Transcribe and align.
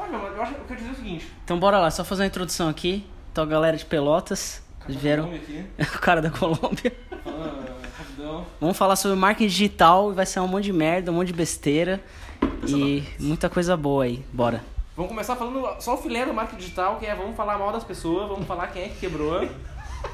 Ah, 0.00 0.06
meu, 0.08 0.18
mas 0.18 0.34
eu 0.34 0.42
acho 0.42 0.54
que 0.54 0.60
eu 0.60 0.64
quero 0.64 0.80
dizer 0.80 0.92
o 0.92 0.96
seguinte. 0.96 1.32
Então 1.44 1.58
bora 1.58 1.78
lá, 1.78 1.90
só 1.90 2.02
fazer 2.02 2.22
uma 2.22 2.28
introdução 2.28 2.68
aqui. 2.68 3.06
Então 3.30 3.44
a 3.44 3.46
galera 3.46 3.76
de 3.76 3.84
Pelotas, 3.84 4.62
vieram. 4.88 5.30
O 5.94 5.98
cara 5.98 6.22
da 6.22 6.30
Colômbia. 6.30 6.92
rapidão. 7.98 8.46
Vamos 8.58 8.76
falar 8.76 8.96
sobre 8.96 9.16
marketing 9.16 9.48
digital 9.48 10.10
e 10.10 10.14
vai 10.14 10.24
ser 10.24 10.40
um 10.40 10.48
monte 10.48 10.64
de 10.64 10.72
merda, 10.72 11.10
um 11.10 11.14
monte 11.14 11.28
de 11.28 11.34
besteira. 11.34 12.00
E 12.66 13.04
muita 13.18 13.50
coisa 13.50 13.76
boa 13.76 14.04
aí. 14.04 14.24
Bora. 14.32 14.62
Vamos 14.96 15.10
começar 15.10 15.36
falando 15.36 15.80
só 15.80 15.94
o 15.94 15.96
filé 15.98 16.24
do 16.24 16.32
marketing 16.34 16.60
digital, 16.60 16.96
que 16.98 17.06
é 17.06 17.14
vamos 17.14 17.36
falar 17.36 17.58
mal 17.58 17.72
das 17.72 17.84
pessoas, 17.84 18.28
vamos 18.28 18.46
falar 18.46 18.66
quem 18.68 18.84
é 18.84 18.88
que 18.88 18.98
quebrou, 19.00 19.48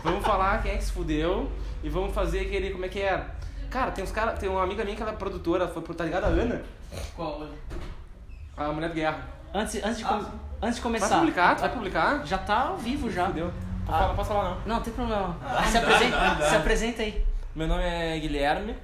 vamos 0.03 0.25
falar 0.25 0.63
quem 0.63 0.73
é 0.73 0.77
que 0.77 0.85
se 0.85 0.93
fudeu 0.93 1.51
e 1.83 1.89
vamos 1.89 2.15
fazer 2.15 2.41
aquele, 2.41 2.71
como 2.71 2.85
é 2.85 2.89
que 2.89 3.01
é? 3.01 3.27
Cara, 3.71 3.91
tem 3.91 4.05
uns 4.05 4.13
cara, 4.13 4.33
tem 4.33 4.49
uma 4.49 4.63
amiga 4.63 4.85
minha 4.85 4.95
que 4.95 5.03
ela 5.03 5.13
é 5.13 5.17
produtora, 5.17 5.67
foi 5.67 5.83
tá 5.83 6.05
ligado 6.05 6.25
a 6.25 6.29
Ana, 6.29 6.63
Qual? 7.17 7.49
a 8.57 8.73
mulher 8.73 8.89
do 8.89 8.95
guerra. 8.95 9.36
Antes, 9.57 9.83
antes, 9.83 9.99
de, 9.99 10.05
Ah, 10.05 10.09
com- 10.09 10.15
antes 10.67 10.77
de 10.77 10.81
Vai 10.81 10.81
começar. 10.83 11.19
publicar? 11.19 11.55
Tu 11.57 11.61
vai 11.61 11.71
publicar? 11.71 12.27
Já 12.27 12.39
tá 12.39 12.69
ao 12.69 12.77
vivo 12.77 13.11
já. 13.11 13.29
Não 13.29 13.51
Ah. 13.89 14.13
posso 14.15 14.29
falar 14.29 14.51
não. 14.51 14.61
Não, 14.67 14.77
não 14.77 14.83
tem 14.83 14.93
problema. 14.93 15.37
se, 15.71 15.79
apresenta, 15.79 16.49
se 16.49 16.57
apresenta 16.57 17.03
aí. 17.03 17.25
Meu 17.55 17.67
nome 17.67 17.83
é 17.85 18.19
Guilherme, 18.19 18.77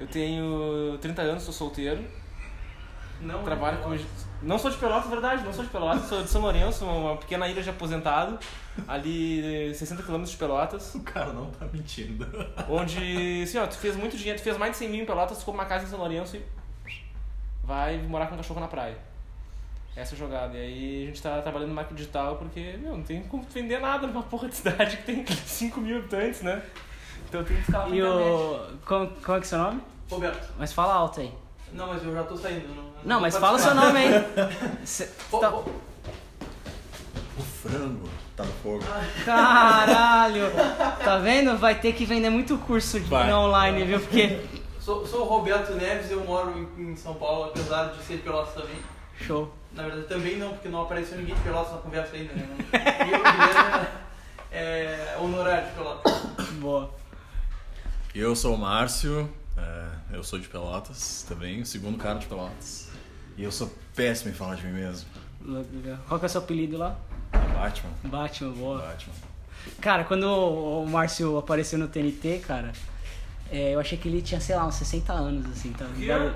eu 0.00 0.06
tenho 0.06 0.96
30 1.00 1.20
anos, 1.22 1.42
sou 1.42 1.52
solteiro, 1.52 2.02
Não. 3.20 3.42
trabalho 3.42 3.78
com... 3.78 3.94
Não 4.42 4.58
sou 4.58 4.70
de 4.70 4.76
Pelotas, 4.78 5.10
verdade, 5.10 5.42
não 5.44 5.52
sou 5.52 5.64
de 5.64 5.70
Pelotas, 5.70 6.04
sou 6.08 6.22
de 6.22 6.28
São 6.30 6.40
Lourenço, 6.40 6.84
uma 6.86 7.16
pequena 7.16 7.46
ilha 7.48 7.62
de 7.62 7.68
aposentado, 7.68 8.38
ali 8.88 9.74
60 9.74 10.02
km 10.02 10.22
de 10.22 10.36
Pelotas. 10.36 10.94
O 10.94 11.00
cara 11.02 11.32
não 11.34 11.50
tá 11.50 11.66
mentindo. 11.72 12.26
Onde, 12.68 13.42
assim, 13.42 13.58
ó, 13.58 13.66
tu 13.66 13.76
fez 13.76 13.94
muito 13.96 14.16
dinheiro, 14.16 14.38
tu 14.38 14.42
fez 14.44 14.56
mais 14.56 14.72
de 14.72 14.78
100 14.78 14.88
mil 14.90 15.02
em 15.02 15.06
Pelotas, 15.06 15.36
tu 15.36 15.40
ficou 15.40 15.52
uma 15.54 15.64
casa 15.66 15.84
em 15.84 15.88
São 15.88 15.98
Lourenço 15.98 16.36
e 16.36 16.42
vai 17.64 17.98
morar 17.98 18.26
com 18.28 18.34
um 18.34 18.38
cachorro 18.38 18.60
na 18.60 18.68
praia. 18.68 18.96
Essa 19.96 20.14
jogada. 20.14 20.56
E 20.58 20.60
aí 20.60 21.02
a 21.04 21.06
gente 21.06 21.22
tá 21.22 21.40
trabalhando 21.40 21.70
no 21.70 21.74
marketing 21.74 21.96
digital 21.96 22.36
porque, 22.36 22.76
meu, 22.80 22.96
não 22.96 23.02
tem 23.02 23.22
como 23.22 23.44
vender 23.50 23.80
nada 23.80 24.06
numa 24.06 24.22
porra 24.24 24.48
de 24.48 24.56
cidade 24.56 24.98
que 24.98 25.02
tem 25.04 25.24
5 25.46 25.80
mil 25.80 25.98
habitantes, 25.98 26.42
né? 26.42 26.62
Então 27.28 27.42
tem 27.42 27.56
que 27.56 27.70
pra 27.72 27.88
E 27.88 28.02
o. 28.02 28.60
Como, 28.84 29.06
como 29.08 29.36
é 29.36 29.40
que 29.40 29.46
é 29.46 29.48
seu 29.48 29.58
nome? 29.58 29.80
Roberto. 30.10 30.52
Mas 30.58 30.72
fala 30.72 30.94
alto 30.94 31.20
aí. 31.20 31.32
Não, 31.72 31.88
mas 31.88 32.04
eu 32.04 32.14
já 32.14 32.22
tô 32.22 32.36
saindo. 32.36 32.68
Não, 32.68 32.84
Não, 33.04 33.20
mas 33.20 33.36
fala 33.36 33.58
seu 33.58 33.74
participar. 33.74 33.92
nome 33.92 34.06
aí. 34.06 34.86
Cê- 34.86 35.08
Ô, 35.32 35.38
tá- 35.38 35.50
ô, 35.50 35.60
O 37.38 37.42
frango 37.42 38.08
tá 38.36 38.44
no 38.44 38.52
fogo. 38.62 38.84
Caralho! 39.24 40.42
Tá 41.02 41.18
vendo? 41.18 41.56
Vai 41.58 41.74
ter 41.74 41.92
que 41.94 42.04
vender 42.04 42.30
muito 42.30 42.56
curso 42.58 43.00
de 43.00 43.06
Vai. 43.08 43.32
online, 43.32 43.84
viu? 43.84 43.98
Porque. 44.00 44.40
Sou, 44.80 45.04
sou 45.04 45.22
o 45.22 45.24
Roberto 45.24 45.72
Neves, 45.74 46.10
eu 46.12 46.24
moro 46.24 46.52
em, 46.78 46.92
em 46.92 46.96
São 46.96 47.14
Paulo, 47.14 47.46
apesar 47.46 47.86
de 47.88 48.02
ser 48.04 48.18
de 48.18 48.22
Pelotas 48.22 48.54
também. 48.54 48.76
Show. 49.20 49.52
Na 49.76 49.82
verdade 49.82 50.06
também 50.06 50.38
não, 50.38 50.50
porque 50.54 50.68
não 50.68 50.82
apareceu 50.82 51.18
ninguém 51.18 51.34
de 51.34 51.40
Pelotas 51.42 51.72
na 51.72 51.78
conversa 51.78 52.16
ainda, 52.16 52.32
né? 52.32 52.46
E 52.72 53.12
eu, 53.12 53.22
Guilherme, 53.22 53.88
é 54.50 55.18
honorário 55.20 55.68
de 55.68 55.74
Pelotas. 55.74 56.12
Boa. 56.54 56.90
Eu 58.14 58.34
sou 58.34 58.54
o 58.54 58.58
Márcio, 58.58 59.30
é, 59.58 60.16
eu 60.16 60.24
sou 60.24 60.38
de 60.38 60.48
Pelotas 60.48 61.26
também, 61.28 61.60
o 61.60 61.66
segundo 61.66 61.98
cara 61.98 62.18
de 62.18 62.26
Pelotas. 62.26 62.88
E 63.36 63.44
eu 63.44 63.52
sou 63.52 63.70
péssimo 63.94 64.30
em 64.30 64.34
falar 64.34 64.54
de 64.54 64.64
mim 64.66 64.72
mesmo. 64.72 65.06
Qual 66.08 66.18
que 66.18 66.24
é 66.24 66.28
o 66.28 66.30
seu 66.30 66.40
apelido 66.40 66.78
lá? 66.78 66.96
Batman. 67.30 67.90
Batman, 68.04 68.52
boa. 68.52 68.78
Batman. 68.80 69.12
Cara, 69.80 70.04
quando 70.04 70.24
o 70.24 70.86
Márcio 70.86 71.36
apareceu 71.36 71.78
no 71.78 71.86
TNT, 71.86 72.38
cara, 72.46 72.72
é, 73.50 73.74
eu 73.74 73.80
achei 73.80 73.98
que 73.98 74.08
ele 74.08 74.22
tinha, 74.22 74.40
sei 74.40 74.56
lá, 74.56 74.66
uns 74.66 74.76
60 74.76 75.12
anos, 75.12 75.46
assim, 75.50 75.72
tá 75.72 75.84
ligado? 75.84 76.34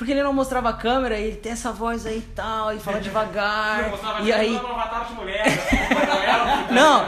Porque 0.00 0.12
ele 0.12 0.22
não 0.22 0.32
mostrava 0.32 0.70
a 0.70 0.72
câmera 0.72 1.18
e 1.18 1.24
ele 1.24 1.36
tem 1.36 1.52
essa 1.52 1.70
voz 1.70 2.06
aí 2.06 2.20
e 2.20 2.22
tal, 2.34 2.72
e 2.74 2.78
fala 2.80 2.98
devagar. 3.02 3.92
e 4.24 4.32
aí. 4.32 4.56
avatar 4.56 5.04
de 5.08 5.12
mulher, 5.12 5.44
Não! 6.72 7.04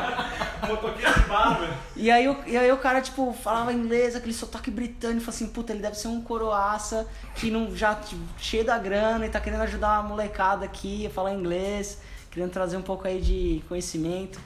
motoqueiro 0.68 1.14
de 1.14 1.20
barba. 1.26 1.70
E 1.96 2.10
aí, 2.10 2.28
o- 2.28 2.36
e 2.46 2.54
aí 2.56 2.70
o 2.70 2.76
cara, 2.76 3.00
tipo, 3.00 3.32
falava 3.32 3.72
inglês, 3.72 4.14
aquele 4.14 4.34
sotaque 4.34 4.70
britânico, 4.70 5.20
falou 5.24 5.34
assim, 5.34 5.48
puta, 5.48 5.72
ele 5.72 5.80
deve 5.80 5.96
ser 5.96 6.08
um 6.08 6.20
coroaça 6.20 7.06
que 7.34 7.50
não, 7.50 7.74
já 7.74 7.94
tipo, 7.94 8.20
cheio 8.38 8.62
da 8.64 8.76
grana 8.76 9.24
e 9.24 9.30
tá 9.30 9.40
querendo 9.40 9.62
ajudar 9.62 9.96
a 9.96 10.02
molecada 10.02 10.64
aqui 10.66 11.06
a 11.06 11.10
falar 11.10 11.32
inglês, 11.32 11.98
querendo 12.32 12.50
trazer 12.50 12.76
um 12.78 12.82
pouco 12.82 13.06
aí 13.06 13.20
de 13.20 13.62
conhecimento. 13.68 14.40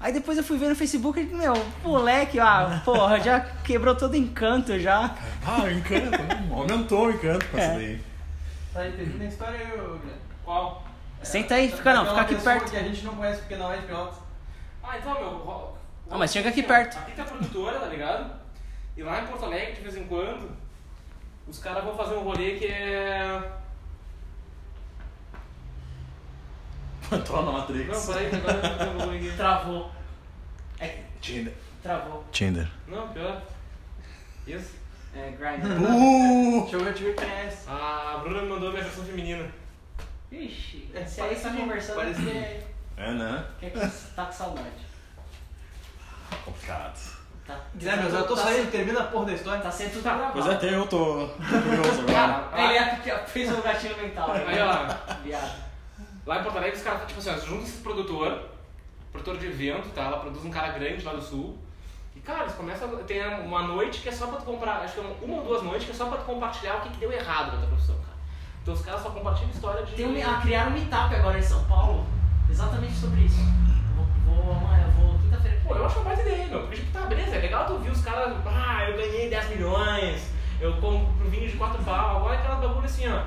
Aí 0.00 0.12
depois 0.12 0.38
eu 0.38 0.42
fui 0.42 0.56
ver 0.58 0.68
no 0.70 0.74
Facebook 0.74 1.20
e, 1.20 1.24
meu, 1.24 1.52
moleque, 1.84 2.40
ah, 2.40 2.80
porra, 2.84 3.20
já 3.20 3.38
quebrou 3.40 3.94
todo 3.94 4.16
encanto 4.16 4.78
já. 4.80 5.14
Ah, 5.46 5.70
encanto, 5.70 6.10
né? 6.22 6.48
aumentou 6.50 7.06
o 7.06 7.10
encanto 7.10 7.46
com 7.48 7.58
essa 7.58 7.72
É. 7.72 7.76
daí. 7.76 8.00
Tá 8.72 8.80
aí, 8.80 8.92
termina 8.92 9.24
a 9.24 9.28
história 9.28 9.58
aí, 9.58 9.72
ô, 9.80 9.98
Guilherme. 9.98 10.20
Qual? 10.44 10.84
Senta 11.22 11.54
aí, 11.56 11.70
fica 11.70 11.94
não, 11.94 12.06
fica 12.06 12.20
aqui 12.20 12.34
perto. 12.36 12.70
que 12.70 12.76
a 12.76 12.82
gente 12.82 13.04
não 13.04 13.14
conhece 13.16 13.40
porque 13.40 13.56
não 13.56 13.72
é 13.72 13.76
de 13.78 13.86
Pelotas. 13.86 14.18
Ah, 14.82 14.98
então, 14.98 15.14
meu. 15.14 15.76
Ah, 16.10 16.18
mas 16.18 16.32
chega 16.32 16.48
aqui 16.48 16.62
perto. 16.62 16.96
Aqui 16.98 17.12
tá 17.12 17.22
a 17.22 17.26
produtora, 17.26 17.80
tá 17.80 17.86
ligado? 17.86 18.30
E 18.96 19.02
lá 19.02 19.20
em 19.22 19.26
Porto 19.26 19.44
Alegre, 19.44 19.74
de 19.74 19.80
vez 19.80 19.96
em 19.96 20.04
quando, 20.04 20.50
os 21.48 21.58
caras 21.58 21.84
vão 21.84 21.96
fazer 21.96 22.14
um 22.14 22.22
rolê 22.22 22.52
que 22.52 22.66
é. 22.66 23.42
Entrou 27.12 27.44
na 27.44 27.52
Não, 27.52 27.58
Matrix. 27.58 28.06
peraí, 28.06 28.30
que 28.30 28.36
agora 28.36 28.56
eu 28.84 28.94
não 28.94 29.06
vou 29.06 29.14
aqui. 29.14 29.32
Travou. 29.36 29.90
Tinder. 31.20 31.52
Travou. 31.82 32.24
Tinder. 32.32 32.68
Não, 32.86 33.08
pior. 33.08 33.42
Isso. 34.46 34.74
É, 35.14 35.30
grind. 35.30 35.64
Uh! 35.64 36.60
Deixa 36.62 36.76
eu 36.76 36.80
ver, 36.80 36.92
deixa 36.92 37.04
eu 37.04 37.08
ver 37.08 37.14
quem 37.16 37.30
é 37.30 37.46
esse. 37.48 37.68
A 37.68 38.18
Bruna 38.22 38.42
me 38.42 38.48
mandou 38.48 38.70
minha 38.70 38.82
versão 38.82 39.04
feminina. 39.04 39.46
Ixi, 40.30 40.90
É, 40.94 41.02
esse 41.02 41.20
aí 41.20 41.36
tá 41.36 41.50
conversando. 41.50 41.96
Parece 41.96 42.22
que 42.22 42.30
é. 42.30 42.66
É, 42.96 43.12
né? 43.12 43.44
Quer 43.60 43.70
que 43.70 43.78
tá 44.14 44.24
com 44.26 44.32
saudade. 44.32 44.86
Complicado. 46.44 47.16
Tá. 47.46 47.60
Guilherme, 47.76 48.04
eu 48.04 48.10
já 48.10 48.22
tô 48.24 48.34
tá 48.34 48.42
saindo, 48.42 48.70
termina 48.70 49.00
a 49.00 49.04
porra 49.04 49.26
da 49.26 49.32
história. 49.32 49.62
Tá 49.62 49.70
sendo 49.70 49.92
tudo 49.92 50.02
gravado. 50.02 50.32
Pois 50.32 50.46
é, 50.46 50.52
até 50.54 50.74
eu 50.74 50.86
tô, 50.86 51.28
tô 51.28 51.62
curioso 51.62 52.00
agora. 52.00 52.48
Cara, 52.50 52.62
Ele 52.64 52.78
é 53.10 53.18
fez 53.26 53.52
um 53.52 53.62
gatinho 53.62 53.96
mental. 53.96 54.32
Aí, 54.32 54.58
ó. 54.60 55.14
Viado. 55.22 55.65
Lá 56.26 56.40
em 56.40 56.42
Porto 56.42 56.56
Alegre, 56.56 56.76
os 56.76 56.82
caras, 56.82 57.06
tipo 57.06 57.20
assim, 57.20 57.30
ó, 57.30 57.38
juntam 57.38 57.62
esse 57.62 57.78
produtor, 57.78 58.48
produtor 59.12 59.38
de 59.38 59.46
evento, 59.46 59.88
tá? 59.94 60.02
Ela 60.02 60.18
produz 60.18 60.44
um 60.44 60.50
cara 60.50 60.72
grande 60.72 61.04
lá 61.04 61.12
do 61.12 61.22
sul. 61.22 61.56
E, 62.16 62.20
cara, 62.20 62.42
eles 62.42 62.54
começam. 62.54 62.88
Tem 63.04 63.22
uma 63.44 63.62
noite 63.62 64.00
que 64.00 64.08
é 64.08 64.12
só 64.12 64.26
pra 64.26 64.38
tu 64.38 64.44
comprar. 64.44 64.80
Acho 64.80 64.94
que 64.94 65.00
é 65.00 65.02
uma 65.22 65.36
ou 65.36 65.44
duas 65.44 65.62
noites 65.62 65.84
que 65.84 65.92
é 65.92 65.94
só 65.94 66.06
pra 66.06 66.18
tu 66.18 66.24
compartilhar 66.24 66.78
o 66.78 66.80
que, 66.80 66.88
que 66.90 66.96
deu 66.96 67.12
errado 67.12 67.52
na 67.52 67.58
tua 67.58 67.68
profissão, 67.68 67.94
cara. 67.96 68.16
Então 68.60 68.74
os 68.74 68.82
caras 68.82 69.02
só 69.02 69.10
compartilham 69.10 69.50
história 69.50 69.86
de. 69.86 69.94
Tem 69.94 70.06
um, 70.06 70.28
ah, 70.28 70.40
criaram 70.42 70.72
um 70.72 70.74
meetup 70.74 71.14
agora 71.14 71.38
em 71.38 71.42
São 71.42 71.62
Paulo, 71.64 72.04
exatamente 72.50 72.94
sobre 72.94 73.20
isso. 73.20 73.38
Vou, 73.94 74.06
vou 74.42 74.52
amanhã, 74.52 74.88
vou 74.98 75.16
quinta-feira. 75.20 75.60
Pô, 75.62 75.76
eu 75.76 75.86
acho 75.86 76.00
uma 76.00 76.06
baita 76.06 76.22
ideia, 76.22 76.48
meu. 76.48 76.60
Porque, 76.62 76.76
tipo, 76.76 76.90
tá, 76.90 77.06
beleza, 77.06 77.36
é 77.36 77.40
legal 77.40 77.66
tu 77.66 77.74
ouvir 77.74 77.90
os 77.90 78.00
caras, 78.00 78.34
ah, 78.44 78.90
eu 78.90 78.96
ganhei 78.96 79.30
10 79.30 79.50
milhões, 79.50 80.32
eu 80.60 80.72
compro 80.78 81.28
vinho 81.28 81.48
de 81.48 81.56
4 81.56 81.84
pau, 81.84 82.16
agora 82.16 82.34
é 82.34 82.38
aquelas 82.38 82.58
bagulho 82.58 82.84
assim, 82.84 83.06
ó. 83.08 83.22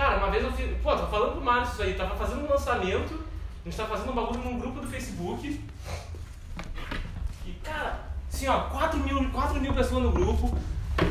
Cara, 0.00 0.16
uma 0.16 0.30
vez 0.30 0.42
eu 0.42 0.50
fiz, 0.52 0.66
pô, 0.82 0.92
tava 0.92 1.08
falando 1.08 1.32
pro 1.32 1.44
Márcio 1.44 1.74
isso 1.74 1.82
aí, 1.82 1.92
tava 1.92 2.16
fazendo 2.16 2.46
um 2.46 2.50
lançamento, 2.50 3.22
a 3.60 3.68
gente 3.68 3.76
tava 3.76 3.90
fazendo 3.90 4.12
um 4.12 4.14
bagulho 4.14 4.42
num 4.42 4.58
grupo 4.58 4.80
do 4.80 4.86
Facebook, 4.86 5.60
e, 7.44 7.52
cara, 7.62 8.00
assim, 8.32 8.48
ó, 8.48 8.60
4 8.60 8.98
mil, 8.98 9.28
4 9.28 9.60
mil 9.60 9.74
pessoas 9.74 10.02
no 10.02 10.10
grupo, 10.10 10.56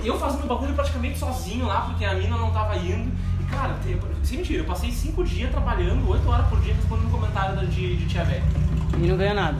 eu 0.03 0.17
fazendo 0.17 0.45
o 0.45 0.47
bagulho 0.47 0.73
praticamente 0.73 1.19
sozinho 1.19 1.67
lá, 1.67 1.81
porque 1.81 2.03
a 2.03 2.15
mina 2.15 2.35
não 2.35 2.49
tava 2.49 2.77
indo, 2.77 3.15
e, 3.39 3.43
cara, 3.43 3.75
sem 4.23 4.39
mentira, 4.39 4.63
eu 4.63 4.65
passei 4.65 4.91
5 4.91 5.23
dias 5.23 5.51
trabalhando, 5.51 6.09
8 6.09 6.27
horas 6.27 6.47
por 6.47 6.59
dia 6.59 6.73
respondendo 6.73 7.11
comentário 7.11 7.67
de, 7.67 7.95
de 7.95 8.07
tia 8.07 8.23
velha. 8.23 8.43
E 8.97 9.05
não 9.05 9.17
ganha 9.17 9.35
nada. 9.35 9.57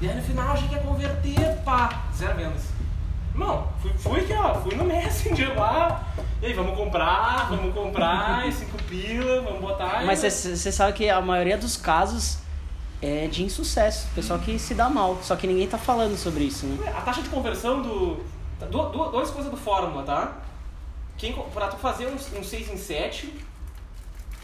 E 0.00 0.08
aí 0.08 0.16
no 0.16 0.22
final 0.22 0.52
achei 0.52 0.66
que 0.66 0.74
ia 0.74 0.80
converter, 0.80 1.56
pá, 1.66 2.04
zero 2.16 2.34
vendas. 2.34 2.79
Irmão, 3.32 3.68
fui, 3.80 3.92
fui 3.96 4.20
aqui, 4.20 4.32
ó, 4.32 4.54
fui 4.60 4.74
no 4.74 4.84
Messenger 4.84 5.56
lá, 5.58 6.04
e 6.42 6.46
aí, 6.46 6.52
vamos 6.52 6.76
comprar, 6.76 7.48
vamos 7.48 7.72
comprar, 7.74 8.46
e 8.48 8.52
cinco 8.52 8.76
pila, 8.84 9.40
vamos 9.42 9.60
botar. 9.60 10.02
Mas 10.04 10.20
você 10.20 10.72
sabe 10.72 10.92
que 10.94 11.08
a 11.08 11.20
maioria 11.20 11.56
dos 11.56 11.76
casos 11.76 12.38
é 13.00 13.26
de 13.28 13.42
insucesso, 13.44 14.08
pessoal 14.14 14.38
que 14.38 14.58
se 14.58 14.74
dá 14.74 14.88
mal. 14.90 15.18
Só 15.22 15.36
que 15.36 15.46
ninguém 15.46 15.66
tá 15.68 15.78
falando 15.78 16.16
sobre 16.16 16.44
isso, 16.44 16.66
né? 16.66 16.92
A 16.96 17.00
taxa 17.02 17.22
de 17.22 17.28
conversão 17.28 17.80
do. 17.82 18.16
du- 18.70 18.88
du- 18.90 19.10
Duas 19.10 19.30
coisas 19.30 19.50
do 19.50 19.56
Fórmula, 19.56 20.02
tá? 20.02 20.38
Quem, 21.16 21.32
pra 21.54 21.68
tu 21.68 21.76
fazer 21.76 22.06
um 22.08 22.42
6 22.42 22.70
em 22.72 22.76
7, 22.76 23.32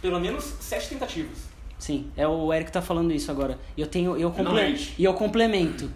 pelo 0.01 0.21
menos 0.21 0.45
7 0.61 0.89
tentativas. 0.91 1.39
Sim, 1.79 2.11
é 2.17 2.27
o 2.27 2.53
Eric 2.53 2.67
que 2.67 2.73
tá 2.73 2.81
falando 2.83 3.13
isso 3.13 3.31
agora. 3.31 3.59
E 3.77 3.81
eu 3.81 3.87
tenho. 3.87 4.17
Eu 4.17 4.31
comple... 4.31 4.45
Finalmente. 4.53 4.95
E 4.99 5.05
eu 5.05 5.13
complemento. 5.15 5.91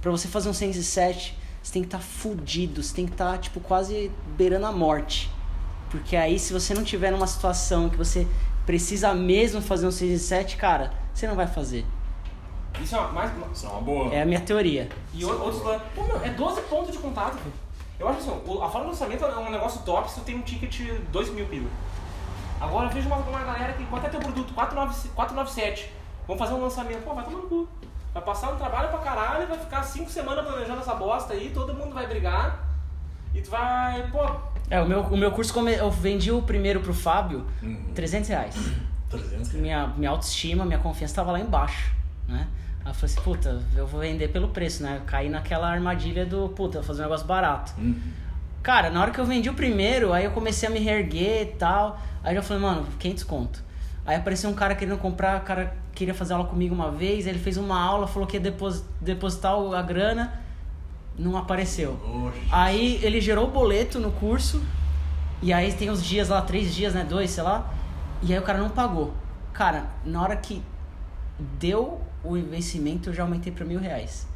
Pra 0.00 0.10
você 0.10 0.28
fazer 0.28 0.48
um 0.48 0.52
Sense 0.54 0.82
7, 0.84 1.36
você 1.66 1.72
tem 1.72 1.82
que 1.82 1.88
estar 1.88 1.98
tá 1.98 2.04
fudido, 2.04 2.80
você 2.80 2.94
tem 2.94 3.06
que 3.06 3.12
estar, 3.12 3.36
tipo, 3.38 3.58
quase 3.58 4.08
beirando 4.36 4.66
a 4.66 4.72
morte. 4.72 5.28
Porque 5.90 6.14
aí, 6.14 6.38
se 6.38 6.52
você 6.52 6.72
não 6.72 6.84
tiver 6.84 7.10
numa 7.10 7.26
situação 7.26 7.90
que 7.90 7.96
você 7.96 8.24
precisa 8.64 9.12
mesmo 9.12 9.60
fazer 9.60 9.84
um 9.84 9.90
6 9.90 10.12
e 10.12 10.18
7, 10.24 10.56
cara, 10.56 10.92
você 11.12 11.26
não 11.26 11.34
vai 11.34 11.48
fazer. 11.48 11.84
Isso 12.80 12.94
é 12.94 13.00
uma, 13.00 13.08
mais, 13.10 13.32
Isso 13.52 13.66
é 13.66 13.68
uma 13.68 13.80
boa. 13.80 14.14
É 14.14 14.22
a 14.22 14.24
minha 14.24 14.40
teoria. 14.40 14.88
E 15.12 15.24
o- 15.24 15.42
outros 15.42 15.60
planos. 15.60 15.82
Pô, 15.92 16.04
meu, 16.04 16.22
é 16.22 16.30
12 16.30 16.60
pontos 16.62 16.92
de 16.92 16.98
contato, 16.98 17.34
velho. 17.34 17.52
Eu 17.98 18.08
acho 18.08 18.18
assim, 18.20 18.30
a 18.30 18.68
forma 18.68 18.84
de 18.84 18.86
lançamento 18.92 19.24
é 19.24 19.38
um 19.38 19.50
negócio 19.50 19.82
top 19.82 20.08
se 20.08 20.20
tu 20.20 20.24
tem 20.24 20.36
um 20.36 20.42
ticket 20.42 20.82
2 21.10 21.30
mil 21.30 21.46
pila. 21.46 21.68
Agora 22.60 22.86
eu 22.86 22.92
vejo 22.92 23.08
uma, 23.08 23.16
uma 23.16 23.42
galera 23.42 23.72
que, 23.72 23.82
é 23.82 24.08
teu 24.08 24.20
produto? 24.20 24.54
497, 24.54 25.14
497. 25.16 25.92
Vamos 26.28 26.40
fazer 26.40 26.54
um 26.54 26.62
lançamento. 26.62 27.02
Pô, 27.02 27.12
vai 27.12 27.24
tomar 27.24 27.38
no 27.38 27.48
cu. 27.48 27.68
Vai 28.16 28.24
passar 28.24 28.50
um 28.50 28.56
trabalho 28.56 28.88
pra 28.88 28.98
caralho, 29.00 29.46
vai 29.46 29.58
ficar 29.58 29.82
5 29.82 30.08
semanas 30.10 30.42
planejando 30.46 30.80
essa 30.80 30.94
bosta 30.94 31.34
aí, 31.34 31.50
todo 31.52 31.74
mundo 31.74 31.92
vai 31.92 32.06
brigar. 32.06 32.66
E 33.34 33.42
tu 33.42 33.50
vai, 33.50 34.08
pô, 34.10 34.20
É, 34.70 34.80
o 34.80 34.86
meu, 34.88 35.02
o 35.02 35.16
meu 35.18 35.30
curso, 35.32 35.52
come- 35.52 35.74
eu 35.74 35.90
vendi 35.90 36.32
o 36.32 36.40
primeiro 36.40 36.80
pro 36.80 36.94
Fábio, 36.94 37.44
Uhum. 37.62 37.92
300 37.94 38.30
reais. 38.30 38.56
300 39.10 39.52
Minha, 39.52 39.88
minha 39.88 40.08
autoestima, 40.08 40.64
minha 40.64 40.78
confiança 40.78 41.14
tava 41.16 41.30
lá 41.30 41.38
embaixo, 41.38 41.92
né? 42.26 42.48
Aí 42.86 42.90
eu 42.90 42.94
falei 42.94 43.14
assim, 43.14 43.20
puta, 43.22 43.62
eu 43.76 43.86
vou 43.86 44.00
vender 44.00 44.28
pelo 44.28 44.48
preço, 44.48 44.82
né? 44.82 44.96
Eu 44.96 45.04
caí 45.04 45.28
naquela 45.28 45.68
armadilha 45.70 46.24
do, 46.24 46.48
puta, 46.48 46.78
vou 46.78 46.86
fazer 46.86 47.02
um 47.02 47.04
negócio 47.04 47.26
barato. 47.26 47.74
Uhum. 47.76 48.00
Cara, 48.62 48.88
na 48.88 49.02
hora 49.02 49.10
que 49.10 49.18
eu 49.20 49.26
vendi 49.26 49.50
o 49.50 49.54
primeiro, 49.54 50.14
aí 50.14 50.24
eu 50.24 50.30
comecei 50.30 50.66
a 50.66 50.72
me 50.72 50.78
reerguer 50.78 51.42
e 51.42 51.46
tal. 51.52 52.00
Aí 52.24 52.34
eu 52.34 52.42
falei, 52.42 52.62
mano, 52.62 52.86
500 52.98 53.24
conto. 53.24 53.62
Aí 54.06 54.16
apareceu 54.16 54.48
um 54.48 54.54
cara 54.54 54.74
querendo 54.74 54.98
comprar, 54.98 55.40
o 55.40 55.44
cara 55.44 55.76
queria 55.92 56.14
fazer 56.14 56.34
aula 56.34 56.46
comigo 56.46 56.74
uma 56.74 56.90
vez, 56.92 57.26
ele 57.26 57.38
fez 57.38 57.56
uma 57.56 57.80
aula, 57.80 58.06
falou 58.06 58.26
que 58.28 58.36
ia 58.36 58.40
depos- 58.40 58.84
depositar 59.00 59.52
a 59.54 59.82
grana, 59.82 60.40
não 61.18 61.36
apareceu. 61.36 61.98
Oxe. 62.26 62.40
Aí 62.52 63.00
ele 63.02 63.20
gerou 63.20 63.48
o 63.48 63.50
boleto 63.50 63.98
no 63.98 64.12
curso, 64.12 64.62
e 65.42 65.52
aí 65.52 65.72
tem 65.72 65.90
os 65.90 66.04
dias 66.04 66.28
lá, 66.28 66.40
três 66.42 66.72
dias, 66.74 66.94
né? 66.94 67.04
Dois, 67.04 67.30
sei 67.30 67.42
lá. 67.42 67.68
E 68.22 68.32
aí 68.32 68.38
o 68.38 68.42
cara 68.42 68.58
não 68.58 68.70
pagou. 68.70 69.12
Cara, 69.52 69.86
na 70.04 70.22
hora 70.22 70.36
que 70.36 70.62
deu 71.58 72.00
o 72.24 72.34
vencimento, 72.34 73.10
eu 73.10 73.14
já 73.14 73.22
aumentei 73.22 73.52
pra 73.52 73.64
mil 73.64 73.78
reais. 73.80 74.26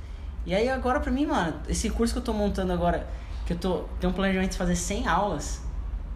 E 0.44 0.54
aí 0.54 0.68
agora 0.68 1.00
pra 1.00 1.12
mim, 1.12 1.26
mano, 1.26 1.54
esse 1.68 1.90
curso 1.90 2.12
que 2.14 2.18
eu 2.18 2.24
tô 2.24 2.32
montando 2.32 2.72
agora, 2.72 3.06
que 3.46 3.52
eu 3.52 3.58
tô, 3.58 3.84
tenho 4.00 4.10
um 4.12 4.14
planejamento 4.16 4.52
de 4.52 4.58
fazer 4.58 4.74
100 4.76 5.06
aulas, 5.06 5.62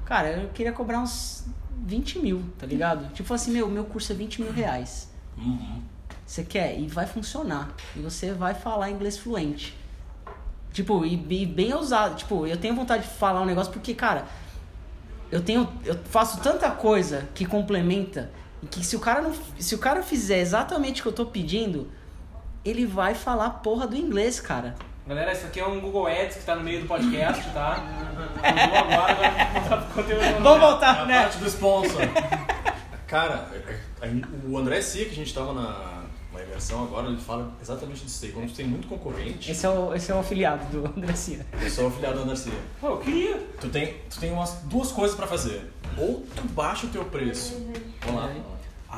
cara, 0.05 0.29
eu 0.29 0.49
queria 0.51 0.73
cobrar 0.73 0.99
uns 1.01 1.47
20 1.87 2.19
mil, 2.19 2.43
tá 2.59 2.67
ligado? 2.67 3.12
Tipo 3.12 3.32
assim, 3.35 3.53
meu, 3.53 3.69
meu 3.69 3.85
curso 3.85 4.12
é 4.12 4.15
20 4.15 4.43
mil 4.43 4.53
reais. 4.53 5.11
Uhum. 5.37 5.82
Você 6.26 6.44
quer? 6.44 6.79
E 6.79 6.87
vai 6.87 7.06
funcionar. 7.06 7.75
E 7.94 8.00
você 8.00 8.32
vai 8.32 8.55
falar 8.55 8.91
inglês 8.91 9.19
fluente. 9.19 9.76
Tipo, 10.73 11.05
e, 11.05 11.15
e 11.15 11.47
bem 11.47 11.73
ousado. 11.73 12.17
Tipo, 12.17 12.47
eu 12.47 12.56
tenho 12.56 12.75
vontade 12.75 13.05
de 13.05 13.11
falar 13.11 13.41
um 13.41 13.47
negócio 13.47 13.73
porque, 13.73 13.94
cara, 13.94 14.26
eu 15.31 15.43
tenho. 15.43 15.69
Eu 15.85 15.99
faço 16.05 16.41
tanta 16.41 16.71
coisa 16.71 17.29
que 17.35 17.44
complementa. 17.44 18.31
Que 18.70 18.85
se 18.85 18.97
o 18.97 19.00
cara 19.00 19.20
não. 19.20 19.35
Se 19.59 19.75
o 19.75 19.79
cara 19.79 20.03
fizer 20.03 20.38
exatamente 20.38 21.00
o 21.00 21.03
que 21.03 21.09
eu 21.09 21.12
tô 21.12 21.27
pedindo, 21.27 21.91
ele 22.65 22.87
vai 22.87 23.15
falar 23.15 23.50
porra 23.50 23.87
do 23.87 23.97
inglês, 23.97 24.41
cara. 24.41 24.75
Galera, 25.06 25.33
isso 25.33 25.47
aqui 25.47 25.61
é 25.61 25.67
um 25.67 25.81
Google 25.81 26.06
Ads 26.06 26.37
que 26.39 26.45
tá 26.45 26.55
no 26.56 26.62
meio 26.62 26.81
do 26.81 26.87
podcast, 26.89 27.45
tá? 27.51 27.77
Mudou 28.37 28.79
agora, 28.79 29.12
agora 29.12 29.45
vou 29.53 29.61
mostrar 29.61 29.77
pro 29.83 30.03
conteúdo. 30.03 30.43
Vamos 30.43 30.47
A 30.65 30.71
voltar, 30.71 31.06
né? 31.06 31.23
parte 31.23 31.39
do 31.39 31.47
sponsor. 31.47 32.01
Cara, 33.06 33.49
a- 34.01 34.06
a- 34.06 34.49
o 34.49 34.56
André 34.56 34.81
Cia, 34.81 35.05
que 35.05 35.11
a 35.11 35.15
gente 35.15 35.35
tava 35.35 35.53
na, 35.53 36.05
na 36.33 36.43
imersão 36.43 36.85
agora, 36.85 37.09
ele 37.09 37.19
fala 37.21 37.53
exatamente 37.61 38.03
disso 38.06 38.25
aí. 38.25 38.33
Quando 38.33 38.49
tu 38.49 38.55
tem 38.55 38.67
muito 38.67 38.89
concorrente, 38.89 39.51
Esse 39.51 39.67
é 39.67 39.69
o, 39.69 39.95
esse 39.95 40.11
é 40.11 40.15
o 40.15 40.21
afiliado 40.21 40.65
do 40.67 40.87
Andressia. 40.97 41.45
eu 41.61 41.71
sou 41.71 41.89
afiliado 41.89 42.17
do 42.17 42.23
André 42.23 42.37
Cia. 42.37 42.53
Pô, 42.81 42.89
eu 42.89 42.99
queria. 42.99 43.37
Tu 43.61 43.69
tem, 43.69 43.95
tu 44.09 44.19
tem 44.19 44.33
umas 44.33 44.55
duas 44.65 44.91
coisas 44.91 45.15
pra 45.15 45.27
fazer. 45.27 45.71
Ou 45.99 46.25
tu 46.35 46.43
baixa 46.49 46.87
o 46.87 46.91
teu 46.91 47.05
preço, 47.05 47.62
vamos 48.06 48.23
lá, 48.23 48.31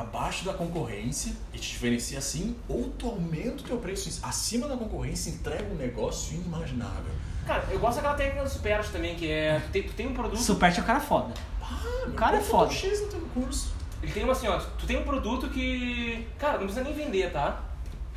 abaixo 0.00 0.44
da 0.44 0.52
concorrência 0.52 1.32
e 1.52 1.58
te 1.58 1.70
diferencia 1.70 2.18
assim, 2.18 2.56
ou 2.68 2.90
tu 2.98 3.06
aumenta 3.08 3.62
o 3.62 3.66
teu 3.66 3.76
preço 3.78 4.20
acima 4.22 4.68
da 4.68 4.76
concorrência 4.76 5.30
e 5.30 5.34
entrega 5.34 5.64
um 5.72 5.76
negócio 5.76 6.34
inimaginável. 6.36 7.12
Cara, 7.46 7.64
eu 7.70 7.78
gosto 7.78 7.96
daquela 7.96 8.14
técnica 8.14 8.42
do 8.44 8.50
Superat 8.50 8.88
também, 8.90 9.14
que 9.14 9.30
é. 9.30 9.60
Tu 9.60 9.70
tem, 9.70 9.82
tu 9.84 9.92
tem 9.92 10.06
um 10.08 10.14
produto. 10.14 10.38
Superte 10.40 10.80
é 10.80 10.82
o 10.82 10.86
cara 10.86 10.98
foda. 11.00 11.32
Ah, 11.62 12.08
O 12.08 12.12
cara 12.12 12.36
é 12.38 12.40
foda. 12.40 12.70
um 12.70 12.74
X 12.74 13.00
no 13.02 13.06
teu 13.08 13.20
curso. 13.34 13.72
Ele 14.02 14.12
tem 14.12 14.24
uma 14.24 14.32
assim, 14.32 14.46
ó, 14.48 14.58
tu 14.58 14.86
tem 14.86 14.96
um 14.98 15.04
produto 15.04 15.48
que. 15.48 16.26
Cara, 16.38 16.54
não 16.58 16.64
precisa 16.66 16.82
nem 16.84 16.92
vender, 16.92 17.32
tá? 17.32 17.62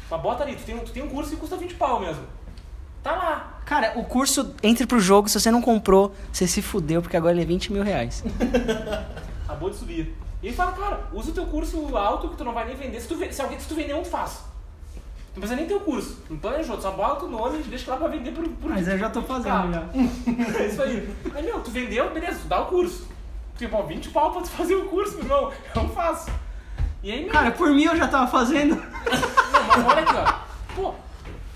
Mas 0.09 0.21
bota 0.21 0.43
ali, 0.43 0.55
tu 0.55 0.63
tem, 0.63 0.75
um- 0.75 0.79
tu 0.79 0.91
tem 0.91 1.03
um 1.03 1.09
curso 1.09 1.29
que 1.29 1.35
custa 1.37 1.55
20 1.57 1.75
pau 1.75 1.99
mesmo. 1.99 2.23
Tá 3.03 3.11
lá. 3.11 3.61
Cara, 3.65 3.93
o 3.99 4.03
curso 4.03 4.53
entre 4.63 4.85
pro 4.87 4.99
jogo, 4.99 5.29
se 5.29 5.39
você 5.39 5.51
não 5.51 5.61
comprou, 5.61 6.13
você 6.33 6.47
se 6.47 6.61
fudeu, 6.61 7.01
porque 7.01 7.15
agora 7.15 7.33
ele 7.33 7.43
é 7.43 7.45
20 7.45 7.71
mil 7.71 7.83
reais. 7.83 8.23
Acabou 9.45 9.69
de 9.69 9.77
subir. 9.77 10.15
E 10.41 10.47
ele 10.47 10.55
fala, 10.55 10.71
cara, 10.71 11.07
usa 11.11 11.31
o 11.31 11.33
teu 11.33 11.45
curso 11.45 11.95
alto 11.97 12.29
que 12.29 12.37
tu 12.37 12.43
não 12.43 12.53
vai 12.53 12.65
nem 12.65 12.75
vender. 12.75 12.99
Se 13.01 13.07
tu, 13.07 13.17
se 13.31 13.41
alguém, 13.41 13.59
se 13.59 13.67
tu 13.67 13.75
vender 13.75 13.93
um, 13.93 14.03
tu 14.03 14.09
faz. 14.09 14.41
Não 15.33 15.41
precisa 15.41 15.55
nem 15.55 15.67
ter 15.67 15.75
o 15.75 15.81
curso. 15.81 16.17
Não 16.29 16.37
planeja 16.37 16.71
outro, 16.71 16.89
só 16.89 16.91
bota 16.91 17.25
o 17.25 17.29
nome 17.29 17.59
e 17.59 17.63
deixa 17.63 17.91
lá 17.91 17.97
pra 17.97 18.07
vender 18.07 18.31
por, 18.31 18.47
por 18.47 18.71
Mas 18.71 18.87
eu 18.87 18.97
já 18.97 19.09
tô 19.09 19.21
fazendo 19.21 19.73
já. 19.73 19.83
É 20.59 20.67
isso 20.67 20.81
aí. 20.81 21.15
Aí, 21.35 21.43
meu, 21.43 21.59
tu 21.61 21.71
vendeu, 21.71 22.09
beleza, 22.11 22.39
tu 22.41 22.47
dá 22.47 22.61
o 22.61 22.65
curso. 22.65 23.07
Tipo, 23.57 23.77
ó, 23.77 23.83
20 23.83 24.09
pau 24.09 24.31
pra 24.31 24.41
tu 24.41 24.49
fazer 24.49 24.75
o 24.75 24.85
curso, 24.85 25.15
meu 25.15 25.23
irmão. 25.23 25.53
Eu 25.75 25.89
faço. 25.89 26.31
E 27.03 27.11
aí, 27.11 27.23
meu, 27.23 27.31
Cara, 27.31 27.51
por 27.51 27.69
mim 27.69 27.83
eu 27.83 27.95
já 27.95 28.07
tava 28.07 28.29
fazendo. 28.29 28.75
não, 28.75 29.67
mas 29.67 29.85
olha 29.85 30.01
aqui, 30.01 30.13
ó. 30.15 30.39
Pô, 30.75 30.93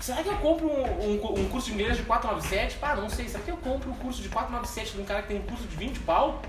será 0.00 0.22
que 0.22 0.28
eu 0.28 0.36
compro 0.36 0.66
um, 0.66 1.10
um, 1.10 1.40
um 1.40 1.48
curso 1.50 1.68
de 1.68 1.74
inglês 1.74 1.98
de 1.98 2.02
497? 2.04 2.78
Pá, 2.78 2.94
não 2.94 3.10
sei. 3.10 3.28
Será 3.28 3.44
que 3.44 3.50
eu 3.50 3.56
compro 3.58 3.90
um 3.90 3.94
curso 3.94 4.22
de 4.22 4.30
497 4.30 4.92
de 4.92 5.02
um 5.02 5.04
cara 5.04 5.20
que 5.20 5.28
tem 5.28 5.38
um 5.38 5.42
curso 5.42 5.64
de 5.64 5.76
20 5.76 6.00
pau? 6.00 6.40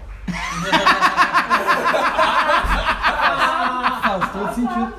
Faz 4.01 4.31
todo 4.31 4.55
sentido. 4.55 4.93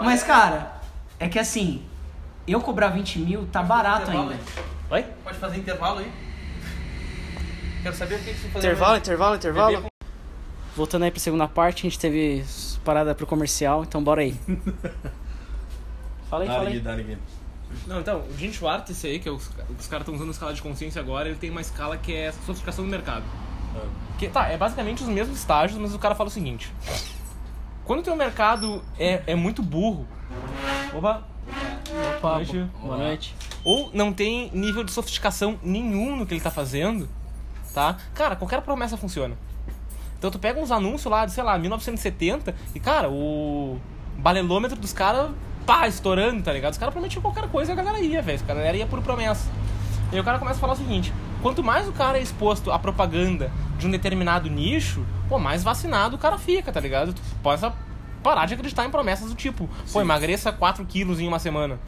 Mas, 0.00 0.22
cara, 0.22 0.72
é 1.18 1.28
que 1.28 1.38
assim, 1.38 1.84
eu 2.46 2.60
cobrar 2.60 2.88
20 2.88 3.18
mil 3.20 3.46
tá 3.46 3.62
barato 3.62 4.10
ainda. 4.10 4.36
Oi? 4.90 5.04
Pode 5.24 5.38
fazer 5.38 5.58
intervalo 5.58 5.98
aí? 6.00 6.10
Quero 7.82 7.94
saber 7.96 8.14
o 8.16 8.18
que 8.18 8.32
você 8.32 8.48
fazer. 8.48 8.66
Intervalo, 8.66 8.96
intervalo, 8.96 9.36
intervalo. 9.36 9.86
Voltando 10.74 11.04
aí 11.04 11.10
pra 11.10 11.20
segunda 11.20 11.48
parte, 11.48 11.86
a 11.86 11.90
gente 11.90 11.98
teve 11.98 12.44
parada 12.84 13.14
pro 13.14 13.26
comercial, 13.26 13.82
então 13.82 14.02
bora 14.02 14.22
aí. 14.22 14.38
Fala 16.30 16.44
aí, 16.44 16.48
fala 16.48 16.68
aí. 16.68 17.18
Não, 17.86 18.00
então, 18.00 18.20
o 18.20 18.36
Gene 18.38 18.52
Schwartz, 18.52 18.90
esse 18.90 19.06
aí, 19.06 19.18
que 19.18 19.28
é 19.28 19.32
os, 19.32 19.50
os 19.78 19.86
caras 19.86 20.02
estão 20.02 20.14
usando 20.14 20.28
a 20.28 20.32
escala 20.32 20.54
de 20.54 20.62
consciência 20.62 21.00
agora, 21.00 21.28
ele 21.28 21.38
tem 21.38 21.50
uma 21.50 21.60
escala 21.60 21.96
que 21.96 22.14
é 22.14 22.32
sofisticação 22.32 22.84
do 22.84 22.90
mercado. 22.90 23.24
Que, 24.18 24.28
tá, 24.28 24.48
é 24.48 24.56
basicamente 24.56 25.02
os 25.02 25.08
mesmos 25.08 25.38
estágios, 25.38 25.78
mas 25.80 25.94
o 25.94 25.98
cara 25.98 26.14
fala 26.14 26.28
o 26.28 26.32
seguinte. 26.32 26.72
Quando 27.84 28.00
o 28.00 28.02
teu 28.02 28.16
mercado 28.16 28.82
é, 28.98 29.22
é 29.26 29.34
muito 29.34 29.62
burro, 29.62 30.06
opa, 30.92 31.22
Opa, 32.18 32.34
Noite. 32.34 32.66
boa 32.82 32.96
noite. 32.98 33.34
ou 33.64 33.90
não 33.94 34.12
tem 34.12 34.50
nível 34.52 34.84
de 34.84 34.92
sofisticação 34.92 35.58
nenhum 35.62 36.16
no 36.16 36.26
que 36.26 36.34
ele 36.34 36.40
tá 36.40 36.50
fazendo, 36.50 37.08
tá? 37.72 37.96
Cara, 38.14 38.36
qualquer 38.36 38.60
promessa 38.60 38.96
funciona. 38.96 39.36
Então 40.18 40.30
tu 40.30 40.38
pega 40.38 40.60
uns 40.60 40.70
anúncios 40.70 41.10
lá 41.10 41.24
de, 41.24 41.32
sei 41.32 41.42
lá, 41.44 41.56
1970 41.56 42.54
e, 42.74 42.80
cara, 42.80 43.08
o 43.08 43.78
balelômetro 44.18 44.76
dos 44.78 44.92
caras, 44.92 45.30
pá, 45.68 45.86
estourando, 45.86 46.42
tá 46.42 46.50
ligado? 46.50 46.72
Os 46.72 46.78
caras 46.78 46.94
prometiam 46.94 47.20
qualquer 47.20 47.46
coisa 47.50 47.70
e 47.70 47.74
a 47.74 47.76
galera 47.76 48.00
ia, 48.00 48.22
velho. 48.22 48.40
A 48.42 48.54
galera 48.54 48.74
ia 48.74 48.86
por 48.86 49.02
promessa. 49.02 49.50
E 50.10 50.14
aí 50.14 50.20
o 50.20 50.24
cara 50.24 50.38
começa 50.38 50.56
a 50.56 50.60
falar 50.60 50.72
o 50.72 50.76
seguinte: 50.76 51.12
quanto 51.42 51.62
mais 51.62 51.86
o 51.86 51.92
cara 51.92 52.16
é 52.16 52.22
exposto 52.22 52.72
à 52.72 52.78
propaganda 52.78 53.52
de 53.78 53.86
um 53.86 53.90
determinado 53.90 54.48
nicho, 54.48 55.04
pô, 55.28 55.38
mais 55.38 55.62
vacinado 55.62 56.16
o 56.16 56.18
cara 56.18 56.38
fica, 56.38 56.72
tá 56.72 56.80
ligado? 56.80 57.12
Tu 57.12 57.20
pode 57.42 57.60
parar 58.22 58.46
de 58.46 58.54
acreditar 58.54 58.86
em 58.86 58.90
promessas 58.90 59.28
do 59.28 59.34
tipo, 59.34 59.68
pô, 59.92 60.00
emagreça 60.00 60.50
4 60.50 60.86
quilos 60.86 61.20
em 61.20 61.28
uma 61.28 61.38
semana. 61.38 61.78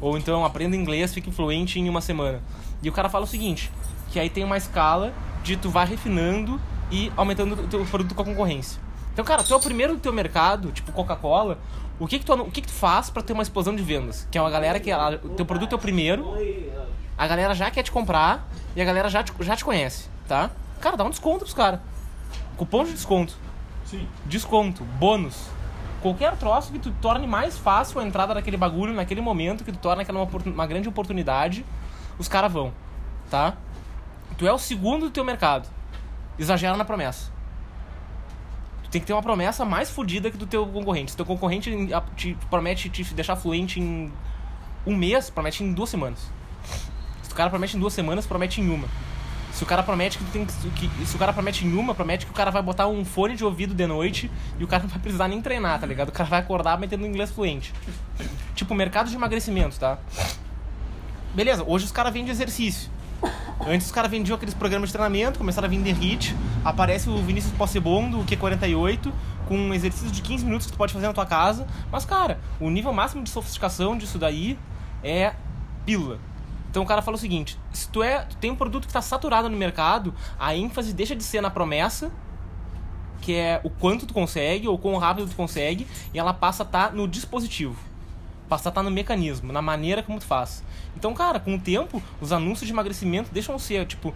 Ou 0.00 0.18
então 0.18 0.44
aprenda 0.44 0.74
inglês, 0.74 1.14
fique 1.14 1.30
fluente 1.30 1.78
em 1.78 1.88
uma 1.88 2.00
semana. 2.00 2.42
E 2.82 2.88
o 2.88 2.92
cara 2.92 3.08
fala 3.08 3.24
o 3.24 3.28
seguinte, 3.28 3.70
que 4.10 4.18
aí 4.18 4.28
tem 4.28 4.42
uma 4.42 4.56
escala 4.56 5.14
de 5.44 5.56
tu 5.56 5.70
vai 5.70 5.86
refinando 5.86 6.60
e 6.90 7.12
aumentando 7.16 7.54
o 7.54 7.68
teu 7.68 7.84
produto 7.86 8.12
com 8.12 8.22
a 8.22 8.24
concorrência. 8.24 8.82
Então, 9.12 9.24
cara, 9.24 9.44
tu 9.44 9.54
é 9.54 9.56
o 9.56 9.60
primeiro 9.60 9.94
do 9.94 10.00
teu 10.00 10.12
mercado, 10.12 10.72
tipo 10.72 10.90
Coca-Cola, 10.90 11.60
o 11.98 12.06
que 12.06 12.18
que 12.18 12.24
tu, 12.24 12.32
o 12.34 12.50
que 12.50 12.60
que 12.60 12.66
tu 12.66 12.72
faz 12.72 13.10
pra 13.10 13.22
ter 13.22 13.32
uma 13.32 13.42
explosão 13.42 13.74
de 13.74 13.82
vendas? 13.82 14.26
Que 14.30 14.38
é 14.38 14.40
uma 14.40 14.50
galera 14.50 14.80
que, 14.80 14.90
ela, 14.90 15.20
o 15.22 15.30
teu 15.30 15.46
produto 15.46 15.72
é 15.72 15.76
o 15.76 15.78
primeiro, 15.78 16.34
a 17.16 17.26
galera 17.26 17.54
já 17.54 17.70
quer 17.70 17.82
te 17.82 17.92
comprar 17.92 18.48
e 18.74 18.82
a 18.82 18.84
galera 18.84 19.08
já 19.08 19.22
te, 19.22 19.32
já 19.40 19.54
te 19.54 19.64
conhece, 19.64 20.08
tá? 20.26 20.50
Cara, 20.80 20.96
dá 20.96 21.04
um 21.04 21.10
desconto 21.10 21.40
pros 21.40 21.54
caras. 21.54 21.80
Cupom 22.56 22.84
de 22.84 22.92
desconto. 22.92 23.36
Sim. 23.84 24.06
Desconto, 24.26 24.84
bônus. 24.84 25.48
Qualquer 26.02 26.36
troço 26.36 26.72
que 26.72 26.78
tu 26.78 26.90
torne 27.00 27.26
mais 27.26 27.56
fácil 27.56 28.00
a 28.00 28.04
entrada 28.04 28.34
daquele 28.34 28.56
bagulho 28.56 28.92
naquele 28.92 29.20
momento, 29.20 29.64
que 29.64 29.72
tu 29.72 29.78
torna 29.78 30.02
aquela 30.02 30.22
uma, 30.22 30.28
uma 30.46 30.66
grande 30.66 30.88
oportunidade, 30.88 31.64
os 32.18 32.28
caras 32.28 32.52
vão, 32.52 32.72
tá? 33.30 33.54
Tu 34.36 34.46
é 34.46 34.52
o 34.52 34.58
segundo 34.58 35.06
do 35.06 35.10
teu 35.10 35.24
mercado. 35.24 35.68
Exagera 36.38 36.76
na 36.76 36.84
promessa. 36.84 37.32
Tem 38.94 39.00
que 39.00 39.08
ter 39.08 39.12
uma 39.12 39.22
promessa 39.24 39.64
mais 39.64 39.90
fodida 39.90 40.30
que 40.30 40.36
do 40.36 40.46
teu 40.46 40.64
concorrente. 40.68 41.10
Se 41.10 41.16
teu 41.16 41.26
concorrente 41.26 41.68
te 42.14 42.38
promete 42.48 42.88
te 42.88 43.02
deixar 43.12 43.34
fluente 43.34 43.80
em 43.80 44.12
um 44.86 44.94
mês, 44.94 45.28
promete 45.28 45.64
em 45.64 45.72
duas 45.72 45.90
semanas. 45.90 46.30
Se 47.20 47.32
o 47.32 47.34
cara 47.34 47.50
promete 47.50 47.76
em 47.76 47.80
duas 47.80 47.92
semanas, 47.92 48.24
promete 48.24 48.60
em 48.60 48.70
uma. 48.70 48.86
Se 49.52 49.64
o 49.64 49.66
cara 49.66 49.82
promete 49.82 50.16
que 50.16 50.24
tem 50.26 50.46
que- 50.46 51.06
Se 51.06 51.16
o 51.16 51.18
cara 51.18 51.32
promete 51.32 51.66
em 51.66 51.76
uma, 51.76 51.92
promete 51.92 52.24
que 52.24 52.30
o 52.30 52.34
cara 52.34 52.52
vai 52.52 52.62
botar 52.62 52.86
um 52.86 53.04
fone 53.04 53.34
de 53.34 53.44
ouvido 53.44 53.74
de 53.74 53.84
noite 53.84 54.30
e 54.60 54.62
o 54.62 54.68
cara 54.68 54.84
não 54.84 54.90
vai 54.90 55.00
precisar 55.00 55.26
nem 55.26 55.42
treinar, 55.42 55.80
tá 55.80 55.88
ligado? 55.88 56.10
O 56.10 56.12
cara 56.12 56.30
vai 56.30 56.38
acordar 56.38 56.78
metendo 56.78 57.04
inglês 57.04 57.32
fluente. 57.32 57.74
Tipo, 58.54 58.76
mercado 58.76 59.10
de 59.10 59.16
emagrecimento, 59.16 59.76
tá? 59.76 59.98
Beleza, 61.34 61.64
hoje 61.66 61.84
os 61.84 61.90
caras 61.90 62.12
vendem 62.12 62.30
exercício. 62.30 62.88
Antes 63.66 63.86
os 63.86 63.92
caras 63.92 64.10
vendiam 64.10 64.36
aqueles 64.36 64.54
programas 64.54 64.90
de 64.90 64.92
treinamento, 64.92 65.38
começaram 65.38 65.66
a 65.66 65.70
vender 65.70 65.92
hit, 65.92 66.36
aparece 66.64 67.08
o 67.08 67.16
Vinícius 67.18 67.52
Possebon 67.54 68.10
do 68.10 68.18
Q48, 68.18 69.10
com 69.46 69.56
um 69.56 69.74
exercício 69.74 70.10
de 70.10 70.20
15 70.20 70.44
minutos 70.44 70.66
que 70.66 70.72
tu 70.72 70.76
pode 70.76 70.92
fazer 70.92 71.06
na 71.06 71.12
tua 71.12 71.26
casa. 71.26 71.66
Mas, 71.90 72.04
cara, 72.04 72.40
o 72.60 72.68
nível 72.68 72.92
máximo 72.92 73.22
de 73.22 73.30
sofisticação 73.30 73.96
disso 73.96 74.18
daí 74.18 74.58
é 75.02 75.34
pílula. 75.86 76.18
Então 76.70 76.82
o 76.82 76.86
cara 76.86 77.00
fala 77.00 77.16
o 77.16 77.20
seguinte: 77.20 77.58
se 77.72 77.88
tu, 77.88 78.02
é, 78.02 78.20
tu 78.24 78.36
tem 78.36 78.50
um 78.50 78.56
produto 78.56 78.82
que 78.84 78.90
está 78.90 79.00
saturado 79.00 79.48
no 79.48 79.56
mercado, 79.56 80.12
a 80.38 80.56
ênfase 80.56 80.92
deixa 80.92 81.14
de 81.14 81.22
ser 81.22 81.40
na 81.40 81.48
promessa, 81.48 82.10
que 83.20 83.34
é 83.34 83.60
o 83.62 83.70
quanto 83.70 84.06
tu 84.06 84.12
consegue 84.12 84.66
ou 84.66 84.76
quão 84.76 84.96
rápido 84.98 85.28
tu 85.28 85.36
consegue, 85.36 85.86
e 86.12 86.18
ela 86.18 86.34
passa 86.34 86.64
a 86.64 86.66
estar 86.66 86.92
no 86.92 87.06
dispositivo. 87.06 87.76
Passa 88.48 88.68
a 88.68 88.70
estar 88.70 88.82
no 88.82 88.90
mecanismo, 88.90 89.52
na 89.52 89.62
maneira 89.62 90.02
como 90.02 90.18
tu 90.18 90.26
faz. 90.26 90.62
Então, 90.96 91.12
cara, 91.14 91.40
com 91.40 91.54
o 91.54 91.58
tempo, 91.60 92.02
os 92.20 92.30
anúncios 92.32 92.66
de 92.66 92.72
emagrecimento 92.72 93.30
deixam 93.32 93.56
de 93.56 93.62
ser, 93.62 93.86
tipo, 93.86 94.14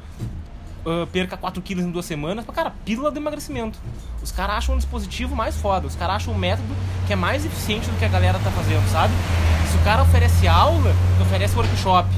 ah, 0.87 1.07
perca 1.11 1.37
4 1.37 1.61
quilos 1.63 1.85
em 1.85 1.91
duas 1.91 2.05
semanas, 2.05 2.45
mas, 2.47 2.55
cara, 2.55 2.73
pílula 2.85 3.11
de 3.11 3.17
emagrecimento. 3.19 3.79
Os 4.23 4.31
caras 4.31 4.57
acham 4.57 4.75
um 4.75 4.79
dispositivo 4.79 5.35
mais 5.35 5.57
foda, 5.57 5.87
os 5.87 5.95
caras 5.95 6.17
acham 6.17 6.35
um 6.35 6.39
método 6.39 6.75
que 7.07 7.13
é 7.13 7.17
mais 7.17 7.45
eficiente 7.47 7.89
do 7.91 7.97
que 7.99 8.05
a 8.05 8.09
galera 8.09 8.39
tá 8.39 8.51
fazendo, 8.51 8.87
sabe? 8.91 9.13
Se 9.71 9.77
o 9.77 9.81
cara 9.85 10.03
oferece 10.03 10.47
aula, 10.47 10.95
oferece 11.23 11.57
workshop. 11.57 12.09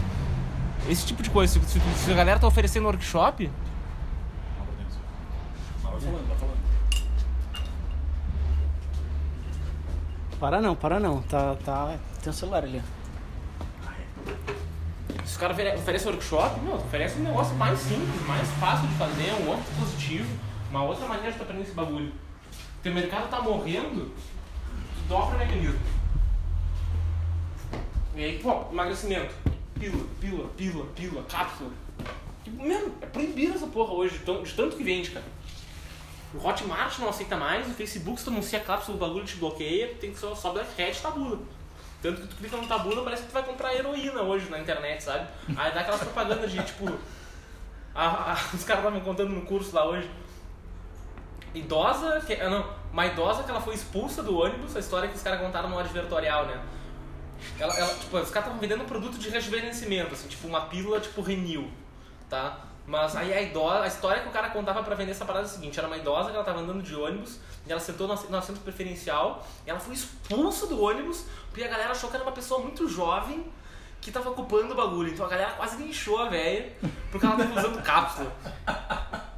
Esse 0.89 1.07
tipo 1.07 1.23
de 1.23 1.31
coisa, 1.31 1.53
se, 1.61 1.61
se- 1.67 1.81
se 2.05 2.11
a 2.11 2.15
galera 2.15 2.39
tá 2.41 2.47
oferecendo 2.47 2.87
workshop, 2.87 3.51
Mas 5.83 5.93
vai 5.93 6.01
falando, 6.01 6.29
vai 6.29 6.37
falando. 6.39 6.57
Para 10.41 10.61
não, 10.61 10.75
para 10.75 10.99
não. 10.99 11.21
Tá, 11.23 11.55
tá. 11.65 11.97
Tem 12.23 12.31
um 12.31 12.35
celular 12.35 12.65
ali. 12.65 12.83
Se 15.25 15.37
o 15.37 15.39
cara 15.41 15.53
ofere- 15.53 15.77
oferece 15.77 16.07
workshop, 16.09 16.61
meu, 16.61 16.75
oferece 16.77 17.19
um 17.19 17.23
negócio 17.25 17.55
mais 17.57 17.79
simples, 17.79 18.27
mais 18.27 18.49
fácil 18.53 18.89
de 18.89 18.95
fazer, 18.95 19.33
um 19.35 19.49
outro 19.49 19.63
dispositivo, 19.65 20.29
uma 20.71 20.83
outra 20.83 21.07
maneira 21.07 21.31
de 21.33 21.39
tu 21.39 21.43
aprender 21.43 21.63
esse 21.63 21.73
bagulho. 21.73 22.13
O 22.85 22.89
mercado 22.91 23.29
tá 23.29 23.41
morrendo, 23.41 24.07
tu 24.11 25.09
dobra 25.09 25.37
o 25.37 25.39
mecanismo. 25.39 25.79
E 28.17 28.25
aí, 28.25 28.39
pô, 28.43 28.65
emagrecimento. 28.73 29.35
Pílula, 29.79 30.05
pílula, 30.21 30.49
pílula, 30.57 30.87
pílula, 30.97 31.23
cápsula. 31.25 31.71
Tipo, 32.43 32.63
mesmo, 32.63 32.95
é 33.01 33.07
proibido 33.07 33.55
essa 33.55 33.67
porra 33.67 33.93
hoje, 33.93 34.19
de 34.19 34.25
tanto 34.55 34.77
que 34.77 34.83
vende, 34.83 35.11
cara. 35.11 35.25
O 36.33 36.47
Hotmart 36.47 36.99
não 36.99 37.09
aceita 37.09 37.37
mais, 37.37 37.67
o 37.67 37.71
Facebook 37.75 38.19
se 38.19 38.25
tu 38.25 38.31
anuncia 38.31 38.59
a 38.61 38.63
cápsula, 38.63 38.97
o 38.97 39.01
bagulho 39.01 39.25
te 39.25 39.37
bloqueia, 39.37 39.95
tem 40.01 40.13
que 40.13 40.19
só, 40.19 40.35
black 40.53 40.81
hat 40.83 41.01
tabula. 41.03 41.39
Tanto 42.03 42.23
que 42.23 42.29
tu 42.29 42.37
clica 42.37 42.57
no 42.57 42.67
tabula, 42.67 43.03
parece 43.03 43.23
que 43.23 43.29
tu 43.29 43.33
vai 43.33 43.43
comprar 43.43 43.75
heroína 43.75 44.23
hoje 44.23 44.49
na 44.49 44.59
internet, 44.59 45.03
sabe? 45.03 45.27
Aí 45.57 45.73
dá 45.75 45.81
aquelas 45.81 46.01
propagandas 46.01 46.51
de 46.51 46.63
tipo. 46.63 46.87
a- 47.95 48.33
a- 48.33 48.35
os 48.55 48.65
caras 48.65 48.83
estavam 48.85 49.01
contando 49.01 49.31
no 49.31 49.43
curso 49.43 49.75
lá 49.75 49.85
hoje. 49.87 50.09
Idosa, 51.53 52.21
que, 52.25 52.35
ah, 52.35 52.49
não, 52.49 52.65
uma 52.93 53.07
idosa 53.07 53.43
que 53.43 53.51
ela 53.51 53.61
foi 53.61 53.75
expulsa 53.75 54.23
do 54.23 54.39
ônibus, 54.39 54.77
a 54.77 54.79
história 54.81 55.09
que 55.09 55.17
os 55.17 55.23
caras 55.23 55.41
contaram 55.41 55.69
no 55.69 55.79
advertorial, 55.79 56.47
né? 56.47 56.63
Ela, 57.59 57.75
ela, 57.77 57.89
tipo, 57.95 58.17
os 58.19 58.31
caras 58.31 58.47
estavam 58.49 58.59
vendendo 58.59 58.83
um 58.85 58.87
produto 58.87 59.19
de 59.19 59.29
rejuvenescimento, 59.31 60.15
assim, 60.15 60.29
tipo 60.29 60.47
uma 60.47 60.63
pílula 60.67 61.01
tipo 61.01 61.21
Renil, 61.23 61.69
tá? 62.29 62.67
Mas 62.87 63.15
aí 63.15 63.33
a 63.33 63.41
idosa, 63.41 63.85
a 63.85 63.87
história 63.87 64.23
que 64.23 64.29
o 64.29 64.33
cara 64.33 64.51
contava 64.51 64.83
pra 64.83 64.95
vender 64.97 65.13
essa 65.13 65.25
parada 65.25 65.45
é 65.45 65.49
a 65.49 65.53
seguinte, 65.53 65.79
era 65.79 65.87
uma 65.87 65.97
idosa 65.97 66.31
que 66.31 66.35
ela 66.37 66.45
tava 66.45 66.61
andando 66.61 66.83
de 66.83 66.95
ônibus, 66.97 67.39
e 67.67 67.71
ela 67.71 67.81
sentou 67.81 68.09
no 68.09 68.15
ass- 68.15 68.29
no 68.29 68.37
assento 68.37 68.61
preferencial, 68.61 69.47
e 69.67 69.71
ela 69.71 69.79
foi 69.79 69.95
expulsa 69.95 70.67
do 70.67 70.83
ônibus, 70.83 71.25
porque 71.51 71.63
a 71.63 71.69
galera 71.69 71.91
achou 71.93 72.11
que 72.11 72.17
era 72.17 72.25
uma 72.25 72.33
pessoa 72.33 72.61
muito 72.61 72.89
jovem 72.89 73.45
que 74.01 74.11
tava 74.11 74.31
ocupando 74.31 74.73
o 74.73 74.75
bagulho. 74.77 75.13
Então 75.13 75.25
a 75.25 75.29
galera 75.29 75.51
quase 75.53 75.77
linchou 75.77 76.19
a 76.21 76.29
velha, 76.29 76.73
porque 77.13 77.25
ela 77.27 77.37
tava 77.37 77.61
usando 77.61 77.83
cápsula. 77.83 78.33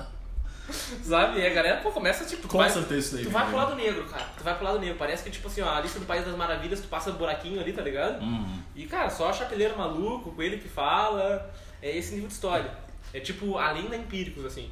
Sabe? 1.05 1.41
E 1.41 1.47
a 1.47 1.51
galera, 1.53 1.81
pô, 1.83 1.91
começa 1.91 2.25
tipo. 2.25 2.49
Com 2.49 2.59
vai- 2.59 2.71
certeza 2.71 2.99
isso 2.99 3.15
daí 3.17 3.25
Tu 3.25 3.31
vai 3.31 3.47
pro 3.47 3.57
lado 3.57 3.75
negro, 3.75 4.05
cara. 4.05 4.25
Tu 4.39 4.45
vai 4.45 4.55
pro 4.55 4.65
lado 4.65 4.79
negro. 4.79 4.97
Parece 4.97 5.23
que, 5.25 5.31
tipo 5.31 5.49
assim, 5.49 5.61
ó, 5.61 5.69
a 5.69 5.81
lista 5.81 5.99
do 5.99 6.07
País 6.07 6.25
das 6.25 6.35
Maravilhas, 6.37 6.81
tu 6.81 6.89
passa 6.89 7.11
buraquinho 7.11 7.61
ali, 7.61 7.73
tá 7.73 7.83
ligado? 7.83 8.23
Hum. 8.23 8.59
E, 8.75 8.87
cara, 8.87 9.11
só 9.11 9.33
chapeleiro 9.33 9.77
maluco, 9.77 10.33
com 10.33 10.41
ele 10.43 10.59
que 10.59 10.69
fala. 10.69 11.51
É 11.83 11.91
esse 11.97 12.13
nível 12.15 12.29
de 12.29 12.35
história. 12.35 12.71
É 13.13 13.21
tipo, 13.21 13.59
além 13.59 13.89
da 13.89 13.97
empíricos, 13.97 14.45
assim. 14.45 14.71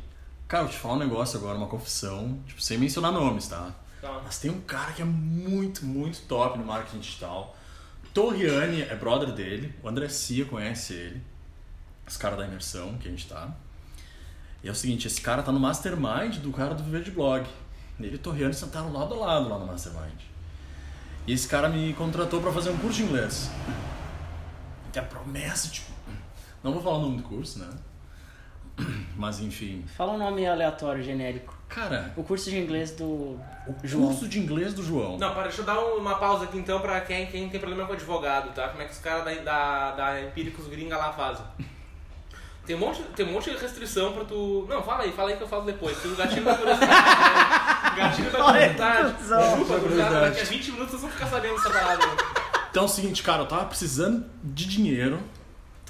Cara, 0.48 0.64
eu 0.64 0.68
vou 0.68 0.74
te 0.74 0.80
falar 0.80 0.94
um 0.94 0.98
negócio 0.98 1.38
agora, 1.38 1.56
uma 1.56 1.66
confissão, 1.66 2.40
tipo, 2.46 2.60
sem 2.60 2.78
mencionar 2.78 3.12
nomes, 3.12 3.48
tá? 3.48 3.74
Tá. 4.00 4.20
Mas 4.24 4.38
tem 4.38 4.50
um 4.50 4.60
cara 4.62 4.92
que 4.92 5.02
é 5.02 5.04
muito, 5.04 5.84
muito 5.84 6.22
top 6.22 6.58
no 6.58 6.64
marketing 6.64 7.00
digital. 7.00 7.56
Torriani 8.12 8.82
é 8.82 8.96
brother 8.96 9.32
dele, 9.32 9.72
o 9.82 9.88
André 9.88 10.08
Cia 10.08 10.44
conhece 10.44 10.94
ele, 10.94 11.22
os 12.06 12.16
caras 12.16 12.38
da 12.38 12.46
imersão 12.46 12.98
que 12.98 13.06
a 13.06 13.10
gente 13.10 13.28
tá. 13.28 13.54
E 14.64 14.68
é 14.68 14.72
o 14.72 14.74
seguinte, 14.74 15.06
esse 15.06 15.20
cara 15.20 15.42
tá 15.42 15.52
no 15.52 15.60
mastermind 15.60 16.38
do 16.38 16.50
cara 16.50 16.74
do 16.74 16.82
Viver 16.82 17.02
de 17.02 17.10
Blog. 17.12 17.46
Ele 17.98 18.12
e 18.12 18.14
o 18.16 18.18
Torriani 18.18 18.54
sentaram 18.54 18.92
lado 18.92 19.14
a 19.14 19.18
lado 19.18 19.48
lá 19.48 19.58
no 19.58 19.66
mastermind. 19.66 20.20
E 21.26 21.32
esse 21.32 21.46
cara 21.46 21.68
me 21.68 21.92
contratou 21.94 22.40
pra 22.40 22.50
fazer 22.50 22.70
um 22.70 22.78
curso 22.78 22.96
de 22.96 23.02
inglês. 23.04 23.50
Que 24.92 24.98
a 24.98 25.02
promessa, 25.02 25.68
tipo... 25.68 25.92
Não 26.62 26.72
vou 26.72 26.82
falar 26.82 26.98
o 26.98 27.02
nome 27.02 27.18
do 27.18 27.22
curso, 27.22 27.58
né? 27.58 27.70
Mas 29.16 29.40
enfim... 29.40 29.84
Fala 29.96 30.12
um 30.12 30.18
nome 30.18 30.46
aleatório, 30.46 31.02
genérico. 31.02 31.56
Cara, 31.68 32.12
O 32.16 32.24
curso 32.24 32.50
de 32.50 32.58
inglês 32.58 32.90
do 32.92 33.04
o 33.04 33.74
João. 33.84 34.06
curso 34.08 34.26
de 34.26 34.38
inglês 34.40 34.74
do 34.74 34.82
João. 34.82 35.16
Não, 35.18 35.32
para, 35.32 35.44
deixa 35.44 35.60
eu 35.60 35.64
dar 35.64 35.78
uma 35.78 36.16
pausa 36.16 36.44
aqui 36.44 36.58
então 36.58 36.80
pra 36.80 37.00
quem, 37.02 37.26
quem 37.26 37.48
tem 37.48 37.60
problema 37.60 37.86
com 37.86 37.92
advogado, 37.92 38.52
tá? 38.52 38.68
Como 38.68 38.82
é 38.82 38.86
que 38.86 38.92
os 38.92 38.98
caras 38.98 39.24
da, 39.24 39.34
da, 39.42 39.90
da 39.92 40.22
Empíricos 40.22 40.66
Gringa 40.66 40.96
lá 40.96 41.12
fazem. 41.12 41.44
Tem 42.66 42.76
um, 42.76 42.78
monte, 42.80 43.02
tem 43.16 43.26
um 43.26 43.32
monte 43.32 43.50
de 43.50 43.56
restrição 43.56 44.12
pra 44.12 44.24
tu. 44.24 44.66
Não, 44.68 44.82
fala 44.82 45.02
aí, 45.04 45.12
fala 45.12 45.30
aí 45.30 45.36
que 45.36 45.42
eu 45.42 45.48
falo 45.48 45.64
depois. 45.64 45.96
Tem 46.00 46.10
o 46.12 46.16
gatilho 46.16 46.44
da 46.44 46.54
curiosidade. 46.54 46.92
né? 46.92 47.96
Gatilho 47.96 48.30
da 48.30 48.44
curiosidade. 48.44 49.14
cara, 49.28 49.80
curiosidade. 49.80 50.14
daqui 50.20 50.40
a 50.40 50.44
20 50.44 50.72
minutos 50.72 50.90
vocês 50.90 51.02
vão 51.02 51.10
ficar 51.10 51.26
sabendo 51.26 51.54
essa 51.54 51.70
parada. 51.70 52.04
Então 52.70 52.82
é 52.82 52.86
o 52.86 52.88
seguinte, 52.88 53.22
cara, 53.22 53.42
eu 53.42 53.46
tava 53.46 53.64
precisando 53.64 54.24
de 54.44 54.66
dinheiro, 54.66 55.20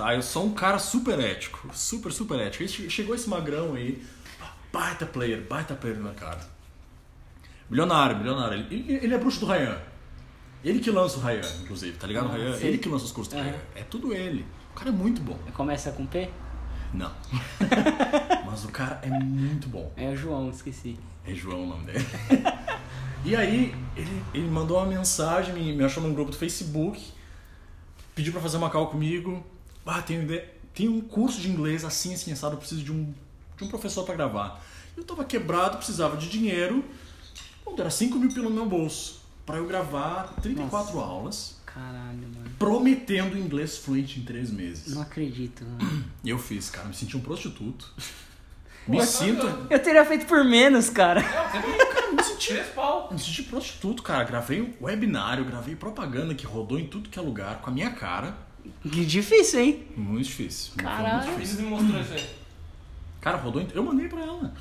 tá? 0.00 0.14
Eu 0.14 0.22
sou 0.22 0.46
um 0.46 0.52
cara 0.52 0.78
super 0.78 1.20
ético, 1.20 1.68
super, 1.74 2.10
super 2.10 2.40
ético. 2.40 2.66
Chegou 2.90 3.14
esse 3.14 3.28
magrão 3.28 3.74
aí, 3.74 4.02
baita 4.72 5.04
player, 5.04 5.46
baita 5.46 5.74
player 5.74 5.98
no 5.98 6.04
mercado. 6.04 6.48
Milionário, 7.68 8.16
milionário. 8.16 8.66
Ele, 8.70 8.98
ele, 9.02 9.14
é 9.14 9.18
bruxo 9.18 9.40
do 9.40 9.46
Ryan. 9.46 9.78
Ele 10.64 10.80
que 10.80 10.90
lança 10.90 11.18
o 11.18 11.20
Ryan, 11.20 11.48
inclusive, 11.62 11.96
tá 11.96 12.06
ligado? 12.06 12.26
o 12.26 12.32
Ryan? 12.32 12.56
Ele 12.56 12.78
que 12.78 12.88
lança 12.88 13.04
os 13.04 13.12
cursos 13.12 13.32
do. 13.32 13.40
Ryan. 13.40 13.54
É 13.74 13.82
tudo 13.82 14.12
ele. 14.12 14.44
O 14.72 14.74
cara 14.74 14.90
é 14.90 14.92
muito 14.92 15.20
bom. 15.20 15.38
Começa 15.54 15.92
com 15.92 16.06
P? 16.06 16.28
Não. 16.92 17.12
Mas 18.44 18.64
o 18.64 18.68
cara 18.68 19.00
é 19.02 19.08
muito 19.08 19.68
bom. 19.68 19.92
É 19.96 20.08
o 20.08 20.16
João, 20.16 20.50
esqueci. 20.50 20.98
É 21.24 21.32
João 21.32 21.64
o 21.64 21.66
nome 21.66 21.86
dele. 21.86 22.04
e 23.24 23.36
aí, 23.36 23.74
ele, 23.96 24.22
ele 24.34 24.48
mandou 24.48 24.78
uma 24.78 24.86
mensagem, 24.86 25.54
me, 25.54 25.72
me 25.72 25.84
achou 25.84 26.02
num 26.02 26.12
grupo 26.12 26.32
do 26.32 26.36
Facebook, 26.36 27.12
pediu 28.14 28.32
pra 28.32 28.42
fazer 28.42 28.56
uma 28.56 28.70
call 28.70 28.88
comigo. 28.88 29.44
Ah, 29.86 30.02
tem, 30.02 30.24
tem 30.74 30.88
um 30.88 31.00
curso 31.00 31.40
de 31.40 31.50
inglês 31.50 31.84
assim, 31.84 32.14
assim, 32.14 32.32
assado, 32.32 32.54
eu 32.54 32.58
preciso 32.58 32.82
de 32.82 32.92
um, 32.92 33.12
de 33.56 33.64
um 33.64 33.68
professor 33.68 34.04
pra 34.04 34.14
gravar. 34.14 34.64
Eu 34.96 35.02
tava 35.02 35.24
quebrado, 35.24 35.78
precisava 35.78 36.16
de 36.16 36.28
dinheiro. 36.28 36.84
Bom, 37.64 37.74
era 37.78 37.90
5 37.90 38.18
mil 38.18 38.32
pelo 38.32 38.50
meu 38.50 38.66
bolso. 38.66 39.20
Pra 39.44 39.56
eu 39.56 39.66
gravar 39.66 40.34
34 40.40 41.00
aulas, 41.00 41.56
Caralho, 41.66 42.20
mano. 42.34 42.50
prometendo 42.58 43.36
inglês 43.36 43.78
fluente 43.78 44.20
em 44.20 44.22
3 44.22 44.50
meses. 44.50 44.94
Não 44.94 45.02
acredito, 45.02 45.64
mano. 45.64 46.04
E 46.22 46.28
eu 46.30 46.38
fiz, 46.38 46.70
cara, 46.70 46.86
me 46.86 46.94
senti 46.94 47.16
um 47.16 47.20
prostituto. 47.20 47.92
Me 48.88 49.04
sinto. 49.04 49.46
Eu 49.68 49.78
teria 49.78 50.04
feito 50.06 50.24
por 50.26 50.42
menos, 50.42 50.88
cara. 50.88 51.22
Cara, 51.22 52.12
me 52.12 52.22
senti 52.22 52.48
Três. 52.48 52.66
Eu 52.74 53.08
me 53.12 53.18
senti 53.18 53.42
prostituto, 53.42 54.02
cara. 54.02 54.24
Gravei 54.24 54.62
um 54.62 54.72
webinário, 54.84 55.44
gravei 55.44 55.76
propaganda 55.76 56.34
que 56.34 56.46
rodou 56.46 56.78
em 56.78 56.86
tudo 56.86 57.10
que 57.10 57.18
é 57.18 57.22
lugar 57.22 57.60
com 57.60 57.70
a 57.70 57.72
minha 57.72 57.90
cara. 57.90 58.36
Que 58.82 59.04
difícil, 59.04 59.60
hein? 59.60 59.86
Muito 59.96 60.26
difícil. 60.26 60.72
Caralho. 60.76 61.26
Muito 61.26 61.30
Você 61.34 61.40
difícil. 61.40 61.62
me 61.64 61.70
mostrou 61.70 62.00
isso 62.00 62.12
aí. 62.12 62.30
Cara, 63.20 63.36
rodou 63.36 63.60
em... 63.60 63.68
Eu 63.74 63.82
mandei 63.84 64.08
pra 64.08 64.20
ela. 64.22 64.54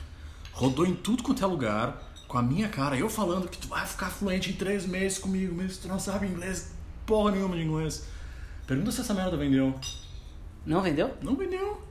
Rodou 0.52 0.86
em 0.86 0.94
tudo 0.96 1.24
quanto 1.24 1.44
é 1.44 1.48
lugar 1.48 1.98
com 2.28 2.38
a 2.38 2.42
minha 2.42 2.68
cara. 2.68 2.98
Eu 2.98 3.10
falando 3.10 3.48
que 3.48 3.58
tu 3.58 3.68
vai 3.68 3.86
ficar 3.86 4.10
fluente 4.10 4.50
em 4.50 4.54
três 4.54 4.86
meses 4.86 5.18
comigo, 5.18 5.54
mesmo 5.56 5.72
se 5.72 5.80
tu 5.82 5.88
não 5.88 6.00
sabe 6.00 6.28
inglês, 6.28 6.74
porra 7.06 7.32
nenhuma 7.32 7.56
de 7.56 7.64
inglês. 7.64 8.06
Pergunta 8.68 8.92
se 8.92 9.02
essa 9.02 9.14
merda 9.14 9.38
vendeu. 9.38 9.74
Não 10.66 10.82
vendeu? 10.82 11.14
Não 11.22 11.36
vendeu. 11.36 11.82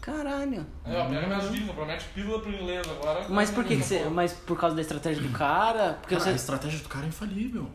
Caralho. 0.00 0.64
Aí, 0.84 0.94
ó, 0.96 1.08
pega 1.08 1.26
minhas 1.26 1.50
dicas, 1.50 1.74
promete 1.74 2.04
pílula 2.14 2.40
pro 2.40 2.52
inglês 2.52 2.86
agora. 2.88 3.28
Mas 3.28 3.50
por 3.50 3.64
que, 3.64 3.76
que 3.76 3.82
você. 3.82 4.04
Mas 4.04 4.32
por 4.32 4.56
causa 4.56 4.76
da 4.76 4.82
estratégia 4.82 5.20
do 5.22 5.30
cara? 5.30 5.94
Porque 6.00 6.14
Cara, 6.14 6.28
a 6.28 6.32
você. 6.32 6.36
estratégia 6.36 6.78
do 6.78 6.88
cara 6.88 7.06
é 7.06 7.08
infalível. 7.08 7.68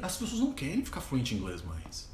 As 0.00 0.16
pessoas 0.16 0.40
não 0.40 0.52
querem 0.52 0.84
ficar 0.84 1.00
fluente 1.00 1.34
em 1.34 1.38
inglês 1.38 1.62
mais. 1.62 2.08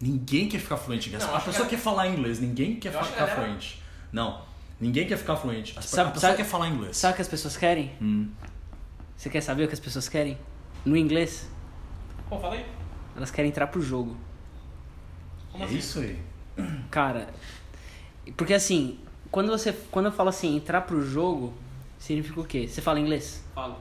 Ninguém 0.00 0.48
quer 0.48 0.58
ficar 0.60 0.76
fluente 0.76 1.08
em 1.08 1.12
inglês. 1.12 1.26
Não, 1.28 1.36
a 1.36 1.40
pessoa 1.40 1.64
que- 1.68 1.74
quer 1.76 1.82
falar 1.82 2.08
inglês, 2.08 2.38
ninguém 2.38 2.76
quer 2.78 2.92
Eu 2.94 3.02
ficar 3.02 3.26
fluente. 3.28 3.82
Não, 4.12 4.42
ninguém 4.80 5.06
quer 5.06 5.16
ficar 5.16 5.36
fluente. 5.36 5.78
As- 5.78 5.86
Sabe- 5.86 6.10
a 6.10 6.12
pessoa 6.12 6.30
sabe- 6.32 6.42
quer 6.42 6.48
falar 6.48 6.68
inglês. 6.68 6.96
Sabe 6.96 7.12
o 7.12 7.16
que 7.16 7.22
as 7.22 7.28
pessoas 7.28 7.56
querem? 7.56 7.92
Hum. 8.00 8.28
Você 9.16 9.30
quer 9.30 9.40
saber 9.40 9.64
o 9.64 9.68
que 9.68 9.74
as 9.74 9.80
pessoas 9.80 10.08
querem? 10.08 10.36
No 10.84 10.96
inglês, 10.96 11.48
Pô, 12.28 12.38
fala 12.38 12.54
aí. 12.54 12.66
elas 13.16 13.30
querem 13.30 13.50
entrar 13.50 13.66
pro 13.68 13.80
jogo. 13.80 14.16
Como 15.50 15.64
é 15.64 15.66
assim? 15.66 15.78
isso 15.78 15.98
aí. 16.00 16.20
Cara, 16.90 17.28
Porque 18.36 18.52
assim, 18.54 18.98
quando 19.30 19.48
você. 19.48 19.72
Quando 19.90 20.06
eu 20.06 20.12
falo 20.12 20.28
assim, 20.28 20.56
entrar 20.56 20.80
pro 20.82 21.00
jogo, 21.02 21.54
significa 21.98 22.40
o 22.40 22.44
quê? 22.44 22.66
Você 22.68 22.82
fala 22.82 22.98
inglês? 23.00 23.42
Falo. 23.54 23.76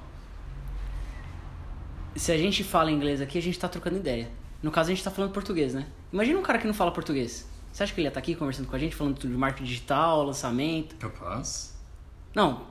Se 2.16 2.32
a 2.32 2.38
gente 2.38 2.64
fala 2.64 2.92
inglês 2.92 3.20
aqui, 3.22 3.38
a 3.38 3.42
gente 3.42 3.60
tá 3.60 3.68
trocando 3.68 3.98
ideia. 3.98 4.30
No 4.62 4.72
caso, 4.72 4.92
a 4.92 4.94
gente 4.94 5.04
tá 5.04 5.12
falando 5.12 5.32
português, 5.32 5.74
né? 5.74 5.86
Imagina 6.12 6.40
um 6.40 6.44
cara 6.44 6.58
que 6.58 6.68
não 6.68 6.74
fala 6.74 6.92
português. 6.92 7.48
Você 7.72 7.84
acha 7.84 7.94
que 7.94 8.00
ele 8.00 8.08
ia 8.08 8.10
estar 8.10 8.20
aqui 8.20 8.36
conversando 8.36 8.68
com 8.68 8.76
a 8.76 8.80
gente, 8.80 8.96
falando 8.96 9.16
tudo 9.16 9.32
de 9.32 9.38
marketing 9.38 9.66
digital, 9.66 10.24
lançamento? 10.24 10.96
Capaz. 10.96 11.78
Não. 12.34 12.62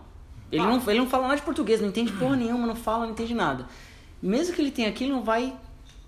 Ele, 0.51 0.63
não. 0.63 0.91
ele 0.91 0.99
não 0.99 1.09
fala 1.09 1.25
nada 1.25 1.37
de 1.37 1.43
português, 1.43 1.81
não 1.81 1.89
entende 1.89 2.13
porra 2.13 2.37
nenhuma, 2.37 2.67
não 2.67 2.75
fala, 2.77 3.05
não 3.05 3.13
entende 3.13 3.35
nada. 3.35 3.67
Mesmo 4.23 4.55
que 4.55 4.63
ele 4.63 4.71
tenha 4.71 4.89
aqui, 4.89 5.05
ele 5.05 5.13
não 5.13 5.23
vai 5.23 5.55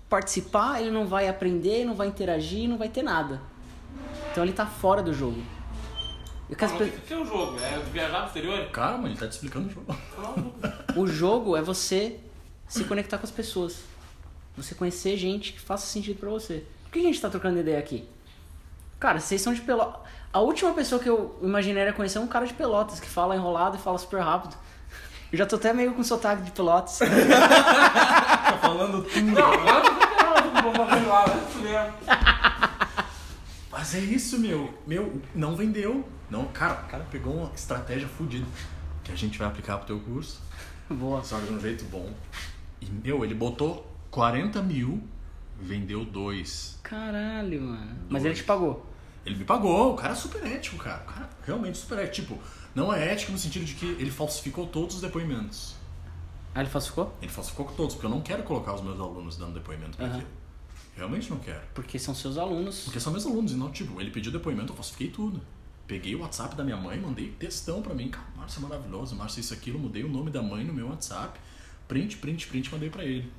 participar, 0.09 0.81
ele 0.81 0.89
não 0.89 1.05
vai 1.05 1.27
aprender, 1.27 1.85
não 1.85 1.93
vai 1.93 2.07
interagir, 2.07 2.67
não 2.67 2.77
vai 2.77 2.89
ter 2.89 3.03
nada. 3.03 3.41
Então 4.31 4.43
ele 4.43 4.53
tá 4.53 4.65
fora 4.65 5.01
do 5.03 5.13
jogo. 5.13 5.41
E 6.49 6.55
que 6.55 6.63
as 6.63 6.71
Ah, 6.71 6.75
O 6.75 6.89
que 6.89 7.13
é 7.13 7.17
o 7.17 7.25
jogo? 7.25 7.59
É 7.59 7.79
viajar 7.91 8.19
pro 8.19 8.27
exterior? 8.27 8.69
Calma, 8.71 9.09
ele 9.09 9.17
tá 9.17 9.27
te 9.27 9.33
explicando 9.33 9.67
o 9.67 9.71
jogo. 9.71 9.95
O 10.95 11.07
jogo 11.07 11.57
é 11.57 11.61
você 11.61 12.19
se 12.67 12.83
conectar 12.85 13.17
com 13.17 13.25
as 13.25 13.31
pessoas. 13.31 13.83
Você 14.57 14.73
conhecer 14.73 15.15
gente 15.15 15.53
que 15.53 15.59
faça 15.59 15.85
sentido 15.85 16.19
pra 16.19 16.29
você. 16.29 16.65
Por 16.83 16.91
que 16.91 16.99
a 16.99 17.03
gente 17.03 17.21
tá 17.21 17.29
trocando 17.29 17.59
ideia 17.59 17.77
aqui? 17.77 18.09
Cara, 18.99 19.19
vocês 19.19 19.39
são 19.39 19.53
de 19.53 19.61
Pelotas. 19.61 20.01
A 20.33 20.39
última 20.39 20.73
pessoa 20.73 21.01
que 21.01 21.07
eu 21.07 21.37
imaginaria 21.41 21.93
conhecer 21.93 22.17
é 22.17 22.21
um 22.21 22.27
cara 22.27 22.45
de 22.45 22.53
Pelotas, 22.53 22.99
que 22.99 23.07
fala 23.07 23.35
enrolado 23.35 23.77
e 23.77 23.79
fala 23.79 23.99
super 23.99 24.19
rápido. 24.19 24.55
Eu 25.31 25.37
já 25.37 25.45
tô 25.45 25.57
até 25.57 25.73
meio 25.73 25.93
com 25.93 26.03
sotaque 26.03 26.41
de 26.41 26.51
Pelotas. 26.51 26.99
Tá 28.47 28.57
falando 28.59 29.03
tudo. 29.03 29.21
Não, 29.23 29.51
agora 29.51 29.85
eu 29.85 30.73
tô 30.73 30.81
um 30.81 30.87
é 30.87 31.61
mesmo. 31.61 31.93
Mas 33.69 33.93
é 33.93 33.99
isso, 33.99 34.39
meu. 34.39 34.73
Meu, 34.87 35.21
não 35.35 35.53
vendeu. 35.53 36.07
Não, 36.29 36.45
cara, 36.45 36.85
o 36.85 36.89
cara 36.89 37.05
pegou 37.11 37.33
uma 37.33 37.51
estratégia 37.53 38.07
fodida 38.07 38.45
que 39.03 39.11
a 39.11 39.15
gente 39.15 39.37
vai 39.37 39.49
aplicar 39.49 39.77
pro 39.77 39.87
teu 39.87 39.99
curso. 39.99 40.41
Boa. 40.89 41.21
Só 41.23 41.39
de 41.39 41.51
um 41.51 41.59
jeito 41.59 41.83
bom. 41.85 42.09
E, 42.79 42.85
meu, 42.85 43.25
ele 43.25 43.35
botou 43.35 43.85
40 44.11 44.61
mil, 44.61 45.03
vendeu 45.59 46.05
dois. 46.05 46.79
Caralho, 46.83 47.61
mano. 47.61 47.95
Mas 48.09 48.23
Dois. 48.23 48.25
ele 48.25 48.35
te 48.35 48.43
pagou. 48.43 48.85
Ele 49.25 49.35
me 49.35 49.43
pagou, 49.43 49.93
o 49.93 49.95
cara 49.95 50.13
é 50.13 50.15
super 50.15 50.45
ético, 50.45 50.77
cara. 50.77 51.03
O 51.03 51.05
cara 51.05 51.29
realmente 51.45 51.77
super 51.77 51.99
ético. 51.99 52.27
Tipo, 52.27 52.41
não 52.73 52.93
é 52.93 53.11
ético 53.11 53.31
no 53.31 53.37
sentido 53.37 53.65
de 53.65 53.73
que 53.73 53.85
ele 53.85 54.09
falsificou 54.09 54.65
todos 54.67 54.95
os 54.95 55.01
depoimentos. 55.01 55.75
Ah, 56.55 56.61
ele 56.61 56.69
falsificou? 56.69 57.13
Ele 57.21 57.31
falsificou 57.31 57.65
todos, 57.75 57.95
porque 57.95 58.05
eu 58.05 58.09
não 58.09 58.21
quero 58.21 58.43
colocar 58.43 58.73
os 58.73 58.81
meus 58.81 58.99
alunos 58.99 59.37
dando 59.37 59.53
depoimento 59.53 59.97
pra 59.97 60.07
aquilo. 60.07 60.27
Realmente 60.95 61.29
não 61.29 61.37
quero. 61.37 61.61
Porque 61.75 61.99
são 61.99 62.15
seus 62.15 62.37
alunos. 62.37 62.85
Porque 62.85 62.99
são 62.99 63.11
meus 63.11 63.25
alunos, 63.25 63.51
e 63.51 63.55
não, 63.55 63.69
tipo, 63.69 64.01
ele 64.01 64.09
pediu 64.09 64.31
depoimento, 64.31 64.71
eu 64.71 64.75
falsifiquei 64.75 65.09
tudo. 65.09 65.39
Peguei 65.85 66.15
o 66.15 66.21
WhatsApp 66.21 66.55
da 66.55 66.63
minha 66.63 66.77
mãe, 66.77 66.99
mandei 66.99 67.29
textão 67.37 67.81
pra 67.81 67.93
mim. 67.93 68.09
Cara, 68.09 68.25
Márcio 68.35 68.59
é 68.59 68.67
maravilhoso, 68.67 69.15
Márcio 69.15 69.39
isso, 69.39 69.53
aquilo. 69.53 69.77
Mudei 69.77 70.03
o 70.03 70.09
nome 70.09 70.31
da 70.31 70.41
mãe 70.41 70.63
no 70.63 70.73
meu 70.73 70.87
WhatsApp. 70.89 71.39
Print, 71.87 72.17
print, 72.17 72.47
print, 72.47 72.71
mandei 72.71 72.89
pra 72.89 73.05
ele. 73.05 73.31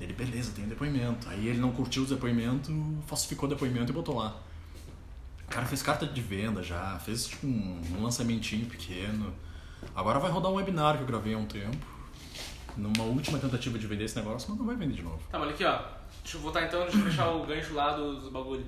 Ele, 0.00 0.12
beleza, 0.12 0.52
tem 0.52 0.64
um 0.64 0.68
depoimento. 0.68 1.28
Aí 1.28 1.48
ele 1.48 1.58
não 1.58 1.72
curtiu 1.72 2.04
o 2.04 2.06
depoimento, 2.06 2.72
falsificou 3.06 3.48
o 3.48 3.50
depoimento 3.50 3.90
e 3.90 3.94
botou 3.94 4.16
lá. 4.16 4.36
O 5.44 5.50
cara 5.50 5.66
fez 5.66 5.82
carta 5.82 6.06
de 6.06 6.20
venda 6.20 6.62
já, 6.62 6.98
fez 6.98 7.26
tipo 7.26 7.46
um, 7.46 7.80
um 7.92 8.02
lançamentinho 8.02 8.66
pequeno. 8.66 9.34
Agora 9.94 10.18
vai 10.18 10.30
rodar 10.30 10.50
um 10.50 10.54
webinar 10.56 10.96
que 10.96 11.02
eu 11.02 11.06
gravei 11.06 11.34
há 11.34 11.38
um 11.38 11.46
tempo. 11.46 11.86
Numa 12.76 13.02
última 13.04 13.38
tentativa 13.38 13.78
de 13.78 13.86
vender 13.86 14.04
esse 14.04 14.16
negócio, 14.16 14.48
mas 14.50 14.58
não 14.58 14.66
vai 14.66 14.76
vender 14.76 14.94
de 14.94 15.02
novo. 15.02 15.20
Tá, 15.30 15.38
mas 15.38 15.50
aqui, 15.50 15.64
ó. 15.64 15.80
Deixa 16.22 16.36
eu 16.36 16.40
voltar 16.42 16.64
então, 16.64 16.82
deixa 16.82 16.98
eu 16.98 17.04
fechar 17.04 17.30
o 17.30 17.44
gancho 17.44 17.74
lá 17.74 17.92
dos 17.92 18.24
do 18.24 18.30
bagulho. 18.30 18.64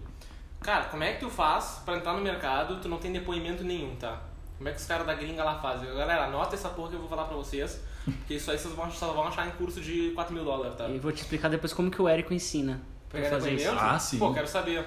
Cara, 0.60 0.84
como 0.86 1.02
é 1.04 1.12
que 1.12 1.20
tu 1.20 1.30
faz 1.30 1.80
pra 1.84 1.96
entrar 1.96 2.12
no 2.12 2.20
mercado 2.20 2.80
tu 2.80 2.88
não 2.88 2.98
tem 2.98 3.12
depoimento 3.12 3.62
nenhum, 3.62 3.94
tá? 3.96 4.20
Como 4.56 4.68
é 4.68 4.72
que 4.72 4.78
os 4.78 4.86
caras 4.86 5.06
da 5.06 5.14
gringa 5.14 5.42
lá 5.42 5.58
fazem? 5.58 5.88
Galera, 5.88 6.24
anota 6.24 6.54
essa 6.54 6.68
porra 6.68 6.90
que 6.90 6.94
eu 6.96 7.00
vou 7.00 7.08
falar 7.08 7.24
pra 7.24 7.36
vocês, 7.36 7.80
porque 8.04 8.34
isso 8.34 8.50
aí 8.50 8.58
vocês 8.58 8.74
vão, 8.74 8.90
só 8.90 9.12
vão 9.12 9.24
achar 9.24 9.46
em 9.46 9.50
curso 9.52 9.80
de 9.80 10.10
4 10.10 10.34
mil 10.34 10.44
dólares, 10.44 10.76
tá? 10.76 10.88
E 10.88 10.98
vou 10.98 11.12
te 11.12 11.22
explicar 11.22 11.48
depois 11.48 11.72
como 11.72 11.90
que 11.90 12.00
o 12.00 12.08
Érico 12.08 12.32
ensina 12.32 12.80
pra 13.08 13.20
Pegar 13.20 13.36
fazer 13.36 13.52
isso. 13.54 13.70
Ah, 13.70 13.98
sim. 13.98 14.18
Pô, 14.18 14.32
quero 14.32 14.48
saber. 14.48 14.84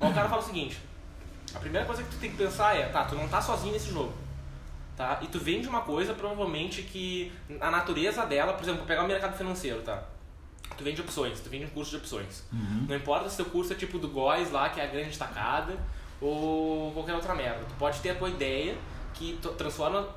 Ó, 0.00 0.08
o 0.08 0.14
cara 0.14 0.28
fala 0.28 0.40
o 0.40 0.44
seguinte: 0.44 0.78
a 1.54 1.58
primeira 1.58 1.86
coisa 1.86 2.02
que 2.02 2.10
tu 2.10 2.16
tem 2.16 2.30
que 2.30 2.36
pensar 2.36 2.76
é, 2.76 2.86
tá, 2.86 3.04
tu 3.04 3.14
não 3.14 3.28
tá 3.28 3.40
sozinho 3.40 3.72
nesse 3.72 3.90
jogo. 3.90 4.12
Tá? 4.96 5.18
E 5.22 5.26
tu 5.26 5.40
vende 5.40 5.68
uma 5.68 5.80
coisa, 5.80 6.14
provavelmente, 6.14 6.82
que 6.82 7.32
a 7.60 7.70
natureza 7.70 8.24
dela, 8.24 8.52
por 8.52 8.62
exemplo, 8.62 8.78
vou 8.78 8.86
pegar 8.86 9.02
o 9.02 9.08
mercado 9.08 9.36
financeiro, 9.36 9.82
tá? 9.82 10.04
Tu 10.76 10.84
vende 10.84 11.00
opções, 11.00 11.40
tu 11.40 11.50
vende 11.50 11.64
um 11.64 11.70
curso 11.70 11.90
de 11.90 11.96
opções. 11.96 12.44
Não 12.88 12.96
importa 12.96 13.28
se 13.28 13.36
teu 13.36 13.46
curso 13.46 13.72
é 13.72 13.76
tipo 13.76 13.98
do 13.98 14.08
Góis 14.08 14.50
lá, 14.52 14.68
que 14.68 14.80
é 14.80 14.84
a 14.84 14.86
grande 14.86 15.10
estacada, 15.10 15.76
ou 16.20 16.92
qualquer 16.92 17.14
outra 17.14 17.34
merda. 17.34 17.60
Tu 17.68 17.74
pode 17.74 17.98
ter 18.00 18.10
a 18.10 18.14
tua 18.14 18.30
ideia 18.30 18.76
que 19.14 19.38
transforma 19.56 20.08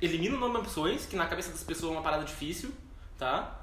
elimina 0.00 0.36
o 0.36 0.38
nome 0.38 0.58
opções, 0.58 1.06
que 1.06 1.16
na 1.16 1.26
cabeça 1.26 1.50
das 1.50 1.62
pessoas 1.62 1.92
é 1.92 1.96
uma 1.96 2.02
parada 2.02 2.24
difícil, 2.24 2.72
tá? 3.18 3.60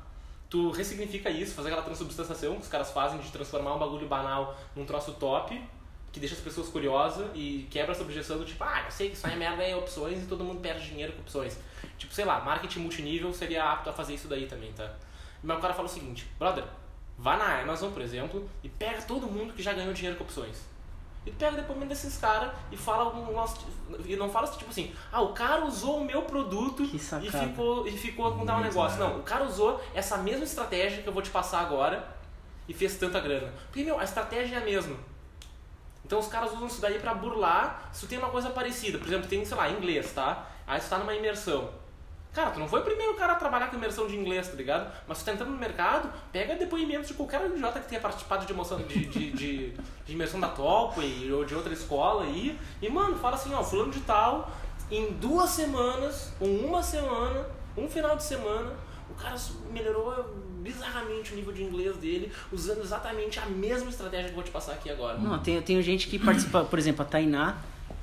Tu 0.49 0.69
ressignifica 0.71 1.29
isso, 1.29 1.55
fazer 1.55 1.69
aquela 1.69 1.83
transubstanciação 1.83 2.55
que 2.55 2.61
os 2.61 2.67
caras 2.67 2.91
fazem 2.91 3.19
de 3.19 3.31
transformar 3.31 3.75
um 3.75 3.79
bagulho 3.79 4.07
banal 4.07 4.55
num 4.75 4.85
troço 4.85 5.13
top, 5.13 5.59
que 6.11 6.19
deixa 6.19 6.35
as 6.35 6.41
pessoas 6.41 6.67
curiosas 6.69 7.31
e 7.33 7.67
quebra 7.71 7.91
essa 7.91 8.03
objeção 8.03 8.37
do 8.37 8.45
tipo, 8.45 8.63
ah, 8.63 8.83
eu 8.85 8.91
sei 8.91 9.09
que 9.09 9.15
isso 9.15 9.25
aí 9.25 9.33
é 9.33 9.35
merda, 9.35 9.63
é 9.63 9.75
opções 9.75 10.21
e 10.21 10.27
todo 10.27 10.43
mundo 10.43 10.61
perde 10.61 10.85
dinheiro 10.85 11.13
com 11.13 11.21
opções. 11.21 11.57
Tipo, 11.97 12.13
sei 12.13 12.25
lá, 12.25 12.39
marketing 12.41 12.79
multinível 12.79 13.33
seria 13.33 13.71
apto 13.71 13.89
a 13.89 13.93
fazer 13.93 14.13
isso 14.13 14.27
daí 14.27 14.45
também, 14.45 14.71
tá? 14.73 14.93
Mas 15.41 15.57
o 15.57 15.61
cara 15.61 15.73
fala 15.73 15.87
o 15.87 15.91
seguinte, 15.91 16.27
brother, 16.37 16.63
vá 17.17 17.35
na 17.35 17.61
Amazon, 17.61 17.91
por 17.91 18.01
exemplo, 18.01 18.47
e 18.63 18.69
pega 18.69 19.01
todo 19.01 19.25
mundo 19.25 19.53
que 19.53 19.63
já 19.63 19.73
ganhou 19.73 19.91
dinheiro 19.91 20.17
com 20.17 20.23
opções. 20.23 20.72
E 21.25 21.31
pega 21.31 21.53
o 21.53 21.55
depoimento 21.55 21.87
desses 21.87 22.17
caras 22.17 22.51
e 22.69 22.75
fala 22.75 23.15
um, 23.15 23.31
nossa, 23.31 23.57
e 24.05 24.15
não 24.15 24.29
fala 24.29 24.47
tipo 24.47 24.69
assim, 24.69 24.93
ah, 25.11 25.21
o 25.21 25.33
cara 25.33 25.65
usou 25.65 26.01
o 26.01 26.05
meu 26.05 26.23
produto 26.23 26.83
e 26.83 26.99
ficou, 26.99 27.87
e 27.87 27.91
ficou 27.91 28.31
com 28.31 28.39
Muito, 28.39 28.59
negócio. 28.59 28.99
Não, 28.99 29.19
o 29.19 29.23
cara 29.23 29.45
usou 29.45 29.81
essa 29.93 30.17
mesma 30.17 30.43
estratégia 30.43 31.01
que 31.01 31.07
eu 31.07 31.13
vou 31.13 31.21
te 31.21 31.29
passar 31.29 31.61
agora 31.61 32.05
e 32.67 32.73
fez 32.73 32.97
tanta 32.97 33.19
grana. 33.21 33.53
Porque, 33.67 33.83
meu, 33.83 33.99
a 33.99 34.03
estratégia 34.03 34.57
é 34.57 34.61
a 34.61 34.65
mesma. 34.65 34.97
Então 36.05 36.19
os 36.19 36.27
caras 36.27 36.51
usam 36.51 36.67
isso 36.67 36.81
daí 36.81 36.99
pra 36.99 37.13
burlar 37.13 37.89
se 37.93 38.01
tu 38.01 38.09
tem 38.09 38.17
uma 38.17 38.29
coisa 38.29 38.49
parecida. 38.49 38.97
Por 38.97 39.07
exemplo, 39.07 39.27
tem, 39.27 39.45
sei 39.45 39.55
lá, 39.55 39.69
inglês, 39.69 40.11
tá? 40.11 40.47
Aí 40.67 40.79
tu 40.79 40.89
tá 40.89 40.97
numa 40.97 41.15
imersão. 41.15 41.69
Cara, 42.33 42.49
tu 42.49 42.59
não 42.59 42.67
foi 42.67 42.79
o 42.79 42.83
primeiro 42.83 43.13
cara 43.13 43.33
a 43.33 43.35
trabalhar 43.35 43.67
com 43.67 43.77
imersão 43.77 44.07
de 44.07 44.15
inglês, 44.15 44.47
tá 44.47 44.55
ligado? 44.55 44.91
Mas 45.07 45.19
tu 45.19 45.25
tá 45.25 45.33
entrando 45.33 45.51
no 45.51 45.57
mercado, 45.57 46.11
pega 46.31 46.55
depoimentos 46.55 47.07
de 47.07 47.13
qualquer 47.13 47.45
idiota 47.45 47.79
que 47.79 47.87
tenha 47.87 48.01
participado 48.01 48.43
de, 48.45 48.51
emoção, 48.51 48.81
de, 48.81 49.05
de, 49.05 49.31
de, 49.31 49.73
de 50.03 50.13
imersão 50.13 50.39
da 50.39 50.47
Topway 50.47 51.31
ou 51.31 51.45
de 51.45 51.53
outra 51.53 51.71
escola 51.71 52.23
aí. 52.23 52.57
E, 52.81 52.89
mano, 52.89 53.15
fala 53.17 53.35
assim, 53.35 53.53
ó, 53.53 53.63
fulano 53.63 53.91
de 53.91 53.99
tal, 53.99 54.51
em 54.89 55.11
duas 55.13 55.51
semanas, 55.51 56.33
ou 56.39 56.47
uma 56.47 56.81
semana, 56.81 57.45
um 57.77 57.87
final 57.87 58.15
de 58.17 58.23
semana, 58.23 58.73
o 59.11 59.13
cara 59.13 59.35
melhorou 59.71 60.35
bizarramente 60.63 61.33
o 61.33 61.35
nível 61.35 61.53
de 61.53 61.61
inglês 61.61 61.95
dele, 61.97 62.31
usando 62.51 62.81
exatamente 62.81 63.39
a 63.39 63.45
mesma 63.45 63.91
estratégia 63.91 64.25
que 64.25 64.31
eu 64.31 64.35
vou 64.35 64.43
te 64.43 64.49
passar 64.49 64.73
aqui 64.73 64.89
agora. 64.89 65.19
Não, 65.19 65.37
tem, 65.37 65.61
tenho 65.61 65.83
gente 65.83 66.07
que 66.07 66.17
participa, 66.17 66.63
por 66.63 66.79
exemplo, 66.79 67.03
a 67.03 67.05
Tainá, 67.05 67.57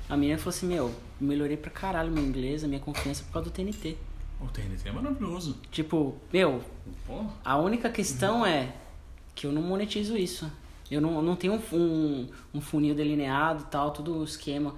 a 0.07 0.15
menina 0.15 0.37
falou 0.37 0.51
assim, 0.51 0.67
meu, 0.67 0.93
melhorei 1.19 1.57
pra 1.57 1.69
caralho 1.69 2.09
meu 2.09 2.23
inglês, 2.23 2.63
a 2.63 2.67
minha 2.67 2.79
confiança 2.79 3.23
por 3.23 3.33
causa 3.33 3.49
do 3.49 3.53
TNT. 3.53 3.97
O 4.41 4.47
TNT 4.47 4.89
é 4.89 4.91
maravilhoso. 4.91 5.57
Tipo, 5.71 6.15
meu, 6.33 6.61
Pô, 7.05 7.25
a 7.45 7.57
única 7.57 7.89
questão 7.89 8.45
é 8.45 8.73
que 9.35 9.45
eu 9.45 9.51
não 9.51 9.61
monetizo 9.61 10.17
isso. 10.17 10.51
Eu 10.89 10.99
não, 10.99 11.21
não 11.21 11.35
tenho 11.35 11.53
um, 11.53 11.75
um, 11.77 12.29
um 12.55 12.61
funil 12.61 12.93
delineado 12.93 13.65
tal, 13.69 13.91
tudo 13.91 14.17
um 14.17 14.23
esquema. 14.23 14.75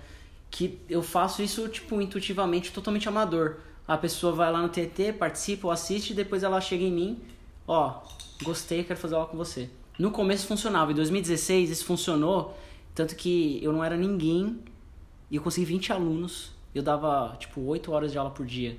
Que 0.51 0.79
eu 0.87 1.01
faço 1.01 1.41
isso, 1.41 1.67
tipo, 1.69 1.99
intuitivamente, 2.01 2.71
totalmente 2.71 3.07
amador. 3.07 3.57
A 3.87 3.97
pessoa 3.97 4.33
vai 4.33 4.51
lá 4.51 4.61
no 4.61 4.69
TT, 4.69 5.13
participa 5.13 5.67
ou 5.67 5.71
assiste, 5.71 6.11
e 6.11 6.15
depois 6.15 6.43
ela 6.43 6.61
chega 6.61 6.83
em 6.83 6.91
mim, 6.91 7.21
ó, 7.67 8.01
gostei, 8.43 8.83
quero 8.83 8.99
fazer 8.99 9.15
aula 9.15 9.27
com 9.27 9.37
você. 9.37 9.69
No 9.97 10.11
começo 10.11 10.47
funcionava, 10.47 10.91
em 10.91 10.95
2016 10.95 11.69
isso 11.69 11.85
funcionou, 11.85 12.57
tanto 12.95 13.15
que 13.15 13.59
eu 13.63 13.73
não 13.73 13.83
era 13.83 13.97
ninguém 13.97 14.59
e 15.29 15.35
eu 15.35 15.41
consegui 15.41 15.65
20 15.65 15.91
alunos. 15.91 16.51
Eu 16.73 16.81
dava, 16.81 17.35
tipo, 17.39 17.61
8 17.61 17.91
horas 17.91 18.11
de 18.11 18.17
aula 18.17 18.31
por 18.31 18.45
dia. 18.45 18.77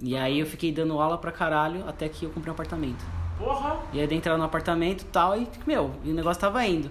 E 0.00 0.16
aí 0.16 0.38
eu 0.38 0.46
fiquei 0.46 0.70
dando 0.72 1.00
aula 1.00 1.18
pra 1.18 1.32
caralho 1.32 1.84
até 1.88 2.08
que 2.08 2.24
eu 2.24 2.30
comprei 2.30 2.50
um 2.50 2.54
apartamento. 2.54 3.04
Porra! 3.36 3.78
E 3.92 4.00
aí 4.00 4.06
eu 4.06 4.12
entrar 4.12 4.36
no 4.36 4.44
apartamento 4.44 5.02
e 5.02 5.06
tal, 5.06 5.36
e, 5.36 5.48
meu, 5.66 5.92
e 6.04 6.10
o 6.10 6.14
negócio 6.14 6.40
tava 6.40 6.64
indo. 6.66 6.90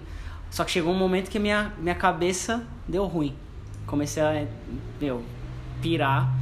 Só 0.50 0.64
que 0.64 0.70
chegou 0.70 0.92
um 0.92 0.96
momento 0.96 1.30
que 1.30 1.38
minha, 1.38 1.72
minha 1.78 1.94
cabeça 1.94 2.66
deu 2.86 3.04
ruim. 3.04 3.34
Comecei 3.86 4.22
a, 4.22 4.46
meu, 5.00 5.22
pirar. 5.80 6.32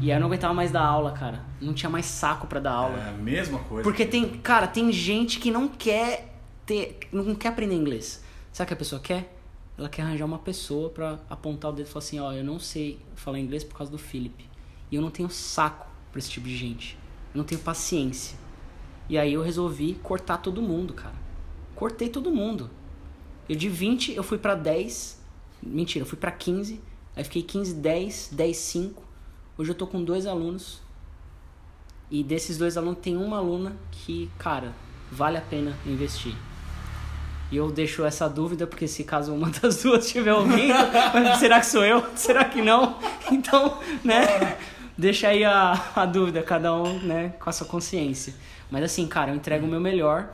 E 0.00 0.10
aí 0.10 0.16
eu 0.16 0.20
não 0.20 0.26
aguentava 0.28 0.54
mais 0.54 0.70
dar 0.70 0.84
aula, 0.84 1.12
cara. 1.12 1.44
Não 1.60 1.72
tinha 1.72 1.88
mais 1.88 2.06
saco 2.06 2.46
pra 2.46 2.60
dar 2.60 2.72
aula. 2.72 2.98
é 2.98 3.08
a 3.08 3.12
mesma 3.12 3.58
coisa. 3.60 3.82
Porque 3.82 4.04
tem, 4.04 4.28
cara, 4.38 4.66
tem 4.66 4.92
gente 4.92 5.38
que 5.38 5.50
não 5.50 5.68
quer 5.68 6.36
ter, 6.64 6.98
não 7.12 7.34
quer 7.34 7.48
aprender 7.48 7.74
inglês. 7.74 8.22
Sabe 8.52 8.66
o 8.66 8.68
que 8.68 8.74
a 8.74 8.76
pessoa 8.76 9.00
quer? 9.00 9.32
Ela 9.78 9.88
quer 9.88 10.02
arranjar 10.02 10.24
uma 10.24 10.38
pessoa 10.38 10.90
pra 10.90 11.18
apontar 11.28 11.70
o 11.70 11.74
dedo 11.74 11.86
e 11.86 11.88
falar 11.88 12.04
assim, 12.04 12.18
ó, 12.18 12.32
eu 12.32 12.44
não 12.44 12.58
sei 12.58 12.98
falar 13.14 13.38
inglês 13.38 13.62
por 13.62 13.76
causa 13.76 13.92
do 13.92 13.98
Felipe. 13.98 14.48
E 14.90 14.96
eu 14.96 15.02
não 15.02 15.10
tenho 15.10 15.28
saco 15.28 15.85
pra 16.16 16.20
esse 16.20 16.30
tipo 16.30 16.48
de 16.48 16.56
gente. 16.56 16.98
Eu 17.34 17.38
não 17.38 17.44
tenho 17.44 17.60
paciência. 17.60 18.38
E 19.08 19.18
aí 19.18 19.34
eu 19.34 19.42
resolvi 19.42 19.94
cortar 20.02 20.38
todo 20.38 20.62
mundo, 20.62 20.94
cara. 20.94 21.14
Cortei 21.74 22.08
todo 22.08 22.30
mundo. 22.30 22.70
Eu 23.48 23.54
de 23.54 23.68
20 23.68 24.14
eu 24.14 24.22
fui 24.22 24.38
pra 24.38 24.54
10 24.54 25.16
Mentira, 25.62 26.04
eu 26.04 26.08
fui 26.08 26.18
pra 26.18 26.30
15, 26.30 26.80
aí 27.14 27.24
fiquei 27.24 27.42
15, 27.42 27.74
10, 27.74 28.30
10, 28.32 28.56
5. 28.56 29.02
Hoje 29.58 29.70
eu 29.70 29.74
tô 29.74 29.86
com 29.86 30.02
dois 30.02 30.26
alunos. 30.26 30.80
E 32.10 32.22
desses 32.22 32.56
dois 32.56 32.76
alunos 32.76 33.00
tem 33.00 33.16
uma 33.16 33.38
aluna 33.38 33.76
que, 33.90 34.30
cara, 34.38 34.72
vale 35.10 35.36
a 35.36 35.40
pena 35.40 35.76
investir. 35.84 36.34
E 37.50 37.56
eu 37.56 37.70
deixo 37.70 38.04
essa 38.04 38.28
dúvida, 38.28 38.66
porque 38.66 38.86
se 38.86 39.02
caso 39.02 39.34
uma 39.34 39.50
das 39.60 39.82
duas 39.82 40.06
estiver 40.06 40.34
ouvindo, 40.34 40.74
será 41.38 41.60
que 41.60 41.66
sou 41.66 41.84
eu? 41.84 42.04
Será 42.14 42.44
que 42.44 42.62
não? 42.62 42.98
Então, 43.30 43.80
né? 44.04 44.56
Deixa 44.96 45.28
aí 45.28 45.44
a, 45.44 45.72
a 45.94 46.06
dúvida, 46.06 46.42
cada 46.42 46.74
um, 46.74 46.98
né, 47.00 47.34
com 47.38 47.50
a 47.50 47.52
sua 47.52 47.66
consciência. 47.66 48.34
Mas 48.70 48.82
assim, 48.84 49.06
cara, 49.06 49.30
eu 49.30 49.34
entrego 49.36 49.66
o 49.66 49.68
meu 49.68 49.80
melhor. 49.80 50.28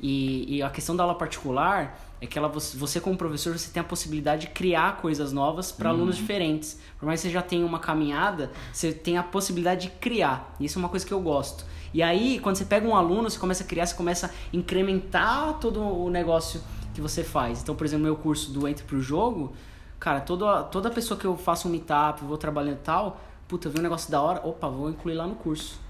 E, 0.00 0.56
e 0.56 0.62
a 0.62 0.70
questão 0.70 0.94
da 0.94 1.02
aula 1.02 1.14
particular 1.14 1.98
é 2.20 2.26
que 2.26 2.38
ela, 2.38 2.48
você, 2.48 3.00
como 3.00 3.16
professor, 3.16 3.56
você 3.58 3.70
tem 3.70 3.80
a 3.80 3.84
possibilidade 3.84 4.42
de 4.42 4.52
criar 4.52 4.98
coisas 4.98 5.32
novas 5.32 5.72
para 5.72 5.90
Uhum. 5.90 5.96
alunos 5.96 6.16
diferentes. 6.16 6.78
Por 6.98 7.06
mais 7.06 7.20
que 7.20 7.28
você 7.28 7.32
já 7.32 7.42
tenha 7.42 7.64
uma 7.66 7.78
caminhada, 7.78 8.50
você 8.72 8.92
tem 8.92 9.18
a 9.18 9.22
possibilidade 9.22 9.88
de 9.88 9.90
criar. 9.94 10.54
Isso 10.60 10.78
é 10.78 10.80
uma 10.80 10.88
coisa 10.88 11.04
que 11.04 11.12
eu 11.12 11.20
gosto. 11.20 11.64
E 11.92 12.02
aí, 12.02 12.38
quando 12.40 12.56
você 12.56 12.64
pega 12.64 12.86
um 12.86 12.96
aluno, 12.96 13.28
você 13.30 13.38
começa 13.38 13.62
a 13.62 13.66
criar, 13.66 13.86
você 13.86 13.94
começa 13.94 14.26
a 14.26 14.56
incrementar 14.56 15.54
todo 15.60 15.80
o 15.80 16.10
negócio 16.10 16.60
que 16.92 17.00
você 17.00 17.22
faz. 17.24 17.62
Então, 17.62 17.74
por 17.74 17.84
exemplo, 17.84 18.04
meu 18.04 18.16
curso 18.16 18.50
do 18.52 18.66
Entre 18.68 18.84
pro 18.84 19.00
Jogo, 19.00 19.52
cara, 19.98 20.20
toda, 20.20 20.62
toda 20.64 20.90
pessoa 20.90 21.18
que 21.18 21.26
eu 21.26 21.36
faço 21.36 21.68
um 21.68 21.70
meetup, 21.70 22.24
vou 22.24 22.36
trabalhando 22.38 22.76
e 22.76 22.84
tal, 22.84 23.20
puta, 23.48 23.68
eu 23.68 23.72
vi 23.72 23.78
um 23.78 23.82
negócio 23.82 24.10
da 24.10 24.20
hora, 24.20 24.40
opa, 24.46 24.68
vou 24.68 24.90
incluir 24.90 25.14
lá 25.14 25.26
no 25.26 25.34
curso. 25.34 25.80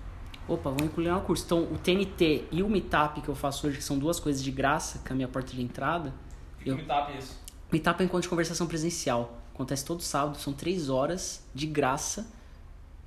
Opa, 0.46 0.70
vou 0.70 0.86
incluir 0.86 1.08
lá 1.08 1.14
no 1.14 1.22
curso. 1.22 1.44
Então, 1.44 1.62
o 1.64 1.78
TNT 1.78 2.44
e 2.50 2.62
o 2.62 2.68
meetup 2.68 3.20
que 3.20 3.28
eu 3.28 3.34
faço 3.34 3.66
hoje, 3.66 3.78
que 3.78 3.84
são 3.84 3.98
duas 3.98 4.20
coisas 4.20 4.42
de 4.42 4.50
graça, 4.50 4.98
que 4.98 5.08
é 5.08 5.12
a 5.12 5.14
minha 5.14 5.28
porta 5.28 5.52
de 5.52 5.62
entrada, 5.62 6.12
Que 6.60 6.70
Eu- 6.70 6.76
meetup 6.76 7.12
é 7.12 7.18
isso? 7.18 7.38
Meetup 7.70 8.00
é 8.02 8.04
encontro 8.04 8.22
de 8.22 8.28
conversação 8.28 8.66
presencial. 8.66 9.38
Acontece 9.54 9.84
todo 9.84 10.02
sábado, 10.02 10.36
são 10.38 10.52
três 10.52 10.88
horas 10.88 11.44
de 11.54 11.66
graça. 11.66 12.26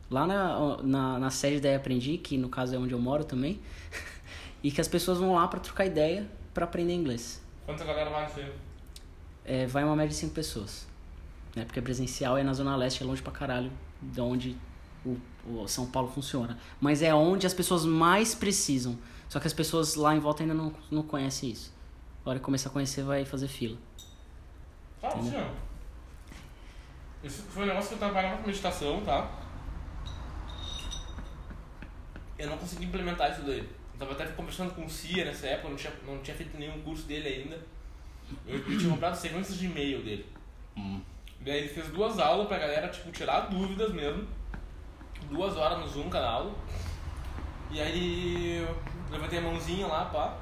Lá 0.09 0.25
na, 0.25 0.77
na, 0.83 1.19
na 1.19 1.29
sede 1.29 1.59
da 1.59 1.75
Aprendi, 1.75 2.17
que 2.17 2.37
no 2.37 2.49
caso 2.49 2.73
é 2.75 2.77
onde 2.77 2.93
eu 2.93 2.99
moro 2.99 3.23
também. 3.23 3.59
e 4.63 4.71
que 4.71 4.79
as 4.79 4.87
pessoas 4.87 5.17
vão 5.17 5.35
lá 5.35 5.47
pra 5.47 5.59
trocar 5.59 5.85
ideia, 5.85 6.29
pra 6.53 6.65
aprender 6.65 6.93
inglês. 6.93 7.41
Quanta 7.65 7.83
galera 7.83 8.09
vai 8.09 8.25
aí? 8.25 8.53
É, 9.43 9.65
vai 9.65 9.83
uma 9.83 9.95
média 9.95 10.09
de 10.09 10.15
cinco 10.15 10.33
pessoas. 10.33 10.87
Né? 11.55 11.65
Porque 11.65 11.79
é 11.79 11.81
presencial, 11.81 12.37
é 12.37 12.43
na 12.43 12.53
Zona 12.53 12.75
Leste, 12.75 13.03
é 13.03 13.05
longe 13.05 13.21
pra 13.21 13.31
caralho 13.31 13.71
de 14.01 14.21
onde 14.21 14.57
o, 15.05 15.17
o 15.45 15.67
São 15.67 15.87
Paulo 15.87 16.09
funciona. 16.09 16.57
Mas 16.79 17.01
é 17.01 17.13
onde 17.13 17.45
as 17.47 17.53
pessoas 17.53 17.85
mais 17.85 18.35
precisam. 18.35 18.97
Só 19.29 19.39
que 19.39 19.47
as 19.47 19.53
pessoas 19.53 19.95
lá 19.95 20.15
em 20.15 20.19
volta 20.19 20.43
ainda 20.43 20.53
não, 20.53 20.73
não 20.89 21.03
conhecem 21.03 21.49
isso. 21.49 21.73
A 22.25 22.29
hora 22.29 22.39
que 22.39 22.45
começar 22.45 22.69
a 22.69 22.73
conhecer, 22.73 23.03
vai 23.03 23.25
fazer 23.25 23.47
fila. 23.47 23.77
Assim, 25.01 25.33
ó. 25.35 25.67
Isso 27.23 27.43
foi 27.49 27.63
um 27.63 27.67
negócio 27.67 27.89
que 27.89 27.93
eu 27.95 27.99
trabalhava 27.99 28.37
com 28.37 28.47
meditação, 28.47 29.01
tá? 29.01 29.29
Eu 32.37 32.49
não 32.49 32.57
consegui 32.57 32.85
implementar 32.85 33.31
isso 33.31 33.41
daí. 33.41 33.59
Eu 33.59 33.99
tava 33.99 34.11
até 34.11 34.25
conversando 34.27 34.73
com 34.75 34.85
o 34.85 34.89
Cia 34.89 35.25
nessa 35.25 35.47
época, 35.47 35.67
eu 35.67 35.71
não 35.71 35.77
tinha, 35.77 35.93
não 36.05 36.19
tinha 36.19 36.37
feito 36.37 36.57
nenhum 36.57 36.81
curso 36.81 37.03
dele 37.03 37.27
ainda. 37.27 37.59
Eu, 38.45 38.57
eu 38.59 38.77
tinha 38.77 38.91
comprado 38.91 39.15
sequências 39.15 39.57
de 39.57 39.65
e-mail 39.65 40.03
dele. 40.03 40.25
Hum. 40.77 41.01
Daí 41.41 41.59
ele 41.59 41.69
fez 41.69 41.87
duas 41.87 42.19
aulas 42.19 42.47
pra 42.47 42.57
galera, 42.57 42.89
tipo, 42.89 43.11
tirar 43.11 43.41
dúvidas 43.41 43.93
mesmo. 43.93 44.27
Duas 45.29 45.55
horas 45.57 45.79
no 45.79 45.87
Zoom 45.87 46.09
cada 46.09 46.29
aula. 46.29 46.53
E 47.71 47.81
aí 47.81 48.57
eu 48.57 48.77
levantei 49.11 49.39
a 49.39 49.41
mãozinha 49.41 49.87
lá, 49.87 50.05
pá. 50.05 50.37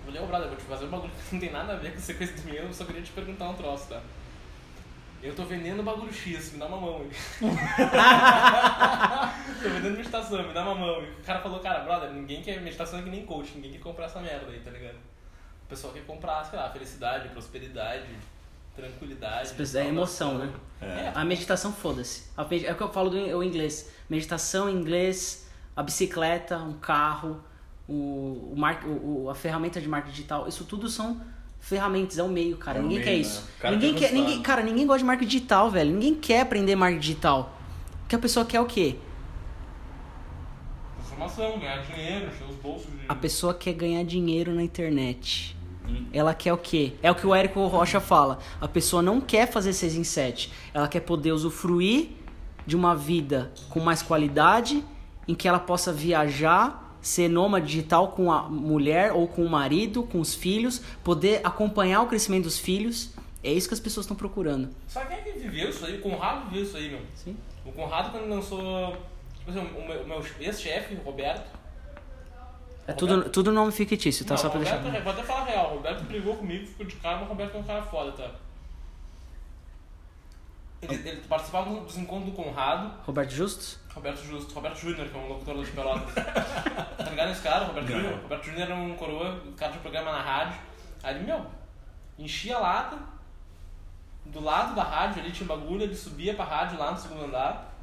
Eu 0.00 0.06
falei, 0.06 0.22
ô 0.22 0.26
brother, 0.26 0.46
eu 0.46 0.50
vou 0.50 0.58
te 0.58 0.64
fazer 0.64 0.86
um 0.86 0.90
bagulho 0.90 1.12
que 1.12 1.34
não 1.34 1.40
tem 1.40 1.50
nada 1.50 1.72
a 1.72 1.76
ver 1.76 1.92
com 1.92 2.00
sequência 2.00 2.36
de 2.36 2.56
eu 2.56 2.72
só 2.72 2.84
queria 2.84 3.02
te 3.02 3.10
perguntar 3.10 3.48
um 3.48 3.54
troço, 3.54 3.88
tá? 3.88 4.00
Eu 5.22 5.34
tô 5.34 5.44
vendendo 5.44 5.82
bagulho 5.82 6.12
X, 6.12 6.52
me 6.52 6.58
dá 6.58 6.66
uma 6.66 6.76
mão 6.76 7.00
aí. 7.00 7.10
tô 9.62 9.68
vendendo 9.68 9.96
meditação, 9.96 10.46
me 10.46 10.52
dá 10.52 10.62
uma 10.62 10.74
mão. 10.74 11.02
E 11.02 11.10
o 11.10 11.22
cara 11.24 11.40
falou, 11.40 11.58
cara, 11.58 11.80
brother, 11.80 12.12
ninguém 12.12 12.42
quer 12.42 12.60
meditação 12.60 13.00
é 13.00 13.02
que 13.02 13.10
nem 13.10 13.26
coach, 13.26 13.54
ninguém 13.54 13.72
quer 13.72 13.80
comprar 13.80 14.04
essa 14.04 14.20
merda 14.20 14.52
aí, 14.52 14.60
tá 14.60 14.70
ligado? 14.70 14.98
O 15.64 15.68
pessoal 15.68 15.92
quer 15.92 16.04
comprar, 16.04 16.44
sei 16.44 16.58
lá, 16.58 16.70
felicidade, 16.70 17.30
prosperidade, 17.30 18.06
tranquilidade. 18.76 19.42
As 19.42 19.52
pessoas- 19.52 19.84
é 19.84 19.88
emoção, 19.88 20.38
né? 20.38 20.52
É, 20.80 21.12
A 21.14 21.24
meditação, 21.24 21.72
foda-se. 21.72 22.24
É 22.36 22.72
o 22.72 22.76
que 22.76 22.82
eu 22.82 22.92
falo 22.92 23.10
do 23.10 23.16
o 23.16 23.42
inglês. 23.42 23.90
Meditação 24.08 24.68
em 24.68 24.74
inglês, 24.74 25.48
a 25.74 25.82
bicicleta, 25.82 26.58
um 26.58 26.74
carro, 26.74 27.40
o, 27.88 28.52
o, 28.52 28.54
mar, 28.56 28.84
o, 28.86 29.28
a 29.30 29.34
ferramenta 29.34 29.80
de 29.80 29.88
marketing 29.88 30.14
digital. 30.14 30.46
Isso 30.46 30.64
tudo 30.64 30.88
são 30.88 31.20
ferramentas, 31.58 32.18
é 32.18 32.22
o 32.22 32.28
meio, 32.28 32.56
cara. 32.58 32.78
É 32.78 32.82
ninguém 32.82 32.98
meio, 32.98 33.08
quer 33.08 33.14
né? 33.14 33.20
isso. 33.20 33.48
Cara 33.58 33.74
Ninguém 33.74 33.94
quer 33.94 34.12
ninguém, 34.12 34.42
cara, 34.42 34.62
ninguém 34.62 34.86
gosta 34.86 34.98
de 35.00 35.04
marketing 35.04 35.28
digital, 35.30 35.70
velho. 35.70 35.92
Ninguém 35.92 36.14
quer 36.14 36.42
aprender 36.42 36.76
marketing 36.76 37.00
digital. 37.00 37.58
O 38.04 38.08
que 38.08 38.14
a 38.14 38.18
pessoa 38.18 38.44
quer 38.44 38.58
é 38.58 38.60
o 38.60 38.66
quê? 38.66 38.96
transformação, 40.98 41.58
ganhar 41.58 41.78
dinheiro, 41.82 42.26
encher 42.26 42.44
os 42.48 42.56
bolsos 42.56 42.86
de. 42.86 43.06
A 43.08 43.14
pessoa 43.14 43.54
quer 43.54 43.72
ganhar 43.72 44.04
dinheiro 44.04 44.54
na 44.54 44.62
internet. 44.62 45.55
Hum. 45.88 46.06
Ela 46.12 46.34
quer 46.34 46.52
o 46.52 46.58
quê? 46.58 46.94
É 47.02 47.10
o 47.10 47.14
que 47.14 47.26
o 47.26 47.34
Érico 47.34 47.64
Rocha 47.66 48.00
fala. 48.00 48.38
A 48.60 48.68
pessoa 48.68 49.02
não 49.02 49.20
quer 49.20 49.50
fazer 49.50 49.72
6 49.72 49.96
em 49.96 50.04
7. 50.04 50.52
Ela 50.74 50.88
quer 50.88 51.00
poder 51.00 51.32
usufruir 51.32 52.08
de 52.66 52.74
uma 52.74 52.94
vida 52.94 53.52
com 53.70 53.80
mais 53.80 54.02
qualidade, 54.02 54.84
em 55.28 55.34
que 55.34 55.46
ela 55.46 55.58
possa 55.58 55.92
viajar, 55.92 56.98
ser 57.00 57.28
nômade 57.28 57.66
digital 57.66 58.08
com 58.08 58.32
a 58.32 58.42
mulher 58.48 59.12
ou 59.12 59.28
com 59.28 59.44
o 59.44 59.48
marido, 59.48 60.02
com 60.02 60.20
os 60.20 60.34
filhos, 60.34 60.82
poder 61.04 61.40
acompanhar 61.44 62.02
o 62.02 62.06
crescimento 62.06 62.44
dos 62.44 62.58
filhos. 62.58 63.14
É 63.42 63.52
isso 63.52 63.68
que 63.68 63.74
as 63.74 63.80
pessoas 63.80 64.04
estão 64.04 64.16
procurando. 64.16 64.70
Sabe 64.88 65.08
quem 65.08 65.18
é 65.18 65.20
que 65.20 65.38
viveu 65.38 65.70
isso 65.70 65.86
aí? 65.86 65.98
O 65.98 66.00
Conrado 66.00 66.48
viveu 66.48 66.64
isso 66.64 66.76
aí, 66.76 66.90
meu. 66.90 67.00
Sim. 67.14 67.36
O 67.64 67.70
Conrado, 67.70 68.10
quando 68.10 68.28
lançou. 68.28 68.96
Tipo 69.38 69.50
assim, 69.50 69.60
o 69.60 69.86
meu, 69.86 70.02
o 70.02 70.08
meu 70.08 70.24
ex-chefe, 70.40 70.96
Roberto. 70.96 71.48
É 72.86 72.92
tudo, 72.92 73.28
tudo 73.30 73.50
nome 73.50 73.72
fictício, 73.72 74.24
tá? 74.24 74.34
Não, 74.34 74.38
Só 74.38 74.48
pra 74.48 74.58
Roberto, 74.58 74.82
deixar. 74.82 75.02
Vou 75.02 75.12
até 75.12 75.22
falar 75.22 75.44
real, 75.44 75.72
o 75.72 75.74
Roberto 75.76 76.04
brigou 76.04 76.36
comigo, 76.36 76.66
ficou 76.66 76.86
de 76.86 76.96
cara, 76.96 77.16
mas 77.16 77.26
o 77.26 77.28
Roberto 77.28 77.56
é 77.56 77.58
um 77.58 77.64
cara 77.64 77.82
foda, 77.82 78.12
tá? 78.12 78.30
Ele, 80.82 81.08
ele 81.08 81.20
participava 81.22 81.80
dos 81.80 81.96
encontros 81.96 82.30
do 82.30 82.36
Conrado, 82.36 82.92
Roberto 83.04 83.30
Justus? 83.30 83.78
Roberto 83.96 84.22
Justo, 84.22 84.54
Roberto 84.54 84.76
Júnior, 84.76 85.08
que 85.08 85.16
é 85.16 85.18
um 85.18 85.28
locutor 85.28 85.64
de 85.64 85.70
Pelotas. 85.70 86.14
tá 86.14 87.10
ligado 87.10 87.30
esse 87.30 87.40
cara, 87.40 87.64
Roberto. 87.64 87.88
Júnior? 87.88 88.20
Roberto 88.22 88.44
Júnior 88.44 88.62
era 88.62 88.74
um 88.74 88.94
coroa, 88.94 89.42
cara 89.56 89.72
de 89.72 89.78
programa 89.78 90.12
na 90.12 90.20
rádio. 90.20 90.60
Aí 91.02 91.16
ele, 91.16 91.24
meu, 91.24 91.46
enchia 92.18 92.56
a 92.56 92.60
lata, 92.60 92.98
do 94.26 94.40
lado 94.40 94.74
da 94.74 94.82
rádio 94.82 95.22
ali 95.22 95.32
tinha 95.32 95.44
um 95.44 95.56
bagulho, 95.56 95.82
ele 95.82 95.94
subia 95.94 96.34
pra 96.34 96.44
rádio 96.44 96.78
lá 96.78 96.90
no 96.90 96.98
segundo 96.98 97.24
andar. 97.24 97.74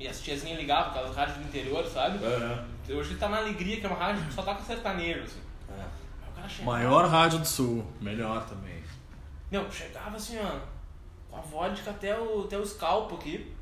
E 0.00 0.08
as 0.08 0.20
tiazinhas 0.20 0.58
ligavam, 0.58 0.90
aquelas 0.90 1.14
rádios 1.14 1.36
do 1.36 1.44
interior, 1.44 1.84
sabe? 1.84 2.24
É. 2.24 2.64
Hoje 2.88 3.10
ele 3.12 3.18
tá 3.18 3.28
na 3.28 3.38
alegria, 3.38 3.80
que 3.80 3.86
é 3.86 3.88
uma 3.88 3.98
rádio 3.98 4.24
que 4.26 4.32
só 4.34 4.42
tá 4.42 4.54
com 4.54 4.62
sertanejo, 4.64 5.22
assim. 5.24 5.40
Aí 5.70 6.28
o 6.30 6.32
cara 6.34 6.48
chegava. 6.48 6.72
Maior 6.76 7.06
rádio 7.08 7.38
do 7.38 7.46
sul. 7.46 7.86
Melhor 8.00 8.44
também. 8.46 8.82
Não, 9.50 9.70
chegava 9.70 10.16
assim, 10.16 10.38
ó, 10.38 10.58
com 11.30 11.36
a 11.36 11.40
vodka 11.40 11.90
até 11.90 12.18
o, 12.18 12.44
até 12.44 12.58
o 12.58 12.66
scalpo 12.66 13.14
aqui. 13.16 13.54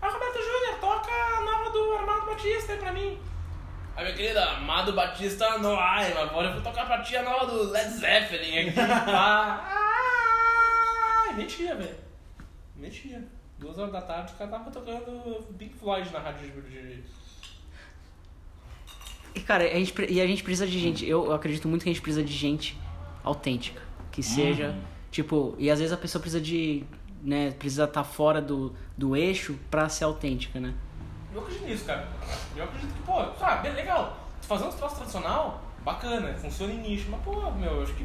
Ah, 0.00 0.08
Roberto 0.08 0.38
Júnior, 0.38 0.78
toca 0.80 1.10
a 1.10 1.40
nova 1.42 1.70
do 1.70 1.92
Armando 1.98 2.26
Batista 2.26 2.72
aí 2.72 2.78
pra 2.78 2.92
mim. 2.92 3.20
Aí, 3.94 4.04
minha 4.04 4.16
querida, 4.16 4.44
Amado 4.52 4.92
Batista 4.94 5.58
no 5.58 5.74
ai, 5.78 6.14
mas 6.14 6.22
agora 6.30 6.48
eu 6.48 6.54
vou 6.54 6.62
tocar 6.62 6.86
pra 6.86 7.02
ti 7.02 7.16
a 7.16 7.22
nova 7.22 7.46
do 7.46 7.64
Led 7.70 7.90
Zeppelin 7.90 8.68
aqui. 8.70 8.80
Ai, 11.28 11.34
metia, 11.34 11.74
velho. 11.74 11.96
Metia. 12.76 13.22
Duas 13.58 13.76
horas 13.76 13.92
da 13.92 14.00
tarde, 14.00 14.32
o 14.32 14.36
cara 14.36 14.50
tava 14.50 14.70
tocando 14.70 15.44
Pink 15.58 15.74
Floyd 15.74 16.08
na 16.12 16.20
rádio 16.20 16.48
de... 16.62 16.70
de- 16.70 17.17
E 19.34 19.40
cara, 19.40 19.64
a 19.64 19.74
gente, 19.74 19.94
e 20.08 20.20
a 20.20 20.26
gente 20.26 20.42
precisa 20.42 20.66
de 20.66 20.78
gente. 20.78 21.06
Eu 21.06 21.32
acredito 21.32 21.68
muito 21.68 21.82
que 21.82 21.88
a 21.88 21.92
gente 21.92 22.02
precisa 22.02 22.22
de 22.24 22.32
gente 22.32 22.78
autêntica. 23.24 23.80
Que 24.10 24.22
seja, 24.22 24.74
tipo, 25.10 25.54
e 25.58 25.70
às 25.70 25.78
vezes 25.78 25.92
a 25.92 25.96
pessoa 25.96 26.20
precisa 26.20 26.40
de. 26.40 26.84
né, 27.22 27.52
precisa 27.52 27.84
estar 27.84 28.02
fora 28.04 28.40
do, 28.42 28.74
do 28.96 29.14
eixo 29.14 29.56
pra 29.70 29.88
ser 29.88 30.04
autêntica, 30.04 30.58
né? 30.58 30.74
Eu 31.32 31.40
acredito 31.42 31.66
nisso, 31.66 31.84
cara. 31.84 32.08
Eu 32.56 32.64
acredito 32.64 32.92
que, 32.92 33.02
pô, 33.02 33.24
sabe, 33.38 33.68
é 33.68 33.72
legal. 33.72 34.18
Fazer 34.42 34.64
uns 34.64 34.74
troços 34.74 34.96
tradicional, 34.98 35.62
bacana, 35.84 36.32
funciona 36.34 36.72
em 36.72 36.78
nicho, 36.80 37.06
mas, 37.10 37.20
pô, 37.22 37.50
meu, 37.52 37.70
eu 37.72 37.82
acho 37.82 37.92
que 37.94 38.04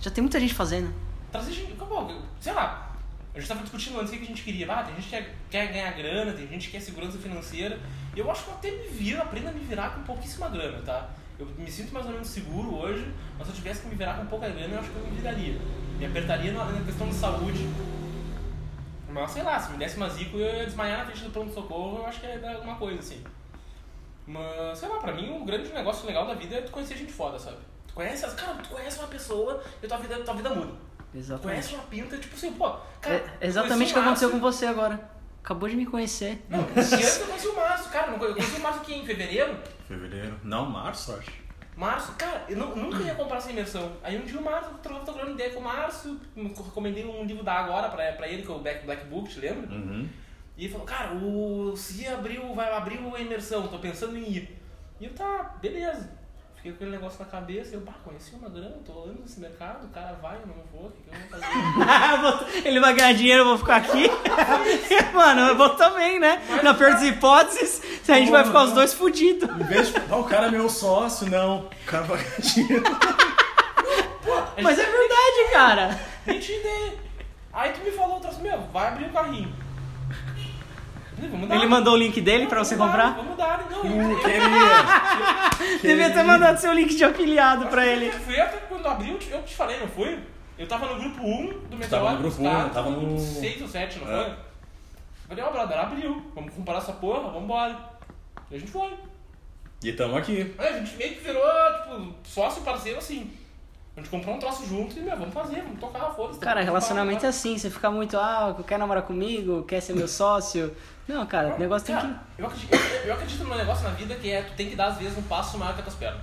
Já 0.00 0.10
tem 0.10 0.22
muita 0.22 0.38
gente 0.38 0.54
fazendo. 0.54 0.92
trazer 1.32 1.52
gente, 1.52 1.72
pô, 1.72 2.06
sei 2.38 2.52
lá. 2.52 2.89
A 3.34 3.38
gente 3.38 3.48
tava 3.48 3.62
discutindo 3.62 4.00
antes 4.00 4.12
o 4.12 4.16
que 4.16 4.24
a 4.24 4.26
gente 4.26 4.42
queria. 4.42 4.72
Ah, 4.72 4.82
tem 4.82 4.94
gente 4.96 5.04
que 5.04 5.10
quer, 5.10 5.34
quer 5.48 5.72
ganhar 5.72 5.92
grana, 5.92 6.32
tem 6.32 6.48
gente 6.48 6.66
que 6.66 6.72
quer 6.72 6.80
segurança 6.80 7.16
financeira. 7.18 7.78
E 8.14 8.18
eu 8.18 8.28
acho 8.30 8.44
que 8.44 8.50
eu 8.50 8.54
até 8.54 8.70
me 8.72 8.88
viro, 8.88 9.22
aprendo 9.22 9.48
a 9.48 9.52
me 9.52 9.60
virar 9.60 9.90
com 9.90 10.02
pouquíssima 10.02 10.48
grana, 10.48 10.82
tá? 10.82 11.10
Eu 11.38 11.46
me 11.56 11.70
sinto 11.70 11.94
mais 11.94 12.04
ou 12.06 12.12
menos 12.12 12.28
seguro 12.28 12.74
hoje, 12.74 13.06
mas 13.38 13.46
se 13.46 13.52
eu 13.52 13.56
tivesse 13.56 13.82
que 13.82 13.88
me 13.88 13.94
virar 13.94 14.14
com 14.14 14.26
pouca 14.26 14.48
grana, 14.48 14.74
eu 14.74 14.80
acho 14.80 14.90
que 14.90 14.96
eu 14.96 15.06
me 15.06 15.16
viraria. 15.16 15.58
Me 15.98 16.06
apertaria 16.06 16.52
na, 16.52 16.82
questão 16.84 17.08
de 17.08 17.14
saúde. 17.14 17.68
Mas 19.08 19.30
sei 19.30 19.42
lá, 19.42 19.58
se 19.58 19.70
me 19.72 19.78
desse 19.78 19.96
uma 19.96 20.08
zica, 20.08 20.36
eu 20.36 20.40
ia 20.40 20.66
desmaiar 20.66 20.98
na 20.98 21.04
frente 21.06 21.22
do 21.22 21.30
pronto-socorro, 21.30 21.98
eu 21.98 22.06
acho 22.06 22.20
que 22.20 22.26
ia 22.26 22.38
dar 22.38 22.56
alguma 22.56 22.76
coisa 22.76 22.98
assim. 22.98 23.22
Mas, 24.26 24.78
sei 24.78 24.88
lá, 24.88 24.98
pra 24.98 25.12
mim 25.12 25.30
o 25.30 25.44
grande 25.44 25.72
negócio 25.72 26.06
legal 26.06 26.26
da 26.26 26.34
vida 26.34 26.56
é 26.56 26.60
tu 26.62 26.72
conhecer 26.72 26.96
gente 26.96 27.12
foda, 27.12 27.38
sabe? 27.38 27.58
Tu 27.86 27.94
conhece, 27.94 28.26
cara, 28.34 28.54
tu 28.54 28.68
conhece 28.68 28.98
uma 28.98 29.08
pessoa 29.08 29.62
e 29.82 29.86
tua 29.86 29.98
vida, 29.98 30.18
tua 30.18 30.34
vida 30.34 30.50
muda. 30.50 30.89
Exatamente. 31.14 31.42
Conhece 31.60 31.74
uma 31.74 31.82
pinta, 31.84 32.16
tipo 32.18 32.34
assim, 32.36 32.52
pô, 32.52 32.70
cara. 33.00 33.24
É 33.40 33.46
exatamente 33.46 33.90
o 33.90 33.94
que 33.94 34.00
aconteceu 34.00 34.30
com 34.30 34.40
você 34.40 34.66
agora. 34.66 35.10
Acabou 35.42 35.68
de 35.68 35.74
me 35.76 35.86
conhecer. 35.86 36.44
Não, 36.48 36.60
esse 36.76 36.94
ano 36.94 37.02
eu 37.22 37.26
conheci 37.26 37.46
o 37.48 37.56
Márcio, 37.56 37.90
cara. 37.90 38.10
não 38.12 38.22
Eu 38.22 38.34
conheci 38.34 38.56
o 38.56 38.60
Márcio 38.62 38.82
aqui 38.82 38.94
em 38.94 39.06
fevereiro. 39.06 39.56
Fevereiro. 39.88 40.38
Não, 40.44 40.66
março, 40.66 41.12
acho. 41.14 41.30
Março, 41.76 42.12
cara, 42.12 42.44
eu 42.48 42.58
nu- 42.58 42.76
nunca 42.76 43.02
ia 43.02 43.14
comprar 43.14 43.38
essa 43.38 43.50
imersão. 43.50 43.96
Aí 44.02 44.20
um 44.20 44.24
dia 44.26 44.38
o 44.38 44.44
Márcio, 44.44 44.72
eu 44.84 45.00
trocando 45.00 45.30
ideia 45.30 45.50
com 45.50 45.60
o 45.60 45.64
Márcio, 45.64 46.20
recomendei 46.36 47.06
um 47.06 47.24
livro 47.24 47.42
da 47.42 47.54
Agora 47.54 47.88
pra, 47.88 48.12
pra 48.12 48.28
ele, 48.28 48.42
que 48.42 48.50
é 48.50 48.54
o 48.54 48.58
Black, 48.58 48.84
Black 48.84 49.06
Book, 49.06 49.30
te 49.30 49.40
lembra? 49.40 49.66
Uhum. 49.74 50.06
E 50.58 50.64
ele 50.64 50.72
falou, 50.72 50.86
cara, 50.86 51.14
o 51.14 51.74
se 51.74 52.06
abriu, 52.06 52.54
vai 52.54 52.70
abrir 52.70 52.98
a 52.98 53.18
imersão, 53.20 53.66
tô 53.66 53.78
pensando 53.78 54.16
em 54.18 54.30
ir. 54.30 54.62
E 55.00 55.06
eu, 55.06 55.14
tá, 55.14 55.56
beleza. 55.62 56.10
Fiquei 56.60 56.72
com 56.72 56.76
aquele 56.76 56.90
negócio 56.90 57.18
na 57.20 57.24
cabeça, 57.24 57.74
eu, 57.74 57.80
pá, 57.80 57.94
conheci 58.04 58.34
uma 58.34 58.50
grana, 58.50 58.76
tô 58.84 58.92
olhando 58.92 59.22
nesse 59.22 59.40
mercado, 59.40 59.86
o 59.86 59.88
cara 59.88 60.12
vai, 60.20 60.36
eu 60.36 60.46
não 60.46 60.56
vou, 60.70 60.88
o 60.88 60.90
que, 60.90 61.00
que 61.00 61.08
eu 61.08 61.18
vou 61.18 61.40
fazer? 62.36 62.60
Ele 62.68 62.78
vai 62.78 62.92
ganhar 62.92 63.14
dinheiro, 63.14 63.40
eu 63.40 63.46
vou 63.46 63.56
ficar 63.56 63.76
aqui. 63.76 64.10
Mano, 65.14 65.40
eu 65.40 65.56
vou 65.56 65.70
também, 65.70 66.20
né? 66.20 66.42
Na 66.62 66.74
pior 66.74 66.90
das 66.90 67.02
hipóteses, 67.02 67.80
a 68.06 68.12
gente 68.12 68.30
vai 68.30 68.44
ficar 68.44 68.64
os 68.64 68.72
dois 68.74 68.92
fudidos. 68.92 69.48
Em 69.48 69.64
vez 69.64 69.88
de. 69.88 69.94
Ah, 70.10 70.16
o 70.16 70.24
cara 70.24 70.48
é 70.48 70.50
meu 70.50 70.68
sócio, 70.68 71.30
não. 71.30 71.60
O 71.60 71.86
cara 71.86 72.04
vai 72.04 72.22
ganhar 72.22 72.40
dinheiro. 72.40 72.84
Mas 74.62 74.78
é 74.78 74.84
verdade, 74.84 75.52
cara. 75.54 76.00
Ideia. 76.26 76.92
Aí 77.54 77.72
tu 77.72 77.80
me 77.80 77.90
falou, 77.90 78.20
meu, 78.42 78.60
vai 78.70 78.88
abrir 78.88 79.06
o 79.06 79.12
carrinho. 79.12 79.50
Dar. 81.48 81.56
Ele 81.56 81.66
mandou 81.66 81.94
o 81.94 81.96
link 81.96 82.20
dele 82.20 82.46
pra 82.46 82.62
você 82.64 82.76
Vamos 82.76 82.94
dar, 82.96 83.14
comprar? 83.14 83.22
Vamos 83.22 83.36
dar, 83.36 83.70
não. 83.70 83.82
queria. 84.20 85.78
Devia 85.82 86.10
ter 86.10 86.22
mandado 86.22 86.58
seu 86.58 86.72
link 86.72 86.94
de 86.94 87.04
afiliado 87.04 87.66
pra 87.66 87.86
ele. 87.86 88.10
Foi 88.12 88.38
até 88.40 88.56
quando 88.68 88.86
abriu, 88.86 89.18
eu 89.30 89.42
te 89.42 89.54
falei, 89.54 89.78
não 89.80 89.88
foi? 89.88 90.18
Eu 90.58 90.66
tava 90.66 90.86
no 90.86 91.00
grupo 91.00 91.22
1 91.22 91.46
do 91.70 91.76
Meteoro. 91.76 91.88
tava 91.88 92.10
no 92.12 92.18
grupo 92.18 92.36
dos 92.36 92.46
caras, 92.46 92.66
um, 92.66 92.74
tava 92.74 92.90
no- 92.90 93.18
6 93.18 93.62
ou 93.62 93.68
7, 93.68 93.98
não 93.98 94.12
É. 94.12 94.24
foi? 94.24 94.34
Falei, 95.28 95.44
ó, 95.44 95.50
brother, 95.50 95.78
abriu. 95.78 96.32
Vamos 96.34 96.52
comparar 96.54 96.78
essa 96.78 96.92
porra, 96.92 97.30
vambora. 97.30 97.76
E 98.50 98.56
a 98.56 98.58
gente 98.58 98.70
foi. 98.72 98.92
E 99.82 99.92
tamo 99.92 100.16
aqui. 100.16 100.54
Aí 100.58 100.68
a 100.68 100.78
gente 100.78 100.96
meio 100.96 101.14
que 101.14 101.20
virou, 101.24 101.42
tipo, 101.82 102.14
sócio 102.24 102.60
e 102.60 102.64
parceiro 102.64 102.98
assim. 102.98 103.30
A 103.96 104.00
gente 104.00 104.08
comprou 104.10 104.36
um 104.36 104.38
troço 104.38 104.64
junto 104.66 104.98
e, 104.98 105.02
meu, 105.02 105.16
vamos 105.16 105.34
fazer, 105.34 105.62
vamos 105.62 105.80
tocar, 105.80 106.10
foda-se. 106.14 106.38
Cara, 106.40 106.60
relacionamento 106.62 107.26
é 107.26 107.28
assim, 107.28 107.58
você 107.58 107.68
fica 107.68 107.90
muito, 107.90 108.16
ah, 108.16 108.56
quer 108.66 108.78
namorar 108.78 109.02
comigo, 109.02 109.62
quer 109.64 109.80
ser 109.80 109.94
meu 109.94 110.06
sócio. 110.08 110.74
Não, 111.08 111.26
cara, 111.26 111.54
o 111.56 111.58
negócio 111.58 111.86
tem 111.88 111.96
Cara, 111.96 112.20
que. 112.36 112.40
eu 112.42 112.46
acredito, 112.46 112.72
eu, 112.72 112.80
eu 113.08 113.14
acredito 113.14 113.44
num 113.44 113.54
negócio 113.56 113.82
na 113.84 113.90
vida 113.90 114.14
que 114.14 114.30
é 114.30 114.42
tu 114.42 114.52
tem 114.54 114.70
que 114.70 114.76
dar, 114.76 114.86
às 114.88 114.96
vezes, 114.98 115.18
um 115.18 115.22
passo 115.22 115.58
maior 115.58 115.72
que 115.74 115.80
as 115.80 115.86
tuas 115.86 115.96
pernas. 115.96 116.20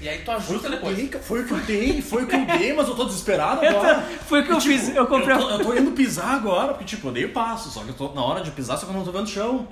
E 0.00 0.08
aí 0.08 0.18
tu 0.24 0.30
ajusta 0.30 0.68
depois. 0.68 0.96
dei. 0.96 1.08
Foi 1.22 1.42
o 1.42 1.46
que 1.46 1.52
eu 1.52 1.60
dei, 1.60 2.02
foi 2.02 2.22
o 2.24 2.26
que 2.26 2.34
eu 2.34 2.46
dei, 2.46 2.72
mas 2.72 2.88
eu 2.88 2.96
tô 2.96 3.04
desesperado 3.04 3.64
agora. 3.64 3.96
tô- 4.00 4.24
Foi 4.24 4.40
o 4.40 4.44
que 4.46 4.52
eu 4.52 4.58
Tipo, 4.58 4.78
fiz, 4.78 4.96
eu 4.96 5.06
comprei 5.06 5.36
Eu 5.36 5.40
tô, 5.40 5.50
eu 5.50 5.58
tô 5.62 5.74
indo 5.74 5.92
pisar 5.92 6.34
agora, 6.36 6.68
porque 6.72 6.84
tipo, 6.86 7.08
eu 7.08 7.12
dei 7.12 7.26
o 7.26 7.32
passo, 7.32 7.68
só 7.70 7.82
que 7.84 7.90
eu 7.90 7.94
tô 7.94 8.08
na 8.14 8.22
hora 8.24 8.40
de 8.42 8.50
pisar, 8.50 8.76
só 8.78 8.86
que 8.86 8.92
eu 8.92 8.96
não 8.96 9.04
tô 9.04 9.12
vendo 9.12 9.24
o 9.24 9.28
chão. 9.28 9.68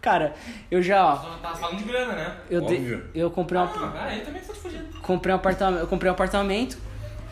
Cara, 0.00 0.34
eu 0.70 0.82
já, 0.82 1.04
ó, 1.06 1.16
Tá 1.16 1.54
falando 1.54 1.78
de 1.78 1.84
grana, 1.84 2.12
né? 2.14 2.36
eu, 2.48 2.60
dei- 2.62 2.78
Óbvio. 2.78 3.04
eu 3.14 3.30
comprei 3.30 3.60
uma. 3.60 3.66
Ah, 3.68 4.20
também 4.24 4.40
tá 4.40 4.52
te 4.54 4.58
fugindo. 4.58 5.00
comprei 5.02 5.32
um 5.34 5.36
apartamento, 5.36 5.80
eu 5.80 5.86
comprei 5.86 6.10
um 6.10 6.14
apartamento. 6.14 6.78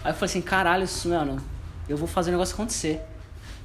Aí 0.04 0.10
eu 0.10 0.14
falei 0.14 0.26
assim, 0.30 0.42
caralho, 0.42 0.84
isso, 0.84 1.08
mano, 1.08 1.40
eu 1.88 1.96
vou 1.96 2.06
fazer 2.06 2.30
o 2.30 2.32
negócio 2.32 2.54
acontecer. 2.54 3.00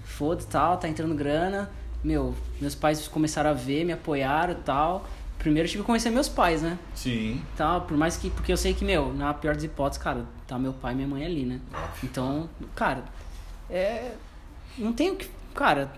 Foda 0.06 0.44
tal, 0.50 0.78
tá 0.78 0.88
entrando 0.88 1.14
grana. 1.16 1.70
Meu, 2.04 2.34
meus 2.62 2.76
pais 2.76 3.08
começaram 3.08 3.50
a 3.50 3.54
ver, 3.54 3.84
me 3.84 3.92
apoiaram 3.94 4.54
e 4.54 4.56
tal. 4.58 5.06
Primeiro 5.38 5.68
eu 5.68 5.72
tive 5.72 5.84
que 5.84 5.88
conhecer 5.88 6.10
meus 6.10 6.30
pais, 6.30 6.62
né? 6.62 6.78
Sim. 6.96 7.42
Tal, 7.58 7.82
por 7.82 7.98
mais 7.98 8.16
que. 8.16 8.30
Porque 8.30 8.52
eu 8.54 8.58
sei 8.58 8.74
que, 8.74 8.86
meu, 8.86 9.14
na 9.14 9.34
pior 9.34 9.54
das 9.56 9.64
hipóteses, 9.66 10.02
cara, 10.02 10.26
tá 10.48 10.58
meu 10.58 10.72
pai 10.72 10.94
e 10.94 10.96
minha 10.96 11.08
mãe 11.08 11.26
ali, 11.26 11.44
né? 11.46 11.60
Então, 12.02 12.50
cara, 12.76 13.04
é. 13.70 14.12
Não 14.78 14.94
tenho 14.94 15.16
que. 15.18 15.28
Cara, 15.54 15.92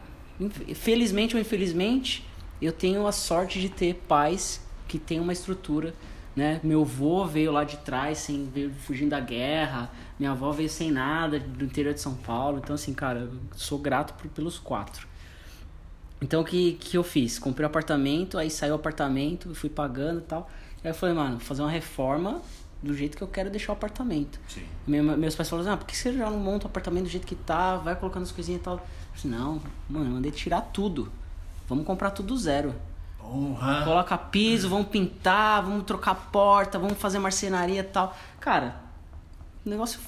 felizmente 0.73 1.35
ou 1.35 1.41
infelizmente, 1.41 2.27
eu 2.61 2.71
tenho 2.71 3.05
a 3.07 3.11
sorte 3.11 3.59
de 3.59 3.69
ter 3.69 3.95
pais 4.07 4.61
que 4.87 4.97
têm 4.99 5.19
uma 5.19 5.33
estrutura, 5.33 5.93
né? 6.35 6.59
Meu 6.63 6.81
avô 6.81 7.25
veio 7.25 7.51
lá 7.51 7.63
de 7.63 7.77
trás, 7.77 8.17
sem, 8.19 8.45
veio 8.53 8.71
fugindo 8.73 9.09
da 9.11 9.19
guerra. 9.19 9.89
Minha 10.19 10.31
avó 10.31 10.51
veio 10.51 10.69
sem 10.69 10.91
nada, 10.91 11.39
do 11.39 11.63
interior 11.65 11.93
de 11.93 12.01
São 12.01 12.13
Paulo. 12.15 12.59
Então, 12.63 12.75
assim, 12.75 12.93
cara, 12.93 13.19
eu 13.19 13.31
sou 13.55 13.77
grato 13.79 14.13
por- 14.13 14.29
pelos 14.29 14.57
quatro. 14.59 15.07
Então, 16.21 16.41
o 16.41 16.45
que, 16.45 16.73
que 16.73 16.97
eu 16.97 17.03
fiz? 17.03 17.37
Comprei 17.39 17.65
um 17.65 17.69
apartamento, 17.69 18.37
aí 18.37 18.49
saiu 18.49 18.73
o 18.73 18.75
apartamento, 18.75 19.53
fui 19.53 19.69
pagando 19.69 20.19
e 20.19 20.23
tal. 20.23 20.49
Aí 20.83 20.89
eu 20.91 20.95
falei, 20.95 21.13
mano, 21.15 21.39
fazer 21.39 21.61
uma 21.61 21.69
reforma 21.71 22.41
do 22.81 22.93
jeito 22.95 23.17
que 23.17 23.23
eu 23.23 23.27
quero 23.27 23.49
deixar 23.49 23.73
o 23.73 23.75
apartamento. 23.75 24.39
Sim. 24.47 24.63
Meu- 24.87 25.03
meus 25.17 25.35
pais 25.35 25.49
falaram, 25.49 25.71
ah, 25.73 25.77
por 25.77 25.85
que 25.87 25.95
você 25.95 26.13
já 26.13 26.29
não 26.29 26.39
monta 26.39 26.65
o 26.65 26.69
apartamento 26.69 27.03
do 27.05 27.09
jeito 27.09 27.25
que 27.27 27.35
tá? 27.35 27.77
Vai 27.77 27.95
colocando 27.95 28.23
as 28.23 28.31
coisinhas 28.31 28.61
e 28.61 28.63
tal. 28.63 28.75
Eu 28.75 28.81
falei, 29.21 29.37
não, 29.37 29.61
mano, 29.89 30.05
eu 30.05 30.11
mandei 30.11 30.31
tirar 30.31 30.61
tudo. 30.61 31.11
Vamos 31.67 31.85
comprar 31.85 32.11
tudo 32.11 32.37
zero. 32.37 32.75
Honra. 33.21 33.83
Coloca 33.83 34.17
piso, 34.17 34.69
vamos 34.69 34.87
pintar, 34.87 35.63
vamos 35.63 35.83
trocar 35.83 36.15
porta, 36.31 36.77
vamos 36.77 36.97
fazer 36.97 37.19
marcenaria 37.19 37.81
e 37.81 37.83
tal. 37.83 38.15
Cara, 38.39 38.75
negócio 39.65 39.99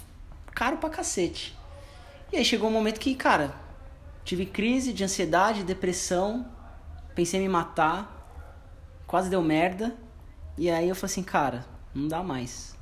caro 0.54 0.78
pra 0.78 0.89
cacete. 0.89 1.58
E 2.32 2.38
aí 2.38 2.46
chegou 2.46 2.70
um 2.70 2.74
momento 2.74 3.00
que, 3.00 3.15
cara, 3.15 3.56
tive 4.24 4.46
crise 4.46 4.93
de 4.93 5.04
ansiedade, 5.04 5.63
depressão, 5.63 6.46
pensei 7.15 7.39
em 7.39 7.43
me 7.43 7.50
matar, 7.50 8.30
quase 9.08 9.30
deu 9.30 9.41
merda. 9.41 9.96
E 10.58 10.70
aí 10.70 10.89
eu 10.89 10.96
falei 10.96 11.12
assim, 11.12 11.24
cara, 11.24 11.65
não 11.93 12.08
dá 12.08 12.22
mais. 12.22 12.76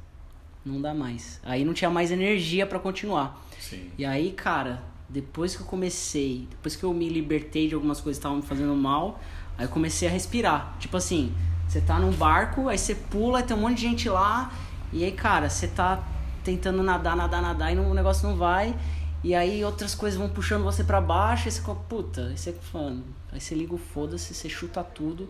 Não 0.66 0.82
dá 0.82 0.94
mais. 0.94 1.40
Aí 1.44 1.64
não 1.64 1.74
tinha 1.74 1.90
mais 1.90 2.12
energia 2.12 2.66
pra 2.66 2.80
continuar. 2.80 3.40
Sim. 3.60 3.92
E 3.98 4.06
aí, 4.06 4.32
cara, 4.32 4.82
depois 5.08 5.56
que 5.56 5.62
eu 5.62 5.68
comecei, 5.68 6.48
depois 6.50 6.76
que 6.76 6.84
eu 6.84 6.94
me 6.94 7.08
libertei 7.10 7.68
de 7.68 7.76
algumas 7.76 8.02
coisas 8.02 8.18
que 8.18 8.22
estavam 8.22 8.38
me 8.38 8.44
fazendo 8.44 8.76
mal, 8.76 9.20
aí 9.58 9.66
eu 9.66 9.70
comecei 9.70 10.08
a 10.08 10.12
respirar. 10.12 10.76
Tipo 10.80 10.98
assim, 10.98 11.34
você 11.68 11.80
tá 11.82 12.00
num 12.00 12.12
barco, 12.12 12.68
aí 12.70 12.78
você 12.78 12.96
pula, 12.96 13.40
aí 13.40 13.44
tem 13.44 13.56
um 13.56 13.60
monte 13.62 13.76
de 13.76 13.82
gente 13.84 14.10
lá, 14.10 14.52
e 14.92 15.04
aí, 15.04 15.12
cara, 15.12 15.50
você 15.50 15.68
tá 15.68 16.04
tentando 16.44 16.82
nadar, 16.84 17.16
nadar, 17.16 17.42
nadar, 17.42 17.72
e 17.72 17.76
não- 17.76 17.90
o 17.90 17.94
negócio 17.94 18.28
não 18.28 18.36
vai. 18.36 18.76
E 19.24 19.34
aí 19.34 19.64
outras 19.66 19.96
coisas 19.96 20.20
vão 20.20 20.30
puxando 20.30 20.64
você 20.64 20.84
pra 20.84 21.02
baixo, 21.02 21.48
e 21.48 21.52
você 21.52 21.60
fica, 21.60 21.74
puta, 21.76 22.28
aí 22.28 22.38
você, 22.38 22.56
mano, 22.74 23.04
aí 23.32 23.40
você 23.42 23.56
liga 23.56 23.74
o 23.74 23.78
foda-se, 23.78 24.34
você 24.34 24.48
chuta 24.50 24.84
tudo. 24.84 25.30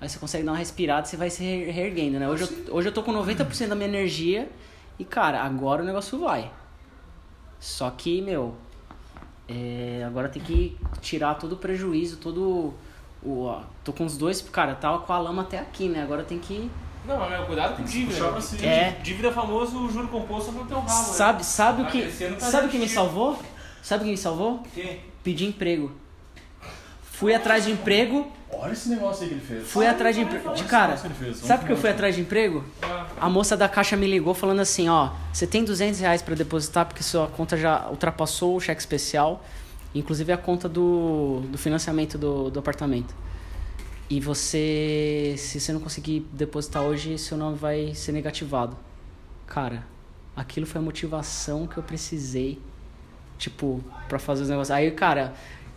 Aí 0.00 0.08
você 0.08 0.18
consegue 0.18 0.44
dar 0.44 0.52
uma 0.52 0.58
respirada, 0.58 1.06
você 1.06 1.16
vai 1.16 1.30
se 1.30 1.42
re- 1.44 1.70
reerguendo, 1.70 2.18
né? 2.18 2.28
Hoje 2.28 2.42
eu, 2.66 2.74
hoje 2.74 2.88
eu 2.88 2.92
tô 2.92 3.02
com 3.02 3.12
90% 3.12 3.68
da 3.68 3.74
minha 3.74 3.88
energia 3.88 4.50
e, 4.98 5.04
cara, 5.04 5.40
agora 5.42 5.82
o 5.82 5.86
negócio 5.86 6.18
vai. 6.18 6.50
Só 7.60 7.88
que, 7.90 8.20
meu, 8.20 8.56
é, 9.52 10.04
agora 10.04 10.28
tem 10.28 10.42
que 10.42 10.76
tirar 11.00 11.34
todo 11.34 11.52
o 11.52 11.56
prejuízo, 11.56 12.16
todo 12.16 12.74
o. 13.22 13.44
ó, 13.44 13.62
tô 13.84 13.92
com 13.92 14.06
os 14.06 14.16
dois, 14.16 14.40
cara, 14.40 14.74
tava 14.74 15.00
com 15.00 15.12
a 15.12 15.18
lama 15.18 15.42
até 15.42 15.58
aqui, 15.58 15.88
né? 15.88 16.02
Agora 16.02 16.22
tem 16.22 16.38
que. 16.38 16.70
Não, 17.06 17.18
mas 17.18 17.30
meu, 17.30 17.46
cuidado 17.46 17.76
com 17.76 17.84
dívida. 17.84 18.30
né? 18.30 18.40
cima. 18.40 18.62
É. 18.64 18.90
Dívida 19.02 19.28
é 19.28 19.32
famoso, 19.32 19.78
o 19.78 19.90
juro 19.90 20.08
composto 20.08 20.52
no 20.52 20.64
teu 20.64 20.78
rabo. 20.78 20.88
né? 20.88 20.94
Sabe, 20.94 21.44
sabe 21.44 21.82
o 21.82 21.86
que. 21.86 22.02
tá 22.34 22.46
Sabe 22.46 22.66
o 22.68 22.70
que 22.70 22.78
me 22.78 22.88
salvou? 22.88 23.38
Sabe 23.82 24.02
o 24.02 24.04
que 24.06 24.12
me 24.12 24.18
salvou? 24.18 24.62
Quem? 24.72 25.00
Pedir 25.22 25.46
emprego. 25.46 25.92
Fui 27.22 27.32
atrás 27.32 27.64
de 27.64 27.70
emprego, 27.70 28.26
Olha 28.50 28.72
esse 28.72 28.88
negócio 28.88 29.22
aí 29.22 29.28
que 29.28 29.34
ele 29.36 29.40
fez. 29.44 29.68
fui 29.70 29.86
atrás 29.86 30.16
de 30.16 30.22
emprego. 30.22 30.52
De 30.54 30.64
cara, 30.64 30.96
sabe 31.36 31.66
que 31.66 31.70
eu 31.70 31.76
fui 31.76 31.88
atrás 31.88 32.16
de 32.16 32.20
emprego? 32.20 32.64
Ah, 32.82 33.06
A 33.20 33.28
moça 33.30 33.56
da 33.56 33.68
caixa 33.68 33.96
me 33.96 34.08
ligou 34.08 34.34
falando 34.34 34.58
assim, 34.58 34.88
ó, 34.88 35.10
você 35.32 35.46
tem 35.46 35.62
200 35.64 36.00
reais 36.00 36.20
pra 36.20 36.34
depositar 36.34 36.84
porque 36.84 37.00
sua 37.00 37.28
conta 37.28 37.56
já 37.56 37.88
ultrapassou 37.88 38.56
o 38.56 38.60
cheque 38.60 38.80
especial, 38.80 39.44
inclusive 39.94 40.32
a 40.32 40.36
conta 40.36 40.68
do, 40.68 41.42
do 41.48 41.56
financiamento 41.56 42.18
do, 42.18 42.50
do 42.50 42.58
apartamento. 42.58 43.14
E 44.10 44.18
você, 44.18 45.36
se 45.38 45.60
você 45.60 45.72
não 45.72 45.78
conseguir 45.78 46.26
depositar 46.32 46.82
hoje, 46.82 47.16
seu 47.18 47.36
nome 47.38 47.56
vai 47.56 47.94
ser 47.94 48.10
negativado. 48.10 48.76
Cara, 49.46 49.86
aquilo 50.34 50.66
foi 50.66 50.80
a 50.80 50.84
motivação 50.84 51.68
que 51.68 51.76
eu 51.78 51.84
precisei, 51.84 52.58
tipo, 53.38 53.80
pra 54.08 54.18
fazer 54.18 54.42
os 54.42 54.48
negócios. 54.48 54.72
Aí, 54.72 54.90
cara, 54.90 55.34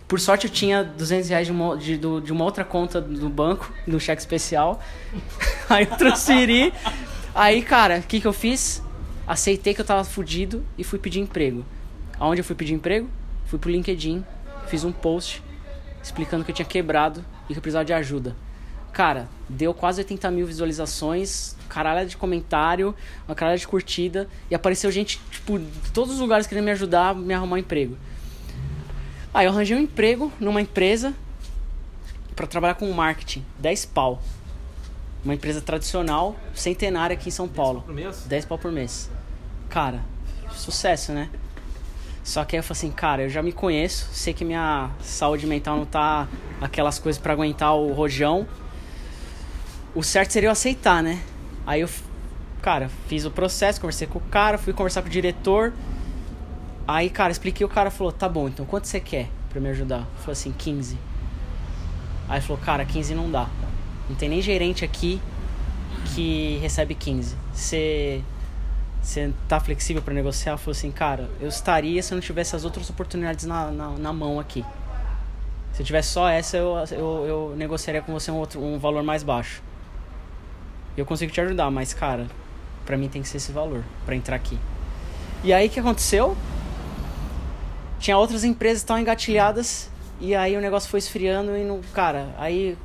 por 0.08 0.20
sorte 0.20 0.46
eu 0.46 0.52
tinha 0.52 0.84
200 0.84 1.30
reais 1.30 1.48
de 1.48 1.52
uma, 1.52 1.78
de, 1.78 1.98
de 1.98 2.32
uma 2.32 2.44
outra 2.44 2.63
conta 2.63 3.02
do 3.02 3.30
banco, 3.30 3.72
no 3.88 4.00
cheque 4.00 4.22
especial. 4.22 4.80
Aí 5.70 5.88
eu 5.89 5.98
transferi. 5.98 6.74
Aí, 7.34 7.62
cara, 7.62 8.00
o 8.00 8.04
que, 8.04 8.22
que 8.22 8.28
eu 8.28 8.34
fiz? 8.34 8.84
Aceitei 9.28 9.74
que 9.74 9.82
eu 9.82 9.86
tava 9.86 10.04
fudido 10.04 10.63
e 10.78 10.84
fui 10.84 11.00
pedir 11.00 11.20
emprego. 11.20 11.65
Aonde 12.20 12.41
eu 12.41 12.46
fui 12.46 12.56
pedir 12.56 12.74
emprego? 12.74 13.10
Fui 13.46 13.58
pro 13.58 13.72
LinkedIn, 13.72 14.24
fiz 14.68 14.84
um 14.84 14.91
post 14.91 15.44
explicando 16.02 16.46
que 16.46 16.52
eu 16.52 16.56
tinha 16.56 16.65
quebrado 16.65 17.26
e 17.50 17.54
que 17.54 17.58
eu 17.58 17.62
precisava 17.62 17.84
de 17.84 17.94
ajuda. 17.94 18.36
Cara, 18.94 19.28
deu 19.50 19.74
quase 19.74 20.02
80 20.02 20.32
mil 20.32 20.46
visualizações, 20.46 21.56
caralho 21.68 22.08
de 22.08 22.15
comentário, 22.15 22.96
uma 23.28 23.36
caralho 23.36 23.60
de 23.60 23.68
curtida 23.68 24.30
e 24.50 24.56
apareceu 24.56 24.89
gente, 24.91 25.20
tipo, 25.32 25.60
de 25.60 25.91
todos 25.91 26.13
os 26.13 26.20
lugares 26.20 26.48
querendo 26.48 26.65
me 26.65 26.72
ajudar, 26.72 27.13
me 27.13 27.34
arrumar 27.34 27.56
um 27.56 27.60
emprego. 27.60 27.98
Aí 29.36 29.48
eu 29.48 29.52
arranjei 29.52 29.76
um 29.76 29.82
emprego 29.82 30.32
numa 30.39 30.62
empresa 30.62 31.13
pra 32.38 32.48
trabalhar 32.48 32.76
com 32.76 32.89
marketing, 32.93 33.45
10 33.60 33.84
pau. 33.88 34.21
Uma 35.26 35.34
empresa 35.34 35.60
tradicional, 35.60 36.38
centenária 36.54 37.15
aqui 37.15 37.28
em 37.28 37.32
São 37.34 37.45
Paulo. 37.45 37.82
Por 37.82 37.93
mês? 37.93 38.24
10 38.26 38.45
pau 38.45 38.58
por 38.58 38.71
mês. 38.71 39.12
Cara, 39.67 40.00
sucesso, 40.52 41.12
né? 41.12 41.30
Só 42.24 42.45
que 42.45 42.56
aí 42.56 42.60
eu 42.62 42.63
falei 42.63 42.78
assim, 42.78 42.91
cara, 42.91 43.24
eu 43.24 43.30
já 43.30 43.43
me 43.43 43.52
conheço, 43.52 44.08
sei 44.13 44.34
que 44.34 44.45
minha 44.45 44.89
saúde 45.02 45.45
mental 45.45 45.76
não 45.76 45.86
tá 45.86 46.30
aquelas 46.62 46.98
coisas 46.98 47.21
pra 47.21 47.34
aguentar 47.34 47.76
o 47.76 47.91
rojão. 47.91 48.48
O 49.93 50.02
certo 50.02 50.32
seria 50.32 50.48
eu 50.48 50.54
aceitar, 50.54 51.04
né? 51.04 51.21
Aí 51.67 51.82
eu, 51.82 51.89
cara, 52.62 52.89
fiz 53.10 53.26
o 53.26 53.32
processo, 53.32 53.82
conversei 53.82 54.08
com 54.08 54.17
o 54.17 54.21
cara, 54.21 54.58
fui 54.58 54.71
conversar 54.71 55.02
com 55.02 55.10
o 55.10 55.12
diretor. 55.12 55.74
Aí, 56.88 57.10
cara, 57.10 57.32
expliquei, 57.32 57.65
o 57.65 57.69
cara 57.69 57.89
falou, 57.89 58.12
tá 58.12 58.30
bom, 58.30 58.48
então 58.48 58.65
quanto 58.65 58.88
você 58.88 59.00
quer 59.00 59.28
pra 59.50 59.60
me 59.60 59.69
ajudar? 59.69 60.00
Eu 60.00 60.17
falei 60.19 60.34
assim, 60.34 60.52
15. 60.52 60.98
Aí 62.30 62.41
falou, 62.41 62.62
cara, 62.63 62.86
15 62.86 63.15
não 63.15 63.32
dá. 63.32 63.48
Não 64.08 64.15
tem 64.15 64.30
nem 64.30 64.41
gerente 64.41 64.86
aqui 64.86 65.19
que 66.13 66.58
recebe 66.62 66.93
15. 66.93 67.36
Você 67.54 68.21
você 69.02 69.32
tá 69.48 69.60
flexível 69.60 70.02
para 70.02 70.13
negociar? 70.15 70.60
Eu 70.65 70.71
assim, 70.71 70.91
cara, 70.91 71.30
eu 71.39 71.48
estaria 71.48 72.02
se 72.02 72.12
eu 72.12 72.15
não 72.15 72.21
tivesse 72.21 72.56
as 72.56 72.65
outras 72.65 72.89
oportunidades 72.89 73.45
na, 73.45 73.69
na, 73.69 73.89
na 73.91 74.13
mão 74.13 74.39
aqui. 74.39 74.65
Se 75.74 75.84
eu 75.84 75.86
tivesse 75.86 76.10
só 76.10 76.28
essa, 76.28 76.58
eu, 76.58 76.76
eu, 76.91 77.26
eu 77.28 77.54
negociaria 77.56 78.02
com 78.02 78.12
você 78.12 78.32
um, 78.32 78.38
outro, 78.38 78.63
um 78.63 78.80
valor 78.80 79.04
mais 79.04 79.21
baixo. 79.21 79.62
Eu 80.98 81.06
consigo 81.06 81.32
te 81.32 81.39
ajudar, 81.39 81.69
mas, 81.69 81.93
cara, 81.93 82.26
pra 82.86 82.98
mim 82.98 83.08
tem 83.08 83.21
que 83.21 83.28
ser 83.28 83.38
esse 83.38 83.52
valor 83.52 83.84
para 84.06 84.15
entrar 84.15 84.36
aqui. 84.36 84.58
E 85.43 85.54
aí, 85.54 85.67
o 85.67 85.69
que 85.69 85.80
aconteceu? 85.80 86.36
Tinha 88.06 88.20
outras 88.20 88.44
empresas 88.44 88.82
que 88.82 88.84
estavam 88.84 89.02
engatilhadas 89.02 89.89
e 90.22 90.36
aí 90.36 90.56
o 90.56 90.62
negócio 90.62 90.88
foi 90.88 91.00
esfriando 91.00 91.58
e 91.58 91.63
não... 91.63 91.82
Cara, 91.91 92.36
aí 92.38 92.78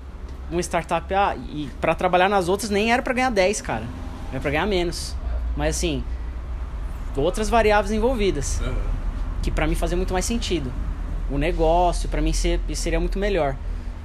uma 0.50 0.62
startup... 0.62 1.12
Ah, 1.12 1.36
e 1.36 1.68
pra 1.78 1.94
trabalhar 1.94 2.26
nas 2.26 2.48
outras 2.48 2.70
nem 2.70 2.90
era 2.90 3.02
para 3.02 3.12
ganhar 3.12 3.30
10, 3.30 3.60
cara. 3.60 3.84
Era 4.30 4.40
pra 4.40 4.50
ganhar 4.50 4.64
menos. 4.64 5.14
Mas 5.54 5.76
assim, 5.76 6.02
outras 7.14 7.50
variáveis 7.50 7.92
envolvidas. 7.92 8.62
Que 9.42 9.50
pra 9.50 9.66
mim 9.66 9.74
fazia 9.74 9.94
muito 9.94 10.14
mais 10.14 10.24
sentido. 10.24 10.72
O 11.30 11.36
negócio, 11.36 12.08
pra 12.08 12.22
mim 12.22 12.32
ser, 12.32 12.58
seria 12.74 12.98
muito 12.98 13.18
melhor. 13.18 13.56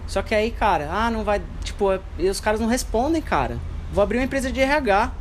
Só 0.07 0.21
que 0.21 0.35
aí, 0.35 0.51
cara, 0.51 0.89
ah, 0.91 1.09
não 1.09 1.23
vai. 1.23 1.41
Tipo, 1.63 1.93
é- 1.93 2.01
e 2.19 2.27
os 2.27 2.41
caras 2.41 2.59
não 2.59 2.67
respondem, 2.67 3.21
cara. 3.21 3.57
Vou 3.89 4.03
abrir 4.03 4.17
uma 4.17 4.25
empresa 4.25 4.51
de 4.51 4.59
RH. 4.59 5.13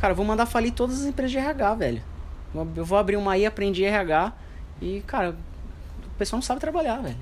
Cara, 0.00 0.14
vou 0.14 0.26
mandar 0.26 0.46
falir 0.46 0.72
todas 0.72 1.00
as 1.00 1.06
empresas 1.06 1.30
de 1.30 1.38
RH, 1.38 1.74
velho. 1.76 2.02
Eu 2.74 2.84
vou 2.84 2.98
abrir 2.98 3.16
uma 3.16 3.34
aí, 3.34 3.46
aprendi 3.46 3.84
RH. 3.84 4.32
E, 4.82 5.02
cara, 5.06 5.30
o 5.30 6.18
pessoal 6.18 6.38
não 6.38 6.42
sabe 6.42 6.60
trabalhar, 6.60 6.96
velho. 7.00 7.16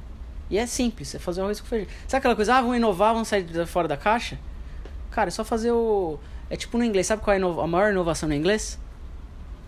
E 0.48 0.58
é 0.58 0.66
simples, 0.66 1.14
é 1.14 1.18
fazer 1.18 1.40
um 1.42 1.44
arroz 1.44 1.60
com 1.60 1.66
feijão. 1.66 1.88
Sabe 2.08 2.18
aquela 2.18 2.34
coisa, 2.34 2.56
ah, 2.56 2.60
vamos 2.60 2.76
inovar, 2.76 3.12
vamos 3.12 3.28
sair 3.28 3.46
fora 3.66 3.86
da 3.86 3.96
caixa? 3.96 4.38
Cara, 5.10 5.28
é 5.28 5.30
só 5.30 5.44
fazer 5.44 5.70
o. 5.70 6.18
É 6.48 6.56
tipo 6.56 6.76
no 6.78 6.84
inglês, 6.84 7.06
sabe 7.06 7.22
qual 7.22 7.32
é 7.32 7.36
a, 7.36 7.38
inova- 7.38 7.62
a 7.62 7.66
maior 7.66 7.90
inovação 7.92 8.28
no 8.28 8.34
inglês? 8.34 8.78